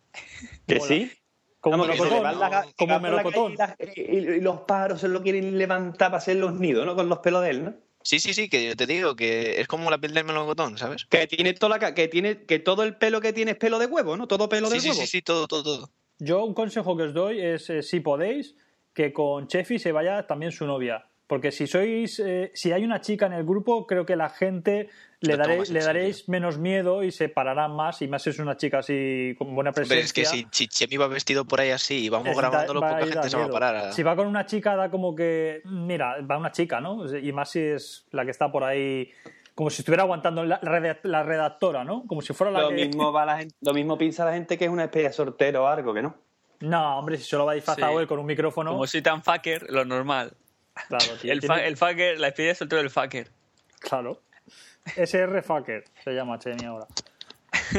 ¿Que 0.67 0.80
sí? 0.80 1.11
Como 1.59 1.78
Vamos, 1.80 1.88
que 1.88 1.97
se 1.97 2.03
le 2.03 2.09
melocotón, 2.21 2.39
van 2.39 2.51
las- 2.51 2.73
como 2.76 2.99
melocotón. 2.99 3.53
Y, 3.53 3.55
la- 3.57 3.76
y- 3.95 4.01
y 4.38 4.39
los 4.41 4.61
pájaros 4.61 5.01
se 5.01 5.07
lo 5.07 5.23
quieren 5.23 5.57
levantar 5.57 6.09
para 6.09 6.17
hacer 6.17 6.36
los 6.36 6.53
nidos, 6.53 6.86
¿no? 6.86 6.95
Con 6.95 7.09
los 7.09 7.19
pelos 7.19 7.41
de 7.43 7.49
él, 7.49 7.63
¿no? 7.65 7.73
Sí, 8.06 8.20
sí, 8.20 8.36
sí, 8.36 8.47
que 8.49 8.64
yo 8.68 8.76
te 8.76 8.86
digo 8.86 9.16
que 9.16 9.60
es 9.60 9.68
como 9.68 9.89
la 9.89 9.97
piel 9.97 10.14
del 10.14 10.26
melocotón, 10.26 10.78
¿sabes? 10.78 11.06
Que 11.06 11.26
tiene 11.26 11.53
toda 11.53 11.72
la 11.72 11.80
ca- 11.80 11.95
que 11.95 12.08
tiene 12.08 12.43
que 12.45 12.60
todo 12.60 12.84
el 12.84 12.97
pelo 12.97 13.20
que 13.20 13.34
tiene 13.34 13.51
es 13.51 13.58
pelo 13.58 13.80
de 13.80 13.88
huevo, 13.88 14.16
¿no? 14.16 14.28
Todo 14.28 14.47
pelo 14.47 14.70
de 14.70 14.76
Sí, 14.76 14.82
sí, 14.82 14.89
huevo. 14.89 15.01
sí, 15.01 15.08
sí, 15.08 15.22
todo, 15.24 15.47
todo, 15.47 15.64
todo. 15.64 15.89
Yo 16.20 16.45
un 16.45 16.53
consejo 16.53 16.95
que 16.95 17.01
os 17.03 17.14
doy 17.16 17.41
es, 17.41 17.68
eh, 17.72 17.82
si 17.82 18.01
podéis, 18.01 18.56
que 18.93 19.12
con 19.12 19.47
Chefi 19.47 19.80
se 19.80 19.91
vaya 19.91 20.28
también 20.28 20.51
su 20.51 20.68
novia. 20.68 21.08
Porque 21.26 21.51
si 21.51 21.66
sois, 21.66 22.20
eh, 22.20 22.51
si 22.53 22.72
hay 22.74 22.84
una 22.84 23.01
chica 23.01 23.26
en 23.26 23.34
el 23.34 23.43
grupo, 23.43 23.88
creo 23.88 24.06
que 24.06 24.16
la 24.16 24.30
gente 24.30 24.89
le, 25.26 25.38
daré- 25.38 25.84
daréis 25.84 26.28
menos 26.30 26.57
miedo 26.57 27.03
y 27.03 27.11
se 27.11 27.30
pararán 27.30 27.76
más. 27.76 28.01
Y 28.01 28.07
más 28.07 28.23
si 28.23 28.30
es 28.32 28.39
una 28.39 28.57
chica 28.57 28.80
así 28.80 29.36
con 29.38 29.53
buena 29.55 29.71
presencia. 29.71 30.03
es 30.05 30.13
que 30.13 30.26
si, 30.26 30.47
si 30.51 30.67
Chemi 30.67 30.97
va 30.97 31.07
vestido 31.07 31.45
por 31.45 31.59
ahí 31.61 31.71
así 31.71 32.05
y 32.05 32.09
vamos 32.09 32.30
es- 32.30 32.38
grabándolo, 32.38 32.82
va 32.82 32.89
poca 32.89 33.01
gente 33.03 33.19
a 33.19 33.23
se 33.30 33.36
va 33.38 33.43
a 33.43 33.45
miedo. 33.45 33.53
parar. 33.53 33.76
a- 33.76 33.91
Si 33.91 34.03
va 34.03 34.15
con 34.15 34.28
una 34.28 34.45
chica, 34.45 34.76
da 34.76 34.89
como 34.89 35.15
que. 35.15 35.61
Mira, 35.65 36.21
va 36.21 36.38
una 36.38 36.51
chica, 36.51 36.80
¿no? 36.82 37.05
Y 37.17 37.32
más 37.32 37.49
si 37.51 37.59
es 37.59 38.05
la 38.11 38.26
que 38.26 38.32
está 38.32 38.51
por 38.51 38.63
ahí. 38.63 39.11
Como 39.53 39.69
si 39.69 39.82
estuviera 39.84 40.03
aguantando 40.03 40.43
la, 40.43 40.59
reda- 40.59 40.99
la 41.03 41.23
redactora, 41.23 41.84
¿no? 41.86 42.03
Como 42.07 42.21
si 42.21 42.34
fuera 42.34 42.51
la 42.51 42.61
Lo 42.63 42.69
que. 42.69 42.76
mismo 42.88 43.13
va 43.13 43.26
la 43.26 43.38
gente, 43.38 43.55
lo 43.61 43.73
mismo 43.73 43.97
piensa 43.97 44.26
la 44.26 44.34
gente 44.34 44.57
que 44.57 44.65
es 44.65 44.69
una 44.71 44.84
especie 44.84 45.07
de 45.07 45.13
sortero 45.13 45.63
o 45.63 45.67
algo, 45.67 45.93
que 45.93 46.01
no. 46.01 46.15
No, 46.59 46.99
hombre, 46.99 47.17
si 47.17 47.23
solo 47.23 47.45
va 47.45 47.53
disfrazado 47.53 47.93
Sí. 47.93 48.01
él 48.01 48.07
con 48.07 48.19
un 48.19 48.26
micrófono. 48.26 48.71
Como 48.71 48.86
soy 48.88 49.01
tan 49.01 49.23
fucker, 49.23 49.69
lo 49.71 49.86
normal. 49.86 50.34
Claro, 50.89 51.05
tío. 51.21 51.32
El, 51.32 51.39
tiene- 51.39 51.55
fa- 51.55 51.63
el 51.65 51.78
fucker, 51.78 52.19
la 52.19 52.28
despedida 52.28 52.49
de 52.49 52.55
soltero 52.55 52.82
del 52.82 52.89
fucker. 52.91 53.30
Claro. 53.80 54.21
SR 54.96 55.42
Fucker 55.44 55.84
se 56.04 56.12
llama 56.14 56.40
Chemi 56.40 56.66
ahora. 56.66 56.88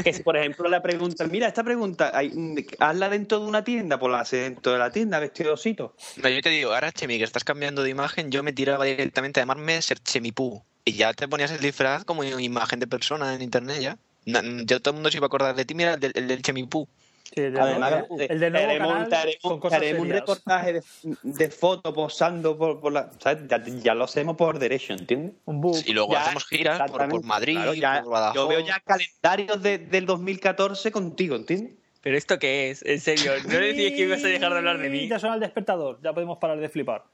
Que 0.02 0.12
si, 0.12 0.22
por 0.22 0.36
ejemplo, 0.36 0.68
le 0.68 0.80
preguntan, 0.80 1.30
mira, 1.30 1.46
esta 1.46 1.62
pregunta, 1.62 2.10
hay- 2.14 2.32
hazla 2.78 3.08
dentro 3.08 3.40
de 3.40 3.46
una 3.46 3.62
tienda, 3.62 3.98
pues 3.98 4.10
la 4.10 4.20
hace 4.20 4.36
dentro 4.38 4.72
de 4.72 4.78
la 4.78 4.90
tienda, 4.90 5.18
vestido 5.18 5.50
de 5.50 5.54
osito. 5.54 5.94
No, 6.22 6.28
yo 6.28 6.40
te 6.40 6.48
digo, 6.48 6.72
ahora 6.72 6.90
Chemi, 6.92 7.18
que 7.18 7.24
estás 7.24 7.44
cambiando 7.44 7.82
de 7.82 7.90
imagen, 7.90 8.30
yo 8.30 8.42
me 8.42 8.52
tiraba 8.52 8.84
directamente 8.86 9.38
a 9.38 9.42
llamarme 9.42 9.80
Ser 9.82 9.98
Chemipú. 10.00 10.62
Y 10.84 10.92
ya 10.92 11.12
te 11.12 11.28
ponías 11.28 11.50
el 11.50 11.60
disfraz 11.60 12.04
como 12.04 12.24
imagen 12.24 12.80
de 12.80 12.86
persona 12.86 13.34
en 13.34 13.42
internet 13.42 13.80
ya. 13.80 13.98
Ya 14.24 14.80
todo 14.80 14.90
el 14.90 14.94
mundo 14.94 15.10
se 15.10 15.18
iba 15.18 15.26
a 15.26 15.28
acordar 15.28 15.54
de 15.54 15.64
ti, 15.64 15.74
mira, 15.74 15.94
el 15.94 16.00
del, 16.00 16.12
el 16.14 16.26
del 16.26 16.42
Chemipú. 16.42 16.88
Sí, 17.34 17.40
el, 17.40 17.52
del 17.54 17.60
Además, 17.62 17.90
nuevo- 17.90 18.16
el 18.20 18.40
del 18.40 18.52
nuevo 18.52 18.68
haremos, 18.70 18.88
canal 18.92 19.12
haremos- 19.14 19.38
con 19.42 19.54
te 19.56 19.60
cosas 19.60 19.78
haremos 19.78 20.02
un 20.02 20.08
reportaje 20.10 20.72
de, 20.74 20.82
de 21.22 21.50
foto 21.50 21.92
posando 21.92 22.56
por, 22.56 22.80
por 22.80 22.92
la. 22.92 23.10
¿sabes? 23.18 23.48
Ya, 23.48 23.62
ya 23.64 23.94
lo 23.94 24.04
hacemos 24.04 24.36
por 24.36 24.58
derecho, 24.58 24.92
¿entiendes? 24.92 25.32
Un 25.44 25.60
book. 25.60 25.76
Y 25.84 25.92
luego 25.92 26.12
Ya, 26.12 26.22
hacemos 26.22 26.46
giras 26.46 26.90
por. 26.90 27.24
Madrid, 27.24 27.54
Claro, 27.56 27.74
ya- 27.74 28.02
por 28.02 28.12
Badajoz. 28.12 28.34
yo 28.36 28.48
veo 28.48 28.60
ya 28.60 28.80
calendarios 28.80 29.62
de- 29.62 29.78
del 29.78 30.06
2014 30.06 30.90
contigo, 30.92 31.36
¿entiendes? 31.36 31.72
¿Pero 32.02 32.16
esto 32.16 32.38
qué 32.38 32.70
es? 32.70 32.84
En 32.84 33.00
serio, 33.00 33.32
¿no 33.44 33.58
decías 33.58 33.92
que 33.92 34.02
ibas 34.02 34.22
a 34.22 34.28
dejar 34.28 34.52
de 34.52 34.58
hablar 34.58 34.78
de 34.78 34.88
mí? 34.88 35.08
Ya 35.08 35.18
suena 35.18 35.34
el 35.34 35.40
despertador, 35.40 35.98
ya 36.02 36.12
podemos 36.12 36.38
parar 36.38 36.58
de 36.60 36.68
flipar. 36.68 37.04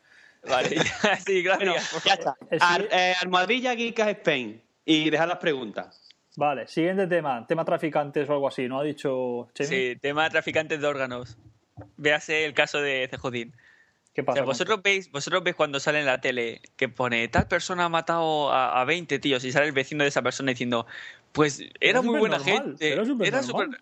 Vale, 0.49 0.69
sí, 1.25 1.43
Bueno, 1.43 1.73
gracias. 1.73 1.89
por 1.95 2.03
ya 2.05 2.15
está. 2.15 2.37
El 2.51 2.59
Ar- 2.61 2.89
eh, 2.93 3.15
Almohadilla, 3.23 3.75
Geekas 3.75 4.09
Spain. 4.09 4.61
Y 4.85 5.09
dejar 5.11 5.29
las 5.29 5.39
preguntas. 5.39 6.11
Vale, 6.37 6.67
siguiente 6.67 7.07
tema. 7.07 7.47
Tema 7.47 7.65
traficantes 7.65 8.29
o 8.29 8.33
algo 8.33 8.49
así, 8.49 8.67
¿no? 8.69 8.81
Ha 8.81 8.85
dicho 8.85 9.49
Chemi. 9.55 9.69
Sí, 9.69 9.97
tema 10.01 10.29
traficantes 10.31 10.81
de 10.81 10.87
órganos. 10.87 11.37
véase 11.97 12.45
el 12.45 12.55
caso 12.55 12.81
de 12.81 13.09
Cejodín. 13.11 13.55
¿Qué 14.15 14.21
O 14.21 14.25
pasa? 14.27 14.37
sea, 14.37 14.43
con- 14.45 14.51
vosotros 14.51 14.83
veis, 14.83 15.11
vosotros 15.11 15.43
veis 15.43 15.57
cuando 15.57 15.81
sale 15.81 16.01
en 16.01 16.07
la 16.07 16.21
tele 16.21 16.61
que 16.77 16.89
pone 16.89 17.27
tal 17.29 17.49
persona 17.49 17.87
ha 17.87 17.89
matado 17.89 18.53
a, 18.53 18.81
a 18.81 18.85
20 18.85 19.19
tíos 19.19 19.43
y 19.45 19.53
sale 19.53 19.67
el 19.67 19.73
vecino 19.73 20.03
de 20.05 20.09
esa 20.09 20.21
persona 20.23 20.51
diciendo, 20.53 20.87
pues 21.33 21.61
era, 21.61 21.71
Era 21.81 22.03
muy 22.03 22.19
buena 22.19 22.39
gente. 22.39 22.93
era 22.93 23.05
súper- 23.43 23.81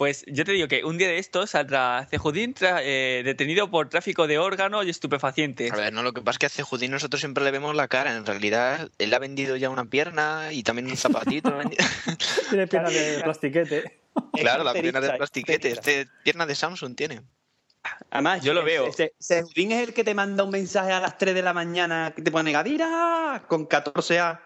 Pues 0.00 0.24
yo 0.28 0.46
te 0.46 0.52
digo 0.52 0.66
que 0.66 0.82
un 0.82 0.96
día 0.96 1.08
de 1.08 1.18
estos 1.18 1.50
saldrá 1.50 2.06
Cejudín 2.10 2.54
tra- 2.54 2.80
eh, 2.82 3.20
detenido 3.22 3.70
por 3.70 3.90
tráfico 3.90 4.26
de 4.26 4.38
órganos 4.38 4.86
y 4.86 4.88
estupefacientes. 4.88 5.70
A 5.72 5.76
ver, 5.76 5.92
no, 5.92 6.02
lo 6.02 6.14
que 6.14 6.22
pasa 6.22 6.36
es 6.36 6.38
que 6.38 6.46
a 6.46 6.48
Cejudín 6.48 6.90
nosotros 6.90 7.20
siempre 7.20 7.44
le 7.44 7.50
vemos 7.50 7.76
la 7.76 7.86
cara. 7.86 8.16
En 8.16 8.24
realidad, 8.24 8.88
él 8.96 9.12
ha 9.12 9.18
vendido 9.18 9.56
ya 9.56 9.68
una 9.68 9.84
pierna 9.84 10.54
y 10.54 10.62
también 10.62 10.86
un 10.90 10.96
zapatito. 10.96 11.52
Tiene 12.48 12.66
piernas 12.66 12.94
de 12.94 13.20
plastiquete. 13.22 14.00
claro, 14.32 14.64
la 14.64 14.72
Es 14.72 14.80
pierna 14.80 15.02
de 15.02 15.12
plastiquete. 15.12 15.68
es 15.68 15.74
Este 15.76 16.06
pierna 16.24 16.46
de 16.46 16.54
Samsung 16.54 16.96
tiene. 16.96 17.20
Además, 18.10 18.42
Yo 18.42 18.54
lo 18.54 18.64
veo. 18.64 18.86
Ese, 18.86 19.12
ese 19.20 19.42
Judín 19.42 19.72
es 19.72 19.86
el 19.86 19.92
que 19.92 20.02
te 20.02 20.14
manda 20.14 20.44
un 20.44 20.50
mensaje 20.50 20.92
a 20.92 21.00
las 21.00 21.18
3 21.18 21.34
de 21.34 21.42
la 21.42 21.52
mañana 21.52 22.14
que 22.16 22.22
te 22.22 22.30
pone 22.30 22.52
Gadira 22.52 23.44
con 23.48 23.68
14A. 23.68 24.40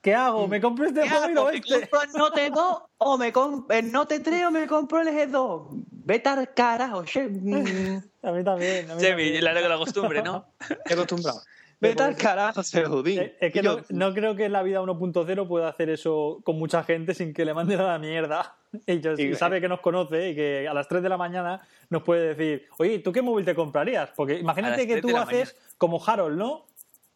¿Qué 0.00 0.14
hago? 0.14 0.46
¿Me 0.46 0.60
compro 0.60 0.86
este 0.86 1.02
¿Qué 1.02 1.10
móvil 1.10 1.38
o 1.38 1.44
¿Me 1.46 1.56
este? 1.56 1.88
compro 1.88 2.02
el 2.02 2.12
Note 2.12 2.50
2 2.50 2.82
o 2.98 3.18
me 3.18 3.32
compro 3.32 3.76
el 3.76 3.92
Note 3.92 4.20
3 4.20 4.44
o 4.46 4.50
me 4.50 4.66
compro 4.66 5.00
el 5.00 5.08
G2? 5.08 5.66
Vete 5.90 6.28
al 6.28 6.54
carajo, 6.54 7.04
che. 7.04 7.26
Mm, 7.28 7.98
A 8.22 8.32
mí 8.32 8.44
también. 8.44 8.90
A 8.90 8.94
mí 8.94 9.00
Sí, 9.00 9.08
también. 9.08 9.44
la, 9.44 9.52
la 9.60 9.76
costumbre, 9.76 10.22
¿no? 10.22 10.44
Estoy 10.60 10.94
acostumbrado. 10.94 11.40
Vete 11.80 12.02
al 12.02 12.16
carajo, 12.16 12.60
ese 12.60 12.84
Judín. 12.84 13.20
Eh, 13.20 13.36
Es 13.40 13.52
que 13.52 13.62
no, 13.62 13.78
no 13.88 14.12
creo 14.12 14.34
que 14.34 14.46
en 14.46 14.52
la 14.52 14.62
vida 14.64 14.80
1.0 14.80 15.46
pueda 15.48 15.68
hacer 15.68 15.90
eso 15.90 16.40
con 16.42 16.58
mucha 16.58 16.82
gente 16.82 17.14
sin 17.14 17.32
que 17.32 17.44
le 17.44 17.54
manden 17.54 17.80
a 17.80 17.84
la 17.88 17.98
mierda. 17.98 18.54
Y 18.86 19.34
sabe 19.34 19.60
que 19.62 19.68
nos 19.68 19.80
conoce 19.80 20.30
y 20.30 20.34
que 20.34 20.68
a 20.68 20.74
las 20.74 20.88
3 20.88 21.02
de 21.02 21.08
la 21.08 21.16
mañana 21.16 21.62
nos 21.88 22.02
puede 22.02 22.34
decir, 22.34 22.68
oye, 22.78 22.98
¿tú 22.98 23.12
qué 23.12 23.22
móvil 23.22 23.44
te 23.44 23.54
comprarías? 23.54 24.10
Porque 24.14 24.38
imagínate 24.38 24.86
que 24.86 25.00
3 25.00 25.02
tú 25.02 25.16
haces 25.16 25.56
como 25.78 26.04
Harold, 26.04 26.36
¿no? 26.36 26.66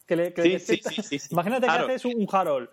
Que 0.06 0.16
le, 0.16 0.32
que 0.32 0.42
Sí, 0.42 0.48
le 0.50 0.58
sí, 0.58 0.80
sí, 0.84 1.02
sí, 1.02 1.18
sí. 1.18 1.28
Imagínate 1.32 1.66
que 1.66 1.72
Harold. 1.72 1.90
haces 1.90 2.04
un, 2.04 2.26
Harold. 2.30 2.68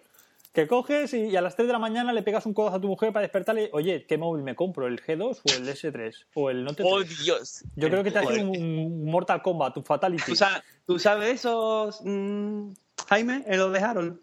Que 0.52 0.68
coges 0.68 1.14
y, 1.14 1.26
y 1.28 1.36
a 1.36 1.42
las 1.42 1.56
3 1.56 1.68
de 1.68 1.74
la 1.74 1.80
mañana 1.80 2.12
le 2.12 2.24
pegas 2.24 2.46
un 2.48 2.56
codazo 2.56 2.78
a 2.78 2.82
tu 2.82 2.88
mujer 2.88 3.14
para 3.14 3.22
despertarle, 3.22 3.70
oye, 3.72 4.06
¿qué 4.08 4.18
móvil 4.18 4.44
me 4.44 4.56
compro? 4.56 4.88
¿El 4.88 5.00
G2 5.00 5.42
o 5.44 5.54
el 5.56 5.68
S3? 5.70 6.14
¿O 6.34 6.50
el 6.50 6.64
Note 6.64 6.82
3? 6.84 6.90
¡Oh, 6.92 7.04
Dios! 7.04 7.64
Yo 7.76 7.88
creo 7.90 8.04
que 8.04 8.10
te 8.10 8.18
hace 8.20 8.44
un, 8.44 8.50
un 8.58 9.06
Mortal 9.06 9.44
Kombat, 9.44 9.78
un 9.78 9.86
Fatality. 9.86 10.24
¿tú, 10.26 10.36
sabes, 10.36 10.64
tú 10.88 10.98
sabes 10.98 11.36
esos, 11.36 12.02
mm, 12.04 12.72
Jaime? 13.10 13.44
Eh, 13.48 13.58
Lo 13.58 13.70
de 13.70 13.80
Harold. 13.80 14.20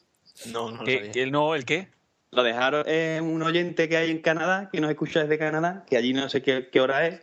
No, 0.52 0.72
no 0.72 0.78
lo 0.78 0.84
¿Qué- 0.84 0.96
sabía. 0.96 1.12
qué- 1.12 1.26
no, 1.30 1.54
¿el 1.54 1.64
qué? 1.64 1.88
Lo 2.32 2.42
de 2.42 2.52
Harold 2.52 2.88
es 2.88 3.20
un 3.22 3.40
oyente 3.42 3.88
que 3.88 3.96
hay 3.96 4.10
en 4.10 4.18
Canadá, 4.20 4.68
que 4.72 4.80
nos 4.80 4.90
escucha 4.90 5.20
desde 5.22 5.38
Canadá, 5.38 5.84
que 5.88 5.96
allí 5.96 6.12
no 6.12 6.28
sé 6.28 6.42
qué, 6.42 6.68
qué 6.72 6.80
hora 6.80 7.06
es. 7.06 7.20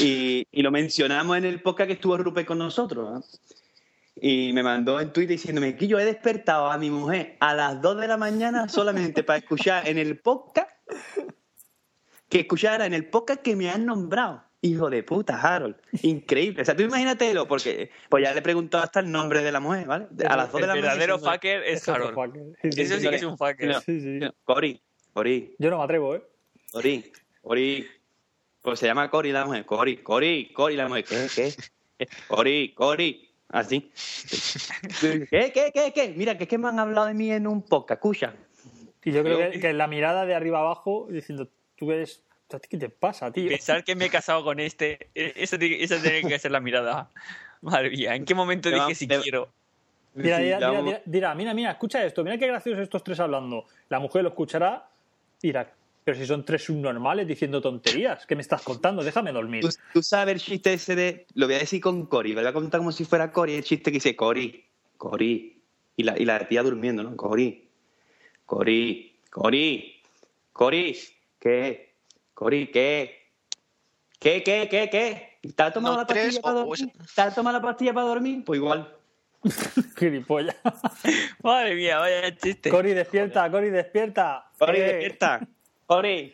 Y, 0.00 0.46
y 0.50 0.62
lo 0.62 0.70
mencionamos 0.70 1.36
en 1.36 1.44
el 1.44 1.60
podcast 1.60 1.88
que 1.88 1.92
estuvo 1.92 2.16
Rupe 2.16 2.46
con 2.46 2.56
nosotros. 2.58 3.12
¿no? 3.12 3.24
Y 4.22 4.52
me 4.52 4.62
mandó 4.62 5.00
en 5.00 5.12
Twitter 5.12 5.36
diciéndome 5.36 5.76
que 5.76 5.86
yo 5.86 5.98
he 5.98 6.04
despertado 6.04 6.70
a 6.70 6.76
mi 6.78 6.90
mujer 6.90 7.36
a 7.40 7.54
las 7.54 7.80
2 7.80 8.00
de 8.00 8.08
la 8.08 8.16
mañana 8.18 8.68
solamente 8.68 9.22
para 9.24 9.38
escuchar 9.38 9.88
en 9.88 9.96
el 9.98 10.18
podcast 10.18 10.70
que 12.28 12.40
escuchara 12.40 12.86
en 12.86 12.94
el 12.94 13.06
podcast 13.08 13.40
que 13.42 13.56
me 13.56 13.70
han 13.70 13.86
nombrado. 13.86 14.44
Hijo 14.62 14.90
de 14.90 15.02
puta, 15.02 15.40
Harold. 15.40 15.74
Increíble. 16.02 16.60
O 16.60 16.64
sea, 16.66 16.76
tú 16.76 16.82
imagínatelo, 16.82 17.48
porque 17.48 17.90
pues 18.10 18.22
ya 18.22 18.32
le 18.34 18.40
he 18.40 18.42
preguntado 18.42 18.84
hasta 18.84 19.00
el 19.00 19.10
nombre 19.10 19.42
de 19.42 19.50
la 19.52 19.58
mujer, 19.58 19.86
¿vale? 19.86 20.06
A 20.28 20.36
las 20.36 20.52
2 20.52 20.60
de 20.60 20.60
El 20.60 20.66
la 20.68 20.74
mañana. 20.74 20.74
verdadero 20.74 21.14
diciendo, 21.16 21.32
fucker 21.32 21.62
es 21.64 21.88
Harold. 21.88 22.14
fucker. 22.14 22.42
Sí, 22.62 22.72
sí, 22.72 22.80
Eso 22.82 22.94
sí 22.96 23.00
sí. 23.00 23.08
que 23.08 23.16
es 23.16 23.22
un 23.22 23.38
fucker. 23.38 23.68
No. 23.68 23.80
Sí, 23.80 24.00
sí. 24.00 24.20
Cori, 24.44 24.82
Cori, 25.14 25.54
Yo 25.58 25.70
no 25.70 25.78
me 25.78 25.84
atrevo, 25.84 26.14
¿eh? 26.14 26.22
Cori, 26.72 27.10
Cori. 27.40 27.88
Pues 28.60 28.78
se 28.78 28.86
llama 28.86 29.08
Cori 29.10 29.32
la 29.32 29.46
mujer. 29.46 29.64
Cori, 29.64 29.96
Cori, 30.02 30.52
Cori 30.52 30.76
la 30.76 30.88
mujer. 30.88 31.06
¿Qué, 31.08 31.26
qué? 31.34 32.06
Cori, 32.28 32.74
Cori. 32.74 33.29
Así. 33.50 33.90
¿Qué, 35.00 35.26
qué, 35.52 35.70
qué, 35.74 35.92
qué? 35.92 36.14
Mira, 36.16 36.36
que 36.38 36.44
es 36.44 36.48
que 36.48 36.58
me 36.58 36.68
han 36.68 36.78
hablado 36.78 37.06
de 37.06 37.14
mí 37.14 37.30
en 37.32 37.46
un 37.46 37.62
podcast. 37.62 37.98
Escucha. 37.98 38.34
Y 39.04 39.12
yo 39.12 39.22
creo 39.22 39.50
que, 39.50 39.58
que 39.60 39.72
la 39.72 39.86
mirada 39.86 40.24
de 40.26 40.34
arriba 40.34 40.60
abajo 40.60 41.06
diciendo, 41.10 41.48
tú 41.76 41.90
eres... 41.92 42.22
¿Qué 42.68 42.76
te 42.78 42.88
pasa, 42.88 43.30
tío? 43.30 43.48
Pensar 43.48 43.84
que 43.84 43.94
me 43.94 44.06
he 44.06 44.10
casado 44.10 44.42
con 44.42 44.58
este, 44.58 45.08
esa 45.14 45.56
tiene, 45.56 45.82
esa 45.84 46.02
tiene 46.02 46.28
que 46.28 46.36
ser 46.38 46.50
la 46.50 46.58
mirada. 46.58 47.08
Madre 47.60 47.90
mía, 47.90 48.16
¿en 48.16 48.24
qué 48.24 48.34
momento 48.34 48.70
Te 48.70 48.76
va- 48.76 48.86
dije 48.86 48.94
si 48.96 49.06
te- 49.06 49.20
quiero? 49.20 49.52
Mira, 50.14 50.38
Sí, 50.38 50.42
mira, 50.42 50.58
mira, 50.72 51.02
mira, 51.06 51.34
mira, 51.36 51.54
mira, 51.54 51.70
escucha 51.70 52.04
esto, 52.04 52.24
mira 52.24 52.36
qué 52.38 52.48
graciosos 52.48 52.82
estos 52.82 53.04
tres 53.04 53.20
hablando. 53.20 53.66
La 53.88 54.00
mujer 54.00 54.24
lo 54.24 54.30
escuchará 54.30 54.88
y 55.40 55.46
dirá, 55.48 55.72
pero 56.04 56.16
si 56.18 56.26
son 56.26 56.44
tres 56.44 56.64
subnormales 56.64 57.26
diciendo 57.26 57.60
tonterías, 57.60 58.26
¿qué 58.26 58.34
me 58.34 58.42
estás 58.42 58.62
contando? 58.62 59.02
Déjame 59.04 59.32
dormir. 59.32 59.62
¿Tú, 59.62 59.68
tú 59.92 60.02
sabes 60.02 60.34
el 60.34 60.40
chiste 60.40 60.72
ese 60.72 60.94
de. 60.96 61.26
Lo 61.34 61.46
voy 61.46 61.56
a 61.56 61.58
decir 61.58 61.80
con 61.80 62.06
Cori. 62.06 62.32
Lo 62.32 62.40
voy 62.40 62.48
a 62.48 62.52
contar 62.52 62.78
como 62.80 62.92
si 62.92 63.04
fuera 63.04 63.30
Cori. 63.32 63.54
El 63.54 63.64
chiste 63.64 63.90
que 63.90 63.96
dice 63.96 64.16
Cori, 64.16 64.64
Cori. 64.96 65.56
Y 65.96 66.02
la, 66.02 66.18
y 66.18 66.24
la 66.24 66.48
tía 66.48 66.62
durmiendo, 66.62 67.02
¿no? 67.02 67.14
Cori, 67.16 67.68
Cori, 68.46 69.18
Cori, 69.30 70.02
Cori. 70.52 71.06
¿Qué? 71.38 71.94
Cori, 72.34 72.66
¿qué? 72.68 73.28
¿Qué, 74.18 74.42
qué, 74.42 74.68
qué, 74.70 74.88
qué? 74.90 75.38
¿Te 75.54 75.62
has 75.62 75.72
tomado 75.74 75.94
No, 75.94 76.00
la 76.02 76.06
pastilla 76.06 76.24
tres 76.30 76.38
para 76.40 76.54
dormir? 76.60 76.92
¿Te 77.14 77.20
has 77.22 77.34
tomado 77.34 77.58
la 77.58 77.62
pastilla 77.62 77.92
para 77.94 78.06
dormir? 78.06 78.42
Pues 78.44 78.58
igual. 78.58 78.94
Gilipollas. 79.98 80.56
Madre 81.42 81.74
mía, 81.74 81.98
vaya 81.98 82.34
chiste. 82.36 82.70
Cori, 82.70 82.92
despierta, 82.92 83.50
Cori, 83.50 83.70
despierta. 83.70 84.50
Cori, 84.58 84.78
Eh, 84.78 84.82
despierta. 84.82 85.40
Cori. 85.90 86.32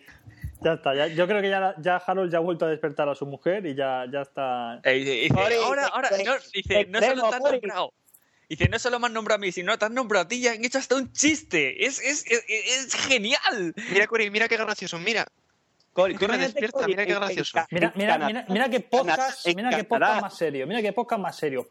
Ya 0.61 0.75
está, 0.75 0.95
ya- 0.95 1.07
yo 1.07 1.27
creo 1.27 1.41
que 1.41 1.49
ya, 1.49 1.75
ya 1.79 1.97
Harold 1.97 2.31
ya 2.31 2.37
ha 2.39 2.41
vuelto 2.43 2.67
a 2.67 2.69
despertar 2.69 3.09
a 3.09 3.15
su 3.15 3.25
mujer 3.25 3.65
y 3.65 3.75
ya, 3.75 4.05
ya 4.13 4.21
está... 4.21 4.81
Eh, 4.85 4.93
dice, 4.95 5.35
Cori, 5.35 5.55
ahora, 5.55 5.87
ahora, 5.87 6.11
te- 6.11 6.25
no, 6.25 6.35
dice, 6.53 6.85
no 6.91 7.01
te 7.01 7.07
solo 7.09 7.31
te 7.31 7.39
Cori. 7.39 7.53
nombrado. 7.53 7.93
Dice, 8.51 8.69
no 8.69 8.79
solo 8.79 8.99
me 9.01 9.07
han 9.07 9.15
nombrado 9.15 9.37
a 9.37 9.41
mí, 9.41 9.53
sino 9.53 9.79
te 9.79 9.87
han 9.87 9.95
nombrado 9.95 10.25
a 10.27 10.29
ti 10.29 10.37
y 10.37 10.47
han 10.49 10.63
hecho 10.63 10.77
hasta 10.79 10.97
un 10.97 11.11
chiste. 11.13 11.87
Es, 11.87 12.01
es, 12.03 12.25
es, 12.27 12.45
es 12.49 12.95
genial. 12.95 13.75
Mira, 13.91 14.07
Curi, 14.07 14.31
mira 14.31 14.47
qué 14.47 14.59
gracioso. 14.59 14.99
Mira, 14.99 15.27
Cori, 15.95 16.17
tú 16.19 16.27
despierta, 16.27 16.81
Cori, 16.81 16.93
mira 16.93 17.07
qué 17.07 17.15
gracioso. 17.15 17.59
Mira, 17.71 17.93
mira, 17.97 18.19
mira, 18.19 18.45
mira 18.49 18.69
qué 18.69 18.81
podcast, 18.81 19.47
mira 19.47 19.71
qué 19.71 19.85
podcast 19.85 20.21
más 20.21 20.37
serio, 20.37 20.67
mira 20.67 20.83
qué 20.83 20.93
podcast 20.93 21.21
más 21.23 21.37
serio. 21.37 21.67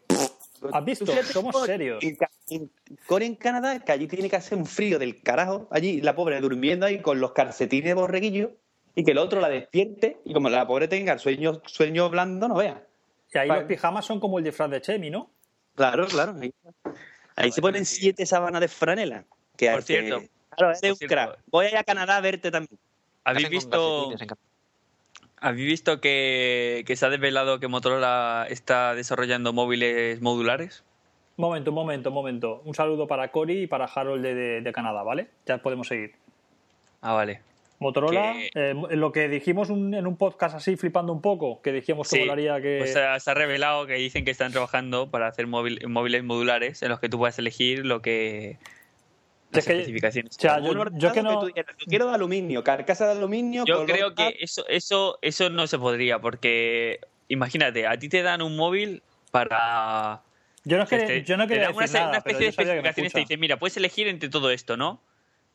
¿Has 0.72 0.84
visto? 0.84 1.06
Somos 1.24 1.64
serios. 1.66 2.02
Ca- 2.18 2.30
en 2.48 2.70
Corea, 3.06 3.26
en 3.28 3.34
Canadá, 3.34 3.78
que 3.80 3.92
allí 3.92 4.06
tiene 4.06 4.30
que 4.30 4.36
hacer 4.36 4.56
un 4.56 4.66
frío 4.66 4.98
del 4.98 5.20
carajo. 5.22 5.68
Allí 5.70 6.00
la 6.00 6.14
pobre 6.14 6.40
durmiendo 6.40 6.86
ahí 6.86 7.00
con 7.00 7.20
los 7.20 7.32
calcetines 7.32 7.86
de 7.86 7.94
borreguillo 7.94 8.52
y 8.94 9.04
que 9.04 9.10
el 9.12 9.18
otro 9.18 9.40
la 9.40 9.48
despierte 9.48 10.18
y 10.24 10.32
como 10.32 10.48
la 10.48 10.66
pobre 10.66 10.88
tenga 10.88 11.12
el 11.12 11.18
sueño, 11.18 11.60
sueño 11.66 12.08
blando, 12.08 12.48
no 12.48 12.54
vea. 12.56 12.86
Y 13.34 13.38
ahí 13.38 13.48
Vale. 13.48 13.60
los 13.62 13.68
pijamas 13.68 14.04
son 14.04 14.20
como 14.20 14.38
el 14.38 14.44
disfraz 14.44 14.70
de 14.70 14.80
Chemi, 14.80 15.10
¿no? 15.10 15.30
Claro, 15.74 16.06
claro. 16.06 16.34
Ahí, 16.40 16.52
ahí 17.34 17.52
se 17.52 17.60
ponen 17.60 17.84
siete 17.84 18.24
sábanas 18.24 18.60
de 18.60 18.68
franela. 18.68 19.24
Que 19.56 19.70
Por 19.70 19.80
que- 19.80 19.86
cierto, 19.86 20.22
claro, 20.50 20.72
eres 20.80 21.00
un 21.02 21.08
crack. 21.08 21.38
Voy 21.46 21.66
a 21.66 21.70
ir 21.70 21.76
a 21.76 21.84
Canadá 21.84 22.16
a 22.16 22.20
verte 22.20 22.50
también. 22.50 22.78
¿Habéis 23.24 23.46
con 23.46 23.50
visto, 23.50 24.10
¿habéis 25.40 25.66
visto 25.66 26.00
que, 26.00 26.84
que 26.86 26.96
se 26.96 27.06
ha 27.06 27.10
desvelado 27.10 27.60
que 27.60 27.68
Motorola 27.68 28.46
está 28.50 28.94
desarrollando 28.94 29.52
móviles 29.52 30.20
modulares? 30.20 30.84
Momento, 31.36 31.70
momento, 31.72 32.10
momento. 32.10 32.62
Un 32.64 32.74
saludo 32.74 33.06
para 33.06 33.30
Cory 33.30 33.62
y 33.62 33.66
para 33.66 33.84
Harold 33.84 34.22
de, 34.22 34.34
de- 34.34 34.60
de 34.62 34.72
Canadá, 34.72 35.02
¿vale? 35.02 35.28
Ya 35.46 35.58
podemos 35.58 35.86
seguir. 35.88 36.12
Ah, 37.02 37.12
vale. 37.12 37.40
Motorola, 37.78 38.32
Que- 38.32 38.70
eh, 38.70 38.74
lo 38.96 39.12
que 39.12 39.28
dijimos 39.28 39.68
un- 39.68 39.92
en 39.92 40.06
un 40.06 40.16
podcast 40.16 40.54
así, 40.56 40.76
flipando 40.76 41.12
un 41.12 41.20
poco, 41.20 41.60
que 41.60 41.72
dijimos 41.72 42.08
que 42.08 42.16
Sí, 42.16 42.22
molaría 42.22 42.58
que... 42.62 42.76
Pues 42.78 42.94
se 42.94 43.02
ha, 43.02 43.20
se 43.20 43.30
ha 43.30 43.34
revelado 43.34 43.86
que 43.86 43.94
dicen 43.94 44.24
que 44.24 44.30
están 44.30 44.50
trabajando 44.50 45.10
para 45.10 45.26
hacer 45.26 45.46
móvil- 45.46 45.86
móviles 45.86 46.24
modulares 46.24 46.82
en 46.82 46.88
los 46.88 47.00
que 47.00 47.10
tú 47.10 47.18
puedas 47.18 47.38
elegir 47.38 47.84
lo 47.84 48.00
que... 48.00 48.56
Es 49.50 49.56
Las 49.56 49.64
que- 49.64 49.72
especificaciones. 49.72 50.36
o 50.36 50.40
sea, 50.40 50.58
yo, 50.60 50.72
yo 50.94 51.12
que 51.12 51.22
no... 51.22 51.38
tú 51.40 51.46
dijeras, 51.46 51.74
lo 51.78 51.86
quiero 51.86 52.08
de 52.08 52.14
aluminio, 52.14 52.64
carcasa 52.64 53.06
de 53.06 53.12
aluminio. 53.12 53.64
Yo 53.64 53.74
color 53.76 53.90
creo 53.90 54.14
que 54.14 54.36
eso, 54.40 54.66
eso, 54.68 55.18
eso 55.22 55.50
no 55.50 55.66
se 55.66 55.78
podría, 55.78 56.18
porque 56.18 57.00
imagínate, 57.28 57.86
a 57.86 57.96
ti 57.98 58.08
te 58.08 58.22
dan 58.22 58.42
un 58.42 58.56
móvil 58.56 59.02
para. 59.30 60.22
Yo 60.64 60.78
no, 60.78 60.86
quería, 60.86 61.04
este, 61.04 61.22
yo 61.24 61.36
no 61.36 61.46
quería 61.46 61.70
una, 61.70 61.80
decir 61.82 61.94
nada, 61.94 62.08
una 62.08 62.18
especie 62.18 62.38
de 62.46 62.50
yo 62.52 62.56
que 62.56 62.62
especificaciones, 62.62 63.12
te 63.12 63.20
dicen, 63.20 63.40
mira, 63.40 63.56
puedes 63.56 63.76
elegir 63.76 64.08
entre 64.08 64.28
todo 64.28 64.50
esto, 64.50 64.76
¿no? 64.76 65.00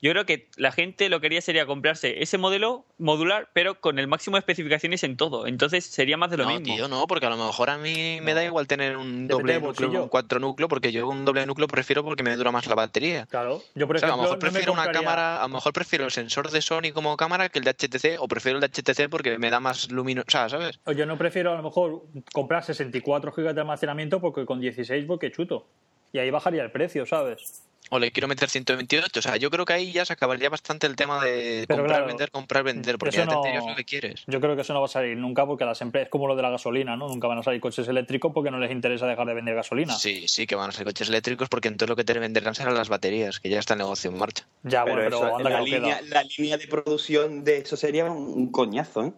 Yo 0.02 0.12
creo 0.12 0.26
que 0.26 0.50
la 0.58 0.72
gente 0.72 1.10
lo 1.10 1.20
que 1.20 1.26
quería 1.26 1.42
sería 1.42 1.68
comprarse 1.68 2.24
ese 2.24 2.40
modelo 2.40 2.86
modular, 2.98 3.50
pero 3.54 3.80
con 3.80 4.00
el 4.00 4.08
máximo 4.08 4.36
de 4.36 4.40
especificaciones 4.40 5.04
en 5.04 5.16
todo. 5.16 5.46
Entonces 5.46 5.86
sería 5.86 6.18
más 6.18 6.32
de 6.32 6.38
lo 6.38 6.46
no, 6.46 6.50
mismo. 6.50 6.66
tío, 6.66 6.88
no, 6.88 7.06
porque 7.06 7.28
a 7.28 7.30
lo 7.30 7.38
mejor 7.38 7.70
a 7.70 7.78
mí 7.78 8.20
me 8.22 8.34
da 8.34 8.44
igual 8.44 8.66
tener 8.66 8.98
un 8.98 9.28
doble 9.28 9.60
núcleo, 9.60 10.04
un 10.04 10.10
cuatro 10.10 10.40
núcleo, 10.40 10.68
porque 10.68 10.92
yo 10.92 11.08
un 11.08 11.24
doble 11.24 11.46
núcleo 11.46 11.68
prefiero 11.68 12.04
porque 12.04 12.24
me 12.24 12.36
dura 12.36 12.52
más 12.52 12.66
la 12.66 12.74
batería. 12.74 13.28
Claro, 13.28 13.62
yo 13.76 13.86
por 13.86 13.98
O 13.98 14.00
sea, 14.00 14.08
a 14.08 14.12
ejemplo 14.12 14.24
lo 14.24 14.24
mejor 14.24 14.40
no 14.40 14.46
me 14.46 14.52
prefiero 14.52 14.74
una 14.74 14.92
cámara, 14.92 15.40
a 15.40 15.48
lo 15.48 15.54
mejor 15.54 15.72
prefiero 15.72 16.06
el 16.06 16.12
sensor 16.12 16.50
de 16.50 16.62
Sony 16.64 16.92
como 16.94 17.16
cámara 17.16 17.50
que 17.50 17.60
el 17.60 17.66
de 17.66 17.72
HTC, 17.72 18.20
o 18.20 18.28
prefiero 18.28 18.58
el 18.58 18.62
de 18.62 18.70
HTC 18.70 19.08
porque 19.08 19.38
me 19.38 19.52
da 19.52 19.60
más 19.60 19.92
o 19.92 20.04
sea, 20.28 20.50
¿sabes? 20.50 20.80
O 20.86 20.94
Yo 20.94 21.06
no 21.06 21.16
prefiero 21.16 21.54
a 21.54 21.58
lo 21.58 21.64
mejor 21.64 22.04
comprar 22.34 22.64
64 22.64 23.32
GB 23.32 23.54
de 23.54 23.62
almacenamiento 23.62 24.20
porque 24.20 24.48
con 24.48 24.60
16 24.60 25.06
porque 25.06 25.32
chuto. 25.32 25.68
Y 26.12 26.18
ahí 26.18 26.32
bajaría 26.32 26.64
el 26.64 26.72
precio, 26.72 27.06
¿sabes? 27.06 27.64
O 27.94 28.00
le 28.00 28.12
quiero 28.12 28.28
meter 28.30 28.50
128. 28.50 29.20
O 29.20 29.22
sea, 29.22 29.36
yo 29.36 29.52
creo 29.52 29.66
que 29.66 29.74
ahí 29.74 29.92
ya 29.92 30.06
se 30.06 30.14
acabaría 30.14 30.50
bastante 30.50 30.88
el 30.88 30.96
tema 30.96 31.22
de 31.24 31.66
Pero 31.68 31.80
comprar, 31.82 31.98
claro, 31.98 32.08
vender, 32.08 32.32
comprar, 32.32 32.64
vender, 32.64 32.98
porque 32.98 33.10
eso 33.18 33.26
ya 33.30 33.42
te 33.42 33.54
no- 33.54 33.70
lo 33.70 33.76
que 33.76 33.84
quieres. 33.84 34.24
Yo 34.28 34.40
creo 34.40 34.56
que 34.56 34.62
eso 34.62 34.74
no 34.74 34.80
va 34.80 34.86
a 34.86 34.90
salir 34.90 35.18
nunca 35.18 35.46
porque 35.46 35.66
las 35.66 35.82
empresas, 35.82 36.06
es 36.08 36.10
como 36.10 36.28
lo 36.28 36.36
de 36.38 36.42
la 36.42 36.50
gasolina, 36.50 36.96
¿no? 36.96 37.10
Nunca 37.10 37.28
van 37.28 37.40
a 37.40 37.44
salir 37.44 37.60
coches 37.60 37.86
eléctricos 37.90 38.32
porque 38.34 38.50
no 38.50 38.60
les 38.60 38.72
interesa 38.72 39.06
dejar 39.08 39.28
de 39.28 39.34
vender 39.34 39.56
gasolina. 39.56 39.94
Sí, 39.94 40.28
sí, 40.30 40.48
que 40.48 40.56
van 40.56 40.70
a 40.70 40.72
ser 40.72 40.86
coches 40.86 41.10
eléctricos 41.10 41.50
porque 41.50 41.68
entonces 41.68 41.90
lo 41.90 41.96
que 41.98 42.06
te 42.06 42.18
venderán 42.18 42.56
serán 42.56 42.76
las 42.76 42.88
baterías, 42.88 43.40
que 43.42 43.50
ya 43.50 43.60
está 43.60 43.74
el 43.74 43.80
negocio 43.80 44.10
en 44.10 44.18
marcha. 44.18 44.48
Ya, 44.64 44.86
Pero, 44.86 44.96
bueno, 44.96 45.02
pero 45.04 45.18
eso, 45.28 45.36
anda 45.38 45.50
que 45.66 45.66
queda. 45.72 45.80
línea, 45.80 46.02
la 46.04 46.24
línea 46.24 46.58
de 46.58 46.68
producción 46.68 47.44
de 47.44 47.58
eso 47.58 47.76
sería 47.76 48.06
un 48.06 48.52
coñazo, 48.52 49.06
¿eh? 49.06 49.14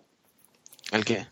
¿El 0.92 1.06
qué? 1.06 1.28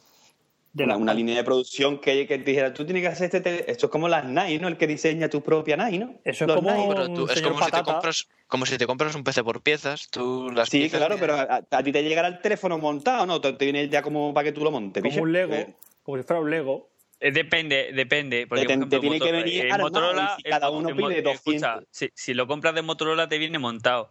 De 0.73 0.85
una, 0.85 0.93
la- 0.93 0.97
una 0.99 1.13
línea 1.13 1.35
de 1.35 1.43
producción 1.43 1.99
que, 1.99 2.25
que 2.27 2.37
te 2.37 2.43
dijera, 2.51 2.73
tú 2.73 2.85
tienes 2.85 3.01
que 3.03 3.07
hacer 3.09 3.25
este... 3.25 3.41
tele- 3.41 3.65
Esto 3.67 3.87
es 3.87 3.91
como 3.91 4.07
las 4.07 4.23
Nike, 4.25 4.59
¿no? 4.59 4.69
El 4.69 4.77
que 4.77 4.87
diseña 4.87 5.27
tu 5.29 5.41
propia 5.43 5.75
Nike, 5.75 5.99
¿no? 5.99 6.15
Eso 6.23 6.45
es 6.45 6.47
Los 6.47 6.55
como- 6.55 6.71
Nike. 6.71 6.87
Pero 6.87 7.07
tú- 7.13 7.27
es 7.29 7.41
como 7.41 7.59
si, 7.65 7.71
te 7.71 7.83
compras, 7.83 8.27
como 8.47 8.65
si 8.65 8.77
te 8.77 8.87
compras 8.87 9.15
un 9.15 9.23
PC 9.25 9.43
por 9.43 9.61
piezas, 9.61 10.07
tú 10.09 10.49
las 10.49 10.69
Sí, 10.69 10.79
piezas 10.79 10.99
claro, 10.99 11.15
que- 11.15 11.21
pero 11.21 11.35
a, 11.35 11.61
a 11.69 11.83
ti 11.83 11.91
te 11.91 12.01
llegará 12.03 12.29
el 12.29 12.39
teléfono 12.39 12.77
montado, 12.77 13.25
¿no? 13.25 13.41
Te, 13.41 13.51
te 13.53 13.65
viene 13.65 13.89
ya 13.89 14.01
como 14.01 14.33
para 14.33 14.45
que 14.45 14.51
tú 14.53 14.63
lo 14.63 14.71
montes. 14.71 15.01
como 15.03 15.09
¿piche? 15.11 15.21
un 15.21 15.33
Lego, 15.33 15.53
Eh, 15.55 15.75
como 16.03 16.17
si 16.17 16.23
fuera 16.23 16.41
un 16.41 16.49
Lego. 16.49 16.89
Eh, 17.19 17.31
Depende, 17.33 17.91
depende. 17.93 18.47
Porque, 18.47 18.65
Te- 18.65 18.77
por 18.77 18.89
te 18.89 18.95
ejemplo, 18.95 18.99
tiene 19.01 19.19
que 19.19 19.31
venir 19.31 19.65
en 19.65 19.71
armado, 19.73 19.89
Motorola. 19.91 20.35
y 20.37 20.41
si 20.41 20.49
cada 20.49 20.69
uno 20.71 20.95
pide 20.95 21.19
escucha, 21.31 21.67
200. 21.75 21.87
si, 21.91 22.09
si 22.15 22.33
lo 22.33 22.47
compras 22.47 22.73
de 22.75 22.81
Motorola 22.81 23.27
te 23.27 23.37
viene 23.37 23.59
montado. 23.59 24.09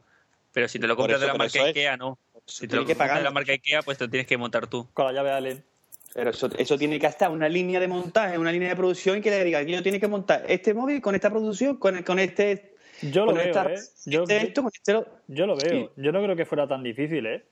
Pero 0.53 0.69
si 0.69 0.79
te 0.79 0.87
lo 0.87 0.95
compras 0.95 1.17
eso, 1.17 1.27
de 1.27 1.33
la 1.33 1.39
marca 1.39 1.59
es- 1.59 1.69
IKEA, 1.71 1.97
no. 1.97 2.19
Si 2.45 2.69
te 2.69 2.77
lo 2.77 2.85
compras 2.85 3.17
de 3.19 3.23
la 3.25 3.31
marca 3.31 3.53
IKEA, 3.53 3.81
pues 3.83 3.97
te 3.99 4.05
lo 4.05 4.11
tienes 4.11 4.27
que 4.27 4.37
montar 4.37 4.67
tú. 4.67 4.87
Con 4.93 5.07
la 5.07 5.13
llave 5.13 5.31
Allen. 5.33 5.65
Pero 6.13 6.31
eso, 6.31 6.49
eso 6.59 6.77
tiene 6.77 6.99
que 6.99 7.07
estar 7.07 7.31
una 7.31 7.49
línea 7.49 7.79
de 7.79 7.87
montaje, 7.89 8.37
una 8.37 8.51
línea 8.51 8.71
de 8.71 8.77
producción 8.77 9.19
y 9.19 9.21
que 9.21 9.31
le 9.31 9.45
diga, 9.45 9.63
yo 9.63 9.83
tiene 9.83 10.01
que 10.01 10.09
montar 10.09 10.45
este 10.49 10.75
móvil 10.75 11.01
con 11.01 11.15
esta 11.15 11.31
producción, 11.31 11.77
con, 11.77 12.03
con 12.03 12.19
este... 12.19 12.75
Yo 13.03 13.21
lo 13.25 13.27
con 13.33 13.37
veo, 13.37 13.47
esta- 13.47 13.73
¿eh? 13.73 13.79
Yo, 14.07 14.23
este 14.23 14.37
esto, 14.39 14.63
con 14.63 14.71
este 14.75 14.93
lo- 14.93 15.07
yo 15.29 15.47
lo 15.47 15.57
veo. 15.57 15.93
Yo 15.97 16.13
no 16.13 16.23
creo 16.23 16.37
que 16.37 16.45
fuera 16.45 16.67
tan 16.67 16.83
difícil, 16.83 17.25
¿eh? 17.27 17.45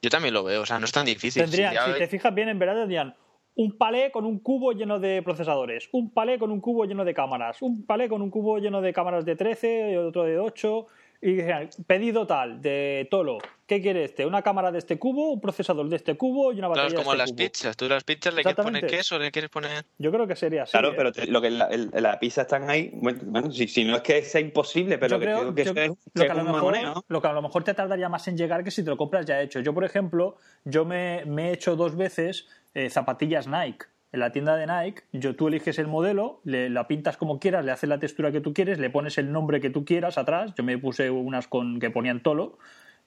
Yo 0.00 0.10
también 0.10 0.34
lo 0.34 0.42
veo, 0.42 0.62
o 0.62 0.66
sea, 0.66 0.78
no 0.78 0.86
es 0.86 0.92
tan 0.92 1.04
difícil. 1.06 1.42
Tendrían, 1.42 1.74
Si 1.92 1.98
te 1.98 2.08
fijas 2.08 2.34
bien, 2.34 2.48
en 2.48 2.58
verdad 2.58 2.74
tendrían 2.76 3.14
un 3.54 3.76
palé 3.76 4.10
con 4.10 4.24
un 4.24 4.38
cubo 4.38 4.72
lleno 4.72 4.98
de 4.98 5.22
procesadores, 5.22 5.88
un 5.92 6.10
palé 6.10 6.38
con 6.38 6.50
un 6.50 6.60
cubo 6.62 6.86
lleno 6.86 7.04
de 7.04 7.12
cámaras, 7.14 7.60
un 7.60 7.84
palé 7.84 8.08
con 8.08 8.22
un 8.22 8.30
cubo 8.30 8.58
lleno 8.58 8.80
de 8.80 8.92
cámaras 8.94 9.24
de 9.26 9.36
13 9.36 9.92
y 9.92 9.96
otro 9.96 10.24
de 10.24 10.38
8. 10.38 10.86
Y 11.24 11.34
dijeran, 11.34 11.70
pedido 11.86 12.26
tal, 12.26 12.60
de 12.60 13.06
Tolo, 13.08 13.38
¿qué 13.68 13.80
quiere 13.80 14.02
este? 14.02 14.26
¿Una 14.26 14.42
cámara 14.42 14.72
de 14.72 14.80
este 14.80 14.98
cubo, 14.98 15.30
un 15.34 15.40
procesador 15.40 15.88
de 15.88 15.94
este 15.94 16.16
cubo 16.16 16.52
y 16.52 16.58
una 16.58 16.66
Claro, 16.66 16.82
batería 16.82 16.98
es 16.98 17.04
como 17.04 17.12
de 17.12 17.18
las 17.18 17.30
este 17.30 17.42
cubo? 17.44 17.48
pizzas. 17.52 17.76
Tú 17.76 17.88
las 17.88 18.02
pizzas 18.02 18.34
le 18.34 18.42
quieres 18.42 18.64
poner 18.64 18.86
queso, 18.88 19.18
le 19.20 19.30
quieres 19.30 19.48
poner... 19.48 19.84
Yo 19.98 20.10
creo 20.10 20.26
que 20.26 20.34
sería 20.34 20.64
así. 20.64 20.72
Claro, 20.72 20.90
¿eh? 20.90 20.94
pero 20.96 21.12
te- 21.12 21.28
lo 21.28 21.40
que 21.40 21.50
la, 21.52 21.66
el- 21.66 21.90
la 21.94 22.18
pizza 22.18 22.42
están 22.42 22.68
ahí, 22.68 22.90
bueno, 22.94 23.20
bueno, 23.26 23.52
si, 23.52 23.68
si 23.68 23.84
no 23.84 23.94
es 23.94 24.02
que 24.02 24.20
sea 24.22 24.40
imposible, 24.40 24.98
pero 24.98 25.10
Yo 25.10 25.14
lo 25.14 25.20
que 25.20 25.26
creo 25.26 25.54
que 25.54 25.64
yo- 25.64 25.70
es, 25.70 26.12
lo, 26.12 26.24
que 26.26 26.30
a 26.32 26.34
lo 26.34 26.40
un 26.40 26.46
mejor, 26.52 27.04
lo 27.06 27.22
que 27.22 27.28
a 27.28 27.32
lo 27.32 27.42
mejor 27.42 27.62
te 27.62 27.72
tardaría 27.74 28.08
más 28.08 28.26
en 28.26 28.36
llegar 28.36 28.64
que 28.64 28.72
si 28.72 28.82
te 28.82 28.90
lo 28.90 28.96
compras 28.96 29.24
ya 29.24 29.40
hecho. 29.40 29.60
Yo, 29.60 29.72
por 29.72 29.84
ejemplo, 29.84 30.38
yo 30.64 30.84
me, 30.84 31.24
me 31.26 31.50
he 31.50 31.52
hecho 31.52 31.76
dos 31.76 31.94
veces 31.94 32.48
eh, 32.74 32.90
zapatillas 32.90 33.46
Nike. 33.46 33.86
En 34.12 34.20
la 34.20 34.30
tienda 34.30 34.56
de 34.56 34.66
Nike, 34.66 35.02
yo, 35.12 35.34
tú 35.34 35.48
eliges 35.48 35.78
el 35.78 35.86
modelo, 35.86 36.40
le, 36.44 36.68
la 36.68 36.86
pintas 36.86 37.16
como 37.16 37.38
quieras, 37.40 37.64
le 37.64 37.70
haces 37.72 37.88
la 37.88 37.98
textura 37.98 38.30
que 38.30 38.40
tú 38.42 38.52
quieres, 38.52 38.78
le 38.78 38.90
pones 38.90 39.16
el 39.16 39.32
nombre 39.32 39.60
que 39.60 39.70
tú 39.70 39.84
quieras 39.86 40.18
atrás. 40.18 40.52
Yo 40.54 40.62
me 40.64 40.76
puse 40.76 41.08
unas 41.10 41.48
con 41.48 41.80
que 41.80 41.88
ponían 41.90 42.22
Tolo 42.22 42.58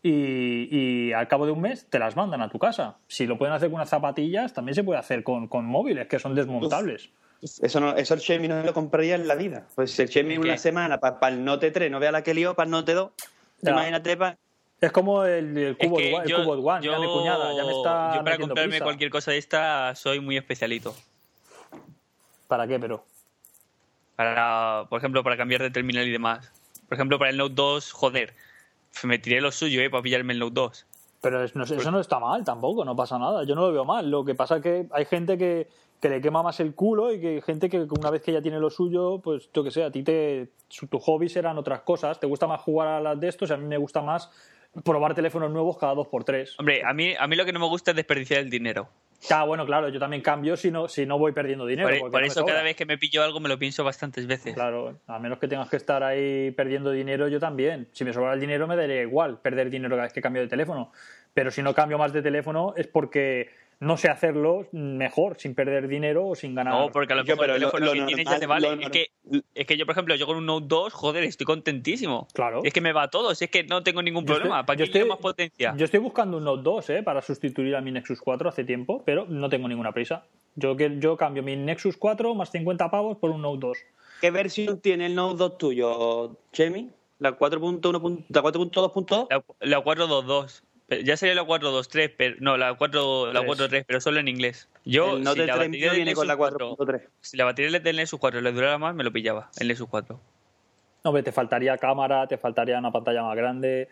y, 0.02 0.68
y 0.72 1.14
al 1.14 1.28
cabo 1.28 1.46
de 1.46 1.52
un 1.52 1.62
mes 1.62 1.88
te 1.90 2.00
las 2.00 2.16
mandan 2.16 2.42
a 2.42 2.50
tu 2.50 2.58
casa. 2.60 2.98
Si 3.08 3.28
lo 3.28 3.38
pueden 3.38 3.54
hacer 3.54 3.70
con 3.70 3.76
unas 3.76 3.90
zapatillas, 3.90 4.54
también 4.54 4.74
se 4.76 4.84
puede 4.84 5.00
hacer 5.00 5.24
con, 5.24 5.48
con 5.48 5.66
móviles 5.66 6.08
que 6.08 6.20
son 6.20 6.34
desmontables. 6.36 7.10
Eso, 7.62 7.80
no, 7.80 7.96
eso 7.96 8.14
el 8.16 8.22
Xiaomi 8.22 8.48
no 8.48 8.64
lo 8.64 8.74
compraría 8.74 9.14
en 9.16 9.28
la 9.28 9.36
vida. 9.36 9.68
Pues 9.76 10.00
el 10.00 10.08
Xiaomi 10.10 10.38
una 10.38 10.58
semana 10.58 11.00
para 11.00 11.30
el 11.30 11.44
Note 11.44 11.70
3, 11.70 11.92
no 11.92 12.00
vea 12.00 12.12
la 12.12 12.24
que 12.24 12.34
lió, 12.34 12.56
para 12.56 12.66
el 12.66 12.72
Note 12.72 12.94
2, 12.96 13.12
Ya. 13.62 13.72
imagínate, 13.72 14.18
pa- 14.18 14.38
Es 14.86 14.92
como 14.92 15.24
el, 15.24 15.58
el 15.58 15.76
Es 15.80 15.88
cubo, 15.88 15.98
que 15.98 16.04
de, 16.04 16.16
el 16.16 16.28
yo, 16.30 16.44
cubo 16.44 16.54
One, 16.54 16.86
ya 16.86 17.00
mi 17.00 17.06
yo- 17.06 17.12
cuñada, 17.14 17.54
ya 17.56 17.64
me 17.64 17.72
está 17.72 18.16
yo 18.18 18.24
para 18.24 18.38
comprarme 18.38 18.70
prisa. 18.70 18.84
cualquier 18.84 19.10
cosa 19.10 19.32
de 19.32 19.38
esta 19.38 19.96
soy 19.96 20.20
muy 20.20 20.38
especialito. 20.38 20.94
¿Para 22.48 22.68
qué, 22.68 22.80
pero? 22.80 23.04
Para, 24.16 24.86
por 24.90 25.00
ejemplo, 25.00 25.24
para 25.24 25.38
cambiar 25.38 25.62
de 25.62 25.72
terminal 25.72 26.08
y 26.08 26.12
demás. 26.12 26.52
Por 26.88 26.96
ejemplo, 26.96 27.18
para 27.18 27.32
el 27.32 27.38
Note 27.38 27.56
2, 27.56 27.92
joder, 27.92 28.34
me 29.04 29.18
tiré 29.20 29.42
lo 29.42 29.52
suyo, 29.52 29.82
¿eh? 29.82 29.90
Para 29.90 30.04
pillarme 30.04 30.34
el 30.34 30.40
Note 30.40 30.54
2. 30.54 30.86
Pero 31.22 31.44
es- 31.44 31.56
no, 31.56 31.66
Pues 31.66 31.80
eso 31.80 31.92
no 31.92 32.00
está 32.00 32.20
mal 32.20 32.44
tampoco, 32.44 32.86
no 32.86 32.96
pasa 32.96 33.18
nada. 33.18 33.44
Yo 33.44 33.56
no 33.56 33.62
lo 33.68 33.74
veo 33.74 33.86
mal. 33.86 34.10
Lo 34.10 34.24
que 34.24 34.36
pasa 34.36 34.58
es 34.58 34.62
que 34.62 34.88
hay 34.92 35.06
gente 35.06 35.38
que, 35.40 35.68
que 36.00 36.10
le 36.10 36.22
quema 36.22 36.44
más 36.44 36.60
el 36.60 36.76
culo 36.76 37.12
y 37.12 37.20
que 37.20 37.28
hay 37.30 37.42
gente 37.42 37.70
que 37.70 37.80
una 37.90 38.12
vez 38.12 38.22
que 38.22 38.32
ya 38.32 38.42
tiene 38.42 38.60
lo 38.60 38.70
suyo, 38.70 39.20
pues 39.24 39.50
yo 39.52 39.64
que 39.64 39.72
sé, 39.72 39.84
a 39.84 39.92
ti 39.92 40.04
te, 40.04 40.50
tu 40.90 41.00
hobby 41.00 41.28
serán 41.28 41.58
otras 41.58 41.82
cosas. 41.82 42.20
Te 42.20 42.28
gusta 42.28 42.46
más 42.46 42.62
jugar 42.62 42.88
a 42.90 43.02
las 43.02 43.20
de 43.20 43.28
estos 43.28 43.50
y 43.50 43.54
a 43.54 43.58
mí 43.58 43.66
me 43.66 43.78
gusta 43.78 44.02
más 44.04 44.30
probar 44.84 45.16
teléfonos 45.16 45.52
nuevos 45.52 45.78
cada 45.78 45.94
dos 45.94 46.08
por 46.08 46.24
tres. 46.24 46.56
Hombre, 46.60 46.82
a 46.86 46.94
mí, 46.94 47.14
a 47.18 47.28
mí 47.28 47.36
lo 47.36 47.46
que 47.46 47.54
no 47.54 47.60
me 47.60 47.68
gusta 47.68 47.92
es 47.92 47.98
desperdiciar 47.98 48.42
el 48.42 48.50
dinero. 48.50 48.90
Ah, 49.30 49.44
bueno, 49.44 49.66
claro, 49.66 49.90
yo 49.90 50.00
también 50.00 50.22
cambio 50.22 50.56
si 50.56 50.70
no, 50.70 50.88
si 50.88 51.06
no 51.06 51.18
voy 51.18 51.32
perdiendo 51.32 51.66
dinero. 51.66 51.90
Por, 51.90 52.00
porque 52.00 52.12
por 52.12 52.22
no 52.22 52.26
me 52.26 52.28
eso 52.28 52.46
cada 52.46 52.62
vez 52.62 52.76
que 52.76 52.86
me 52.86 52.98
pillo 52.98 53.24
algo 53.24 53.40
me 53.40 53.50
lo 53.50 53.58
pienso 53.58 53.84
bastantes 53.84 54.28
veces. 54.28 54.54
Claro, 54.54 55.00
a 55.08 55.20
menos 55.20 55.40
que 55.40 55.48
tengas 55.48 55.70
que 55.70 55.78
estar 55.78 56.04
ahí 56.04 56.52
perdiendo 56.52 56.92
dinero, 56.92 57.28
yo 57.28 57.40
también. 57.40 57.88
Si 57.92 58.04
me 58.04 58.14
sobra 58.14 58.34
el 58.34 58.40
dinero, 58.40 58.68
me 58.68 58.76
daría 58.76 59.02
igual 59.02 59.40
perder 59.40 59.70
dinero 59.70 59.96
cada 59.96 60.04
vez 60.04 60.14
que 60.14 60.22
cambio 60.22 60.42
de 60.42 60.48
teléfono. 60.48 60.92
Pero 61.34 61.52
si 61.52 61.62
no 61.62 61.74
cambio 61.74 61.98
más 61.98 62.14
de 62.14 62.22
teléfono 62.22 62.74
es 62.78 62.88
porque 62.88 63.50
no 63.80 63.98
sé 63.98 64.10
hacerlo 64.10 64.68
mejor, 64.72 65.38
sin 65.40 65.54
perder 65.56 65.88
dinero 65.88 66.28
o 66.28 66.36
sin 66.36 66.56
ganar. 66.56 66.74
No, 66.74 66.92
porque 66.92 67.14
a 67.14 67.16
lo 67.18 67.24
Yo, 67.24 67.36
mejor 67.36 67.50
el 67.50 67.54
pero 67.56 67.66
lo- 67.66 67.72
teléfono 67.72 67.86
lo 67.86 67.92
que 68.08 68.14
tienes 68.14 68.26
ya 68.34 68.40
te 68.40 68.46
vale. 68.48 68.76
lo 68.76 68.82
Es 68.82 68.90
que, 68.90 69.08
es 69.54 69.66
que 69.68 69.78
yo, 69.78 69.86
por 69.86 69.94
ejemplo, 69.94 70.16
yo 70.16 70.26
con 70.26 70.38
un 70.38 70.46
Note 70.46 70.66
2, 70.68 70.94
joder, 70.94 71.24
estoy 71.24 71.46
contentísimo. 71.46 72.28
Claro. 72.34 72.62
Es 72.64 72.74
que 72.74 72.82
me 72.82 72.94
va 72.94 73.10
todo, 73.10 73.32
es 73.32 73.40
que 73.50 73.64
no 73.64 73.84
tengo 73.84 74.02
ningún 74.02 74.26
problema. 74.26 74.60
estoy- 74.62 74.66
¿Para 74.68 74.78
yo 74.80 74.86
qué 74.92 74.98
estoy- 75.00 75.10
más 75.10 75.18
potencia? 75.20 75.74
Yo 75.78 75.86
estoy 75.86 76.00
buscando 76.00 76.38
un 76.38 76.44
Note 76.46 76.62
2 76.64 76.90
¿eh? 76.90 77.04
para 77.04 77.22
sustituir 77.22 77.76
a 77.76 77.82
mi 77.82 77.92
Nexus 77.92 78.22
4 78.22 78.50
hace 78.50 78.64
tiempo, 78.64 79.04
pero 79.06 79.26
no 79.28 79.50
tengo 79.50 79.68
ninguna 79.68 79.92
prisa. 79.92 80.26
Yo, 80.56 80.76
que- 80.78 80.98
yo 81.00 81.18
cambio 81.18 81.44
mi 81.44 81.56
Nexus 81.56 81.98
4 81.98 82.34
más 82.34 82.50
50 82.52 82.90
pavos 82.90 83.18
por 83.18 83.30
un 83.32 83.42
Note 83.42 83.60
2. 83.68 83.78
¿Qué 84.22 84.32
versión 84.32 84.80
tiene 84.80 85.08
el 85.08 85.16
Note 85.16 85.38
2 85.38 85.58
tuyo, 85.58 86.38
Xiaomi? 86.54 86.90
¿La 87.20 87.32
4.1, 87.38 88.26
la 88.30 88.42
4.2.2? 88.42 89.28
La, 89.30 89.44
la 89.60 89.82
422. 89.82 90.64
Ya 90.88 91.18
sería 91.18 91.34
la 91.34 91.44
423, 91.44 92.12
pero 92.16 92.36
no, 92.42 92.58
la 92.58 92.76
4 92.76 93.28
la 93.34 93.40
Tres. 93.40 93.46
43, 93.48 93.86
pero 93.88 94.00
solo 94.02 94.20
en 94.20 94.28
inglés. 94.28 94.70
Yo 94.86 95.18
el 95.18 95.24
Note 95.24 95.42
si 95.42 95.48
la 95.48 95.54
3 95.56 95.68
batería 95.68 95.94
viene 95.94 96.14
con 96.14 96.28
la 96.28 96.36
Nexus 96.36 96.50
4, 96.50 96.78
4.3. 96.78 97.02
si 97.22 97.38
la 97.38 97.46
batería 97.46 97.80
del 97.80 97.96
Nexus 97.96 98.20
4 98.20 98.42
le 98.42 98.52
durara 98.52 98.78
más, 98.78 98.94
me 98.94 99.04
lo 99.04 99.12
pillaba, 99.12 99.50
el 99.58 99.68
Nexus 99.68 99.88
4. 99.90 100.20
No, 101.04 101.10
hombre, 101.10 101.24
te 101.24 101.32
faltaría 101.32 101.76
cámara, 101.80 102.28
te 102.28 102.38
faltaría 102.38 102.78
una 102.78 102.92
pantalla 102.92 103.24
más 103.24 103.36
grande. 103.36 103.90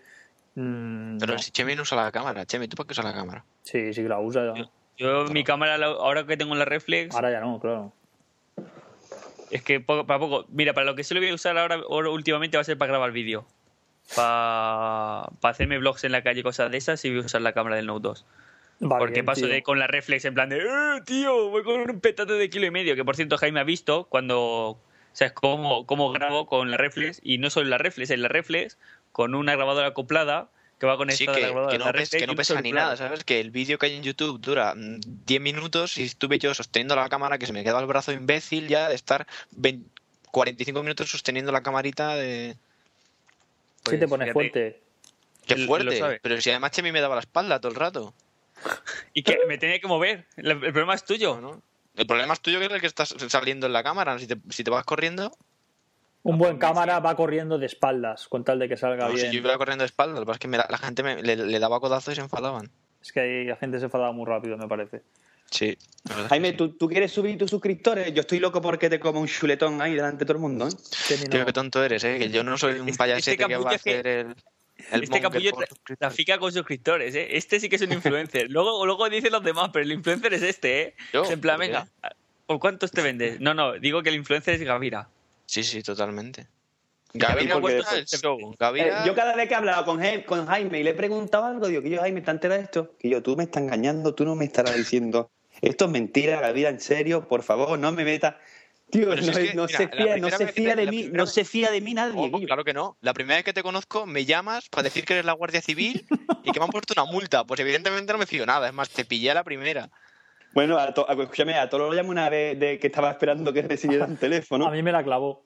Mm, 0.55 1.17
Pero 1.17 1.33
no. 1.33 1.39
si 1.39 1.49
Chemi 1.49 1.75
no 1.75 1.81
usa 1.81 1.97
la 2.03 2.11
cámara, 2.11 2.45
Chemi, 2.45 2.67
¿tú 2.67 2.75
para 2.75 2.87
qué 2.87 2.91
usas 2.91 3.05
la 3.05 3.13
cámara? 3.13 3.43
Sí, 3.63 3.91
sí 3.93 4.03
que 4.03 4.09
la 4.09 4.19
usa. 4.19 4.53
ya. 4.55 4.69
Yo 4.97 5.25
mi 5.25 5.43
cámara, 5.43 5.79
la- 5.79 5.87
ahora 5.87 6.27
que 6.27 6.37
tengo 6.37 6.53
la 6.53 6.65
reflex, 6.65 7.15
Ahora 7.15 7.31
ya 7.31 7.39
no, 7.39 7.59
claro. 7.59 7.91
es 9.49 9.63
que 9.63 9.79
poco, 9.79 10.05
para 10.05 10.19
poco. 10.19 10.45
Mira, 10.49 10.73
para 10.73 10.85
lo 10.85 10.93
que 10.95 11.03
sí 11.03 11.15
lo 11.15 11.19
voy 11.21 11.29
a 11.29 11.33
usar 11.33 11.57
ahora, 11.57 11.81
ahora 11.89 12.09
últimamente 12.11 12.57
va 12.57 12.61
a 12.61 12.63
ser 12.65 12.77
para 12.77 12.89
grabar 12.89 13.11
vídeo. 13.11 13.45
Para, 14.15 15.29
para 15.39 15.51
hacerme 15.51 15.77
vlogs 15.77 16.03
en 16.03 16.11
la 16.11 16.23
calle 16.23 16.41
y 16.41 16.43
cosas 16.43 16.69
de 16.71 16.77
esas, 16.77 17.03
y 17.05 17.09
voy 17.09 17.19
a 17.19 17.25
usar 17.25 17.41
la 17.41 17.53
cámara 17.53 17.77
del 17.77 17.87
Note 17.87 18.03
2. 18.03 18.25
Va 18.83 18.99
Porque 18.99 19.13
bien, 19.15 19.25
paso 19.25 19.41
tío. 19.41 19.49
de 19.49 19.63
con 19.63 19.79
la 19.79 19.87
reflex 19.87 20.25
en 20.25 20.33
plan 20.33 20.49
de, 20.49 20.57
¡eh, 20.57 21.01
tío! 21.05 21.49
Voy 21.49 21.63
con 21.63 21.79
un 21.79 21.99
petate 21.99 22.33
de 22.33 22.49
kilo 22.49 22.65
y 22.65 22.71
medio. 22.71 22.95
Que 22.95 23.05
por 23.05 23.15
cierto, 23.15 23.37
Jaime 23.37 23.59
ha 23.59 23.63
visto 23.63 24.05
cuando. 24.05 24.77
¿Sabes 25.13 25.33
cómo, 25.33 25.85
cómo 25.85 26.11
grabo 26.11 26.47
con 26.47 26.71
la 26.71 26.77
reflex? 26.77 27.21
Y 27.23 27.37
no 27.37 27.51
solo 27.51 27.69
la 27.69 27.77
reflex, 27.77 28.09
es 28.09 28.19
la 28.19 28.29
reflex 28.29 28.79
con 29.11 29.35
una 29.35 29.55
grabadora 29.55 29.89
acoplada 29.89 30.49
que 30.79 30.87
va 30.87 30.93
Sí, 30.93 30.97
conectada 30.97 31.37
a 31.37 31.39
la 31.39 31.39
que, 31.39 31.45
grabadora 31.45 31.71
que 31.71 31.77
no, 31.77 31.85
la 31.85 32.19
que 32.19 32.27
no 32.27 32.35
pesa 32.35 32.61
ni 32.61 32.71
nada, 32.71 32.97
¿sabes? 32.97 33.23
Que 33.23 33.39
el 33.39 33.51
vídeo 33.51 33.77
que 33.77 33.85
hay 33.85 33.95
en 33.95 34.01
YouTube 34.01 34.41
dura 34.41 34.73
mm, 34.75 35.01
10 35.27 35.41
minutos 35.41 35.99
y 35.99 36.03
estuve 36.03 36.39
yo 36.39 36.53
sosteniendo 36.55 36.95
la 36.95 37.07
cámara 37.09 37.37
que 37.37 37.45
se 37.45 37.53
me 37.53 37.63
quedaba 37.63 37.79
el 37.79 37.85
brazo 37.85 38.11
imbécil 38.11 38.67
ya 38.67 38.89
de 38.89 38.95
estar 38.95 39.27
20 39.51 39.93
45 40.33 40.81
minutos 40.81 41.11
sosteniendo 41.11 41.51
la 41.51 41.61
camarita 41.61 42.15
de... 42.15 42.57
Sí 43.85 43.91
te 43.91 43.97
Pues, 43.99 44.09
pones 44.09 44.25
fíjate. 44.27 44.33
fuerte. 44.33 44.83
Qué 45.45 45.57
fuerte, 45.65 46.19
pero 46.21 46.39
si 46.39 46.49
además 46.51 46.71
Chemi 46.71 46.91
me 46.91 47.01
daba 47.01 47.15
la 47.15 47.21
espalda 47.21 47.59
todo 47.59 47.71
el 47.71 47.77
rato. 47.77 48.13
Y 49.13 49.23
que 49.23 49.39
me 49.47 49.57
tenía 49.57 49.79
que 49.79 49.87
mover. 49.87 50.25
El, 50.37 50.57
problema 50.59 50.93
es 50.93 51.03
tuyo. 51.03 51.41
¿no? 51.41 51.61
El 51.95 52.07
problema 52.07 52.33
es 52.33 52.39
tuyo 52.39 52.59
que 52.59 52.65
es 52.65 52.71
el 52.71 52.79
que 52.79 52.87
estás 52.87 53.13
saliendo 53.27 53.67
en 53.67 53.73
la 53.73 53.83
cámara. 53.83 54.17
Si 54.19 54.27
te, 54.27 54.37
si 54.49 54.63
te 54.63 54.71
vas 54.71 54.85
corriendo, 54.85 55.35
Un 56.23 56.37
buen 56.37 56.57
cámara 56.57 57.01
va 57.01 57.15
corriendo 57.17 57.57
de 57.59 57.65
espaldas, 57.65 58.29
con 58.29 58.45
tal 58.45 58.57
de 58.59 58.69
que 58.69 58.77
salga 58.77 59.07
no, 59.07 59.13
bien. 59.13 59.27
si 59.29 59.33
yo 59.35 59.39
iba 59.43 59.57
corriendo 59.57 59.81
de 59.83 59.87
espaldas, 59.87 60.15
lo 60.15 60.21
que 60.21 60.27
pasa 60.27 60.35
es 60.37 60.39
que 60.39 60.47
me 60.47 60.57
la 60.57 60.77
gente 60.77 61.03
me- 61.03 61.21
le, 61.21 61.35
le 61.35 61.59
daba 61.59 61.81
codazos 61.81 62.13
y 62.13 62.15
se 62.15 62.21
enfadaban. 62.21 62.71
Es 63.01 63.11
que 63.11 63.19
ahí 63.19 63.43
la 63.45 63.57
gente 63.57 63.79
se 63.79 63.85
enfadaba 63.85 64.13
muy 64.13 64.25
rápido, 64.25 64.57
me 64.57 64.67
parece. 64.69 65.01
Sí. 65.53 65.77
Jaime. 66.29 66.53
¿tú, 66.53 66.69
tú 66.75 66.89
quieres 66.89 67.11
subir 67.11 67.37
tus 67.37 67.49
suscriptores. 67.51 68.11
Yo 68.13 68.21
estoy 68.21 68.39
loco 68.39 68.59
porque 68.61 68.89
te 68.89 68.99
como 68.99 69.21
un 69.21 69.27
chuletón 69.27 69.81
ahí 69.81 69.93
delante 69.93 70.19
de 70.19 70.25
todo 70.25 70.37
el 70.37 70.41
mundo, 70.41 70.67
¿eh? 70.67 71.15
Tío, 71.29 71.45
qué 71.45 71.53
tonto 71.53 71.83
eres, 71.83 72.03
¿eh? 72.03 72.17
Que 72.17 72.29
yo 72.29 72.43
no 72.43 72.57
soy 72.57 72.79
un 72.79 72.89
Este- 72.89 72.97
payasete 72.97 73.31
este 73.31 73.47
que 73.47 73.57
va 73.57 73.71
a 73.71 73.75
hacer 73.75 74.07
el, 74.07 74.35
el 74.91 75.03
este 75.03 75.21
capullo 75.21 75.51
trafica 75.99 76.39
con 76.39 76.51
suscriptores, 76.51 77.13
¿eh? 77.15 77.37
Este 77.37 77.59
sí 77.59 77.69
que 77.69 77.75
es 77.77 77.81
un 77.83 77.93
influencer. 77.93 78.49
luego, 78.49 78.85
luego 78.85 79.07
dicen 79.09 79.31
los 79.31 79.43
demás, 79.43 79.69
pero 79.71 79.85
el 79.85 79.91
influencer 79.91 80.33
es 80.33 80.41
este, 80.41 80.81
¿eh? 80.81 80.95
Yo, 81.13 81.23
Es 81.23 81.29
en 81.31 81.39
plan, 81.39 81.59
venga, 81.59 81.87
¿por 82.47 82.59
cuántos 82.59 82.91
te 82.91 83.01
vendes? 83.01 83.39
No, 83.39 83.53
no, 83.53 83.73
digo 83.79 84.01
que 84.01 84.09
el 84.09 84.15
influencer 84.15 84.55
es 84.55 84.61
Gavira. 84.61 85.07
Sí, 85.45 85.63
sí, 85.63 85.83
totalmente. 85.83 86.47
Gavira 87.13 87.55
al 87.55 88.05
show. 88.07 88.39
Eh, 88.39 88.55
Gavira, 88.59 89.05
yo 89.05 89.13
cada 89.13 89.35
vez 89.35 89.47
que 89.47 89.53
he 89.53 89.57
hablado 89.57 89.85
con, 89.85 89.99
Jaime- 89.99 90.25
con 90.25 90.47
Jaime 90.47 90.79
y 90.79 90.83
le 90.83 90.89
he 90.89 90.93
preguntado 90.95 91.45
algo, 91.45 91.67
digo 91.67 91.81
que 91.83 91.91
yo, 91.91 92.01
Jaime, 92.01 92.19
¿está 92.19 92.31
enterado 92.31 92.59
de 92.59 92.65
esto? 92.65 92.95
Que 92.99 93.07
yo, 93.09 93.21
tú 93.21 93.37
me 93.37 93.43
estás 93.43 93.61
engañando, 93.61 94.15
tú 94.15 94.25
no 94.25 94.33
me 94.35 94.45
estarás 94.45 94.75
diciendo, 94.75 95.29
esto 95.63 95.85
es 95.85 95.91
mentira, 95.91 96.39
Gavira, 96.39 96.69
en 96.69 96.79
serio, 96.79 97.27
por 97.27 97.41
favor, 97.43 97.77
no 97.79 97.91
me 97.91 98.03
metas. 98.03 98.35
Tío, 98.91 99.07
no, 99.07 99.13
es 99.13 99.29
que, 99.35 99.53
no 99.55 99.65
mira, 99.65 99.77
se 99.79 99.85
la 99.85 99.89
fía, 99.91 100.17
no 100.17 100.29
se 100.29 100.47
fía 100.47 100.69
te- 100.71 100.75
de 100.75 100.85
la 100.85 100.91
mí, 100.91 100.97
primera 101.03 101.17
no 101.17 101.23
vez- 101.25 101.33
se 101.33 101.45
fía 101.45 101.71
de 101.71 101.81
mí 101.81 101.93
nadie. 101.95 102.31
Claro 102.45 102.63
que 102.63 102.73
no. 102.73 102.95
La 103.01 103.13
primera 103.15 103.37
vez 103.37 103.43
que 103.45 103.53
te 103.53 103.63
conozco, 103.63 104.05
me 104.05 104.25
llamas 104.25 104.69
para 104.69 104.83
decir 104.83 105.03
que 105.05 105.13
eres 105.13 105.25
la 105.25 105.33
Guardia 105.33 105.61
Civil 105.61 106.05
y 106.43 106.51
que 106.51 106.59
me 106.59 106.65
han 106.65 106.71
puesto 106.71 106.93
una 107.01 107.11
multa. 107.11 107.43
Pues 107.43 107.59
evidentemente 107.59 108.13
no 108.13 108.19
me 108.19 108.27
fío 108.27 108.45
nada. 108.45 108.67
Es 108.67 108.73
más, 108.73 108.89
te 108.89 109.03
pillé 109.03 109.31
a 109.31 109.33
la 109.33 109.43
primera. 109.43 109.89
Bueno, 110.53 110.77
a 110.77 110.93
to- 110.93 111.09
a- 111.09 111.13
escúchame, 111.13 111.55
a 111.55 111.67
Tolo 111.69 111.87
lo 111.89 111.95
llamé 111.95 112.09
una 112.09 112.29
vez 112.29 112.59
de 112.59 112.77
que 112.77 112.85
estaba 112.87 113.09
esperando 113.09 113.51
que 113.51 113.63
recibiera 113.63 114.05
un 114.05 114.17
teléfono. 114.17 114.67
A 114.67 114.71
mí 114.71 114.83
me 114.83 114.91
la 114.91 115.03
clavó. 115.03 115.43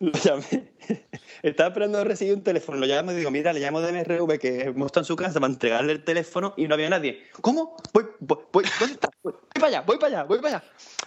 Lo 0.00 0.12
llamé. 0.12 0.72
Estaba 1.42 1.68
esperando 1.70 1.98
a 1.98 2.04
recibir 2.04 2.34
un 2.34 2.42
teléfono. 2.42 2.78
Lo 2.78 2.86
llamo 2.86 3.10
y 3.12 3.16
digo, 3.16 3.30
mira, 3.30 3.52
le 3.52 3.60
llamo 3.60 3.80
de 3.80 3.92
MRV 3.92 4.38
que 4.38 4.58
estado 4.68 5.00
en 5.00 5.04
su 5.04 5.16
casa 5.16 5.40
para 5.40 5.52
entregarle 5.52 5.92
el 5.92 6.04
teléfono 6.04 6.54
y 6.56 6.68
no 6.68 6.74
había 6.74 6.88
nadie. 6.88 7.24
¿Cómo? 7.40 7.76
Voy, 7.92 8.06
voy, 8.20 8.38
voy, 8.52 8.64
¿dónde 8.78 8.94
está? 8.94 9.10
Voy, 9.22 9.32
voy 9.32 9.42
para 9.54 9.66
allá, 9.66 9.80
voy 9.82 9.98
para 9.98 10.06
allá, 10.18 10.24
voy 10.24 10.38
para 10.38 10.56
allá. 10.58 10.64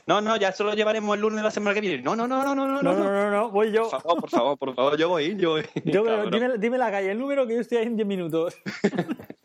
No, 0.07 0.19
no, 0.19 0.35
ya 0.35 0.49
eso 0.49 0.65
lo 0.65 0.73
llevaremos 0.73 1.15
el 1.15 1.21
lunes 1.21 1.37
de 1.37 1.43
la 1.43 1.51
semana 1.51 1.73
que 1.73 1.81
viene. 1.81 2.03
No, 2.03 2.15
no, 2.15 2.27
no, 2.27 2.43
no, 2.43 2.53
no, 2.53 2.67
no. 2.67 2.81
No, 2.81 2.93
no, 2.93 3.11
no, 3.11 3.31
no, 3.31 3.49
voy 3.49 3.71
yo. 3.71 3.89
Por 3.89 4.01
favor, 4.01 4.19
por 4.19 4.29
favor, 4.29 4.57
por 4.57 4.75
favor, 4.75 4.97
yo 4.97 5.09
voy, 5.09 5.37
yo 5.37 5.51
voy. 5.51 5.65
Yo, 5.85 6.03
dime, 6.31 6.57
dime 6.57 6.77
la 6.77 6.91
calle, 6.91 7.11
el 7.11 7.19
número 7.19 7.47
que 7.47 7.55
yo 7.55 7.61
estoy 7.61 7.77
ahí 7.77 7.85
en 7.85 7.95
10 7.95 8.07
minutos. 8.07 8.55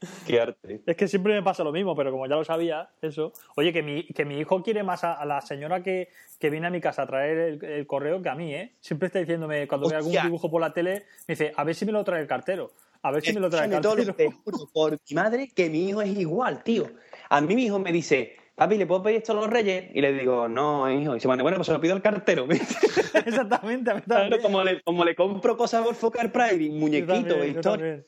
Qué 0.26 0.40
arte. 0.40 0.82
Es 0.86 0.96
que 0.96 1.08
siempre 1.08 1.34
me 1.34 1.42
pasa 1.42 1.64
lo 1.64 1.72
mismo, 1.72 1.96
pero 1.96 2.10
como 2.12 2.26
ya 2.26 2.36
lo 2.36 2.44
sabía, 2.44 2.90
eso. 3.02 3.32
Oye, 3.56 3.72
que 3.72 3.82
mi, 3.82 4.04
que 4.04 4.24
mi 4.24 4.38
hijo 4.38 4.62
quiere 4.62 4.82
más 4.82 5.02
a, 5.04 5.14
a 5.14 5.24
la 5.26 5.40
señora 5.40 5.82
que, 5.82 6.08
que 6.38 6.50
viene 6.50 6.66
a 6.68 6.70
mi 6.70 6.80
casa 6.80 7.02
a 7.02 7.06
traer 7.06 7.38
el, 7.38 7.64
el 7.64 7.86
correo 7.86 8.22
que 8.22 8.28
a 8.28 8.34
mí, 8.34 8.54
¿eh? 8.54 8.74
Siempre 8.80 9.06
está 9.06 9.18
diciéndome, 9.18 9.66
cuando 9.66 9.88
ve 9.88 9.96
algún 9.96 10.12
dibujo 10.12 10.50
por 10.50 10.60
la 10.60 10.72
tele, 10.72 11.04
me 11.26 11.32
dice, 11.34 11.52
a 11.56 11.64
ver 11.64 11.74
si 11.74 11.84
me 11.84 11.92
lo 11.92 12.04
trae 12.04 12.20
el 12.20 12.26
cartero. 12.28 12.72
A 13.02 13.10
ver 13.12 13.22
si 13.22 13.32
me 13.32 13.40
lo 13.40 13.48
trae 13.50 13.66
el 13.66 13.70
cartero. 13.72 14.14
te 14.14 14.30
juro 14.44 14.58
por 14.72 14.92
mi 14.92 15.14
madre 15.14 15.48
que 15.54 15.70
mi 15.70 15.88
hijo 15.88 16.02
es 16.02 16.10
igual, 16.18 16.62
tío. 16.62 16.84
A 17.30 17.40
mí 17.40 17.54
mi 17.54 17.64
hijo 17.64 17.78
me 17.78 17.92
dice, 17.92 18.36
papi, 18.54 18.76
¿le 18.76 18.86
puedo 18.86 19.02
pedir 19.02 19.18
esto 19.18 19.32
a 19.32 19.36
los 19.36 19.48
reyes? 19.48 19.90
Y 19.94 20.00
le 20.00 20.12
digo, 20.12 20.48
no, 20.48 20.90
hijo. 20.90 21.12
Y 21.12 21.14
dice, 21.14 21.28
bueno, 21.28 21.42
bueno, 21.42 21.56
pues 21.58 21.66
se 21.66 21.72
lo 21.72 21.80
pido 21.80 21.94
al 21.94 22.02
cartero. 22.02 22.46
Exactamente, 23.14 23.90
a 23.90 23.94
mí 23.94 24.02
Claro, 24.02 24.22
también. 24.22 24.42
como, 24.42 24.62
le, 24.64 24.80
como 24.82 25.04
le 25.04 25.14
compro 25.14 25.56
cosas 25.56 25.84
por 25.84 25.94
Focar 25.94 26.30
Pride, 26.32 26.70
muñequitos, 26.70 27.62
también, 27.62 28.04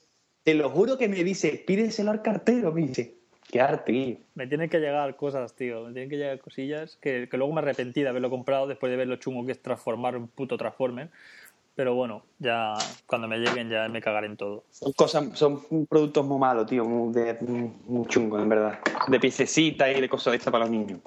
Te 0.51 0.57
lo 0.57 0.68
juro 0.68 0.98
que 0.98 1.07
me 1.07 1.22
dice, 1.22 1.62
pídeselo 1.64 2.11
al 2.11 2.22
cartero, 2.22 2.72
me 2.72 2.80
dice. 2.80 3.14
Qué 3.48 3.61
arte. 3.61 4.18
Me 4.34 4.48
tienen 4.48 4.68
que 4.68 4.80
llegar 4.80 5.14
cosas, 5.14 5.55
tío. 5.55 5.84
Me 5.84 5.92
tienen 5.92 6.11
que 6.11 6.16
llegar 6.16 6.40
cosillas 6.40 6.98
que, 7.01 7.28
que 7.30 7.36
luego 7.36 7.53
me 7.53 7.61
arrepentí 7.61 8.03
de 8.03 8.09
haberlo 8.09 8.30
comprado 8.30 8.66
después 8.66 8.90
de 8.90 8.96
ver 8.96 9.07
lo 9.07 9.14
chungo 9.14 9.46
que 9.46 9.53
es 9.53 9.62
transformar 9.62 10.16
un 10.16 10.26
puto 10.26 10.57
Transformer. 10.57 11.09
Pero 11.76 11.94
bueno, 11.94 12.24
ya 12.40 12.74
cuando 13.07 13.28
me 13.28 13.38
lleguen 13.38 13.70
ya 13.70 13.88
me 13.88 14.03
cagaré 14.03 14.26
en 14.26 14.36
todo. 14.36 14.64
Son 14.70 14.92
cosas, 14.92 15.38
son 15.38 15.62
productos 15.88 16.26
muy 16.26 16.40
malos, 16.40 16.66
tío, 16.66 16.84
muy, 16.84 17.14
de, 17.14 17.36
muy 17.86 18.09
chungos, 18.09 18.42
en 18.42 18.48
verdad. 18.48 18.80
De 19.07 19.20
piececitas 19.20 19.96
y 19.96 20.01
de 20.01 20.09
cosas 20.09 20.32
de 20.32 20.38
estas 20.38 20.51
para 20.51 20.64
los 20.64 20.72
niños. 20.72 20.98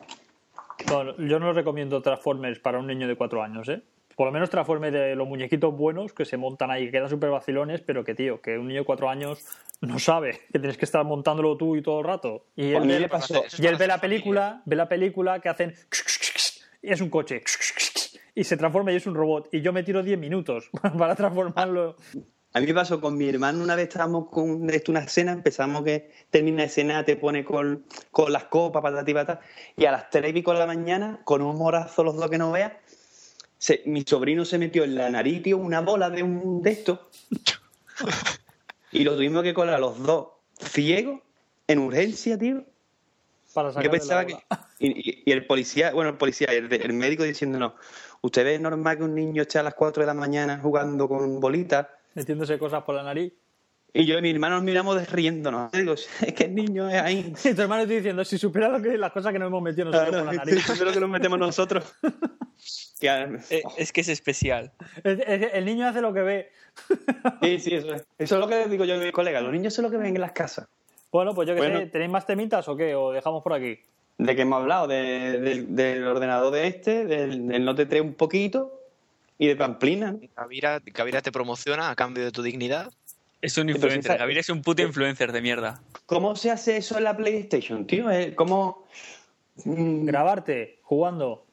Bueno, 0.87 1.17
yo 1.17 1.37
no 1.37 1.51
recomiendo 1.51 2.01
Transformers 2.01 2.59
para 2.59 2.79
un 2.79 2.87
niño 2.87 3.09
de 3.09 3.17
4 3.17 3.43
años, 3.43 3.67
¿eh? 3.67 3.81
Por 4.15 4.27
lo 4.27 4.31
menos 4.31 4.49
Transformers 4.49 4.93
de 4.93 5.15
los 5.15 5.27
muñequitos 5.27 5.75
buenos 5.75 6.13
que 6.13 6.25
se 6.25 6.37
montan 6.37 6.71
ahí, 6.71 6.85
que 6.85 6.91
quedan 6.91 7.09
súper 7.09 7.29
vacilones, 7.29 7.81
pero 7.81 8.03
que, 8.03 8.15
tío, 8.15 8.41
que 8.41 8.57
un 8.57 8.67
niño 8.67 8.81
de 8.81 8.85
4 8.85 9.09
años 9.09 9.45
no 9.81 9.99
sabe 9.99 10.41
que 10.51 10.59
tienes 10.59 10.77
que 10.77 10.85
estar 10.85 11.03
montándolo 11.03 11.57
tú 11.57 11.75
y 11.75 11.81
todo 11.81 11.99
el 11.99 12.05
rato. 12.05 12.45
Y 12.55 12.73
A 12.73 12.77
él, 12.77 12.87
ve, 12.87 13.09
pasó. 13.09 13.43
Y 13.57 13.65
él 13.65 13.75
ve 13.75 13.87
la 13.87 13.99
película, 13.99 14.61
ve 14.65 14.75
la 14.75 14.87
película 14.87 15.39
que 15.39 15.49
hacen 15.49 15.73
y 16.81 16.91
es 16.91 17.01
un 17.01 17.09
coche 17.09 17.41
y 18.35 18.43
se 18.43 18.57
transforma 18.57 18.91
y 18.91 18.95
es 18.95 19.07
un 19.07 19.15
robot. 19.15 19.49
Y 19.51 19.61
yo 19.61 19.73
me 19.73 19.83
tiro 19.83 20.03
10 20.03 20.19
minutos 20.19 20.69
para 20.97 21.15
transformarlo. 21.15 21.95
A 22.55 22.59
mí 22.59 22.67
me 22.67 22.73
pasó 22.75 23.01
con 23.01 23.17
mi 23.17 23.27
hermano, 23.27 23.63
una 23.63 23.75
vez 23.75 23.87
estábamos 23.87 24.29
con 24.29 24.69
esto, 24.69 24.91
una 24.91 24.99
escena, 24.99 25.31
empezamos 25.31 25.83
que 25.83 26.11
termina 26.29 26.57
la 26.57 26.63
escena, 26.65 27.03
te 27.03 27.15
pone 27.15 27.43
con, 27.43 27.83
con 28.11 28.31
las 28.31 28.43
copas, 28.43 28.83
patata 28.83 29.09
y 29.09 29.13
patata, 29.15 29.41
y 29.75 29.85
a 29.85 29.91
las 29.91 30.11
tres 30.11 30.29
y 30.29 30.33
pico 30.33 30.53
de 30.53 30.59
la 30.59 30.67
mañana, 30.67 31.21
con 31.23 31.41
un 31.41 31.57
morazo 31.57 32.03
los 32.03 32.15
dos 32.15 32.29
que 32.29 32.37
no 32.37 32.51
veas, 32.51 32.73
se- 33.63 33.81
mi 33.85 34.03
sobrino 34.03 34.43
se 34.43 34.57
metió 34.57 34.83
en 34.83 34.95
la 34.95 35.09
nariz, 35.09 35.41
tío, 35.41 35.57
una 35.57 35.79
bola 35.79 36.09
de 36.09 36.21
un 36.21 36.61
de 36.61 36.71
estos, 36.71 36.99
y 38.91 39.05
lo 39.05 39.15
tuvimos 39.15 39.41
que 39.43 39.53
colar 39.53 39.79
los 39.79 40.03
dos 40.03 40.27
ciegos, 40.59 41.21
en 41.67 41.79
urgencia, 41.79 42.37
tío. 42.37 42.65
Para 43.53 43.71
Yo 43.81 43.89
pensaba 43.89 44.21
la 44.23 44.27
que... 44.27 44.33
bola. 44.33 44.67
Y, 44.79 44.87
y- 45.11 45.23
y 45.25 45.31
el 45.31 45.45
policía, 45.45 45.93
bueno, 45.93 46.09
el 46.09 46.17
policía, 46.17 46.47
el, 46.51 46.71
el 46.73 46.91
médico 46.93 47.23
diciéndonos, 47.23 47.73
¿usted 48.21 48.43
ve 48.43 48.59
normal 48.59 48.97
que 48.97 49.03
un 49.03 49.15
niño 49.15 49.43
esté 49.43 49.59
a 49.59 49.63
las 49.63 49.75
4 49.75 50.01
de 50.03 50.07
la 50.07 50.13
mañana 50.13 50.59
jugando 50.61 51.07
con 51.07 51.39
bolitas? 51.39 51.87
Metiéndose 52.15 52.59
cosas 52.59 52.83
por 52.83 52.95
la 52.95 53.03
nariz. 53.03 53.31
Y 53.95 54.05
yo 54.05 54.17
y 54.17 54.21
mi 54.23 54.31
hermano 54.31 54.55
nos 54.55 54.63
miramos 54.63 54.95
de 54.95 55.05
riéndonos. 55.05 55.71
Digo, 55.73 55.93
es 55.93 56.33
que 56.33 56.45
el 56.45 56.55
niño 56.55 56.89
es 56.89 56.95
ahí. 57.01 57.33
Y 57.43 57.53
tu 57.53 57.61
hermano 57.61 57.85
te 57.87 57.95
diciendo, 57.95 58.25
si 58.25 58.37
supiera 58.37 58.67
lo 58.69 58.81
que 58.81 58.97
las 58.97 59.11
cosas 59.11 59.31
que 59.31 59.39
nos 59.39 59.47
hemos 59.47 59.61
metido 59.61 59.85
nosotros 59.85 60.09
Claro, 60.09 60.25
por 60.25 60.33
la 60.35 60.43
nariz. 60.45 60.69
es 60.69 60.79
lo 60.81 60.91
que 60.91 60.99
nos 60.99 61.09
metemos 61.09 61.39
nosotros. 61.39 61.85
Que, 62.99 63.09
Eh, 63.49 63.63
es 63.77 63.91
que 63.91 63.99
es 64.01 64.07
especial. 64.07 64.71
Es- 65.03 65.19
es- 65.27 65.53
El 65.53 65.65
niño 65.65 65.85
hace 65.87 65.99
lo 65.99 66.13
que 66.13 66.21
ve. 66.21 66.51
sí, 67.41 67.59
sí, 67.59 67.73
eso 67.75 67.93
es. 67.95 68.05
Eso 68.17 68.35
es 68.35 68.39
lo 68.39 68.47
que 68.47 68.67
digo 68.69 68.85
yo 68.85 68.95
a 68.95 68.97
mis 68.97 69.11
colegas. 69.11 69.43
Los 69.43 69.51
niños 69.51 69.73
son 69.73 69.83
lo 69.83 69.91
que 69.91 69.97
ven 69.97 70.15
en 70.15 70.21
las 70.21 70.31
casas. 70.31 70.67
Bueno, 71.11 71.33
pues 71.35 71.47
yo 71.49 71.53
que 71.53 71.59
Bueno. 71.59 71.79
sé, 71.79 71.87
¿tenéis 71.87 72.09
más 72.11 72.25
temitas 72.25 72.65
o 72.69 72.77
qué? 72.77 72.95
¿O 72.95 73.11
dejamos 73.11 73.43
por 73.43 73.51
aquí? 73.53 73.77
De 74.17 74.35
que 74.35 74.43
hemos 74.43 74.61
hablado 74.61 74.87
de- 74.87 75.37
del- 75.41 75.75
del 75.75 76.07
ordenador 76.07 76.53
de 76.53 76.67
este, 76.67 77.03
del, 77.05 77.47
del 77.47 77.65
Note 77.65 77.85
3 77.87 78.01
un 78.01 78.13
poquito 78.13 78.79
y 79.37 79.47
de 79.47 79.55
Pamplina. 79.57 80.13
¿no? 80.13 80.19
Gavira, 80.37 80.79
Gavira 80.85 81.21
te 81.21 81.31
promociona 81.33 81.89
a 81.89 81.95
cambio 81.95 82.23
de 82.23 82.31
tu 82.31 82.41
dignidad. 82.41 82.89
Es 83.43 83.57
un 83.57 83.69
influencer. 83.69 84.17
Gabriel 84.17 84.39
es 84.39 84.49
un 84.49 84.61
puto 84.61 84.81
influencer 84.81 85.31
de 85.33 85.41
mierda. 85.41 85.81
¿Cómo 86.05 86.35
se 86.35 86.49
hace 86.49 86.77
eso 86.77 86.97
en 86.97 87.03
la 87.03 87.15
PlayStation, 87.17 87.85
tío? 87.85 88.09
Eh, 88.09 88.33
¿Cómo...? 88.35 88.85
Mm, 89.65 90.05
Grabarte, 90.05 90.79
jugando. 90.81 91.45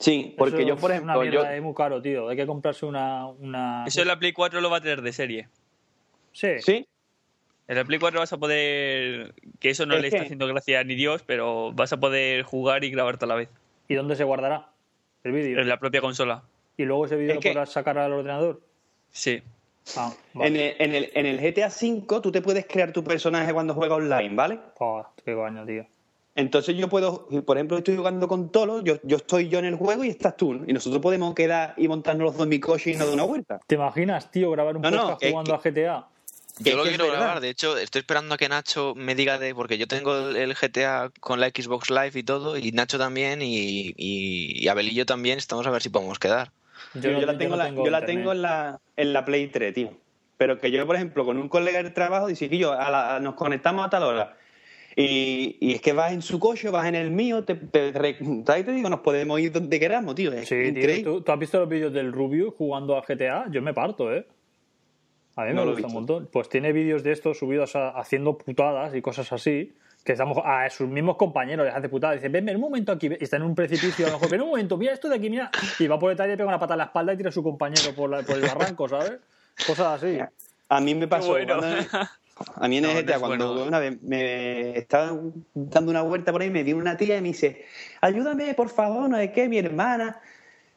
Sí, 0.00 0.34
porque 0.36 0.58
Eso 0.58 0.68
yo, 0.68 0.76
por 0.76 0.90
es 0.92 1.00
una 1.00 1.12
ejemplo, 1.14 1.24
yo, 1.32 1.40
mierda, 1.40 1.56
es 1.56 1.62
muy 1.62 1.74
caro, 1.74 2.02
tío. 2.02 2.28
Hay 2.28 2.36
que 2.36 2.46
comprarse 2.46 2.86
una... 2.86 3.26
una... 3.28 3.84
Eso 3.86 4.02
en 4.02 4.08
la 4.08 4.18
Play 4.18 4.32
4 4.32 4.60
lo 4.60 4.68
va 4.68 4.78
a 4.78 4.80
tener 4.80 5.00
de 5.02 5.12
serie. 5.12 5.48
Sí. 6.32 6.58
sí, 6.60 6.86
En 7.68 7.76
la 7.76 7.84
Play 7.84 7.98
4 8.00 8.18
vas 8.20 8.32
a 8.32 8.36
poder. 8.36 9.34
Que 9.60 9.70
eso 9.70 9.86
no 9.86 9.94
Es 9.94 10.00
le 10.02 10.08
está 10.08 10.18
que- 10.18 10.24
haciendo 10.24 10.46
gracia 10.48 10.82
ni 10.84 10.94
Dios, 10.96 11.22
pero 11.24 11.72
vas 11.72 11.92
a 11.92 11.98
poder 12.00 12.42
jugar 12.42 12.82
y 12.84 12.90
grabarte 12.90 13.24
a 13.24 13.28
la 13.28 13.34
vez. 13.36 13.48
¿Y 13.88 13.94
dónde 13.94 14.14
se 14.16 14.24
guardará? 14.24 14.68
El 15.24 15.32
vídeo. 15.32 15.60
En 15.60 15.68
la 15.68 15.78
propia 15.78 16.00
consola. 16.00 16.42
¿Y 16.76 16.84
luego 16.84 17.06
ese 17.06 17.14
vídeo 17.16 17.30
Es 17.30 17.34
lo 17.36 17.40
que- 17.40 17.48
podrás 17.50 17.70
sacar 17.72 17.96
al 17.98 18.12
ordenador? 18.12 18.60
Sí. 19.10 19.40
Ah, 19.96 20.12
en, 20.34 20.56
el, 20.56 20.74
en, 20.78 20.94
el, 20.94 21.10
en 21.14 21.26
el 21.26 21.38
GTA 21.40 21.68
V 21.68 22.20
tú 22.20 22.30
te 22.32 22.42
puedes 22.42 22.66
crear 22.66 22.92
tu 22.92 23.02
personaje 23.02 23.52
cuando 23.52 23.74
juegas 23.74 23.98
online, 23.98 24.34
¿vale? 24.34 24.58
Oh, 24.80 25.04
qué 25.24 25.34
coño, 25.34 25.64
tío. 25.64 25.86
Entonces 26.34 26.76
yo 26.76 26.88
puedo, 26.88 27.26
por 27.44 27.56
ejemplo, 27.56 27.78
estoy 27.78 27.96
jugando 27.96 28.28
con 28.28 28.52
Tolo, 28.52 28.82
yo, 28.84 28.96
yo 29.02 29.16
estoy 29.16 29.48
yo 29.48 29.58
en 29.58 29.64
el 29.64 29.74
juego 29.74 30.04
y 30.04 30.08
estás 30.10 30.36
tú. 30.36 30.62
Y 30.66 30.72
nosotros 30.72 31.02
podemos 31.02 31.34
quedar 31.34 31.74
y 31.76 31.88
montarnos 31.88 32.26
los 32.26 32.34
dos 32.34 32.42
en 32.44 32.48
mi 32.50 32.60
coche 32.60 32.92
y 32.92 32.94
no 32.96 33.06
dar 33.06 33.14
una 33.14 33.24
vuelta. 33.24 33.58
¿Te 33.66 33.74
imaginas, 33.74 34.30
tío, 34.30 34.50
grabar 34.52 34.76
un 34.76 34.82
No, 34.82 34.90
podcast 34.90 35.24
jugando 35.24 35.58
que- 35.60 35.68
a 35.68 35.72
GTA? 35.72 36.06
Yo 36.60 36.76
lo 36.76 36.82
quiero 36.82 37.04
verdad. 37.04 37.18
grabar, 37.20 37.40
de 37.40 37.50
hecho, 37.50 37.76
estoy 37.78 38.00
esperando 38.00 38.34
a 38.34 38.38
que 38.38 38.48
Nacho 38.48 38.94
me 38.96 39.14
diga 39.14 39.38
de. 39.38 39.54
Porque 39.54 39.78
yo 39.78 39.86
tengo 39.86 40.16
el- 40.30 40.54
GTA 40.56 41.10
con 41.20 41.38
la 41.40 41.48
Xbox 41.50 41.88
Live 41.88 42.12
y 42.14 42.22
todo, 42.24 42.56
y 42.58 42.72
Nacho 42.72 42.98
también, 42.98 43.42
y, 43.42 43.94
y, 43.96 44.64
y 44.64 44.68
Abel 44.68 44.88
y 44.88 44.94
yo 44.94 45.06
también, 45.06 45.38
estamos 45.38 45.66
a 45.68 45.70
ver 45.70 45.82
si 45.82 45.88
podemos 45.88 46.18
quedar. 46.18 46.50
Yo, 46.94 47.20
la 47.20 47.36
tengo, 47.38 47.56
no 47.56 47.62
la, 47.62 47.70
yo 47.74 47.90
la 47.90 48.04
tengo 48.06 48.32
en, 48.32 48.42
la, 48.42 48.78
en 48.96 49.12
la 49.12 49.24
Play 49.24 49.48
3, 49.48 49.74
tío. 49.74 49.90
Pero 50.36 50.58
que 50.58 50.70
yo, 50.70 50.86
por 50.86 50.96
ejemplo, 50.96 51.24
con 51.24 51.36
un 51.38 51.48
colega 51.48 51.82
del 51.82 51.92
trabajo, 51.92 52.26
dice 52.28 52.48
que 52.48 52.58
yo 52.58 52.72
a 52.72 52.90
la- 52.90 53.16
a- 53.16 53.20
nos 53.20 53.34
conectamos 53.34 53.84
a 53.86 53.90
tal 53.90 54.04
hora. 54.04 54.36
Y, 54.96 55.56
y 55.60 55.74
es 55.74 55.80
que 55.80 55.92
vas 55.92 56.12
en 56.12 56.22
su 56.22 56.40
coche, 56.40 56.70
vas 56.70 56.86
en 56.88 56.94
el 56.96 57.10
mío, 57.10 57.44
te, 57.44 57.54
te, 57.54 57.92
¿sabes? 57.92 58.64
te 58.64 58.72
digo, 58.72 58.88
nos 58.88 59.00
podemos 59.00 59.38
ir 59.40 59.52
donde 59.52 59.78
queramos, 59.78 60.14
tío. 60.14 60.32
Es 60.32 60.48
Sí, 60.48 60.72
tío. 60.72 61.02
¿tú, 61.04 61.20
tú 61.22 61.32
has 61.32 61.38
visto 61.38 61.58
los 61.60 61.68
vídeos 61.68 61.92
del 61.92 62.12
Rubio 62.12 62.50
jugando 62.52 62.96
a 62.96 63.02
GTA? 63.02 63.46
Yo 63.50 63.62
me 63.62 63.72
parto, 63.74 64.12
¿eh? 64.12 64.26
A 65.36 65.42
mí 65.44 65.48
me 65.50 65.54
No 65.54 65.66
gusta 65.70 65.86
un 65.86 65.92
montón. 65.92 66.28
Pues 66.32 66.48
tiene 66.48 66.72
vídeos 66.72 67.04
de 67.04 67.12
estos 67.12 67.38
subidos 67.38 67.76
a- 67.76 67.90
haciendo 67.90 68.36
putadas 68.38 68.94
y 68.96 69.00
cosas 69.02 69.32
así. 69.32 69.74
Que 70.04 70.12
estamos 70.12 70.38
a 70.44 70.68
sus 70.70 70.88
mismos 70.88 71.16
compañeros 71.16 71.66
les 71.66 71.74
hace 71.74 71.88
putadas. 71.88 72.16
Dice, 72.16 72.28
ven, 72.30 72.44
ven 72.46 72.56
un 72.56 72.62
momento 72.62 72.92
aquí. 72.92 73.08
Y 73.08 73.22
está 73.24 73.36
en 73.36 73.42
un 73.42 73.54
precipicio. 73.54 74.06
A 74.06 74.10
lo 74.10 74.14
mejor, 74.16 74.30
ven 74.30 74.40
un 74.42 74.48
momento, 74.50 74.76
mira 74.78 74.92
esto 74.92 75.08
de 75.08 75.16
aquí, 75.16 75.28
mira. 75.28 75.50
Y 75.78 75.86
va 75.86 75.98
por 75.98 76.10
detrás 76.10 76.28
y 76.28 76.30
le 76.30 76.36
pega 76.36 76.48
una 76.48 76.58
pata 76.58 76.74
en 76.74 76.78
la 76.78 76.84
espalda 76.84 77.12
y 77.12 77.16
tira 77.16 77.28
a 77.28 77.32
su 77.32 77.42
compañero 77.42 77.94
por, 77.94 78.08
la- 78.08 78.22
por 78.22 78.36
el 78.36 78.42
barranco, 78.42 78.88
¿sabes? 78.88 79.12
Cosas 79.66 80.02
así. 80.02 80.18
A 80.70 80.80
mí 80.80 80.94
me 80.94 81.08
pasó. 81.08 81.28
bueno. 81.30 81.58
cuando- 81.58 81.76
a 82.56 82.68
mí 82.68 82.78
en 82.78 82.84
el 82.84 82.94
no 82.94 83.00
GTA, 83.02 83.18
cuando 83.18 83.48
bueno. 83.52 83.64
una 83.68 83.78
vez 83.80 84.00
me 84.02 84.78
estaba 84.78 85.12
dando 85.54 85.90
una 85.90 86.02
vuelta 86.02 86.30
por 86.32 86.40
ahí, 86.40 86.50
me 86.50 86.62
vino 86.62 86.78
una 86.78 86.96
tía 86.96 87.16
y 87.18 87.20
me 87.20 87.28
dice: 87.28 87.66
Ayúdame, 88.00 88.54
por 88.54 88.68
favor, 88.70 89.10
no 89.10 89.16
sé 89.18 89.32
qué, 89.32 89.48
mi 89.48 89.58
hermana. 89.58 90.20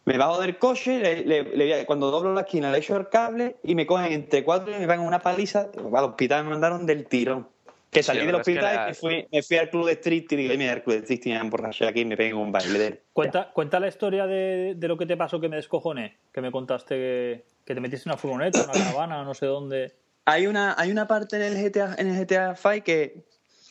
Me 0.04 0.18
bajo 0.18 0.42
del 0.42 0.58
coche, 0.58 1.00
le- 1.00 1.24
le- 1.24 1.56
le- 1.56 1.86
cuando 1.86 2.10
doblo 2.10 2.34
la 2.34 2.42
esquina 2.42 2.72
le 2.72 2.80
echo 2.80 2.98
el 2.98 3.08
cable 3.10 3.58
y 3.64 3.76
me 3.76 3.86
cogen 3.86 4.12
entre 4.12 4.44
cuatro 4.44 4.72
y 4.76 4.80
me 4.80 4.88
pegan 4.88 5.02
una 5.02 5.20
paliza. 5.20 5.68
Al 5.78 6.04
hospital 6.04 6.44
me 6.44 6.50
mandaron 6.50 6.88
del 6.88 7.06
tirón. 7.06 7.48
Que 7.92 8.02
salí 8.02 8.22
Sí, 8.22 8.26
del 8.26 8.36
hospital 8.36 8.76
la- 8.76 8.84
y 8.84 8.88
me 8.88 8.94
fui, 8.94 9.28
me 9.32 9.44
fui 9.44 9.58
al 9.58 9.70
club 9.70 9.86
de 9.86 9.92
street 9.92 10.26
y 10.30 10.36
digo, 10.38 10.54
mira, 10.58 10.72
el 10.74 10.82
club 10.82 10.96
de 10.96 11.02
street 11.02 11.20
tiene 11.22 11.40
emborracho 11.40 11.86
aquí 11.86 12.00
y 12.02 12.06
me 12.06 12.16
pegan 12.16 12.38
un 12.38 12.52
baile 12.52 12.80
de 12.80 12.88
él. 12.88 13.00
Cuenta, 13.14 13.52
cuenta 13.52 13.80
la 13.82 13.90
historia 13.90 14.26
de, 14.26 14.76
de 14.78 14.88
lo 14.88 14.98
que 14.98 15.06
te 15.06 15.18
pasó 15.18 15.42
que 15.42 15.50
me 15.50 15.58
descojoné. 15.58 16.18
Que 16.32 16.40
me 16.42 16.52
contaste 16.52 16.96
que, 16.96 17.46
Que 17.66 17.76
te 17.76 17.82
metiste 17.82 18.08
en 18.08 18.14
una 18.14 18.18
furgoneta, 18.18 18.64
una 18.64 18.78
caravana, 18.78 19.24
no 19.26 19.34
sé 19.34 19.46
dónde. 19.46 19.94
Hay 20.24 20.48
una, 20.48 20.74
hay 20.78 20.90
una 20.90 21.06
parte 21.08 21.36
en 21.36 21.42
el 21.42 21.58
GTA, 21.58 21.96
en 21.98 22.08
el 22.08 22.26
GTA 22.26 22.56
5 22.56 22.84
que 22.86 23.26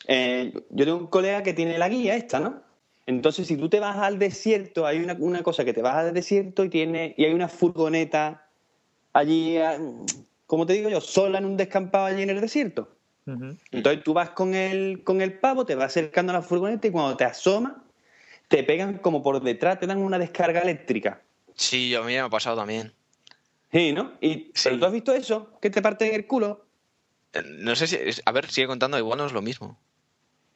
eh, 0.07 0.53
yo 0.69 0.85
tengo 0.85 0.97
un 0.99 1.07
colega 1.07 1.41
que 1.41 1.53
tiene 1.53 1.77
la 1.79 1.89
guía 1.89 2.15
esta, 2.15 2.39
¿no? 2.39 2.61
Entonces, 3.07 3.47
si 3.47 3.57
tú 3.57 3.69
te 3.69 3.79
vas 3.79 3.97
al 3.97 4.19
desierto, 4.19 4.85
hay 4.85 4.99
una, 4.99 5.15
una 5.19 5.41
cosa 5.41 5.65
que 5.65 5.73
te 5.73 5.81
vas 5.81 5.95
al 5.95 6.13
desierto 6.13 6.63
y 6.63 6.69
tiene 6.69 7.15
y 7.17 7.25
hay 7.25 7.33
una 7.33 7.47
furgoneta 7.47 8.47
allí, 9.13 9.57
ah, 9.57 9.79
como 10.45 10.65
te 10.67 10.73
digo 10.73 10.89
yo, 10.89 11.01
sola 11.01 11.39
en 11.39 11.45
un 11.45 11.57
descampado 11.57 12.05
allí 12.05 12.21
en 12.21 12.29
el 12.29 12.39
desierto. 12.41 12.89
Entonces 13.25 14.03
tú 14.03 14.13
vas 14.13 14.31
con 14.31 14.55
el, 14.55 15.03
con 15.03 15.21
el 15.21 15.33
pavo, 15.39 15.65
te 15.65 15.75
vas 15.75 15.85
acercando 15.87 16.31
a 16.31 16.35
la 16.35 16.41
furgoneta 16.41 16.87
y 16.87 16.91
cuando 16.91 17.15
te 17.15 17.23
asomas, 17.23 17.73
te 18.47 18.63
pegan 18.63 18.97
como 18.97 19.21
por 19.23 19.41
detrás, 19.41 19.79
te 19.79 19.87
dan 19.87 19.99
una 19.99 20.19
descarga 20.19 20.61
eléctrica. 20.61 21.21
Sí, 21.55 21.93
a 21.95 21.99
mí 22.01 22.07
me 22.07 22.19
ha 22.19 22.29
pasado 22.29 22.57
también. 22.57 22.93
Sí, 23.71 23.93
¿no? 23.93 24.13
Y, 24.19 24.51
Sí. 24.53 24.63
¿Pero 24.65 24.79
tú 24.79 24.85
has 24.85 24.91
visto 24.91 25.13
eso? 25.13 25.57
¿Que 25.61 25.69
te 25.69 25.81
parten 25.81 26.13
el 26.13 26.27
culo? 26.27 26.65
Eh, 27.33 27.41
No 27.45 27.75
sé 27.75 27.87
si. 27.87 27.97
A 28.25 28.31
ver, 28.31 28.49
sigue 28.49 28.67
contando, 28.67 28.97
igual 28.97 29.19
no 29.19 29.25
es 29.25 29.31
lo 29.33 29.41
mismo. 29.41 29.77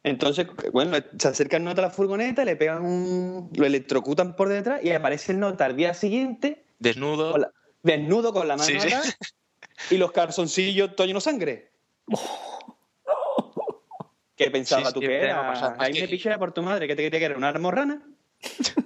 Entonces, 0.03 0.47
bueno, 0.71 0.97
se 1.17 1.27
acerca 1.27 1.57
el 1.57 1.63
nota 1.63 1.81
a 1.81 1.85
la 1.85 1.91
furgoneta, 1.91 2.45
le 2.45 2.55
pegan 2.55 2.85
un... 2.85 3.49
lo 3.55 3.65
electrocutan 3.65 4.35
por 4.35 4.49
detrás 4.49 4.83
y 4.83 4.91
aparece 4.91 5.31
el 5.31 5.39
nota 5.39 5.65
al 5.65 5.75
día 5.75 5.93
siguiente 5.95 6.63
Desnudo. 6.77 7.31
con 7.31 7.41
la- 7.41 7.51
desnudo 7.81 8.31
con 8.33 8.47
la 8.47 8.55
mano 8.57 8.69
Sí, 8.69 8.77
y 9.91 9.97
los 9.97 10.11
calzoncillos 10.11 10.95
de 10.95 11.21
sangre. 11.21 11.71
¿Qué 14.35 14.51
pensaba 14.51 14.87
Sí, 14.89 14.93
tú 14.95 14.99
sí, 14.99 15.07
que 15.07 15.17
era? 15.17 15.75
Ahí 15.79 15.93
me 15.93 16.07
piché 16.07 16.37
por 16.37 16.51
tu 16.53 16.61
madre, 16.61 16.87
¿qué 16.87 16.95
te 16.95 17.03
quería 17.03 17.19
que 17.19 17.25
era? 17.25 17.37
¿Una 17.37 17.49
almorrana? 17.49 18.01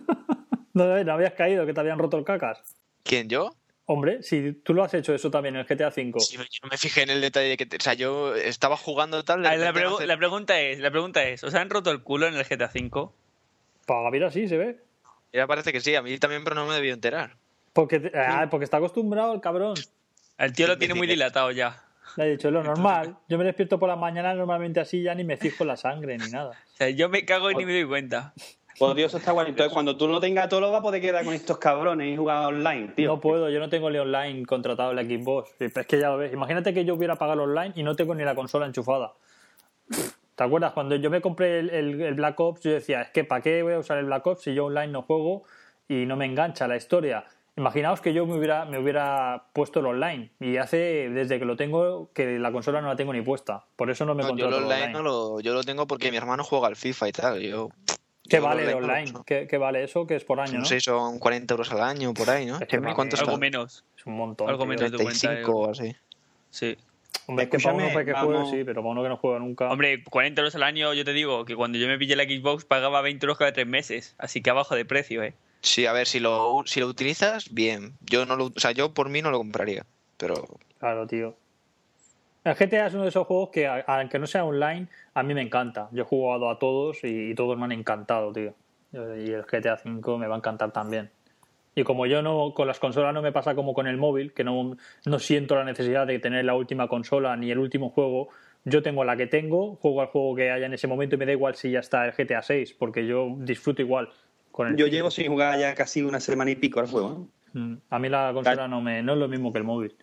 No, 0.71 1.03
no 1.03 1.13
habías 1.13 1.33
caído, 1.33 1.65
que 1.65 1.73
te 1.73 1.79
habían 1.79 1.97
roto 1.97 2.15
el 2.17 2.23
cacas. 2.23 2.61
¿Quién, 3.03 3.27
yo? 3.27 3.55
Hombre, 3.85 4.21
si 4.21 4.53
tú 4.53 4.73
lo 4.75 4.83
has 4.83 4.93
hecho 4.93 5.13
eso 5.15 5.31
también 5.31 5.55
en 5.55 5.61
el 5.61 5.67
GTA 5.67 5.87
V. 5.89 6.13
Sí, 6.19 6.37
yo 6.37 6.43
no 6.63 6.69
me 6.69 6.77
fijé 6.77 7.01
en 7.01 7.09
el 7.09 7.21
detalle 7.21 7.49
de 7.49 7.57
que. 7.57 7.65
te- 7.65 7.77
O 7.77 7.81
sea, 7.81 7.95
yo 7.95 8.35
estaba 8.35 8.77
jugando 8.77 9.25
tal. 9.25 9.41
la, 9.41 9.73
pregu- 9.73 10.05
la 10.05 10.15
pregunta 10.15 10.61
es, 10.61 10.79
la 10.79 10.91
pregunta 10.91 11.23
es, 11.23 11.43
¿os 11.43 11.55
han 11.55 11.69
roto 11.71 11.89
el 11.91 12.03
culo 12.03 12.27
en 12.27 12.35
el 12.35 12.45
GTA 12.45 12.69
V? 12.73 13.09
Para 13.87 14.11
mira, 14.11 14.29
sí, 14.31 14.47
se 14.47 14.57
ve. 14.57 14.79
Ya 15.33 15.47
parece 15.47 15.73
que 15.73 15.81
sí, 15.81 15.95
a 15.95 16.03
mí 16.03 16.17
también, 16.19 16.43
pero 16.43 16.55
no 16.55 16.67
me 16.67 16.75
debió 16.75 16.93
enterar. 16.93 17.35
Porque, 17.73 18.11
ah, 18.15 18.47
porque 18.49 18.63
está 18.65 18.77
acostumbrado 18.77 19.33
el 19.33 19.41
cabrón. 19.41 19.73
El 20.37 20.53
tío 20.53 20.67
lo 20.67 20.77
tiene 20.77 20.93
muy 20.93 21.07
dilatado 21.07 21.51
ya. 21.51 21.83
Le 22.17 22.25
he 22.25 22.29
dicho, 22.31 22.47
es 22.47 22.53
lo 22.53 22.63
normal. 22.63 23.15
Yo 23.27 23.37
me 23.37 23.43
despierto 23.43 23.79
por 23.79 23.87
la 23.89 23.95
mañana 23.95 24.33
normalmente 24.33 24.79
así, 24.79 25.01
ya 25.03 25.13
ni 25.15 25.23
me 25.23 25.37
fijo 25.37 25.63
en 25.63 25.67
la 25.69 25.77
sangre 25.77 26.17
ni 26.17 26.29
nada. 26.29 26.51
O 26.51 26.75
sea, 26.77 26.89
yo 26.89 27.09
me 27.09 27.23
cago 27.25 27.51
y 27.51 27.55
ni 27.55 27.65
me 27.65 27.73
doy 27.73 27.85
cuenta. 27.87 28.33
Pues 28.77 28.95
Dios, 28.95 29.13
está 29.13 29.31
guay. 29.33 29.49
Entonces, 29.49 29.73
cuando 29.73 29.97
tú 29.97 30.07
no 30.07 30.19
tengas 30.21 30.47
todo, 30.47 30.71
vas 30.71 30.79
a 30.79 30.81
poder 30.81 31.01
quedar 31.01 31.25
con 31.25 31.33
estos 31.33 31.57
cabrones 31.57 32.13
y 32.13 32.15
jugar 32.15 32.45
online, 32.45 32.89
tío. 32.95 33.09
No 33.15 33.19
puedo, 33.19 33.49
yo 33.49 33.59
no 33.59 33.67
tengo 33.69 33.89
el 33.89 33.97
online 33.97 34.45
contratado 34.45 34.91
en 34.91 34.95
la 34.95 35.03
Xbox. 35.03 35.51
Es 35.59 35.85
que 35.85 35.99
ya 35.99 36.09
lo 36.09 36.17
ves. 36.17 36.31
Imagínate 36.31 36.73
que 36.73 36.85
yo 36.85 36.95
hubiera 36.95 37.15
pagado 37.17 37.43
online 37.43 37.73
y 37.75 37.83
no 37.83 37.95
tengo 37.95 38.15
ni 38.15 38.23
la 38.23 38.35
consola 38.35 38.65
enchufada. 38.65 39.11
¿Te 40.35 40.43
acuerdas? 40.45 40.71
Cuando 40.71 40.95
yo 40.95 41.09
me 41.09 41.19
compré 41.19 41.59
el, 41.59 41.69
el- 41.71 42.01
el 42.01 42.13
Black 42.13 42.39
Ops, 42.39 42.61
yo 42.61 42.71
decía, 42.71 43.01
es 43.01 43.09
que 43.09 43.25
¿para 43.25 43.41
qué 43.41 43.61
voy 43.63 43.73
a 43.73 43.79
usar 43.79 43.97
el 43.97 44.05
Black 44.05 44.25
Ops 44.25 44.43
si 44.43 44.53
yo 44.53 44.65
online 44.65 44.87
no 44.87 45.01
juego 45.01 45.43
y 45.89 46.05
no 46.05 46.15
me 46.15 46.25
engancha 46.25 46.65
la 46.67 46.77
historia? 46.77 47.25
Imaginaos 47.59 47.99
que 47.99 48.13
yo 48.13 48.25
me 48.25 48.37
hubiera, 48.37 48.63
me 48.63 48.79
hubiera 48.79 49.43
puesto 49.51 49.81
el 49.81 49.85
online 49.87 50.31
y 50.39 50.55
hace 50.55 51.09
desde 51.09 51.39
que 51.39 51.45
lo 51.45 51.57
tengo 51.57 52.09
que 52.13 52.39
la 52.39 52.53
consola 52.53 52.79
no 52.79 52.87
la 52.87 52.95
tengo 52.95 53.11
ni 53.11 53.21
puesta. 53.21 53.65
Por 53.75 53.89
eso 53.89 54.05
no 54.05 54.15
me 54.15 54.23
No, 54.23 54.29
yo 54.29 54.45
contrato 54.45 54.51
lo 54.51 54.57
el 54.57 54.63
online 54.63 54.81
online. 54.85 54.93
no 54.93 55.03
lo, 55.03 55.39
yo 55.41 55.53
lo 55.53 55.63
tengo 55.63 55.85
porque 55.85 56.09
mi 56.09 56.15
hermano 56.15 56.45
juega 56.45 56.67
al 56.67 56.77
FIFA 56.77 57.09
y 57.09 57.11
tal. 57.11 57.41
Yo, 57.41 57.67
¿Qué 58.29 58.37
yo 58.37 58.43
vale 58.43 58.63
el 58.63 58.75
online? 58.75 59.11
¿Qué, 59.25 59.45
qué 59.45 59.57
vale 59.57 59.83
eso? 59.83 60.07
Que 60.07 60.15
es 60.15 60.23
por 60.23 60.39
año, 60.39 60.53
No 60.53 60.59
¿no? 60.59 60.65
sé, 60.65 60.79
son 60.79 61.19
40 61.19 61.53
euros 61.53 61.69
al 61.73 61.81
año, 61.81 62.13
por 62.13 62.29
ahí, 62.29 62.45
¿no? 62.45 62.59
Es 62.59 62.65
que 62.65 62.77
vale. 62.77 62.95
¿Cuánto 62.95 63.17
Algo 63.17 63.37
menos. 63.37 63.83
Es 63.97 64.05
un 64.05 64.15
montón. 64.15 64.47
Algo 64.49 64.65
menos 64.65 64.89
de 64.89 64.97
40 64.97 65.19
35 65.19 65.51
o 65.51 65.69
así. 65.69 65.93
Sí. 66.51 66.77
Hombre, 67.27 67.43
es 67.43 67.51
que 67.51 67.59
para 67.59 67.75
uno 67.75 67.87
que 68.05 68.13
juegue, 68.13 68.45
sí, 68.51 68.63
pero 68.63 68.81
para 68.81 68.91
uno 68.91 69.03
que 69.03 69.09
no 69.09 69.17
juega 69.17 69.39
nunca. 69.39 69.69
Hombre, 69.69 70.01
40 70.05 70.39
euros 70.39 70.55
al 70.55 70.63
año, 70.63 70.93
yo 70.93 71.03
te 71.03 71.11
digo 71.11 71.43
que 71.43 71.57
cuando 71.57 71.77
yo 71.77 71.87
me 71.87 71.97
pillé 71.97 72.15
la 72.15 72.23
Xbox 72.23 72.63
pagaba 72.63 73.01
20 73.01 73.25
euros 73.25 73.37
cada 73.37 73.51
tres 73.51 73.67
meses. 73.67 74.15
Así 74.17 74.41
que 74.41 74.49
abajo 74.49 74.75
de 74.75 74.85
precio, 74.85 75.21
¿eh? 75.23 75.33
Sí, 75.61 75.85
a 75.85 75.93
ver, 75.93 76.07
si 76.07 76.19
lo, 76.19 76.63
si 76.65 76.79
lo 76.79 76.87
utilizas, 76.87 77.53
bien. 77.53 77.93
Yo 78.01 78.25
no 78.25 78.35
lo, 78.35 78.45
o 78.45 78.53
sea, 78.55 78.71
yo 78.71 78.93
por 78.93 79.09
mí 79.09 79.21
no 79.21 79.31
lo 79.31 79.37
compraría. 79.37 79.85
Pero 80.17 80.45
Claro, 80.79 81.05
tío. 81.05 81.35
El 82.43 82.55
GTA 82.55 82.87
es 82.87 82.93
uno 82.93 83.03
de 83.03 83.09
esos 83.09 83.27
juegos 83.27 83.49
que, 83.49 83.67
aunque 83.67 84.17
no 84.17 84.25
sea 84.25 84.45
online, 84.45 84.87
a 85.13 85.23
mí 85.23 85.33
me 85.33 85.41
encanta. 85.41 85.89
Yo 85.91 86.03
he 86.03 86.05
jugado 86.05 86.49
a 86.49 86.57
todos 86.57 86.99
y, 87.03 87.35
todos 87.35 87.57
me 87.57 87.65
han 87.65 87.73
encantado, 87.73 88.31
tío. 88.31 88.55
Y 88.93 89.31
el 89.31 89.43
GTA 89.43 89.77
V 89.83 90.17
me 90.17 90.27
va 90.27 90.35
a 90.35 90.37
encantar 90.37 90.71
también. 90.71 91.11
Y 91.75 91.83
como 91.83 92.05
yo 92.05 92.21
no, 92.21 92.53
con 92.55 92.65
las 92.65 92.79
consolas 92.79 93.13
no 93.13 93.21
me 93.21 93.31
pasa 93.31 93.55
como 93.55 93.73
con 93.73 93.87
el 93.87 93.97
móvil, 93.97 94.33
que 94.33 94.43
no, 94.43 94.77
no 95.05 95.19
siento 95.19 95.55
la 95.55 95.65
necesidad 95.65 96.07
de 96.07 96.19
tener 96.19 96.45
la 96.45 96.55
última 96.55 96.87
consola 96.87 97.35
ni 97.35 97.51
el 97.51 97.59
último 97.59 97.89
juego, 97.89 98.29
yo 98.65 98.81
tengo 98.81 99.03
la 99.03 99.15
que 99.15 99.27
tengo, 99.27 99.75
juego 99.75 100.01
al 100.01 100.07
juego 100.07 100.35
que 100.35 100.51
haya 100.51 100.65
en 100.65 100.73
ese 100.73 100.87
momento 100.87 101.15
y 101.15 101.17
me 101.17 101.25
da 101.25 101.31
igual 101.31 101.55
si 101.55 101.71
ya 101.71 101.79
está 101.79 102.05
el 102.05 102.13
GTA 102.13 102.41
6, 102.41 102.73
porque 102.73 103.05
yo 103.05 103.35
disfruto 103.37 103.81
igual 103.81 104.09
con 104.51 104.67
el 104.67 104.75
Yo 104.77 104.87
llevo 104.87 105.11
sin 105.11 105.27
jugar 105.27 105.59
ya 105.59 105.73
casi 105.75 106.01
una 106.01 106.19
semana 106.19 106.51
y 106.51 106.55
pico 106.55 106.79
al 106.79 106.87
juego. 106.87 107.29
¿no? 107.53 107.61
Mm, 107.61 107.77
A 107.89 107.99
mí 107.99 108.09
la 108.09 108.31
consola 108.33 108.67
no, 108.67 108.79
me, 108.81 109.01
no 109.01 109.13
es 109.13 109.19
lo 109.19 109.27
mismo 109.27 109.51
que 109.51 109.57
el 109.59 109.63
móvil. 109.63 109.95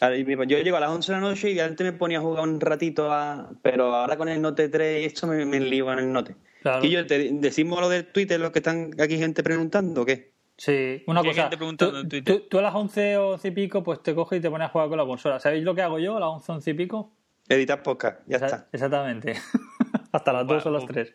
Yo 0.00 0.58
llego 0.58 0.76
a 0.76 0.80
las 0.80 0.90
11 0.90 1.12
de 1.12 1.20
la 1.20 1.28
noche 1.28 1.50
y 1.52 1.60
antes 1.60 1.84
me 1.84 1.92
ponía 1.92 2.18
a 2.18 2.20
jugar 2.20 2.42
un 2.48 2.60
ratito, 2.60 3.12
a- 3.12 3.50
pero 3.62 3.94
ahora 3.94 4.16
con 4.16 4.28
el 4.28 4.40
Note 4.42 4.68
3 4.68 5.02
y 5.02 5.04
esto 5.06 5.26
me, 5.26 5.44
me 5.44 5.60
lío 5.60 5.92
en 5.92 5.98
el 6.00 6.12
Note. 6.12 6.34
Claro. 6.62 6.84
Y 6.84 6.90
yo, 6.90 7.06
te 7.06 7.30
decimos 7.34 7.80
lo 7.80 7.88
del 7.88 8.06
Twitter, 8.06 8.40
los 8.40 8.50
que 8.50 8.58
están 8.58 8.90
aquí 9.00 9.16
gente 9.16 9.42
preguntando, 9.44 10.02
¿o 10.02 10.04
qué? 10.04 10.32
Sí, 10.56 11.04
una 11.06 11.22
¿Qué 11.22 11.28
cosa. 11.28 11.50
tú, 11.50 11.64
en 11.68 12.08
Twitter? 12.08 12.24
tú- 12.40 12.48
tú 12.48 12.58
a 12.58 12.62
las 12.62 12.74
11 12.74 13.16
o 13.18 13.28
11 13.34 13.46
y 13.46 13.50
pico, 13.52 13.84
pues 13.84 14.02
te 14.02 14.12
coges 14.14 14.40
y 14.40 14.42
te 14.42 14.50
pones 14.50 14.66
a 14.66 14.70
jugar 14.70 14.88
con 14.88 14.98
la 14.98 15.04
consola. 15.06 15.38
¿Sabéis 15.38 15.62
lo 15.62 15.72
que 15.76 15.82
hago 15.82 16.00
yo 16.00 16.16
a 16.16 16.20
las 16.20 16.28
11 16.30 16.50
11 16.52 16.70
y 16.70 16.74
pico? 16.74 17.12
Editar 17.48 17.80
podcast, 17.84 18.20
ya 18.26 18.36
Esa- 18.38 18.46
está. 18.46 18.68
Exactamente. 18.72 19.34
Hasta 20.18 20.32
las 20.32 20.46
2 20.48 20.66
o 20.66 20.70
las 20.70 20.84
pues- 20.84 21.14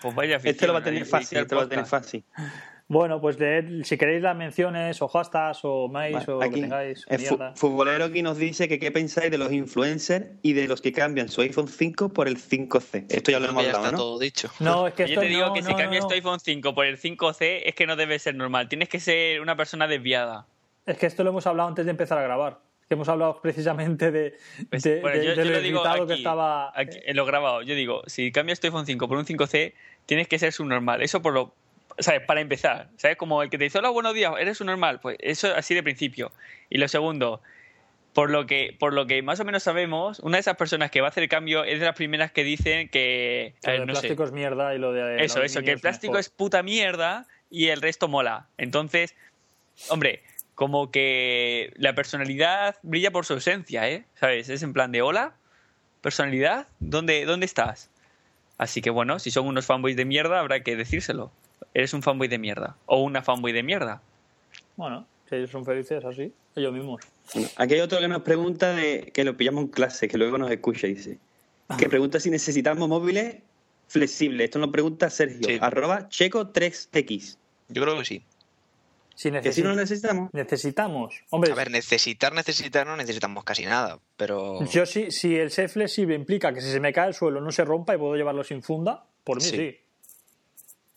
Pues 0.00 0.14
vaya 0.16 0.36
Este 0.42 0.66
lo 0.66 0.72
va 0.72 0.80
a 0.80 0.82
tener 0.84 1.06
fácil, 1.06 1.38
este 1.38 1.54
lo 1.54 1.60
va 1.60 1.66
a 1.66 1.68
tener 1.68 1.86
fácil. 1.86 2.24
Bueno, 2.88 3.20
pues 3.20 3.38
leed, 3.38 3.84
si 3.84 3.96
queréis 3.96 4.20
las 4.20 4.36
menciones 4.36 5.00
o 5.00 5.08
hashtags 5.08 5.60
o 5.62 5.88
mails 5.88 6.28
o 6.28 6.32
lo 6.32 6.40
que 6.40 6.46
Aquí, 6.46 6.60
tengáis. 6.60 7.06
el 7.08 7.20
futbolero 7.54 8.04
aquí 8.06 8.20
nos 8.22 8.36
dice 8.36 8.68
que 8.68 8.78
qué 8.78 8.90
pensáis 8.90 9.30
de 9.30 9.38
los 9.38 9.50
influencers 9.52 10.26
y 10.42 10.52
de 10.52 10.66
los 10.68 10.82
que 10.82 10.92
cambian 10.92 11.28
su 11.28 11.40
iPhone 11.40 11.68
5 11.68 12.10
por 12.12 12.26
el 12.28 12.36
5C. 12.36 13.06
Esto 13.08 13.30
ya 13.30 13.38
lo 13.38 13.46
hemos 13.48 13.62
ya 13.62 13.70
hablado, 13.70 13.84
está 13.86 13.92
¿no? 13.92 13.98
todo 13.98 14.18
dicho. 14.18 14.50
No, 14.58 14.88
es 14.88 14.94
que 14.94 15.04
Yo 15.04 15.08
esto 15.10 15.20
te 15.20 15.26
digo 15.28 15.46
no, 15.46 15.52
que 15.54 15.60
no, 15.62 15.66
si 15.68 15.72
no, 15.72 15.78
cambias 15.78 16.02
no. 16.02 16.08
tu 16.08 16.14
iPhone 16.14 16.40
5 16.40 16.74
por 16.74 16.84
el 16.84 16.98
5C 16.98 17.62
es 17.64 17.74
que 17.76 17.86
no 17.86 17.94
debe 17.96 18.18
ser 18.18 18.34
normal. 18.34 18.68
Tienes 18.68 18.88
que 18.90 18.98
ser 19.00 19.40
una 19.40 19.56
persona 19.56 19.86
desviada. 19.86 20.46
Es 20.84 20.98
que 20.98 21.06
esto 21.06 21.22
lo 21.24 21.30
hemos 21.30 21.46
hablado 21.46 21.68
antes 21.70 21.84
de 21.86 21.92
empezar 21.92 22.18
a 22.18 22.22
grabar. 22.22 22.58
Que 22.92 22.94
hemos 22.94 23.08
hablado 23.08 23.40
precisamente 23.40 24.10
de, 24.10 24.36
Pues, 24.68 24.82
de, 24.82 25.00
bueno, 25.00 25.18
de- 25.18 25.24
yo, 25.24 25.34
lo 25.34 25.60
digo 25.62 25.80
irritado 25.80 26.02
aquí, 26.02 26.06
que 26.08 26.14
estaba. 26.18 26.78
aquí, 26.78 26.98
en 27.06 27.16
lo 27.16 27.24
grabado. 27.24 27.62
Yo 27.62 27.74
digo, 27.74 28.02
si 28.06 28.30
cambias 28.30 28.60
tu 28.60 28.66
iPhone 28.66 28.84
5 28.84 29.08
por 29.08 29.16
un 29.16 29.24
5C, 29.24 29.72
tienes 30.04 30.28
que 30.28 30.38
ser 30.38 30.52
subnormal. 30.52 31.00
Eso 31.00 31.22
por 31.22 31.32
lo... 31.32 31.54
¿Sabes? 31.98 32.20
Para 32.26 32.42
empezar. 32.42 32.90
¿Sabes? 32.98 33.16
Como 33.16 33.42
el 33.42 33.48
que 33.48 33.56
te 33.56 33.64
dice, 33.64 33.78
hola, 33.78 33.88
buenos 33.88 34.12
días, 34.12 34.34
eres 34.38 34.58
subnormal. 34.58 35.00
Pues 35.00 35.16
eso 35.20 35.54
así 35.56 35.74
de 35.74 35.82
principio. 35.82 36.32
Y 36.68 36.76
lo 36.76 36.86
segundo, 36.86 37.40
por 38.12 38.28
lo 38.28 38.44
que 38.44 38.76
por 38.78 38.92
lo 38.92 39.06
que 39.06 39.22
más 39.22 39.40
o 39.40 39.46
menos 39.46 39.62
sabemos, 39.62 40.18
una 40.18 40.36
de 40.36 40.42
esas 40.42 40.58
personas 40.58 40.90
que 40.90 41.00
va 41.00 41.06
a 41.06 41.10
hacer 41.10 41.22
el 41.22 41.30
cambio 41.30 41.64
es 41.64 41.80
de 41.80 41.86
las 41.86 41.96
primeras 41.96 42.30
que 42.30 42.44
dicen 42.44 42.90
que... 42.90 43.54
ver, 43.64 43.86
no 43.86 43.94
sé. 43.94 44.00
plástico 44.02 44.24
es 44.24 44.32
mierda 44.32 44.74
y 44.74 44.78
lo 44.78 44.92
de. 44.92 45.24
Eso, 45.24 45.42
eso, 45.42 45.62
que 45.62 45.72
el 45.72 45.80
plástico 45.80 46.18
es 46.18 46.28
puta 46.28 46.62
mierda 46.62 47.26
y 47.48 47.68
el 47.68 47.80
resto 47.80 48.06
mola. 48.06 48.48
Entonces, 48.58 49.14
hombre, 49.88 50.22
como 50.54 50.90
que 50.90 51.72
la 51.76 51.94
personalidad 51.94 52.76
brilla 52.82 53.10
por 53.10 53.24
su 53.26 53.32
ausencia, 53.34 53.88
¿eh? 53.88 54.04
¿Sabes? 54.14 54.48
Es 54.48 54.62
en 54.62 54.72
plan 54.72 54.92
de 54.92 55.02
hola, 55.02 55.34
personalidad, 56.00 56.66
¿dónde, 56.80 57.24
dónde 57.24 57.46
estás? 57.46 57.90
Así 58.58 58.80
que 58.82 58.90
bueno, 58.90 59.18
si 59.18 59.30
son 59.30 59.46
unos 59.46 59.66
fanboys 59.66 59.96
de 59.96 60.04
mierda, 60.04 60.38
habrá 60.40 60.62
que 60.62 60.76
decírselo. 60.76 61.32
Eres 61.74 61.94
un 61.94 62.02
fanboy 62.02 62.28
de 62.28 62.38
mierda. 62.38 62.76
O 62.86 63.02
una 63.02 63.22
fanboy 63.22 63.52
de 63.52 63.62
mierda. 63.62 64.02
Bueno, 64.76 65.06
si 65.28 65.36
ellos 65.36 65.50
son 65.50 65.64
felices 65.64 66.04
así, 66.04 66.32
ellos 66.54 66.72
mismos. 66.72 67.02
Bueno, 67.34 67.48
aquí 67.56 67.74
hay 67.74 67.80
otro 67.80 67.98
que 67.98 68.08
nos 68.08 68.22
pregunta 68.22 68.74
de 68.74 69.10
que 69.14 69.24
lo 69.24 69.36
pillamos 69.36 69.64
en 69.64 69.68
clase, 69.68 70.06
que 70.08 70.18
luego 70.18 70.38
nos 70.38 70.50
escucha 70.50 70.86
y 70.86 70.94
dice. 70.94 71.18
Que 71.78 71.88
pregunta 71.88 72.20
si 72.20 72.30
necesitamos 72.30 72.88
móviles 72.88 73.36
flexibles. 73.88 74.44
Esto 74.44 74.58
nos 74.58 74.70
pregunta 74.70 75.08
Sergio, 75.08 75.48
Sí. 75.48 75.58
arroba 75.60 76.08
checo3x. 76.08 77.36
Yo 77.68 77.82
creo 77.82 77.98
que 77.98 78.04
sí. 78.04 78.22
Si 79.22 79.30
Que 79.30 79.52
si 79.52 79.62
no 79.62 79.76
necesitamos. 79.76 80.30
necesitamos. 80.32 81.14
Hombre, 81.30 81.52
A 81.52 81.54
ver, 81.54 81.70
necesitar, 81.70 82.32
necesitar, 82.32 82.84
no 82.88 82.96
necesitamos 82.96 83.44
casi 83.44 83.64
nada. 83.64 84.00
Pero. 84.16 84.64
yo 84.66 84.84
sí, 84.84 85.12
si 85.12 85.36
el 85.36 85.52
ser 85.52 85.68
flexible 85.68 86.16
implica 86.16 86.52
que 86.52 86.60
si 86.60 86.72
se 86.72 86.80
me 86.80 86.92
cae 86.92 87.06
el 87.08 87.14
suelo 87.14 87.40
no 87.40 87.52
se 87.52 87.64
rompa 87.64 87.94
y 87.94 87.98
puedo 87.98 88.16
llevarlo 88.16 88.42
sin 88.42 88.64
funda, 88.64 89.04
por 89.22 89.36
mí 89.36 89.44
sí. 89.44 89.56
Sí. 89.56 89.78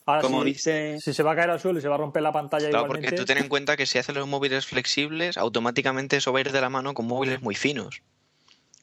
Ahora, 0.06 0.22
Como 0.22 0.40
si, 0.42 0.46
dice. 0.46 0.98
si 1.00 1.12
se 1.14 1.22
va 1.22 1.32
a 1.32 1.36
caer 1.36 1.50
al 1.50 1.60
suelo 1.60 1.78
y 1.78 1.82
se 1.82 1.88
va 1.88 1.94
a 1.94 1.98
romper 1.98 2.22
la 2.24 2.32
pantalla 2.32 2.68
Claro, 2.68 2.86
igualmente. 2.86 3.10
porque 3.10 3.22
tú 3.22 3.26
ten 3.26 3.38
en 3.38 3.48
cuenta 3.48 3.76
que 3.76 3.86
si 3.86 3.98
haces 3.98 4.14
los 4.14 4.26
móviles 4.26 4.66
flexibles, 4.66 5.36
automáticamente 5.36 6.16
eso 6.16 6.32
va 6.32 6.38
a 6.38 6.42
ir 6.42 6.50
de 6.52 6.60
la 6.60 6.68
mano 6.68 6.94
con 6.94 7.06
móviles 7.06 7.42
muy 7.42 7.54
finos. 7.54 8.02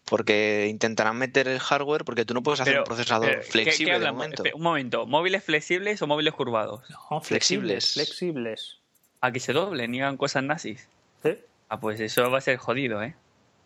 Porque 0.06 0.68
intentarán 0.70 1.18
meter 1.18 1.48
el 1.49 1.60
hardware 1.60 2.03
porque 2.06 2.24
tú 2.26 2.34
no 2.34 2.44
puedes 2.44 2.60
hacer 2.61 2.74
Pero, 2.74 2.84
un 2.84 2.88
procesador 2.88 3.28
pero, 3.30 3.41
¿qué- 3.41 3.48
flexible 3.52 3.94
qué 3.94 3.99
de 3.99 4.11
momento. 4.11 4.44
Un 4.53 4.61
momento, 4.61 5.06
¿móviles 5.06 5.44
flexibles 5.44 6.02
o 6.02 6.07
móviles 6.07 6.34
curvados? 6.34 6.82
No, 7.10 7.22
Flexibles. 7.22 7.94
Flexibles. 7.94 8.80
A 9.24 9.32
que 9.32 9.40
se 9.40 9.54
doblen 9.54 9.95
y 9.95 10.02
hagan 10.02 10.18
cosas 10.18 10.44
nazis. 10.44 10.88
Sí. 11.24 11.38
Ah, 11.70 11.80
pues 11.80 12.00
eso 12.02 12.30
va 12.30 12.40
a 12.40 12.41
ser 12.41 12.58
jodido, 12.58 13.02
¿eh? 13.02 13.16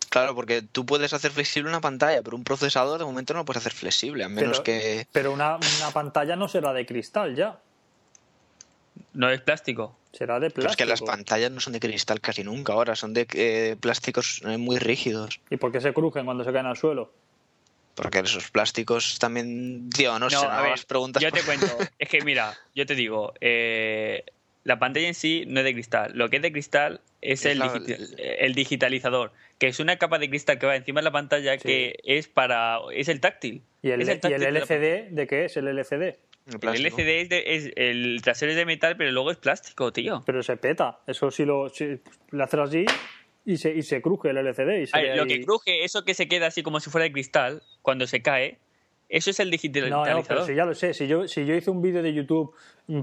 Claro, 0.09 0.35
porque 0.35 0.61
tú 0.61 0.85
puedes 0.85 1.13
hacer 1.13 1.31
flexible 1.31 1.69
una 1.69 1.81
pantalla, 1.81 2.21
pero 2.21 2.37
un 2.37 2.43
procesador 2.43 2.99
de 2.99 3.05
momento 3.05 3.33
no 3.33 3.39
lo 3.39 3.45
puedes 3.45 3.61
hacer 3.61 3.73
flexible, 3.73 4.23
a 4.23 4.29
menos 4.29 4.61
Pero- 4.61 4.63
que... 4.63 5.07
Pero 5.11 5.31
una, 5.33 5.55
una 5.57 5.91
pantalla 5.91 6.35
no 6.35 6.47
será 6.47 6.73
de 6.73 6.85
cristal 6.85 7.35
ya, 7.35 7.59
No 9.13 9.29
es 9.29 9.41
plástico. 9.41 9.97
será 10.13 10.35
de 10.39 10.49
Pero 10.51 10.61
plástico. 10.67 10.71
es 10.71 10.77
que 10.77 10.85
las 10.85 11.01
pantallas 11.01 11.51
no 11.51 11.59
son 11.59 11.73
de 11.73 11.79
cristal 11.79 12.21
casi 12.21 12.43
nunca 12.43 12.73
ahora, 12.73 12.95
son 12.95 13.13
de 13.13 13.27
eh, 13.33 13.75
plásticos 13.79 14.41
eh, 14.45 14.57
muy 14.57 14.77
rígidos. 14.77 15.39
¿Y 15.49 15.57
por 15.57 15.71
qué 15.71 15.81
se 15.81 15.91
crujen 15.93 16.25
cuando 16.25 16.43
se 16.43 16.53
caen 16.53 16.67
al 16.67 16.77
suelo? 16.77 17.11
Porque 17.95 18.19
esos 18.19 18.49
plásticos 18.51 19.17
también... 19.19 19.89
Tío, 19.89 20.17
no, 20.19 20.29
sé, 20.29 20.35
no 20.35 20.43
a 20.43 20.57
ver, 20.61 20.67
hagas 20.67 20.85
preguntas... 20.85 21.21
yo 21.21 21.29
por- 21.31 21.39
te 21.39 21.45
cuento. 21.45 21.65
Es 21.99 22.07
que 22.09 22.21
mira, 22.21 22.55
yo 22.75 22.85
te 22.85 22.93
digo, 22.95 23.33
eh, 23.41 24.23
la 24.67 24.79
pantalla 24.79 25.07
en 25.07 25.13
sí 25.13 25.45
no 25.47 25.59
es 25.61 25.63
de 25.65 25.73
cristal. 25.73 26.11
Lo 26.15 26.29
que 26.29 26.35
es 26.37 26.41
de 26.41 26.51
cristal 26.51 26.99
es, 27.21 27.45
Es 27.45 27.53
el, 27.53 27.59
la- 27.59 27.73
digi- 27.73 28.15
el 28.39 28.53
digitalizador, 28.53 29.31
que 29.57 29.67
es 29.67 29.79
una 29.79 29.97
capa 29.97 30.19
de 30.19 30.29
cristal 30.29 30.59
que 30.59 30.65
va 30.65 30.75
encima 30.75 30.99
de 30.99 31.05
la 31.05 31.11
pantalla 31.11 31.57
que 31.57 31.95
es 32.03 32.27
para 32.27 32.79
es 32.93 33.07
el 33.07 33.19
táctil. 33.21 33.61
¿Y 33.81 33.91
el, 33.91 34.01
Es 34.01 34.07
y 34.07 34.11
el 34.11 34.19
táctil 34.19 34.39
de 34.41 34.51
la 34.51 34.59
LCD 34.59 35.09
de 35.11 35.27
qué 35.27 35.45
es 35.45 35.57
el 35.57 35.67
LCD? 35.67 36.15
El 36.47 36.59
El. 36.75 36.85
LCD 36.85 37.21
es, 37.21 37.29
de- 37.29 37.43
es- 37.55 37.71
el 37.75 38.19
trasero 38.21 38.51
es 38.51 38.57
de 38.57 38.65
metal, 38.65 38.95
pero 38.97 39.11
luego 39.11 39.31
es 39.31 39.37
plástico, 39.37 39.91
tío. 39.91 40.23
Pero 40.25 40.43
se 40.43 40.57
peta. 40.57 40.99
Eso 41.07 41.31
sí 41.31 41.45
lo 41.45 41.69
si 41.69 41.99
le 42.31 42.43
haces 42.43 42.59
así 42.59 42.85
y 43.45 43.57
se, 43.57 43.73
y 43.73 43.81
se 43.83 44.01
cruje 44.01 44.29
el 44.29 44.37
LCD. 44.37 44.81
Y 44.81 44.87
se 44.87 45.01
lo 45.15 45.23
ahí- 45.23 45.27
que 45.27 45.41
cruje, 45.45 45.83
eso 45.85 46.03
que 46.05 46.13
se 46.13 46.27
queda 46.27 46.47
así 46.47 46.61
como 46.63 46.79
si 46.81 46.89
fuera 46.89 47.03
de 47.05 47.11
cristal, 47.13 47.63
cuando 47.81 48.05
se 48.07 48.21
cae, 48.21 48.57
eso 49.09 49.29
es 49.29 49.39
el 49.39 49.47
No, 49.47 49.51
digitalizador. 49.51 50.09
no, 50.09 50.23
pero 50.27 50.45
si 50.45 50.55
ya 50.55 50.65
lo 50.65 50.73
sé. 50.73 50.93
Si 50.93 51.07
yo, 51.07 51.23
hice 51.23 51.69
un 51.69 51.81
vídeo 51.81 52.03
de 52.03 52.13
YouTube 52.13 52.53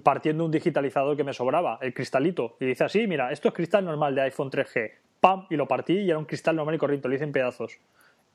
partiendo 0.03 0.45
un 0.45 0.51
digitalizador 0.51 1.17
que 1.17 1.25
me 1.25 1.33
sobraba, 1.33 1.79
el 1.81 1.95
cristalito, 1.95 2.57
y 2.61 2.67
dice 2.67 2.85
así, 2.85 3.07
mira, 3.07 3.33
esto 3.33 3.49
es 3.49 3.55
cristal 3.55 3.85
normal 3.85 4.15
de 4.15 4.23
iPhone 4.23 4.51
3G. 4.51 4.93
¡Pam! 5.21 5.47
Y 5.49 5.57
lo 5.57 5.67
partí 5.67 5.95
y 5.95 6.11
era 6.11 6.19
un 6.19 6.27
cristal 6.27 6.57
normal 6.57 6.75
y 6.75 6.79
corriente, 6.79 7.09
lo 7.09 7.15
hice 7.15 7.25
en 7.25 7.33
pedazos. 7.33 7.79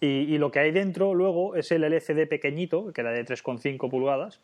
Y, 0.01 0.37
lo 0.37 0.49
que 0.49 0.59
hay 0.59 0.71
dentro 0.71 1.13
luego 1.13 1.55
es 1.55 1.71
el 1.71 1.83
LCD 1.83 2.27
pequeñito, 2.27 2.93
que 2.93 3.01
era 3.01 3.11
de 3.11 3.25
3,5 3.25 3.89
pulgadas. 3.89 4.39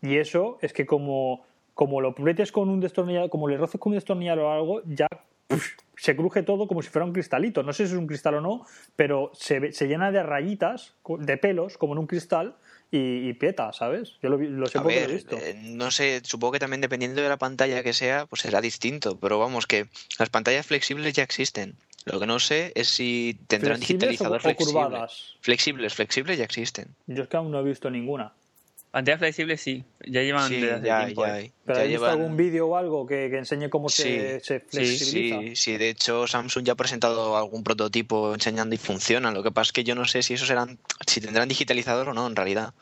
Y 0.00 0.16
eso 0.16 0.58
es 0.62 0.72
que 0.72 0.86
como, 0.86 1.44
lo 1.76 2.08
aprietes 2.08 2.52
con 2.52 2.70
un 2.70 2.80
destornillador, 2.80 3.28
como 3.28 3.48
le 3.48 3.58
roces 3.58 3.78
con 3.78 3.92
un 3.92 3.96
destornillador 3.96 4.44
o 4.44 4.52
algo, 4.52 4.82
ya. 4.86 5.06
Se 5.96 6.16
cruje 6.16 6.42
todo 6.42 6.66
como 6.66 6.82
si 6.82 6.88
fuera 6.88 7.04
un 7.06 7.12
cristalito. 7.12 7.62
No 7.62 7.72
sé 7.72 7.86
si 7.86 7.92
es 7.92 7.98
un 7.98 8.06
cristal 8.06 8.34
o 8.36 8.40
no, 8.40 8.66
pero 8.96 9.30
se, 9.34 9.72
se 9.72 9.86
llena 9.86 10.10
de 10.12 10.22
rayitas, 10.22 10.94
de 11.18 11.36
pelos, 11.36 11.78
como 11.78 11.92
en 11.94 11.98
un 12.00 12.06
cristal, 12.06 12.56
y, 12.90 13.28
y 13.28 13.32
peta, 13.32 13.72
¿sabes? 13.72 14.12
Yo 14.22 14.28
lo, 14.28 14.66
sé 14.68 14.78
A 14.78 14.82
porque 14.82 14.94
ver, 15.00 15.08
lo 15.08 15.10
he 15.10 15.16
visto. 15.16 15.36
eh, 15.38 15.54
no 15.64 15.90
sé, 15.90 16.20
supongo 16.24 16.52
que 16.52 16.58
también 16.60 16.80
dependiendo 16.80 17.20
de 17.22 17.28
la 17.28 17.38
pantalla 17.38 17.82
que 17.82 17.92
sea, 17.92 18.26
pues 18.26 18.42
será 18.42 18.60
distinto. 18.60 19.18
Pero 19.18 19.38
vamos, 19.38 19.66
que 19.66 19.86
las 20.18 20.30
pantallas 20.30 20.66
flexibles 20.66 21.12
ya 21.14 21.22
existen. 21.24 21.74
Lo 22.04 22.20
que 22.20 22.26
no 22.26 22.38
sé 22.38 22.70
es 22.76 22.88
si 22.88 23.40
tendrán 23.48 23.78
¿Flexibles 23.78 24.10
digitalizador 24.10 24.34
o- 24.34 24.36
o 24.36 24.40
flexible. 24.40 24.72
curvadas? 24.72 25.34
Flexibles, 25.40 25.94
flexibles 25.94 26.38
ya 26.38 26.44
existen. 26.44 26.94
Yo 27.06 27.22
es 27.24 27.28
que 27.28 27.36
aún 27.36 27.50
no 27.50 27.58
he 27.60 27.64
visto 27.64 27.90
ninguna. 27.90 28.32
Pantalla 28.94 29.18
flexible 29.18 29.56
sí, 29.56 29.82
ya 30.06 30.22
llevan 30.22 30.48
Sí, 30.48 30.54
desde 30.60 30.72
hace 30.74 30.86
ya, 30.86 31.04
tiempo. 31.04 31.22
ya 31.26 31.28
¿eh? 31.28 31.32
hay. 31.32 31.52
¿Pero 31.64 31.78
Ya 31.78 31.82
has 31.82 31.88
visto 31.90 32.06
algún 32.06 32.36
vídeo 32.36 32.68
o 32.68 32.76
algo 32.76 33.04
que, 33.04 33.28
que 33.28 33.38
enseñe 33.38 33.68
cómo 33.68 33.88
se, 33.88 34.38
Sí, 34.38 34.46
se 34.46 34.60
Sí, 34.60 34.64
flexibiliza? 34.68 35.40
sí, 35.40 35.56
sí, 35.56 35.76
de 35.78 35.88
hecho 35.88 36.28
Samsung 36.28 36.64
ya 36.64 36.74
ha 36.74 36.76
presentado 36.76 37.36
algún 37.36 37.64
prototipo 37.64 38.32
enseñando 38.34 38.72
y 38.72 38.78
funciona. 38.78 39.32
Lo 39.32 39.42
que 39.42 39.50
pasa 39.50 39.70
es 39.70 39.72
que 39.72 39.82
yo 39.82 39.96
no 39.96 40.04
sé 40.04 40.22
si 40.22 40.34
esos 40.34 40.46
serán, 40.46 40.78
si 41.08 41.20
tendrán 41.20 41.48
digitalizador 41.48 42.10
o 42.10 42.14
no, 42.14 42.24
en 42.28 42.36
realidad. 42.36 42.72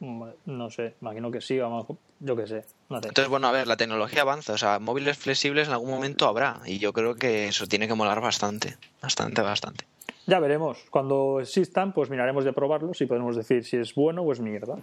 Mm, 0.00 0.24
No 0.46 0.70
sé, 0.70 0.94
imagino 1.02 1.30
que 1.30 1.42
sí, 1.42 1.58
vamos, 1.58 1.84
yo 2.20 2.34
qué 2.34 2.46
sé. 2.46 2.64
No. 2.88 2.96
Entonces, 2.96 3.28
bueno, 3.28 3.48
a 3.48 3.52
ver, 3.52 3.66
la 3.66 3.76
tecnología 3.76 4.22
avanza, 4.22 4.54
o 4.54 4.58
sea, 4.58 4.78
móviles 4.78 5.18
flexibles 5.18 5.68
en 5.68 5.74
algún 5.74 5.90
momento 5.90 6.26
habrá, 6.26 6.62
y 6.64 6.78
yo 6.78 6.94
creo 6.94 7.16
que 7.16 7.48
eso 7.48 7.66
tiene 7.66 7.86
que 7.86 7.92
molar 7.92 8.22
bastante, 8.22 8.78
bastante, 9.02 9.42
bastante. 9.42 9.84
Ya 10.26 10.40
veremos. 10.40 10.78
Cuando 10.88 11.40
existan, 11.40 11.92
pues 11.92 12.08
miraremos 12.08 12.44
de 12.46 12.54
probarlos 12.54 12.98
y 13.02 13.06
podemos 13.06 13.36
decir 13.36 13.62
si 13.66 13.76
es 13.76 13.94
bueno 13.94 14.22
o 14.22 14.32
es 14.32 14.40
mierda. 14.40 14.78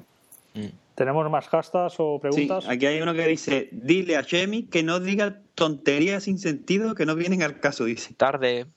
¿Tenemos 0.96 1.30
más 1.30 1.48
hashtags 1.50 1.96
o 2.00 2.16
Sí, 2.16 2.22
preguntas? 2.22 2.70
aquí 2.70 2.86
hay 2.86 3.02
uno 3.02 3.14
que 3.14 3.28
dice, 3.28 3.70
dile 3.72 4.16
a 4.16 4.24
Chemi 4.24 4.64
que 4.64 4.82
no 4.82 5.00
diga 5.00 5.42
tonterías 5.54 6.24
sin 6.24 6.40
sentido 6.40 6.96
que 6.96 7.06
no 7.06 7.16
vienen 7.16 7.44
al 7.44 7.60
caso, 7.60 7.86
dice. 7.86 8.14
Tarde, 8.14 8.68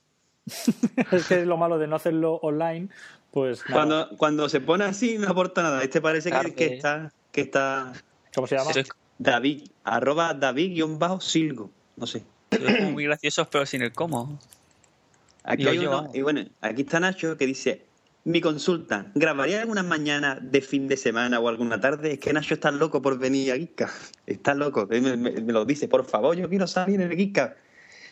es 1.11 1.27
que 1.27 1.41
es 1.41 1.47
lo 1.47 1.57
malo 1.57 1.77
de 1.77 1.87
no 1.87 1.95
hacerlo 1.95 2.35
online, 2.41 2.89
pues 3.31 3.63
nada. 3.69 3.73
Cuando, 3.73 4.17
cuando 4.17 4.49
se 4.49 4.59
pone 4.59 4.83
así 4.83 5.17
no 5.17 5.29
aporta 5.29 5.61
nada. 5.63 5.83
Este 5.83 6.01
parece 6.01 6.31
que, 6.55 6.65
está, 6.65 7.13
que 7.31 7.41
está 7.41 7.93
¿Cómo 8.33 8.47
se 8.47 8.57
llama? 8.57 8.71
David, 9.17 9.69
arroba 9.83 10.33
David-Silgo. 10.33 11.69
No 11.95 12.07
sé. 12.07 12.23
muy 12.91 13.03
graciosos, 13.03 13.47
pero 13.47 13.65
sin 13.65 13.81
el 13.81 13.91
cómo. 13.91 14.39
Aquí 15.43 15.67
hay 15.67 15.79
uno, 15.79 16.09
y 16.13 16.21
bueno, 16.21 16.45
aquí 16.61 16.81
está 16.81 16.99
Nacho 16.99 17.37
que 17.37 17.45
dice, 17.45 17.85
mi 18.25 18.41
consulta, 18.41 19.07
¿grabaría 19.15 19.61
alguna 19.61 19.81
mañana 19.83 20.37
de 20.41 20.61
fin 20.61 20.87
de 20.87 20.97
semana 20.97 21.39
o 21.39 21.47
alguna 21.47 21.79
tarde? 21.79 22.13
Es 22.13 22.19
que 22.19 22.33
Nacho 22.33 22.53
está 22.53 22.69
loco 22.71 23.01
por 23.01 23.17
venir 23.17 23.51
a 23.51 23.55
Giga. 23.55 23.89
Está 24.27 24.53
loco, 24.53 24.87
me, 24.89 24.99
me- 25.17 25.31
me 25.31 25.53
lo 25.53 25.65
dice, 25.65 25.87
por 25.87 26.05
favor, 26.05 26.35
yo 26.35 26.47
quiero 26.49 26.67
salir 26.67 27.01
en 27.01 27.11
el 27.11 27.17
Giga. 27.17 27.55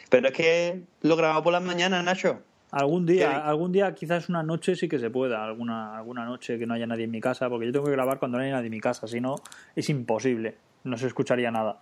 Pero 0.10 0.28
es 0.30 0.34
que 0.34 0.82
lo 1.02 1.16
grabamos 1.18 1.44
por 1.44 1.52
las 1.54 1.62
mañanas, 1.64 2.04
Nacho. 2.04 2.40
Algún 2.72 3.06
día, 3.06 3.46
algún 3.48 3.72
día 3.72 3.94
quizás 3.96 4.28
una 4.30 4.44
noche 4.44 4.76
sí 4.76 4.90
que 4.90 5.00
se 5.00 5.10
pueda, 5.10 5.44
alguna, 5.46 5.98
alguna 5.98 6.26
noche 6.26 6.58
que 6.60 6.66
no 6.66 6.74
haya 6.74 6.86
nadie 6.88 7.06
en 7.06 7.12
mi 7.12 7.22
casa, 7.22 7.48
porque 7.50 7.66
yo 7.68 7.72
tengo 7.72 7.86
que 7.86 7.92
grabar 7.94 8.20
cuando 8.20 8.38
no 8.38 8.44
hay 8.44 8.52
nadie 8.52 8.66
en 8.68 8.72
mi 8.72 8.82
casa, 8.82 9.08
si 9.08 9.22
no 9.22 9.36
es 9.76 9.90
imposible, 9.90 10.58
no 10.84 10.98
se 10.98 11.08
escucharía 11.08 11.50
nada. 11.52 11.80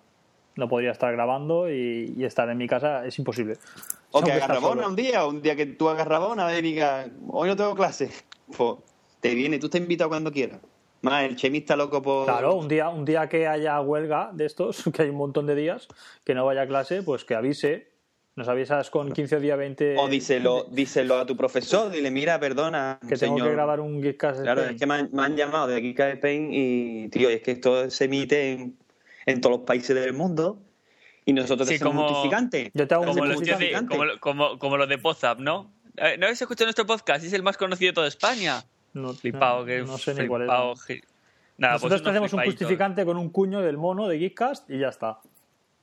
No 0.56 0.70
podría 0.70 0.92
estar 0.92 1.12
grabando 1.12 1.70
y, 1.70 2.14
y 2.18 2.24
estar 2.24 2.50
en 2.50 2.58
mi 2.58 2.68
casa, 2.68 3.06
es 3.06 3.20
imposible. 3.20 3.58
O 4.12 4.22
que 4.22 4.32
hagas 4.32 4.48
rabona 4.48 4.88
un 4.88 4.96
día, 4.96 5.26
o 5.26 5.30
un 5.30 5.42
día 5.42 5.56
que 5.56 5.66
tú 5.66 5.90
hagas 5.90 6.08
rabona 6.08 6.58
y 6.58 6.62
digas, 6.62 7.10
hoy 7.28 7.50
no 7.50 7.56
tengo 7.56 7.76
clase. 7.76 8.10
Pues 8.56 8.76
te 9.22 9.34
viene, 9.34 9.58
tú 9.58 9.70
te 9.70 9.80
invitas 9.80 10.08
cuando 10.08 10.32
quieras. 10.32 10.60
Más, 11.02 11.24
el 11.24 11.36
Chemi 11.36 11.58
está 11.60 11.76
loco 11.76 12.02
por... 12.02 12.26
Claro, 12.26 12.54
un 12.54 12.68
día, 12.68 12.90
un 12.90 13.04
día 13.04 13.28
que 13.28 13.48
haya 13.48 13.82
huelga 13.82 14.30
de 14.34 14.46
estos, 14.46 14.84
que 14.94 15.02
hay 15.02 15.10
un 15.10 15.16
montón 15.16 15.48
de 15.48 15.56
días, 15.56 15.88
que 16.24 16.36
no 16.36 16.46
vaya 16.46 16.62
a 16.62 16.68
clase, 16.68 17.02
pues 17.02 17.26
que 17.26 17.34
avise. 17.34 17.92
Nos 18.36 18.48
avisas 18.48 18.90
con 18.90 19.14
15 19.14 19.38
o 19.38 19.40
día 19.40 19.56
20 19.56 19.96
O 19.98 20.10
díselo, 20.10 20.66
díselo 20.70 21.18
a 21.18 21.26
tu 21.26 21.38
profesor, 21.38 21.90
dile, 21.90 22.12
mira, 22.12 22.40
perdona, 22.40 23.00
que 23.02 23.16
tengo 23.16 23.36
señor. 23.38 23.48
que 23.48 23.54
grabar 23.54 23.80
un 23.80 24.02
Geekcast 24.02 24.42
Claro, 24.42 24.62
Spain. 24.62 24.76
es 24.76 24.80
que 24.80 24.86
me 24.86 24.94
han, 24.96 25.10
me 25.14 25.24
han 25.24 25.36
llamado 25.38 25.68
de 25.68 25.96
a 25.98 26.10
Spain 26.10 26.50
y, 26.52 27.08
tío, 27.10 27.30
es 27.30 27.42
que 27.42 27.52
esto 27.52 27.90
se 27.90 28.06
emite 28.06 28.52
en, 28.52 28.78
en 29.26 29.42
todos 29.42 29.58
los 29.58 29.66
países 29.66 29.96
del 29.96 30.14
mundo 30.14 30.60
y 31.26 31.34
nosotros 31.34 31.68
Sí, 31.68 31.80
como-. 31.80 32.08
Yo 32.74 32.88
te 32.88 32.94
hago 32.94 33.04
un 33.04 33.10
Como 33.10 33.26
los, 33.26 33.40
de- 33.42 33.74
como, 33.88 34.04
como, 34.20 34.60
como 34.60 34.78
los 34.78 34.88
de 34.90 34.98
Podzap, 34.98 35.40
¿no? 35.40 35.72
Eh, 35.98 36.18
¿No 36.18 36.26
habéis 36.26 36.42
escuchado 36.42 36.66
nuestro 36.68 36.86
podcast? 36.86 37.24
Es 37.26 37.34
el 37.34 37.42
más 37.44 37.58
conocido 37.58 37.92
de 37.92 37.96
toda 37.96 38.08
España. 38.08 38.64
No, 38.94 39.14
Flipao, 39.14 39.60
no- 39.62 39.66
que 39.66 39.82
no 39.82 39.98
sé 39.98 40.14
ni 40.14 40.28
cuál 40.28 40.44
es. 40.44 40.48
Nada, 41.58 41.74
Nosotros 41.76 42.02
pues 42.02 42.12
hacemos 42.12 42.34
un 42.34 42.44
justificante 42.44 43.06
con 43.06 43.18
un 43.18 43.30
cuño 43.30 43.62
del 43.62 43.78
mono 43.78 44.08
de 44.10 44.20
Geekcast 44.20 44.70
y 44.70 44.78
ya 44.80 44.90
está. 44.90 45.20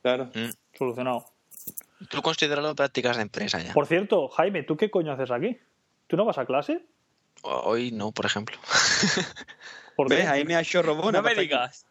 Claro. 0.03 0.25
Mm. 0.35 0.49
Solucionado. 0.77 1.25
Tú 2.09 2.21
consideralo 2.21 2.75
prácticas 2.75 3.15
de 3.15 3.23
empresa 3.23 3.59
ya. 3.59 3.73
Por 3.73 3.87
cierto, 3.87 4.27
Jaime, 4.27 4.63
¿tú 4.63 4.77
qué 4.77 4.91
coño 4.91 5.13
haces 5.13 5.31
aquí? 5.31 5.57
¿Tú 6.07 6.15
no 6.15 6.25
vas 6.25 6.37
a 6.37 6.45
clase? 6.45 6.85
Hoy 7.41 7.91
no, 7.91 8.11
por 8.11 8.25
ejemplo. 8.27 8.55
¿Por 9.95 10.09
¿Ves? 10.09 10.21
qué? 10.21 10.27
Ahí 10.27 10.45
me 10.45 10.55
ha 10.55 10.61
hecho 10.61 10.81
robona. 10.83 11.21
No 11.21 11.23
me 11.23 11.33
digas. 11.35 11.85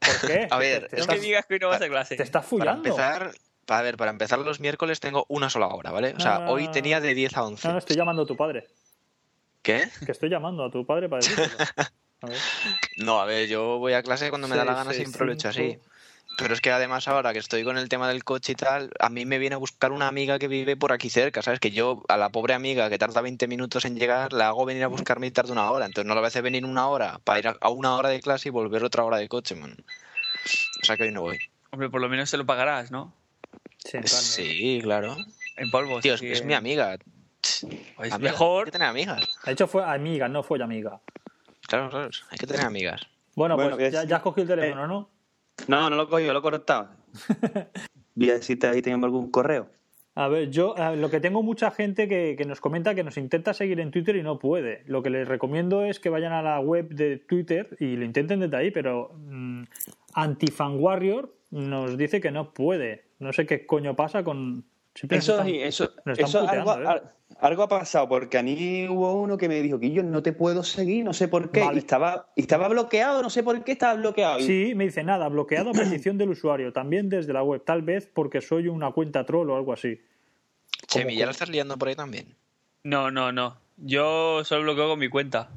¿Por 0.00 0.28
qué? 0.28 0.48
A 0.50 0.58
ver, 0.58 0.82
te, 0.82 0.88
te 0.88 0.96
No 0.96 1.02
estás, 1.02 1.16
me 1.18 1.22
digas 1.22 1.46
que 1.46 1.54
hoy 1.54 1.60
no 1.60 1.68
vas 1.68 1.82
a 1.82 1.88
clase. 1.88 2.16
te 2.16 2.22
estás 2.22 2.42
Para 2.42 2.48
fullando. 2.48 2.88
empezar, 2.88 3.32
a 3.68 3.82
ver, 3.82 3.96
para 3.96 4.10
empezar 4.10 4.38
los 4.40 4.60
miércoles 4.60 4.98
tengo 5.00 5.26
una 5.28 5.50
sola 5.50 5.68
hora, 5.68 5.90
¿vale? 5.90 6.14
O 6.16 6.20
sea, 6.20 6.38
No, 6.40 6.44
no, 6.46 6.50
hoy 6.52 6.68
tenía 6.68 7.00
de 7.00 7.14
10 7.14 7.36
a 7.36 7.44
11. 7.44 7.68
No, 7.68 7.72
no, 7.74 7.78
estoy 7.78 7.96
llamando 7.96 8.22
a 8.22 8.26
tu 8.26 8.36
padre. 8.36 8.66
¿Qué? 9.62 9.88
Que 10.06 10.12
estoy 10.12 10.30
llamando 10.30 10.64
a 10.64 10.70
tu 10.70 10.86
padre 10.86 11.08
para 11.08 11.20
decirlo. 11.26 11.44
A 12.22 12.26
ver. 12.26 12.38
No, 12.98 13.20
a 13.20 13.24
ver, 13.26 13.48
yo 13.48 13.78
voy 13.78 13.92
a 13.92 14.02
clase 14.02 14.30
cuando 14.30 14.48
me 14.48 14.56
da 14.56 14.64
la 14.64 14.74
gana, 14.74 14.90
seis, 14.90 14.98
siempre 15.02 15.26
lo 15.26 15.32
he 15.32 15.34
hecho 15.34 15.48
así. 15.48 15.78
Pero 16.40 16.54
es 16.54 16.60
que 16.60 16.70
además 16.70 17.06
ahora 17.06 17.32
que 17.32 17.38
estoy 17.38 17.64
con 17.64 17.76
el 17.76 17.88
tema 17.88 18.08
del 18.08 18.24
coche 18.24 18.52
y 18.52 18.54
tal, 18.54 18.90
a 18.98 19.10
mí 19.10 19.26
me 19.26 19.38
viene 19.38 19.54
a 19.54 19.58
buscar 19.58 19.92
una 19.92 20.08
amiga 20.08 20.38
que 20.38 20.48
vive 20.48 20.76
por 20.76 20.92
aquí 20.92 21.10
cerca, 21.10 21.42
¿sabes? 21.42 21.60
Que 21.60 21.70
yo 21.70 22.02
a 22.08 22.16
la 22.16 22.30
pobre 22.30 22.54
amiga 22.54 22.88
que 22.88 22.98
tarda 22.98 23.20
20 23.20 23.46
minutos 23.46 23.84
en 23.84 23.96
llegar, 23.98 24.32
la 24.32 24.48
hago 24.48 24.64
venir 24.64 24.82
a 24.84 24.88
buscarme 24.88 25.26
y 25.26 25.30
tarda 25.30 25.52
una 25.52 25.70
hora. 25.70 25.86
Entonces 25.86 26.08
no 26.08 26.14
la 26.14 26.20
voy 26.20 26.26
a 26.26 26.28
hacer 26.28 26.42
venir 26.42 26.64
una 26.64 26.88
hora 26.88 27.20
para 27.24 27.38
ir 27.38 27.48
a- 27.48 27.68
una 27.70 27.94
hora 27.96 28.08
de 28.08 28.20
clase 28.20 28.48
y 28.48 28.52
volver 28.52 28.82
otra 28.84 29.04
hora 29.04 29.18
de 29.18 29.28
coche, 29.28 29.54
man. 29.54 29.76
O 30.82 30.84
sea 30.84 30.96
que 30.96 31.02
hoy 31.04 31.12
no 31.12 31.20
voy. 31.22 31.38
Hombre, 31.72 31.90
por 31.90 32.00
lo 32.00 32.08
menos 32.08 32.30
se 32.30 32.36
lo 32.38 32.46
pagarás, 32.46 32.90
¿no? 32.90 33.12
Sí, 33.78 33.98
Sí, 34.06 34.80
claro. 34.82 35.16
En 35.56 35.70
polvo. 35.70 36.00
Tío, 36.00 36.14
es, 36.14 36.22
eh. 36.22 36.42
mi 36.44 36.54
amiga. 36.54 36.94
Es 37.42 37.64
Amiga, 37.98 38.18
mejor. 38.18 38.60
Hay 38.60 38.64
que 38.66 38.70
tener 38.72 38.88
amigas. 38.88 39.22
De 39.44 39.52
hecho, 39.52 39.66
fue 39.66 39.84
amiga, 39.84 40.28
no 40.28 40.42
fue 40.42 40.62
amiga. 40.62 41.00
Claro, 41.68 41.90
claro. 41.90 42.10
Hay 42.30 42.38
que 42.38 42.46
tener 42.46 42.64
amigas. 42.64 43.02
Bueno, 43.34 43.56
Bueno, 43.56 43.76
pues 43.76 43.92
ya 43.92 44.16
has 44.16 44.22
cogido 44.22 44.54
el 44.54 44.60
teléfono, 44.60 44.86
¿no? 44.86 45.10
No, 45.68 45.90
no 45.90 45.96
lo 45.96 46.08
cogió, 46.08 46.32
lo 46.32 46.38
he 46.40 46.42
cortado. 46.42 46.88
Voy 48.14 48.30
a 48.30 48.34
decirte 48.34 48.66
ahí 48.66 48.82
tenemos 48.82 49.04
algún 49.04 49.30
correo. 49.30 49.68
A 50.14 50.28
ver, 50.28 50.50
yo 50.50 50.74
lo 50.96 51.08
que 51.08 51.20
tengo 51.20 51.42
mucha 51.42 51.70
gente 51.70 52.08
que, 52.08 52.34
que 52.36 52.44
nos 52.44 52.60
comenta 52.60 52.94
que 52.94 53.04
nos 53.04 53.16
intenta 53.16 53.54
seguir 53.54 53.80
en 53.80 53.90
Twitter 53.90 54.16
y 54.16 54.22
no 54.22 54.38
puede. 54.38 54.82
Lo 54.86 55.02
que 55.02 55.10
les 55.10 55.26
recomiendo 55.26 55.84
es 55.84 56.00
que 56.00 56.08
vayan 56.08 56.32
a 56.32 56.42
la 56.42 56.60
web 56.60 56.88
de 56.88 57.16
Twitter 57.16 57.76
y 57.78 57.96
lo 57.96 58.04
intenten 58.04 58.40
desde 58.40 58.56
ahí, 58.56 58.70
pero 58.70 59.12
mm, 59.14 59.62
Antifan 60.14 60.78
Warrior 60.80 61.32
nos 61.50 61.96
dice 61.96 62.20
que 62.20 62.32
no 62.32 62.52
puede. 62.52 63.04
No 63.18 63.32
sé 63.32 63.46
qué 63.46 63.66
coño 63.66 63.94
pasa 63.96 64.24
con, 64.24 64.64
Eso, 65.08 65.32
están- 65.32 65.46
sí, 65.46 65.60
eso, 65.60 65.90
eso 66.16 66.48
algo, 66.48 66.74
¿eh? 66.74 67.02
algo 67.40 67.62
ha 67.62 67.68
pasado, 67.68 68.08
porque 68.08 68.38
a 68.38 68.42
mí 68.42 68.86
hubo 68.88 69.14
uno 69.14 69.36
que 69.38 69.48
me 69.48 69.62
dijo 69.62 69.78
que 69.78 69.90
yo 69.92 70.02
no 70.02 70.22
te 70.22 70.32
puedo 70.32 70.62
seguir, 70.62 71.04
no 71.04 71.12
sé 71.12 71.28
por 71.28 71.50
qué, 71.50 71.60
Vale. 71.60 71.76
y 71.76 71.78
estaba, 71.78 72.28
estaba 72.36 72.68
bloqueado, 72.68 73.22
no 73.22 73.30
sé 73.30 73.42
por 73.42 73.62
qué 73.64 73.72
estaba 73.72 73.94
bloqueado. 73.94 74.40
Sí, 74.40 74.72
me 74.74 74.84
dice 74.84 75.02
nada, 75.04 75.28
bloqueado 75.28 75.70
a 75.70 75.72
petición 75.72 76.18
del 76.18 76.30
usuario, 76.30 76.72
también 76.72 77.08
desde 77.08 77.32
la 77.32 77.42
web, 77.42 77.62
tal 77.64 77.82
vez 77.82 78.10
porque 78.12 78.40
soy 78.40 78.68
una 78.68 78.90
cuenta 78.92 79.24
troll 79.24 79.48
o 79.50 79.56
algo 79.56 79.72
así. 79.72 80.00
Chemi, 80.86 81.16
ya 81.16 81.24
la 81.26 81.32
estás 81.32 81.48
liando 81.48 81.76
por 81.78 81.88
ahí 81.88 81.94
también. 81.94 82.34
No, 82.82 83.10
no, 83.10 83.32
no. 83.32 83.56
Yo 83.76 84.42
solo 84.44 84.62
bloqueo 84.64 84.88
con 84.88 84.98
mi 84.98 85.08
cuenta. 85.08 85.50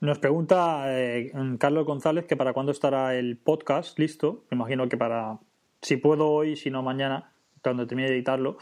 Nos 0.00 0.18
pregunta 0.20 0.84
eh, 0.86 1.32
Carlos 1.58 1.84
González 1.84 2.24
que 2.26 2.36
para 2.36 2.52
cuándo 2.52 2.70
estará 2.72 3.16
el 3.16 3.36
podcast 3.36 3.98
listo. 3.98 4.44
Me 4.50 4.54
imagino 4.56 4.88
que 4.88 4.96
para, 4.96 5.38
si 5.82 5.96
puedo 5.96 6.28
hoy, 6.30 6.54
si 6.56 6.70
no 6.70 6.82
mañana, 6.82 7.32
cuando 7.62 7.86
termine 7.86 8.08
de 8.08 8.16
editarlo. 8.16 8.58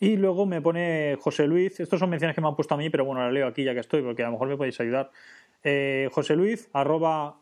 Y 0.00 0.16
luego 0.16 0.46
me 0.46 0.60
pone 0.60 1.16
José 1.20 1.48
Luis, 1.48 1.80
estos 1.80 1.98
son 1.98 2.10
menciones 2.10 2.32
que 2.34 2.40
me 2.40 2.46
han 2.46 2.54
puesto 2.54 2.74
a 2.74 2.78
mí, 2.78 2.88
pero 2.88 3.04
bueno, 3.04 3.20
las 3.22 3.32
leo 3.32 3.48
aquí 3.48 3.64
ya 3.64 3.74
que 3.74 3.80
estoy, 3.80 4.00
porque 4.02 4.22
a 4.22 4.26
lo 4.26 4.32
mejor 4.32 4.46
me 4.48 4.56
podéis 4.56 4.78
ayudar. 4.80 5.10
Eh, 5.64 6.08
José 6.12 6.36
Luis, 6.36 6.68
arroba 6.72 7.40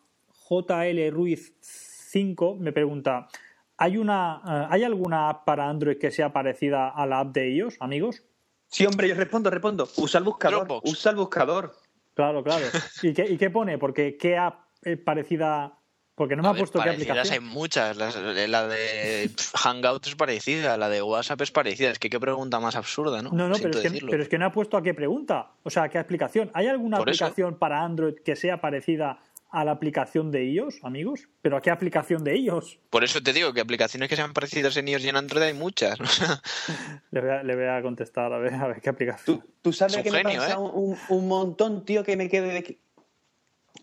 JLRuiz5, 0.49 2.59
me 2.59 2.73
pregunta, 2.73 3.29
¿hay, 3.77 3.99
una, 3.99 4.41
eh, 4.47 4.69
¿hay 4.71 4.85
alguna 4.85 5.29
app 5.29 5.45
para 5.45 5.69
Android 5.69 5.99
que 5.99 6.11
sea 6.11 6.33
parecida 6.33 6.89
a 6.89 7.05
la 7.05 7.21
app 7.21 7.35
de 7.35 7.51
iOS, 7.51 7.77
amigos? 7.81 8.23
Sí, 8.69 8.87
hombre, 8.87 9.07
yo 9.09 9.15
respondo, 9.15 9.51
respondo. 9.51 9.87
Usa 9.99 10.19
el 10.19 10.25
buscador, 10.25 10.67
Dropbox. 10.67 10.91
usa 10.91 11.11
el 11.11 11.17
buscador. 11.19 11.77
Claro, 12.15 12.43
claro. 12.43 12.65
¿Y 13.03 13.13
qué, 13.13 13.27
y 13.27 13.37
qué 13.37 13.51
pone? 13.51 13.77
Porque 13.77 14.17
qué 14.17 14.39
app 14.39 14.61
es 14.83 14.97
parecida... 14.99 15.79
Porque 16.17 16.35
no 16.35 16.43
me 16.43 16.49
A 16.49 16.51
ha 16.51 16.55
ver, 16.55 16.61
puesto 16.63 16.81
qué 16.83 16.89
aplicación. 16.91 17.35
hay 17.35 17.41
muchas. 17.41 17.97
Las- 17.97 18.17
la 18.17 18.67
de 18.67 19.31
Hangout 19.55 20.07
es 20.07 20.15
parecida, 20.17 20.77
la 20.79 20.89
de 20.89 21.03
WhatsApp 21.03 21.43
es 21.43 21.51
parecida. 21.53 21.91
Es 21.91 21.99
que 21.99 22.09
qué 22.11 22.19
pregunta 22.19 22.59
más 22.59 22.75
absurda, 22.75 23.21
¿no? 23.23 23.31
No, 23.33 23.49
no, 23.49 23.57
pero 23.57 23.71
es, 23.71 23.77
que, 23.77 23.83
decirlo. 23.91 24.11
pero 24.11 24.23
es 24.23 24.29
que 24.31 24.39
no 24.39 24.47
ha 24.47 24.51
puesto 24.53 24.77
a 24.79 24.83
qué 24.83 24.95
pregunta. 24.95 25.51
O 25.63 25.69
sea, 25.71 25.85
a 25.85 25.89
qué 25.91 25.99
aplicación. 25.99 26.51
¿Hay 26.55 26.67
alguna 26.69 26.97
Por 26.97 27.11
eso. 27.11 27.25
aplicación 27.27 27.59
para 27.59 27.83
Android 27.83 28.15
que 28.25 28.35
sea 28.35 28.61
parecida 28.63 29.21
a 29.51 29.65
la 29.65 29.71
aplicación 29.73 30.31
de 30.31 30.45
iOS, 30.45 30.81
amigos? 30.83 31.29
¿Pero 31.43 31.57
a 31.57 31.61
qué 31.63 31.71
aplicación 31.71 32.25
de 32.25 32.37
iOS? 32.37 32.79
Por 32.91 33.05
eso 33.05 33.23
te 33.23 33.33
digo 33.33 33.53
que 33.53 33.61
aplicaciones 33.61 34.09
que 34.09 34.17
sean 34.17 34.33
parecidas 34.33 34.77
en 34.79 34.89
iOS 34.89 35.05
y 35.05 35.09
en 35.11 35.17
Android 35.17 35.43
hay 35.45 35.55
muchas. 35.55 35.99
Le 37.11 37.21
voy 37.21 37.31
a, 37.31 37.43
le 37.43 37.55
voy 37.57 37.65
a 37.67 37.81
contestar 37.83 38.33
a 38.33 38.39
ver, 38.39 38.55
a 38.55 38.67
ver 38.69 38.81
qué 38.81 38.89
aplicación. 38.91 39.39
Tú, 39.41 39.45
tú 39.63 39.73
sabes 39.73 39.93
Es 39.95 39.99
un 39.99 40.03
que 40.05 40.11
me 40.11 40.25
pasa 40.25 40.53
¿eh? 40.55 40.57
un, 40.57 40.97
un 41.11 41.29
montón, 41.29 41.85
tío, 41.85 42.03
que 42.05 42.17
me 42.17 42.29
quede 42.29 42.53
de 42.55 42.63
que- 42.63 42.86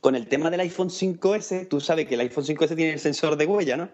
Con 0.03 0.15
el 0.15 0.27
tema 0.27 0.51
del 0.51 0.59
iPhone 0.59 0.89
5S, 0.89 1.69
tú 1.69 1.79
sabes 1.79 2.05
que 2.07 2.15
el 2.15 2.19
iPhone 2.19 2.43
5S 2.43 2.75
tiene 2.75 2.91
el 2.91 2.99
sensor 2.99 3.37
de 3.37 3.45
huella, 3.45 3.77
¿no? 3.77 3.89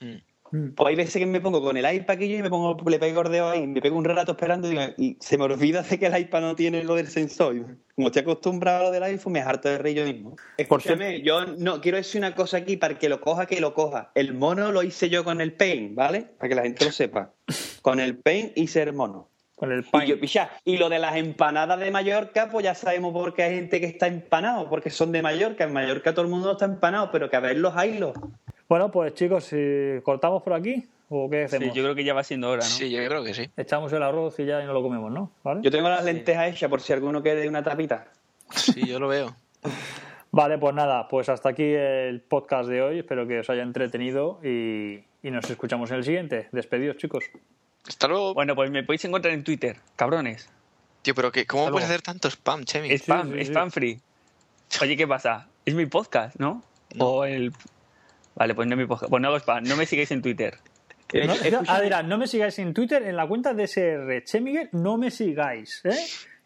mm. 0.00 0.32
Mm. 0.50 0.74
Pues 0.74 0.88
hay 0.88 0.96
veces 0.96 1.14
que 1.14 1.26
me 1.26 1.42
pongo 1.42 1.62
con 1.62 1.76
el 1.76 1.94
iPad 1.94 2.16
aquí 2.16 2.34
y 2.34 2.42
me 2.42 2.48
pongo, 2.48 2.74
le 2.88 2.98
pego 2.98 3.20
el 3.20 3.32
dedo 3.32 3.50
ahí, 3.50 3.66
me 3.66 3.82
pego 3.82 3.98
un 3.98 4.04
rato 4.04 4.32
esperando 4.32 4.70
y, 4.70 4.78
y 4.96 5.16
se 5.20 5.36
me 5.36 5.44
olvida 5.44 5.82
de 5.82 5.98
que 5.98 6.06
el 6.06 6.18
iPad 6.18 6.40
no 6.40 6.56
tiene 6.56 6.84
lo 6.84 6.94
del 6.94 7.08
sensor. 7.08 7.56
Y 7.56 7.64
Como 7.94 8.08
estoy 8.08 8.22
acostumbrado 8.22 8.80
a 8.80 8.82
lo 8.84 8.90
del 8.90 9.02
iPhone, 9.02 9.34
me 9.34 9.40
harto 9.40 9.68
de 9.68 9.76
reír 9.76 9.98
yo 9.98 10.04
mismo. 10.04 10.36
Escúchame, 10.56 11.20
yo 11.22 11.44
no 11.44 11.82
quiero 11.82 11.98
decir 11.98 12.18
una 12.18 12.34
cosa 12.34 12.56
aquí 12.56 12.78
para 12.78 12.98
que 12.98 13.10
lo 13.10 13.20
coja, 13.20 13.44
que 13.44 13.60
lo 13.60 13.74
coja. 13.74 14.10
El 14.14 14.32
mono 14.32 14.72
lo 14.72 14.82
hice 14.82 15.10
yo 15.10 15.22
con 15.22 15.42
el 15.42 15.52
Paint, 15.52 15.94
¿vale? 15.94 16.22
Para 16.38 16.48
que 16.48 16.54
la 16.54 16.62
gente 16.62 16.84
lo 16.84 16.92
sepa. 16.92 17.32
Con 17.82 18.00
el 18.00 18.16
Paint 18.16 18.56
hice 18.56 18.82
el 18.82 18.92
mono. 18.92 19.31
Con 19.62 19.70
el 19.70 19.78
Y, 19.80 19.82
Pine. 20.16 20.26
yo, 20.26 20.42
y 20.64 20.76
lo 20.76 20.88
de 20.88 20.98
las 20.98 21.14
empanadas 21.14 21.78
de 21.78 21.92
Mallorca, 21.92 22.48
pues 22.50 22.64
ya 22.64 22.74
sabemos 22.74 23.12
por 23.12 23.32
qué 23.32 23.44
hay 23.44 23.54
gente 23.54 23.78
que 23.78 23.86
está 23.86 24.08
empanado, 24.08 24.68
porque 24.68 24.90
son 24.90 25.12
de 25.12 25.22
Mallorca. 25.22 25.62
En 25.62 25.72
Mallorca 25.72 26.12
todo 26.12 26.24
el 26.24 26.30
mundo 26.32 26.50
está 26.50 26.64
empanado, 26.64 27.10
pero 27.12 27.30
que 27.30 27.36
a 27.36 27.40
ver 27.40 27.56
los 27.58 27.72
hilos. 27.84 28.12
Bueno, 28.68 28.90
pues 28.90 29.14
chicos, 29.14 29.44
si 29.44 30.00
cortamos 30.02 30.42
por 30.42 30.54
aquí 30.54 30.84
o 31.10 31.30
qué 31.30 31.46
Sí, 31.48 31.54
hacemos. 31.56 31.76
yo 31.76 31.84
creo 31.84 31.94
que 31.94 32.02
ya 32.02 32.12
va 32.12 32.24
siendo 32.24 32.50
hora, 32.50 32.64
¿no? 32.64 32.68
Sí, 32.68 32.90
yo 32.90 33.06
creo 33.06 33.22
que 33.22 33.34
sí. 33.34 33.48
Echamos 33.56 33.92
el 33.92 34.02
arroz 34.02 34.36
y 34.40 34.46
ya 34.46 34.64
no 34.64 34.72
lo 34.72 34.82
comemos, 34.82 35.12
¿no? 35.12 35.30
¿Vale? 35.44 35.60
Yo 35.62 35.70
tengo 35.70 35.88
las 35.88 36.04
lentejas 36.04 36.50
hechas 36.50 36.68
por 36.68 36.80
si 36.80 36.92
alguno 36.92 37.22
quiere 37.22 37.48
una 37.48 37.62
tapita. 37.62 38.08
Sí, 38.50 38.84
yo 38.84 38.98
lo 38.98 39.06
veo. 39.06 39.36
Vale, 40.32 40.58
pues 40.58 40.74
nada, 40.74 41.06
pues 41.06 41.28
hasta 41.28 41.50
aquí 41.50 41.62
el 41.62 42.20
podcast 42.20 42.68
de 42.68 42.82
hoy. 42.82 42.98
Espero 42.98 43.28
que 43.28 43.38
os 43.38 43.48
haya 43.48 43.62
entretenido 43.62 44.40
y, 44.42 45.04
y 45.22 45.30
nos 45.30 45.48
escuchamos 45.48 45.88
en 45.92 45.98
el 45.98 46.04
siguiente. 46.04 46.48
Despedidos, 46.50 46.96
chicos. 46.96 47.22
Hasta 47.88 48.08
luego. 48.08 48.34
Bueno, 48.34 48.54
pues 48.54 48.70
me 48.70 48.82
podéis 48.82 49.04
encontrar 49.04 49.34
en 49.34 49.44
Twitter, 49.44 49.76
cabrones. 49.96 50.48
Tío, 51.02 51.14
pero 51.14 51.32
que, 51.32 51.46
¿cómo 51.46 51.62
Hasta 51.64 51.72
puedes 51.72 51.88
luego. 51.88 51.94
hacer 51.94 52.02
tanto 52.02 52.28
spam, 52.30 52.64
Chemi? 52.64 52.90
Spam, 52.96 53.32
sí, 53.32 53.38
sí. 53.38 53.50
spam 53.50 53.70
free. 53.70 54.00
Oye, 54.80 54.96
¿qué 54.96 55.06
pasa? 55.06 55.48
Es 55.64 55.74
mi 55.74 55.86
podcast, 55.86 56.36
¿no? 56.38 56.62
O 56.98 57.24
el... 57.24 57.52
Vale, 58.34 58.54
pues 58.54 58.68
no 58.68 58.74
es 58.74 58.78
mi 58.78 58.86
podcast. 58.86 59.10
Pues 59.10 59.20
no 59.20 59.28
hago 59.28 59.36
spam, 59.38 59.64
no 59.64 59.76
me 59.76 59.84
sigáis 59.86 60.10
en 60.12 60.22
Twitter. 60.22 60.56
Eh, 61.12 61.26
No, 61.26 61.34
dirán, 61.82 62.08
no 62.08 62.16
me 62.18 62.26
sigáis 62.26 62.58
en 62.58 62.72
Twitter, 62.72 63.02
en 63.02 63.16
la 63.16 63.26
cuenta 63.26 63.52
de 63.52 63.64
SR 63.64 64.24
Chemiguel, 64.24 64.68
no 64.72 64.96
me 64.96 65.10
sigáis, 65.10 65.80
¿eh? 65.84 65.98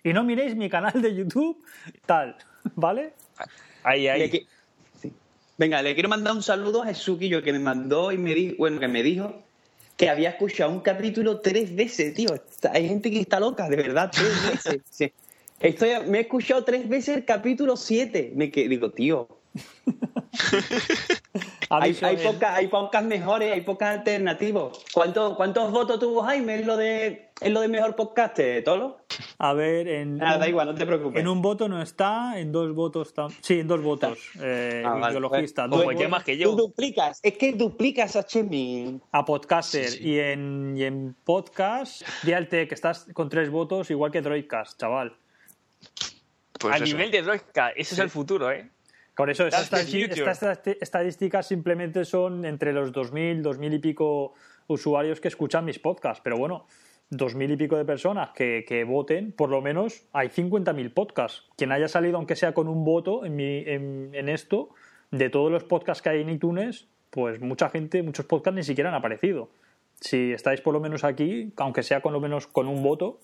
Y 0.02 0.12
no 0.12 0.24
miréis 0.24 0.56
mi 0.56 0.68
canal 0.68 1.00
de 1.00 1.14
YouTube, 1.14 1.62
tal, 2.06 2.36
¿vale? 2.74 3.12
Ahí, 3.84 4.08
ahí. 4.08 4.46
sí. 5.00 5.12
Venga, 5.58 5.82
le 5.82 5.94
quiero 5.94 6.08
mandar 6.08 6.34
un 6.34 6.42
saludo 6.42 6.82
a 6.82 6.86
Jesuquillo 6.86 7.42
que 7.42 7.52
me 7.52 7.58
mandó 7.60 8.10
y 8.10 8.18
me 8.18 8.34
dijo, 8.34 8.56
bueno, 8.58 8.80
que 8.80 8.88
me 8.88 9.02
dijo 9.04 9.44
que 9.96 10.08
había 10.10 10.30
escuchado 10.30 10.70
un 10.70 10.80
capítulo 10.80 11.40
tres 11.40 11.74
veces, 11.74 12.14
tío. 12.14 12.30
Hay 12.70 12.88
gente 12.88 13.10
que 13.10 13.20
está 13.20 13.40
loca, 13.40 13.68
de 13.68 13.76
verdad, 13.76 14.10
tres 14.12 14.28
veces. 14.50 14.82
Sí. 14.90 15.12
Estoy, 15.60 15.90
me 16.06 16.18
he 16.18 16.20
escuchado 16.22 16.64
tres 16.64 16.88
veces 16.88 17.16
el 17.16 17.24
capítulo 17.24 17.76
7. 17.76 18.32
Me 18.34 18.50
que, 18.50 18.68
digo, 18.68 18.90
tío, 18.90 19.28
hay, 21.70 21.96
hay, 22.00 22.16
podcast, 22.16 22.56
hay 22.56 22.68
podcast 22.68 23.06
mejores, 23.06 23.52
hay 23.52 23.60
podcast 23.62 23.98
alternativos. 23.98 24.84
¿Cuántos, 24.92 25.36
¿Cuántos 25.36 25.70
votos 25.72 25.98
tuvo 25.98 26.22
Jaime 26.22 26.56
en 26.56 26.66
lo 26.66 26.76
de, 26.76 27.30
en 27.40 27.54
lo 27.54 27.60
de 27.60 27.68
mejor 27.68 27.94
podcast, 27.96 28.38
Tolo? 28.64 28.98
A 29.38 29.52
ver, 29.52 29.88
en, 29.88 30.16
Nada, 30.18 30.38
da 30.38 30.48
igual, 30.48 30.68
no 30.68 30.74
te 30.74 30.86
preocupes. 30.86 31.20
en 31.20 31.28
un 31.28 31.42
voto 31.42 31.68
no 31.68 31.82
está, 31.82 32.38
en 32.38 32.52
dos 32.52 32.74
votos 32.74 33.14
tam- 33.14 33.34
Sí, 33.40 33.60
en 33.60 33.68
dos 33.68 33.82
votos. 33.82 34.18
Eh, 34.40 34.82
Ah, 34.86 34.94
vale. 34.94 35.12
biologista, 35.14 35.68
Pues, 35.68 35.84
pues 35.96 36.08
más 36.08 36.24
que 36.24 36.34
Tú 36.34 36.38
yo. 36.42 36.52
duplicas, 36.52 37.20
es 37.22 37.36
que 37.36 37.52
duplicas 37.52 38.16
a 38.16 38.24
Chemi. 38.24 39.00
A 39.12 39.24
podcaster 39.24 39.88
Sí, 39.88 39.98
sí. 39.98 40.08
Y, 40.10 40.18
en, 40.20 40.74
y 40.76 40.84
en 40.84 41.14
podcast, 41.24 42.02
Dialte, 42.22 42.68
que 42.68 42.74
estás 42.74 43.06
con 43.12 43.28
tres 43.28 43.50
votos, 43.50 43.90
igual 43.90 44.10
que 44.12 44.22
Droidcast, 44.22 44.78
chaval. 44.80 45.16
Pues 46.58 46.72
a 46.74 46.76
eso. 46.76 46.84
nivel 46.86 47.10
de 47.10 47.22
Droidcast, 47.22 47.74
eso 47.76 47.94
es 47.94 47.98
el 48.00 48.10
futuro, 48.10 48.50
¿eh? 48.50 48.70
Por 49.16 49.30
eso 49.30 49.46
estas, 49.46 49.70
estadísticas 50.80 51.46
simplemente 51.48 52.04
son 52.04 52.44
entre 52.44 52.72
los 52.72 52.92
2.000, 52.92 53.42
2.000 53.42 53.74
y 53.74 53.78
pico 53.78 54.34
usuarios 54.66 55.20
que 55.20 55.28
escuchan 55.28 55.64
mis 55.64 55.78
podcasts. 55.78 56.20
Pero 56.22 56.36
bueno, 56.36 56.66
2.000 57.10 57.52
y 57.52 57.56
pico 57.56 57.76
de 57.76 57.84
personas 57.84 58.30
que, 58.34 58.64
que 58.68 58.84
voten, 58.84 59.32
por 59.32 59.48
lo 59.48 59.62
menos 59.62 60.02
hay 60.12 60.28
50.000 60.28 60.92
podcasts. 60.92 61.44
Quien 61.56 61.72
haya 61.72 61.88
salido, 61.88 62.16
aunque 62.18 62.36
sea 62.36 62.52
con 62.52 62.68
un 62.68 62.84
voto 62.84 63.24
en, 63.24 63.36
mi- 63.36 63.64
en, 63.66 64.10
en 64.12 64.28
esto, 64.28 64.68
de 65.10 65.30
todos 65.30 65.50
los 65.50 65.64
podcasts 65.64 66.02
que 66.02 66.10
hay 66.10 66.20
en 66.20 66.28
iTunes, 66.30 66.88
pues 67.10 67.40
mucha 67.40 67.70
gente, 67.70 68.02
muchos 68.02 68.26
podcasts 68.26 68.56
ni 68.56 68.64
siquiera 68.64 68.90
han 68.90 68.96
aparecido. 68.96 69.48
Si 70.00 70.32
estáis 70.32 70.60
por 70.60 70.74
lo 70.74 70.80
menos 70.80 71.04
aquí, 71.04 71.52
aunque 71.56 71.82
sea 71.82 72.00
con 72.02 72.12
lo 72.12 72.20
menos 72.20 72.46
con 72.48 72.66
un 72.68 72.82
voto, 72.82 73.18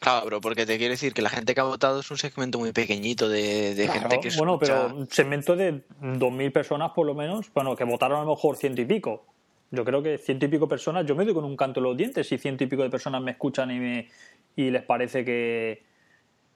Claro, 0.00 0.26
bro, 0.26 0.40
porque 0.42 0.66
te 0.66 0.76
quiere 0.76 0.92
decir 0.94 1.14
que 1.14 1.22
la 1.22 1.30
gente 1.30 1.54
que 1.54 1.60
ha 1.60 1.64
votado 1.64 2.00
es 2.00 2.10
un 2.10 2.18
segmento 2.18 2.58
muy 2.58 2.72
pequeñito 2.72 3.28
de, 3.28 3.74
de 3.74 3.88
gente 3.88 4.06
Claro, 4.08 4.20
que 4.20 4.30
bueno, 4.36 4.54
escucha- 4.54 4.86
pero 4.86 4.96
un 4.96 5.08
segmento 5.10 5.56
de 5.56 5.82
2.000 6.02 6.52
personas 6.52 6.92
por 6.92 7.06
lo 7.06 7.14
menos, 7.14 7.50
bueno, 7.54 7.74
que 7.74 7.84
votaron 7.84 8.18
a 8.20 8.24
lo 8.24 8.30
mejor 8.30 8.56
ciento 8.56 8.82
y 8.82 8.84
pico. 8.84 9.24
Yo 9.70 9.82
creo 9.84 10.02
que 10.02 10.18
ciento 10.18 10.44
y 10.44 10.48
pico 10.48 10.68
personas, 10.68 11.06
yo 11.06 11.16
me 11.16 11.24
doy 11.24 11.32
con 11.32 11.44
un 11.44 11.56
canto 11.56 11.80
en 11.80 11.84
los 11.84 11.96
dientes 11.96 12.28
si 12.28 12.36
ciento 12.38 12.62
y 12.64 12.66
pico 12.66 12.82
de 12.82 12.90
personas 12.90 13.22
me 13.22 13.30
escuchan 13.30 13.70
y, 13.70 13.78
me, 13.80 14.08
y 14.56 14.70
les 14.70 14.82
parece 14.82 15.24
que, 15.24 15.82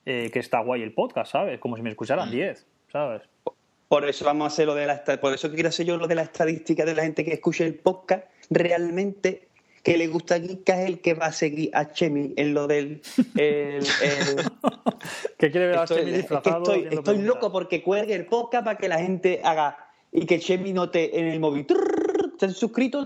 eh, 0.04 0.30
que 0.30 0.38
está 0.40 0.60
guay 0.60 0.82
el 0.82 0.92
podcast, 0.92 1.32
¿sabes? 1.32 1.58
Como 1.58 1.76
si 1.76 1.82
me 1.82 1.88
Mm. 1.88 1.92
escucharan 1.92 2.30
10, 2.30 2.66
¿sabes? 2.92 3.22
Por 3.88 4.06
eso 4.06 4.26
vamos 4.26 4.44
a 4.44 4.46
hacer 4.48 4.66
lo 4.66 4.74
de 4.74 4.84
la 4.86 5.02
por 5.22 5.32
eso 5.32 5.50
quiero 5.50 5.70
hacer 5.70 5.86
yo 5.86 5.96
lo 5.96 6.06
de 6.06 6.14
la 6.14 6.22
estadística 6.22 6.84
de 6.84 6.94
la 6.94 7.02
gente 7.04 7.24
que 7.24 7.32
escucha 7.32 7.64
el 7.64 7.74
podcast 7.76 8.26
realmente 8.50 9.47
que 9.82 9.96
le 9.96 10.06
gusta 10.08 10.36
a 10.36 10.38
Geeka 10.40 10.82
es 10.82 10.88
el 10.88 11.00
que 11.00 11.14
va 11.14 11.26
a 11.26 11.32
seguir 11.32 11.70
a 11.72 11.92
Chemi 11.92 12.34
en 12.36 12.54
lo 12.54 12.66
del 12.66 13.00
el- 13.36 13.84
el- 13.84 13.86
que 15.38 15.50
quiere 15.50 15.66
ver 15.68 15.78
a 15.78 15.86
Chemi 15.86 16.00
es 16.02 16.06
que 16.10 16.16
disfrazado. 16.18 16.62
estoy, 16.74 16.88
estoy 16.98 17.18
loco 17.18 17.50
porque 17.52 17.82
cuelgue 17.82 18.14
el 18.14 18.26
podcast 18.26 18.64
para 18.64 18.78
que 18.78 18.88
la 18.88 18.98
gente 18.98 19.40
haga 19.44 19.78
y 20.12 20.24
que 20.26 20.38
Chemi 20.40 20.72
note 20.72 21.18
en 21.18 21.26
el 21.26 21.38
móvil 21.40 21.66
"Trrr, 21.66 21.97
¿te 22.38 22.46
has 22.46 22.56
suscrito? 22.56 23.04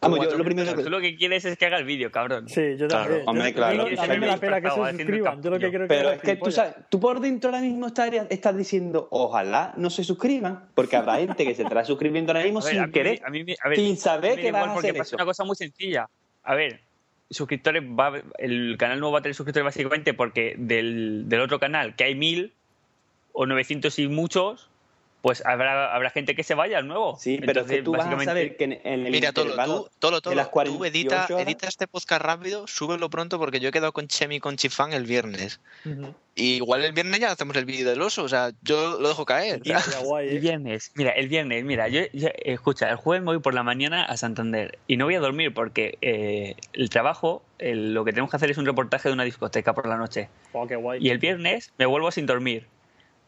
Vamos, 0.00 0.18
yo 0.20 0.38
lo 0.38 0.44
primero 0.44 0.74
Tú 0.74 0.84
que 0.84 0.90
lo 0.90 1.00
que 1.00 1.16
quieres 1.16 1.44
es 1.44 1.58
que 1.58 1.66
haga 1.66 1.78
el 1.78 1.84
vídeo, 1.84 2.10
cabrón. 2.10 2.48
Sí, 2.48 2.76
yo 2.78 2.88
Claro, 2.88 3.04
también. 3.04 3.28
hombre, 3.28 3.54
claro, 3.54 3.82
a 3.82 4.06
mí 4.06 4.18
me 4.18 4.26
la 4.26 4.36
pena 4.38 4.60
que 4.60 4.70
se 4.70 4.76
suscriban. 4.76 5.42
Yo 5.42 5.50
lo 5.50 5.58
que 5.58 5.68
quiero 5.70 5.84
que 5.84 5.88
Pero 5.88 6.10
es 6.12 6.20
que 6.22 6.36
tú, 6.36 6.50
sabes, 6.50 6.74
tú 6.88 7.00
por 7.00 7.20
dentro 7.20 7.50
ahora 7.50 7.60
mismo 7.62 7.86
estás 7.88 8.56
diciendo, 8.56 9.08
ojalá 9.10 9.74
no 9.76 9.90
se 9.90 10.04
suscriban, 10.04 10.68
porque 10.74 10.96
habrá 10.96 11.16
gente 11.16 11.44
que 11.44 11.54
se 11.54 11.62
estará 11.62 11.84
suscribiendo 11.84 12.32
ahora 12.32 12.44
mismo 12.44 12.62
sin 12.62 12.90
querer, 12.92 13.20
sin 13.74 13.96
saber 13.96 14.40
que 14.40 14.48
igual 14.48 14.62
vas 14.62 14.70
a 14.70 14.74
porque 14.74 14.88
hacer 14.88 14.98
pasa 14.98 15.08
eso. 15.08 15.16
una 15.16 15.24
cosa 15.26 15.44
muy 15.44 15.56
sencilla. 15.56 16.08
A 16.44 16.54
ver, 16.54 16.80
suscriptores 17.28 17.82
va, 17.82 18.22
el 18.38 18.76
canal 18.78 18.98
nuevo 19.00 19.12
va 19.12 19.18
a 19.18 19.22
tener 19.22 19.34
suscriptores 19.34 19.64
básicamente 19.64 20.14
porque 20.14 20.54
del, 20.56 21.24
del 21.28 21.40
otro 21.40 21.58
canal, 21.60 21.94
que 21.96 22.04
hay 22.04 22.14
mil 22.14 22.52
o 23.32 23.46
900 23.46 23.98
y 23.98 24.08
muchos, 24.08 24.69
pues 25.22 25.44
habrá, 25.44 25.94
habrá 25.94 26.10
gente 26.10 26.34
que 26.34 26.42
se 26.42 26.54
vaya 26.54 26.78
al 26.78 26.88
nuevo. 26.88 27.16
Sí, 27.18 27.38
pero 27.44 27.60
es 27.60 27.66
que 27.66 27.76
Entonces, 27.78 27.84
tú 27.84 27.92
vas 27.92 28.00
a 28.00 28.04
básicamente- 28.04 28.30
saber 28.30 28.56
que 28.56 28.64
en, 28.64 28.72
en 28.84 29.06
el 29.06 29.12
Mira, 29.12 29.28
intervalo 29.28 29.82
tú, 29.84 29.90
Tolo, 29.98 30.20
de 30.20 30.34
las 30.34 30.46
tú 30.46 30.52
48 30.52 30.84
edita, 30.86 31.26
horas- 31.30 31.42
edita 31.46 31.68
este 31.68 31.86
podcast 31.86 32.22
rápido, 32.22 32.66
súbelo 32.66 33.10
pronto 33.10 33.38
porque 33.38 33.60
yo 33.60 33.68
he 33.68 33.72
quedado 33.72 33.92
con 33.92 34.08
Chemi 34.08 34.36
y 34.36 34.40
con 34.40 34.56
Chifán 34.56 34.92
el 34.92 35.04
viernes. 35.04 35.60
Y 36.34 36.54
igual 36.54 36.84
el 36.84 36.92
viernes 36.92 37.20
ya 37.20 37.32
hacemos 37.32 37.54
el 37.56 37.64
vídeo 37.66 37.88
del 37.90 38.00
oso, 38.00 38.22
o 38.22 38.28
sea, 38.28 38.52
yo 38.62 38.98
lo 38.98 39.08
dejo 39.08 39.26
caer. 39.26 39.60
Guay, 40.04 40.28
El 40.28 40.36
¿eh? 40.36 40.40
viernes, 40.40 40.92
mira, 40.94 41.10
el 41.10 41.28
viernes, 41.28 41.64
mira, 41.64 41.88
yo, 41.88 42.00
yo- 42.12 42.28
escucha, 42.44 42.88
el 42.88 42.96
jueves 42.96 43.22
me 43.22 43.32
voy 43.32 43.40
por 43.40 43.52
la 43.52 43.62
mañana 43.62 44.04
a 44.04 44.16
Santander 44.16 44.78
y 44.86 44.96
no 44.96 45.04
voy 45.04 45.16
a 45.16 45.20
dormir 45.20 45.52
porque 45.52 45.98
eh, 46.00 46.54
el 46.72 46.88
trabajo, 46.88 47.42
el- 47.58 47.92
lo 47.92 48.04
que 48.04 48.12
tenemos 48.12 48.30
que 48.30 48.36
hacer 48.36 48.50
es 48.50 48.56
un 48.58 48.64
reportaje 48.64 49.08
de 49.08 49.12
una 49.12 49.24
discoteca 49.24 49.74
por 49.74 49.86
la 49.86 49.96
noche. 49.96 50.28
Oh, 50.52 50.66
qué 50.66 50.76
guay. 50.76 51.04
Y 51.04 51.10
el 51.10 51.18
viernes 51.18 51.72
me 51.76 51.84
vuelvo 51.86 52.10
sin 52.10 52.24
dormir. 52.26 52.66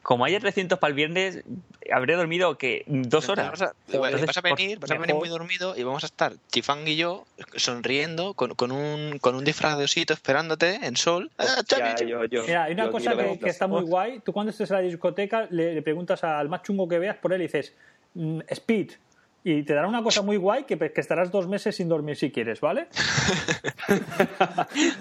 Como 0.02 0.24
haya 0.24 0.40
300 0.40 0.78
para 0.80 0.88
el 0.90 0.94
viernes, 0.96 1.44
habré 1.92 2.16
dormido 2.16 2.58
que 2.58 2.84
dos 2.86 3.28
horas. 3.28 3.50
Vas 3.50 3.62
a, 3.62 3.72
Entonces, 3.86 4.26
vas 4.26 4.36
a 4.36 4.42
por- 4.42 4.56
venir, 4.58 4.78
vas 4.80 4.90
a 4.90 4.98
venir 4.98 5.14
muy 5.14 5.28
dormido 5.28 5.76
y 5.76 5.84
vamos 5.84 6.02
a 6.02 6.06
estar 6.06 6.32
Chifán 6.50 6.86
y 6.88 6.96
yo 6.96 7.24
sonriendo 7.54 8.34
con, 8.34 8.54
con 8.56 8.72
un, 8.72 9.18
con 9.20 9.36
un 9.36 9.44
disfraz 9.44 9.78
de 9.78 9.84
osito 9.84 10.12
esperándote 10.12 10.80
en 10.82 10.96
sol. 10.96 11.30
Ah, 11.38 11.46
yo- 12.00 12.24
yo- 12.26 12.42
Mira, 12.44 12.64
hay 12.64 12.72
una 12.72 12.86
yo 12.86 12.92
cosa 12.92 13.16
que 13.16 13.48
está 13.48 13.66
muy 13.68 13.82
guay. 13.82 14.20
Tú 14.20 14.32
cuando 14.32 14.50
estés 14.50 14.70
en 14.70 14.76
la 14.76 14.82
discoteca 14.82 15.46
le, 15.50 15.74
le 15.74 15.82
preguntas 15.82 16.24
al 16.24 16.48
más 16.48 16.62
chungo 16.62 16.88
que 16.88 16.98
veas 16.98 17.16
por 17.18 17.32
él 17.32 17.40
y 17.40 17.44
dices, 17.44 17.72
mm, 18.14 18.40
Speed. 18.48 18.90
Y 19.44 19.62
te 19.64 19.74
dará 19.74 19.88
una 19.88 20.02
cosa 20.02 20.22
muy 20.22 20.36
guay 20.36 20.64
que, 20.64 20.78
que 20.78 21.00
estarás 21.00 21.30
dos 21.32 21.48
meses 21.48 21.74
sin 21.74 21.88
dormir 21.88 22.16
si 22.16 22.30
quieres, 22.30 22.60
¿vale? 22.60 22.86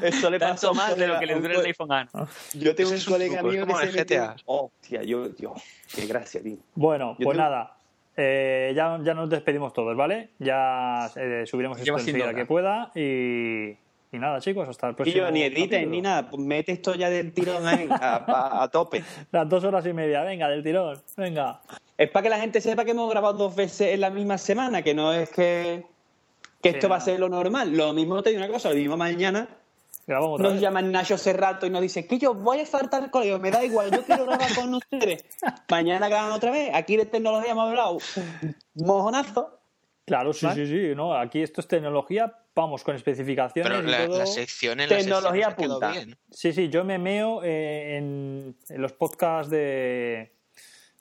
Eso 0.02 0.30
le 0.30 0.40
pasó 0.40 0.74
más 0.74 0.96
de 0.98 1.08
lo 1.08 1.20
que 1.20 1.26
le 1.26 1.36
dura 1.36 1.60
el 1.60 1.66
iPhone 1.66 1.92
A. 1.92 2.08
Yo 2.54 2.76
tengo 2.76 2.90
un 2.90 2.96
es 2.96 3.08
un 3.08 3.14
colega 3.14 3.44
mío 3.44 3.66
como 3.68 3.80
que 3.80 3.88
se 3.88 4.00
el 4.00 4.06
GTA. 4.06 4.28
metió- 4.36 4.44
Hostia, 4.46 5.04
yo, 5.04 5.30
Dios, 5.30 5.62
qué 5.96 6.06
gracia, 6.08 6.42
tío. 6.42 6.58
Bueno, 6.76 7.16
Yo 7.20 7.26
pues 7.26 7.38
tengo- 7.38 7.50
nada. 7.50 7.78
Eh, 8.18 8.74
ya, 8.76 9.00
ya 9.04 9.14
nos 9.14 9.30
despedimos 9.30 9.72
todos, 9.74 9.96
¿vale? 9.96 10.32
Ya 10.40 11.10
eh, 11.16 11.44
subiremos 11.46 11.80
esto 11.80 11.98
enseguida 11.98 12.34
que 12.34 12.46
pueda. 12.46 12.92
Y, 12.94 13.70
y 14.12 14.20
nada, 14.20 14.40
chicos, 14.42 14.68
hasta 14.68 14.88
el 14.88 14.94
Y 14.94 14.96
próximo. 14.96 15.18
yo 15.26 15.32
ni 15.32 15.44
edites 15.44 15.88
ni 15.88 16.02
nada, 16.02 16.30
pues 16.30 16.42
mete 16.42 16.74
esto 16.74 16.94
ya 16.96 17.10
del 17.10 17.32
tirón 17.32 17.66
ahí, 17.66 17.88
a, 17.90 18.16
a- 18.28 18.64
a 18.64 18.68
tope. 18.68 19.02
Las 19.32 19.48
dos 19.48 19.64
horas 19.64 19.86
y 19.86 19.94
media, 19.94 20.24
venga, 20.24 20.50
del 20.50 20.62
tirón, 20.64 21.02
venga. 21.16 21.62
Es 22.02 22.10
para 22.10 22.24
que 22.24 22.30
la 22.30 22.40
gente 22.40 22.62
sepa 22.62 22.84
que 22.84 22.92
hemos 22.92 23.10
grabado 23.12 23.36
dos 23.36 23.56
veces 23.56 23.94
en 23.94 24.02
la 24.02 24.10
misma 24.10 24.38
semana, 24.38 24.82
que 24.82 24.94
no 24.96 25.14
es 25.14 25.30
que, 25.30 25.86
que 26.62 26.70
esto 26.70 26.90
va 26.90 26.96
a 26.96 27.02
ser 27.02 27.20
lo 27.20 27.30
normal. 27.30 27.76
Lo 27.78 27.94
mismo 27.94 28.24
te 28.24 28.32
digo 28.32 28.42
una 28.44 28.52
cosa, 28.52 28.70
lo 28.70 28.76
mismo 28.76 28.98
mañana 28.98 29.48
Grabamos 30.08 30.34
otra 30.34 30.44
nos 30.46 30.54
vez. 30.54 30.62
llaman 30.64 30.92
Nacho 30.92 31.16
Serrato 31.16 31.68
y 31.68 31.70
nos 31.70 31.82
dice 31.82 32.08
que 32.08 32.18
yo 32.18 32.34
voy 32.34 32.60
a 32.60 32.66
faltar 32.66 33.04
al 33.04 33.12
colegio, 33.12 33.38
me 33.38 33.52
da 33.52 33.64
igual, 33.64 33.92
yo 33.92 34.04
quiero 34.04 34.26
grabar 34.26 34.54
con 34.56 34.74
ustedes. 34.74 35.24
Mañana 35.70 36.10
graban 36.10 36.32
otra 36.32 36.50
vez, 36.50 36.72
aquí 36.74 36.98
de 36.98 37.06
tecnología 37.06 37.52
hemos 37.52 37.68
hablado 37.70 37.98
mojonazo. 38.74 39.60
Claro, 40.06 40.34
sí, 40.34 40.48
¿Vale? 40.48 40.66
sí, 40.66 40.72
sí. 40.90 40.96
No, 40.96 41.14
aquí 41.16 41.42
esto 41.44 41.62
es 41.62 41.68
tecnología, 41.68 42.36
vamos, 42.56 42.84
con 42.84 42.96
especificaciones 42.96 43.72
Pero 43.72 43.88
y 43.88 43.92
la, 43.92 44.06
todo. 44.08 44.18
la 44.18 44.26
sección 44.26 44.80
en 44.80 44.90
la 44.90 44.98
Tecnología 44.98 45.50
sección 45.50 45.52
ha 45.52 45.56
quedado 45.56 45.80
punta. 45.80 45.92
bien. 45.92 46.18
Sí, 46.32 46.52
sí, 46.52 46.68
yo 46.70 46.84
me 46.84 46.98
meo 46.98 47.44
eh, 47.44 47.98
en, 47.98 48.58
en 48.70 48.82
los 48.82 48.94
podcasts 48.94 49.52
de, 49.52 50.34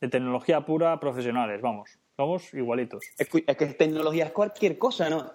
de 0.01 0.09
tecnología 0.09 0.65
pura 0.65 0.99
profesionales, 0.99 1.61
vamos. 1.61 1.91
Somos 2.17 2.53
igualitos. 2.55 3.05
Es 3.19 3.29
que, 3.29 3.45
es 3.47 3.57
que 3.57 3.67
tecnología 3.67 4.27
es 4.27 4.33
cualquier 4.33 4.79
cosa, 4.79 5.11
¿no? 5.11 5.33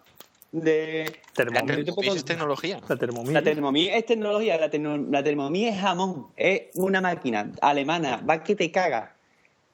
De, 0.52 1.06
La 1.36 1.44
Termomix. 1.44 1.86
Thermomix 1.86 2.16
es 2.16 2.26
tecnología. 2.26 2.80
La 2.88 2.96
Thermomix. 2.96 3.34
La 3.34 3.42
Thermomix 3.42 3.94
es 3.94 4.06
tecnología, 4.06 4.58
la, 4.58 4.98
la 5.10 5.24
Thermomix 5.24 5.74
es 5.74 5.82
jamón, 5.82 6.28
es 6.38 6.62
una 6.76 7.02
máquina 7.02 7.52
alemana, 7.62 8.24
va 8.28 8.42
que 8.42 8.56
te 8.56 8.72
caga. 8.72 9.16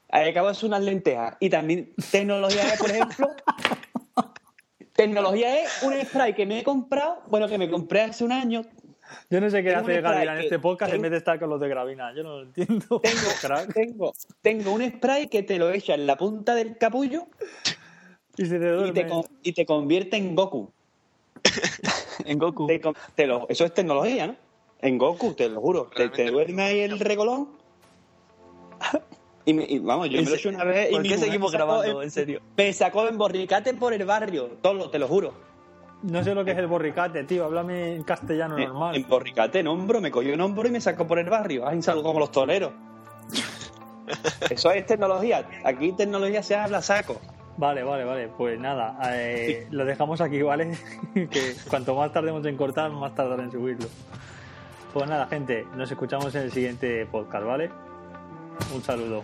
Ahí 0.09 0.29
acabas 0.29 0.63
unas 0.63 0.81
lentejas. 0.81 1.37
Y 1.39 1.49
también 1.49 1.93
tecnología 2.11 2.73
es, 2.73 2.79
por 2.79 2.89
ejemplo, 2.89 3.29
tecnología 4.93 5.63
es 5.63 5.83
un 5.83 5.93
spray 6.01 6.33
que 6.33 6.45
me 6.45 6.59
he 6.59 6.63
comprado, 6.63 7.21
bueno, 7.27 7.47
que 7.47 7.57
me 7.57 7.69
compré 7.69 8.01
hace 8.01 8.23
un 8.23 8.31
año. 8.31 8.65
Yo 9.29 9.41
no 9.41 9.49
sé 9.49 9.63
qué 9.63 9.69
Tengo 9.69 9.81
hace 9.83 9.95
un 9.95 10.01
Gravina 10.01 10.21
en 10.21 10.27
spray 10.29 10.45
este 10.45 10.59
podcast 10.59 10.93
en 10.93 11.01
vez 11.01 11.11
de 11.11 11.17
estar 11.17 11.39
con 11.39 11.49
los 11.49 11.59
de 11.59 11.67
Gravina. 11.69 12.13
Yo 12.15 12.23
no 12.23 12.37
lo 12.37 12.43
entiendo. 12.43 12.99
Tengo, 13.03 13.29
Crack. 13.41 13.73
tengo, 13.73 14.13
tengo 14.41 14.71
un 14.73 14.89
spray 14.89 15.27
que 15.27 15.43
te 15.43 15.57
lo 15.57 15.71
echa 15.71 15.93
en 15.95 16.05
la 16.07 16.17
punta 16.17 16.55
del 16.55 16.77
capullo 16.77 17.27
Y 18.37 18.45
se 18.45 18.59
te 18.59 18.87
y 18.87 18.91
te, 18.91 19.07
y 19.43 19.53
te 19.53 19.65
convierte 19.65 20.17
en 20.17 20.35
Goku. 20.35 20.71
En 22.25 22.37
Goku. 22.37 22.67
Te 22.67 22.79
con- 22.79 22.95
te 23.15 23.25
lo- 23.25 23.47
eso 23.49 23.65
es 23.65 23.73
tecnología, 23.73 24.27
¿no? 24.27 24.35
En 24.81 24.97
Goku, 24.97 25.33
te 25.33 25.49
lo 25.49 25.59
juro. 25.61 25.89
Te, 25.95 26.29
duerme 26.31 26.61
ahí 26.63 26.79
el 26.81 26.99
regolón. 26.99 27.49
Y, 29.45 29.53
me- 29.53 29.65
y 29.67 29.79
vamos, 29.79 30.09
yo 30.09 30.17
me 30.21 30.25
lo 30.29 30.35
he 30.35 30.37
hecho 30.37 30.49
una 30.49 30.63
vez. 30.63 30.89
y 30.89 30.93
¿Por 30.93 31.01
mi 31.01 31.09
qué 31.09 31.17
seguimos 31.17 31.51
grabando? 31.51 31.99
en- 32.01 32.03
En 32.05 32.11
serio. 32.11 32.41
Me 32.55 32.71
sacó 32.73 33.07
en 33.07 33.17
borricate 33.17 33.73
por 33.73 33.93
el 33.93 34.05
barrio, 34.05 34.57
todo, 34.61 34.89
te 34.91 34.99
lo 34.99 35.07
juro. 35.07 35.33
No 36.03 36.23
sé 36.23 36.33
lo 36.33 36.43
que 36.43 36.51
es 36.51 36.57
el 36.57 36.67
borricate, 36.67 37.23
tío. 37.25 37.45
Háblame 37.45 37.95
en 37.95 38.03
castellano 38.03 38.57
En, 38.57 38.69
normal. 38.69 38.95
en 38.95 39.07
borricate, 39.07 39.59
en 39.59 39.67
hombro, 39.67 40.01
me 40.01 40.09
cogió 40.09 40.33
en 40.33 40.41
hombro 40.41 40.67
y 40.67 40.71
me 40.71 40.81
sacó 40.81 41.05
por 41.05 41.19
el 41.19 41.29
barrio. 41.29 41.67
Ay, 41.67 41.81
salgo 41.81 42.03
como 42.03 42.19
los 42.19 42.31
toreros. 42.31 42.71
Eso 44.49 44.71
es 44.71 44.85
tecnología. 44.85 45.47
Aquí 45.63 45.91
tecnología 45.93 46.41
se 46.43 46.55
habla 46.55 46.81
saco. 46.81 47.19
Vale, 47.57 47.83
vale, 47.83 48.03
vale. 48.03 48.27
Pues 48.29 48.59
nada, 48.59 48.97
eh, 49.13 49.67
lo 49.71 49.85
dejamos 49.85 50.21
aquí, 50.21 50.41
¿vale? 50.41 50.77
que 51.13 51.53
cuanto 51.69 51.95
más 51.95 52.11
tardemos 52.11 52.45
en 52.45 52.57
cortar, 52.57 52.89
más 52.91 53.13
tardará 53.13 53.43
en 53.43 53.51
subirlo. 53.51 53.87
Pues 54.93 55.07
nada, 55.07 55.27
gente, 55.27 55.65
nos 55.75 55.89
escuchamos 55.91 56.33
en 56.35 56.41
el 56.43 56.51
siguiente 56.51 57.05
podcast, 57.05 57.45
¿vale? 57.45 57.69
Un 58.73 58.83
saludo. 58.83 59.23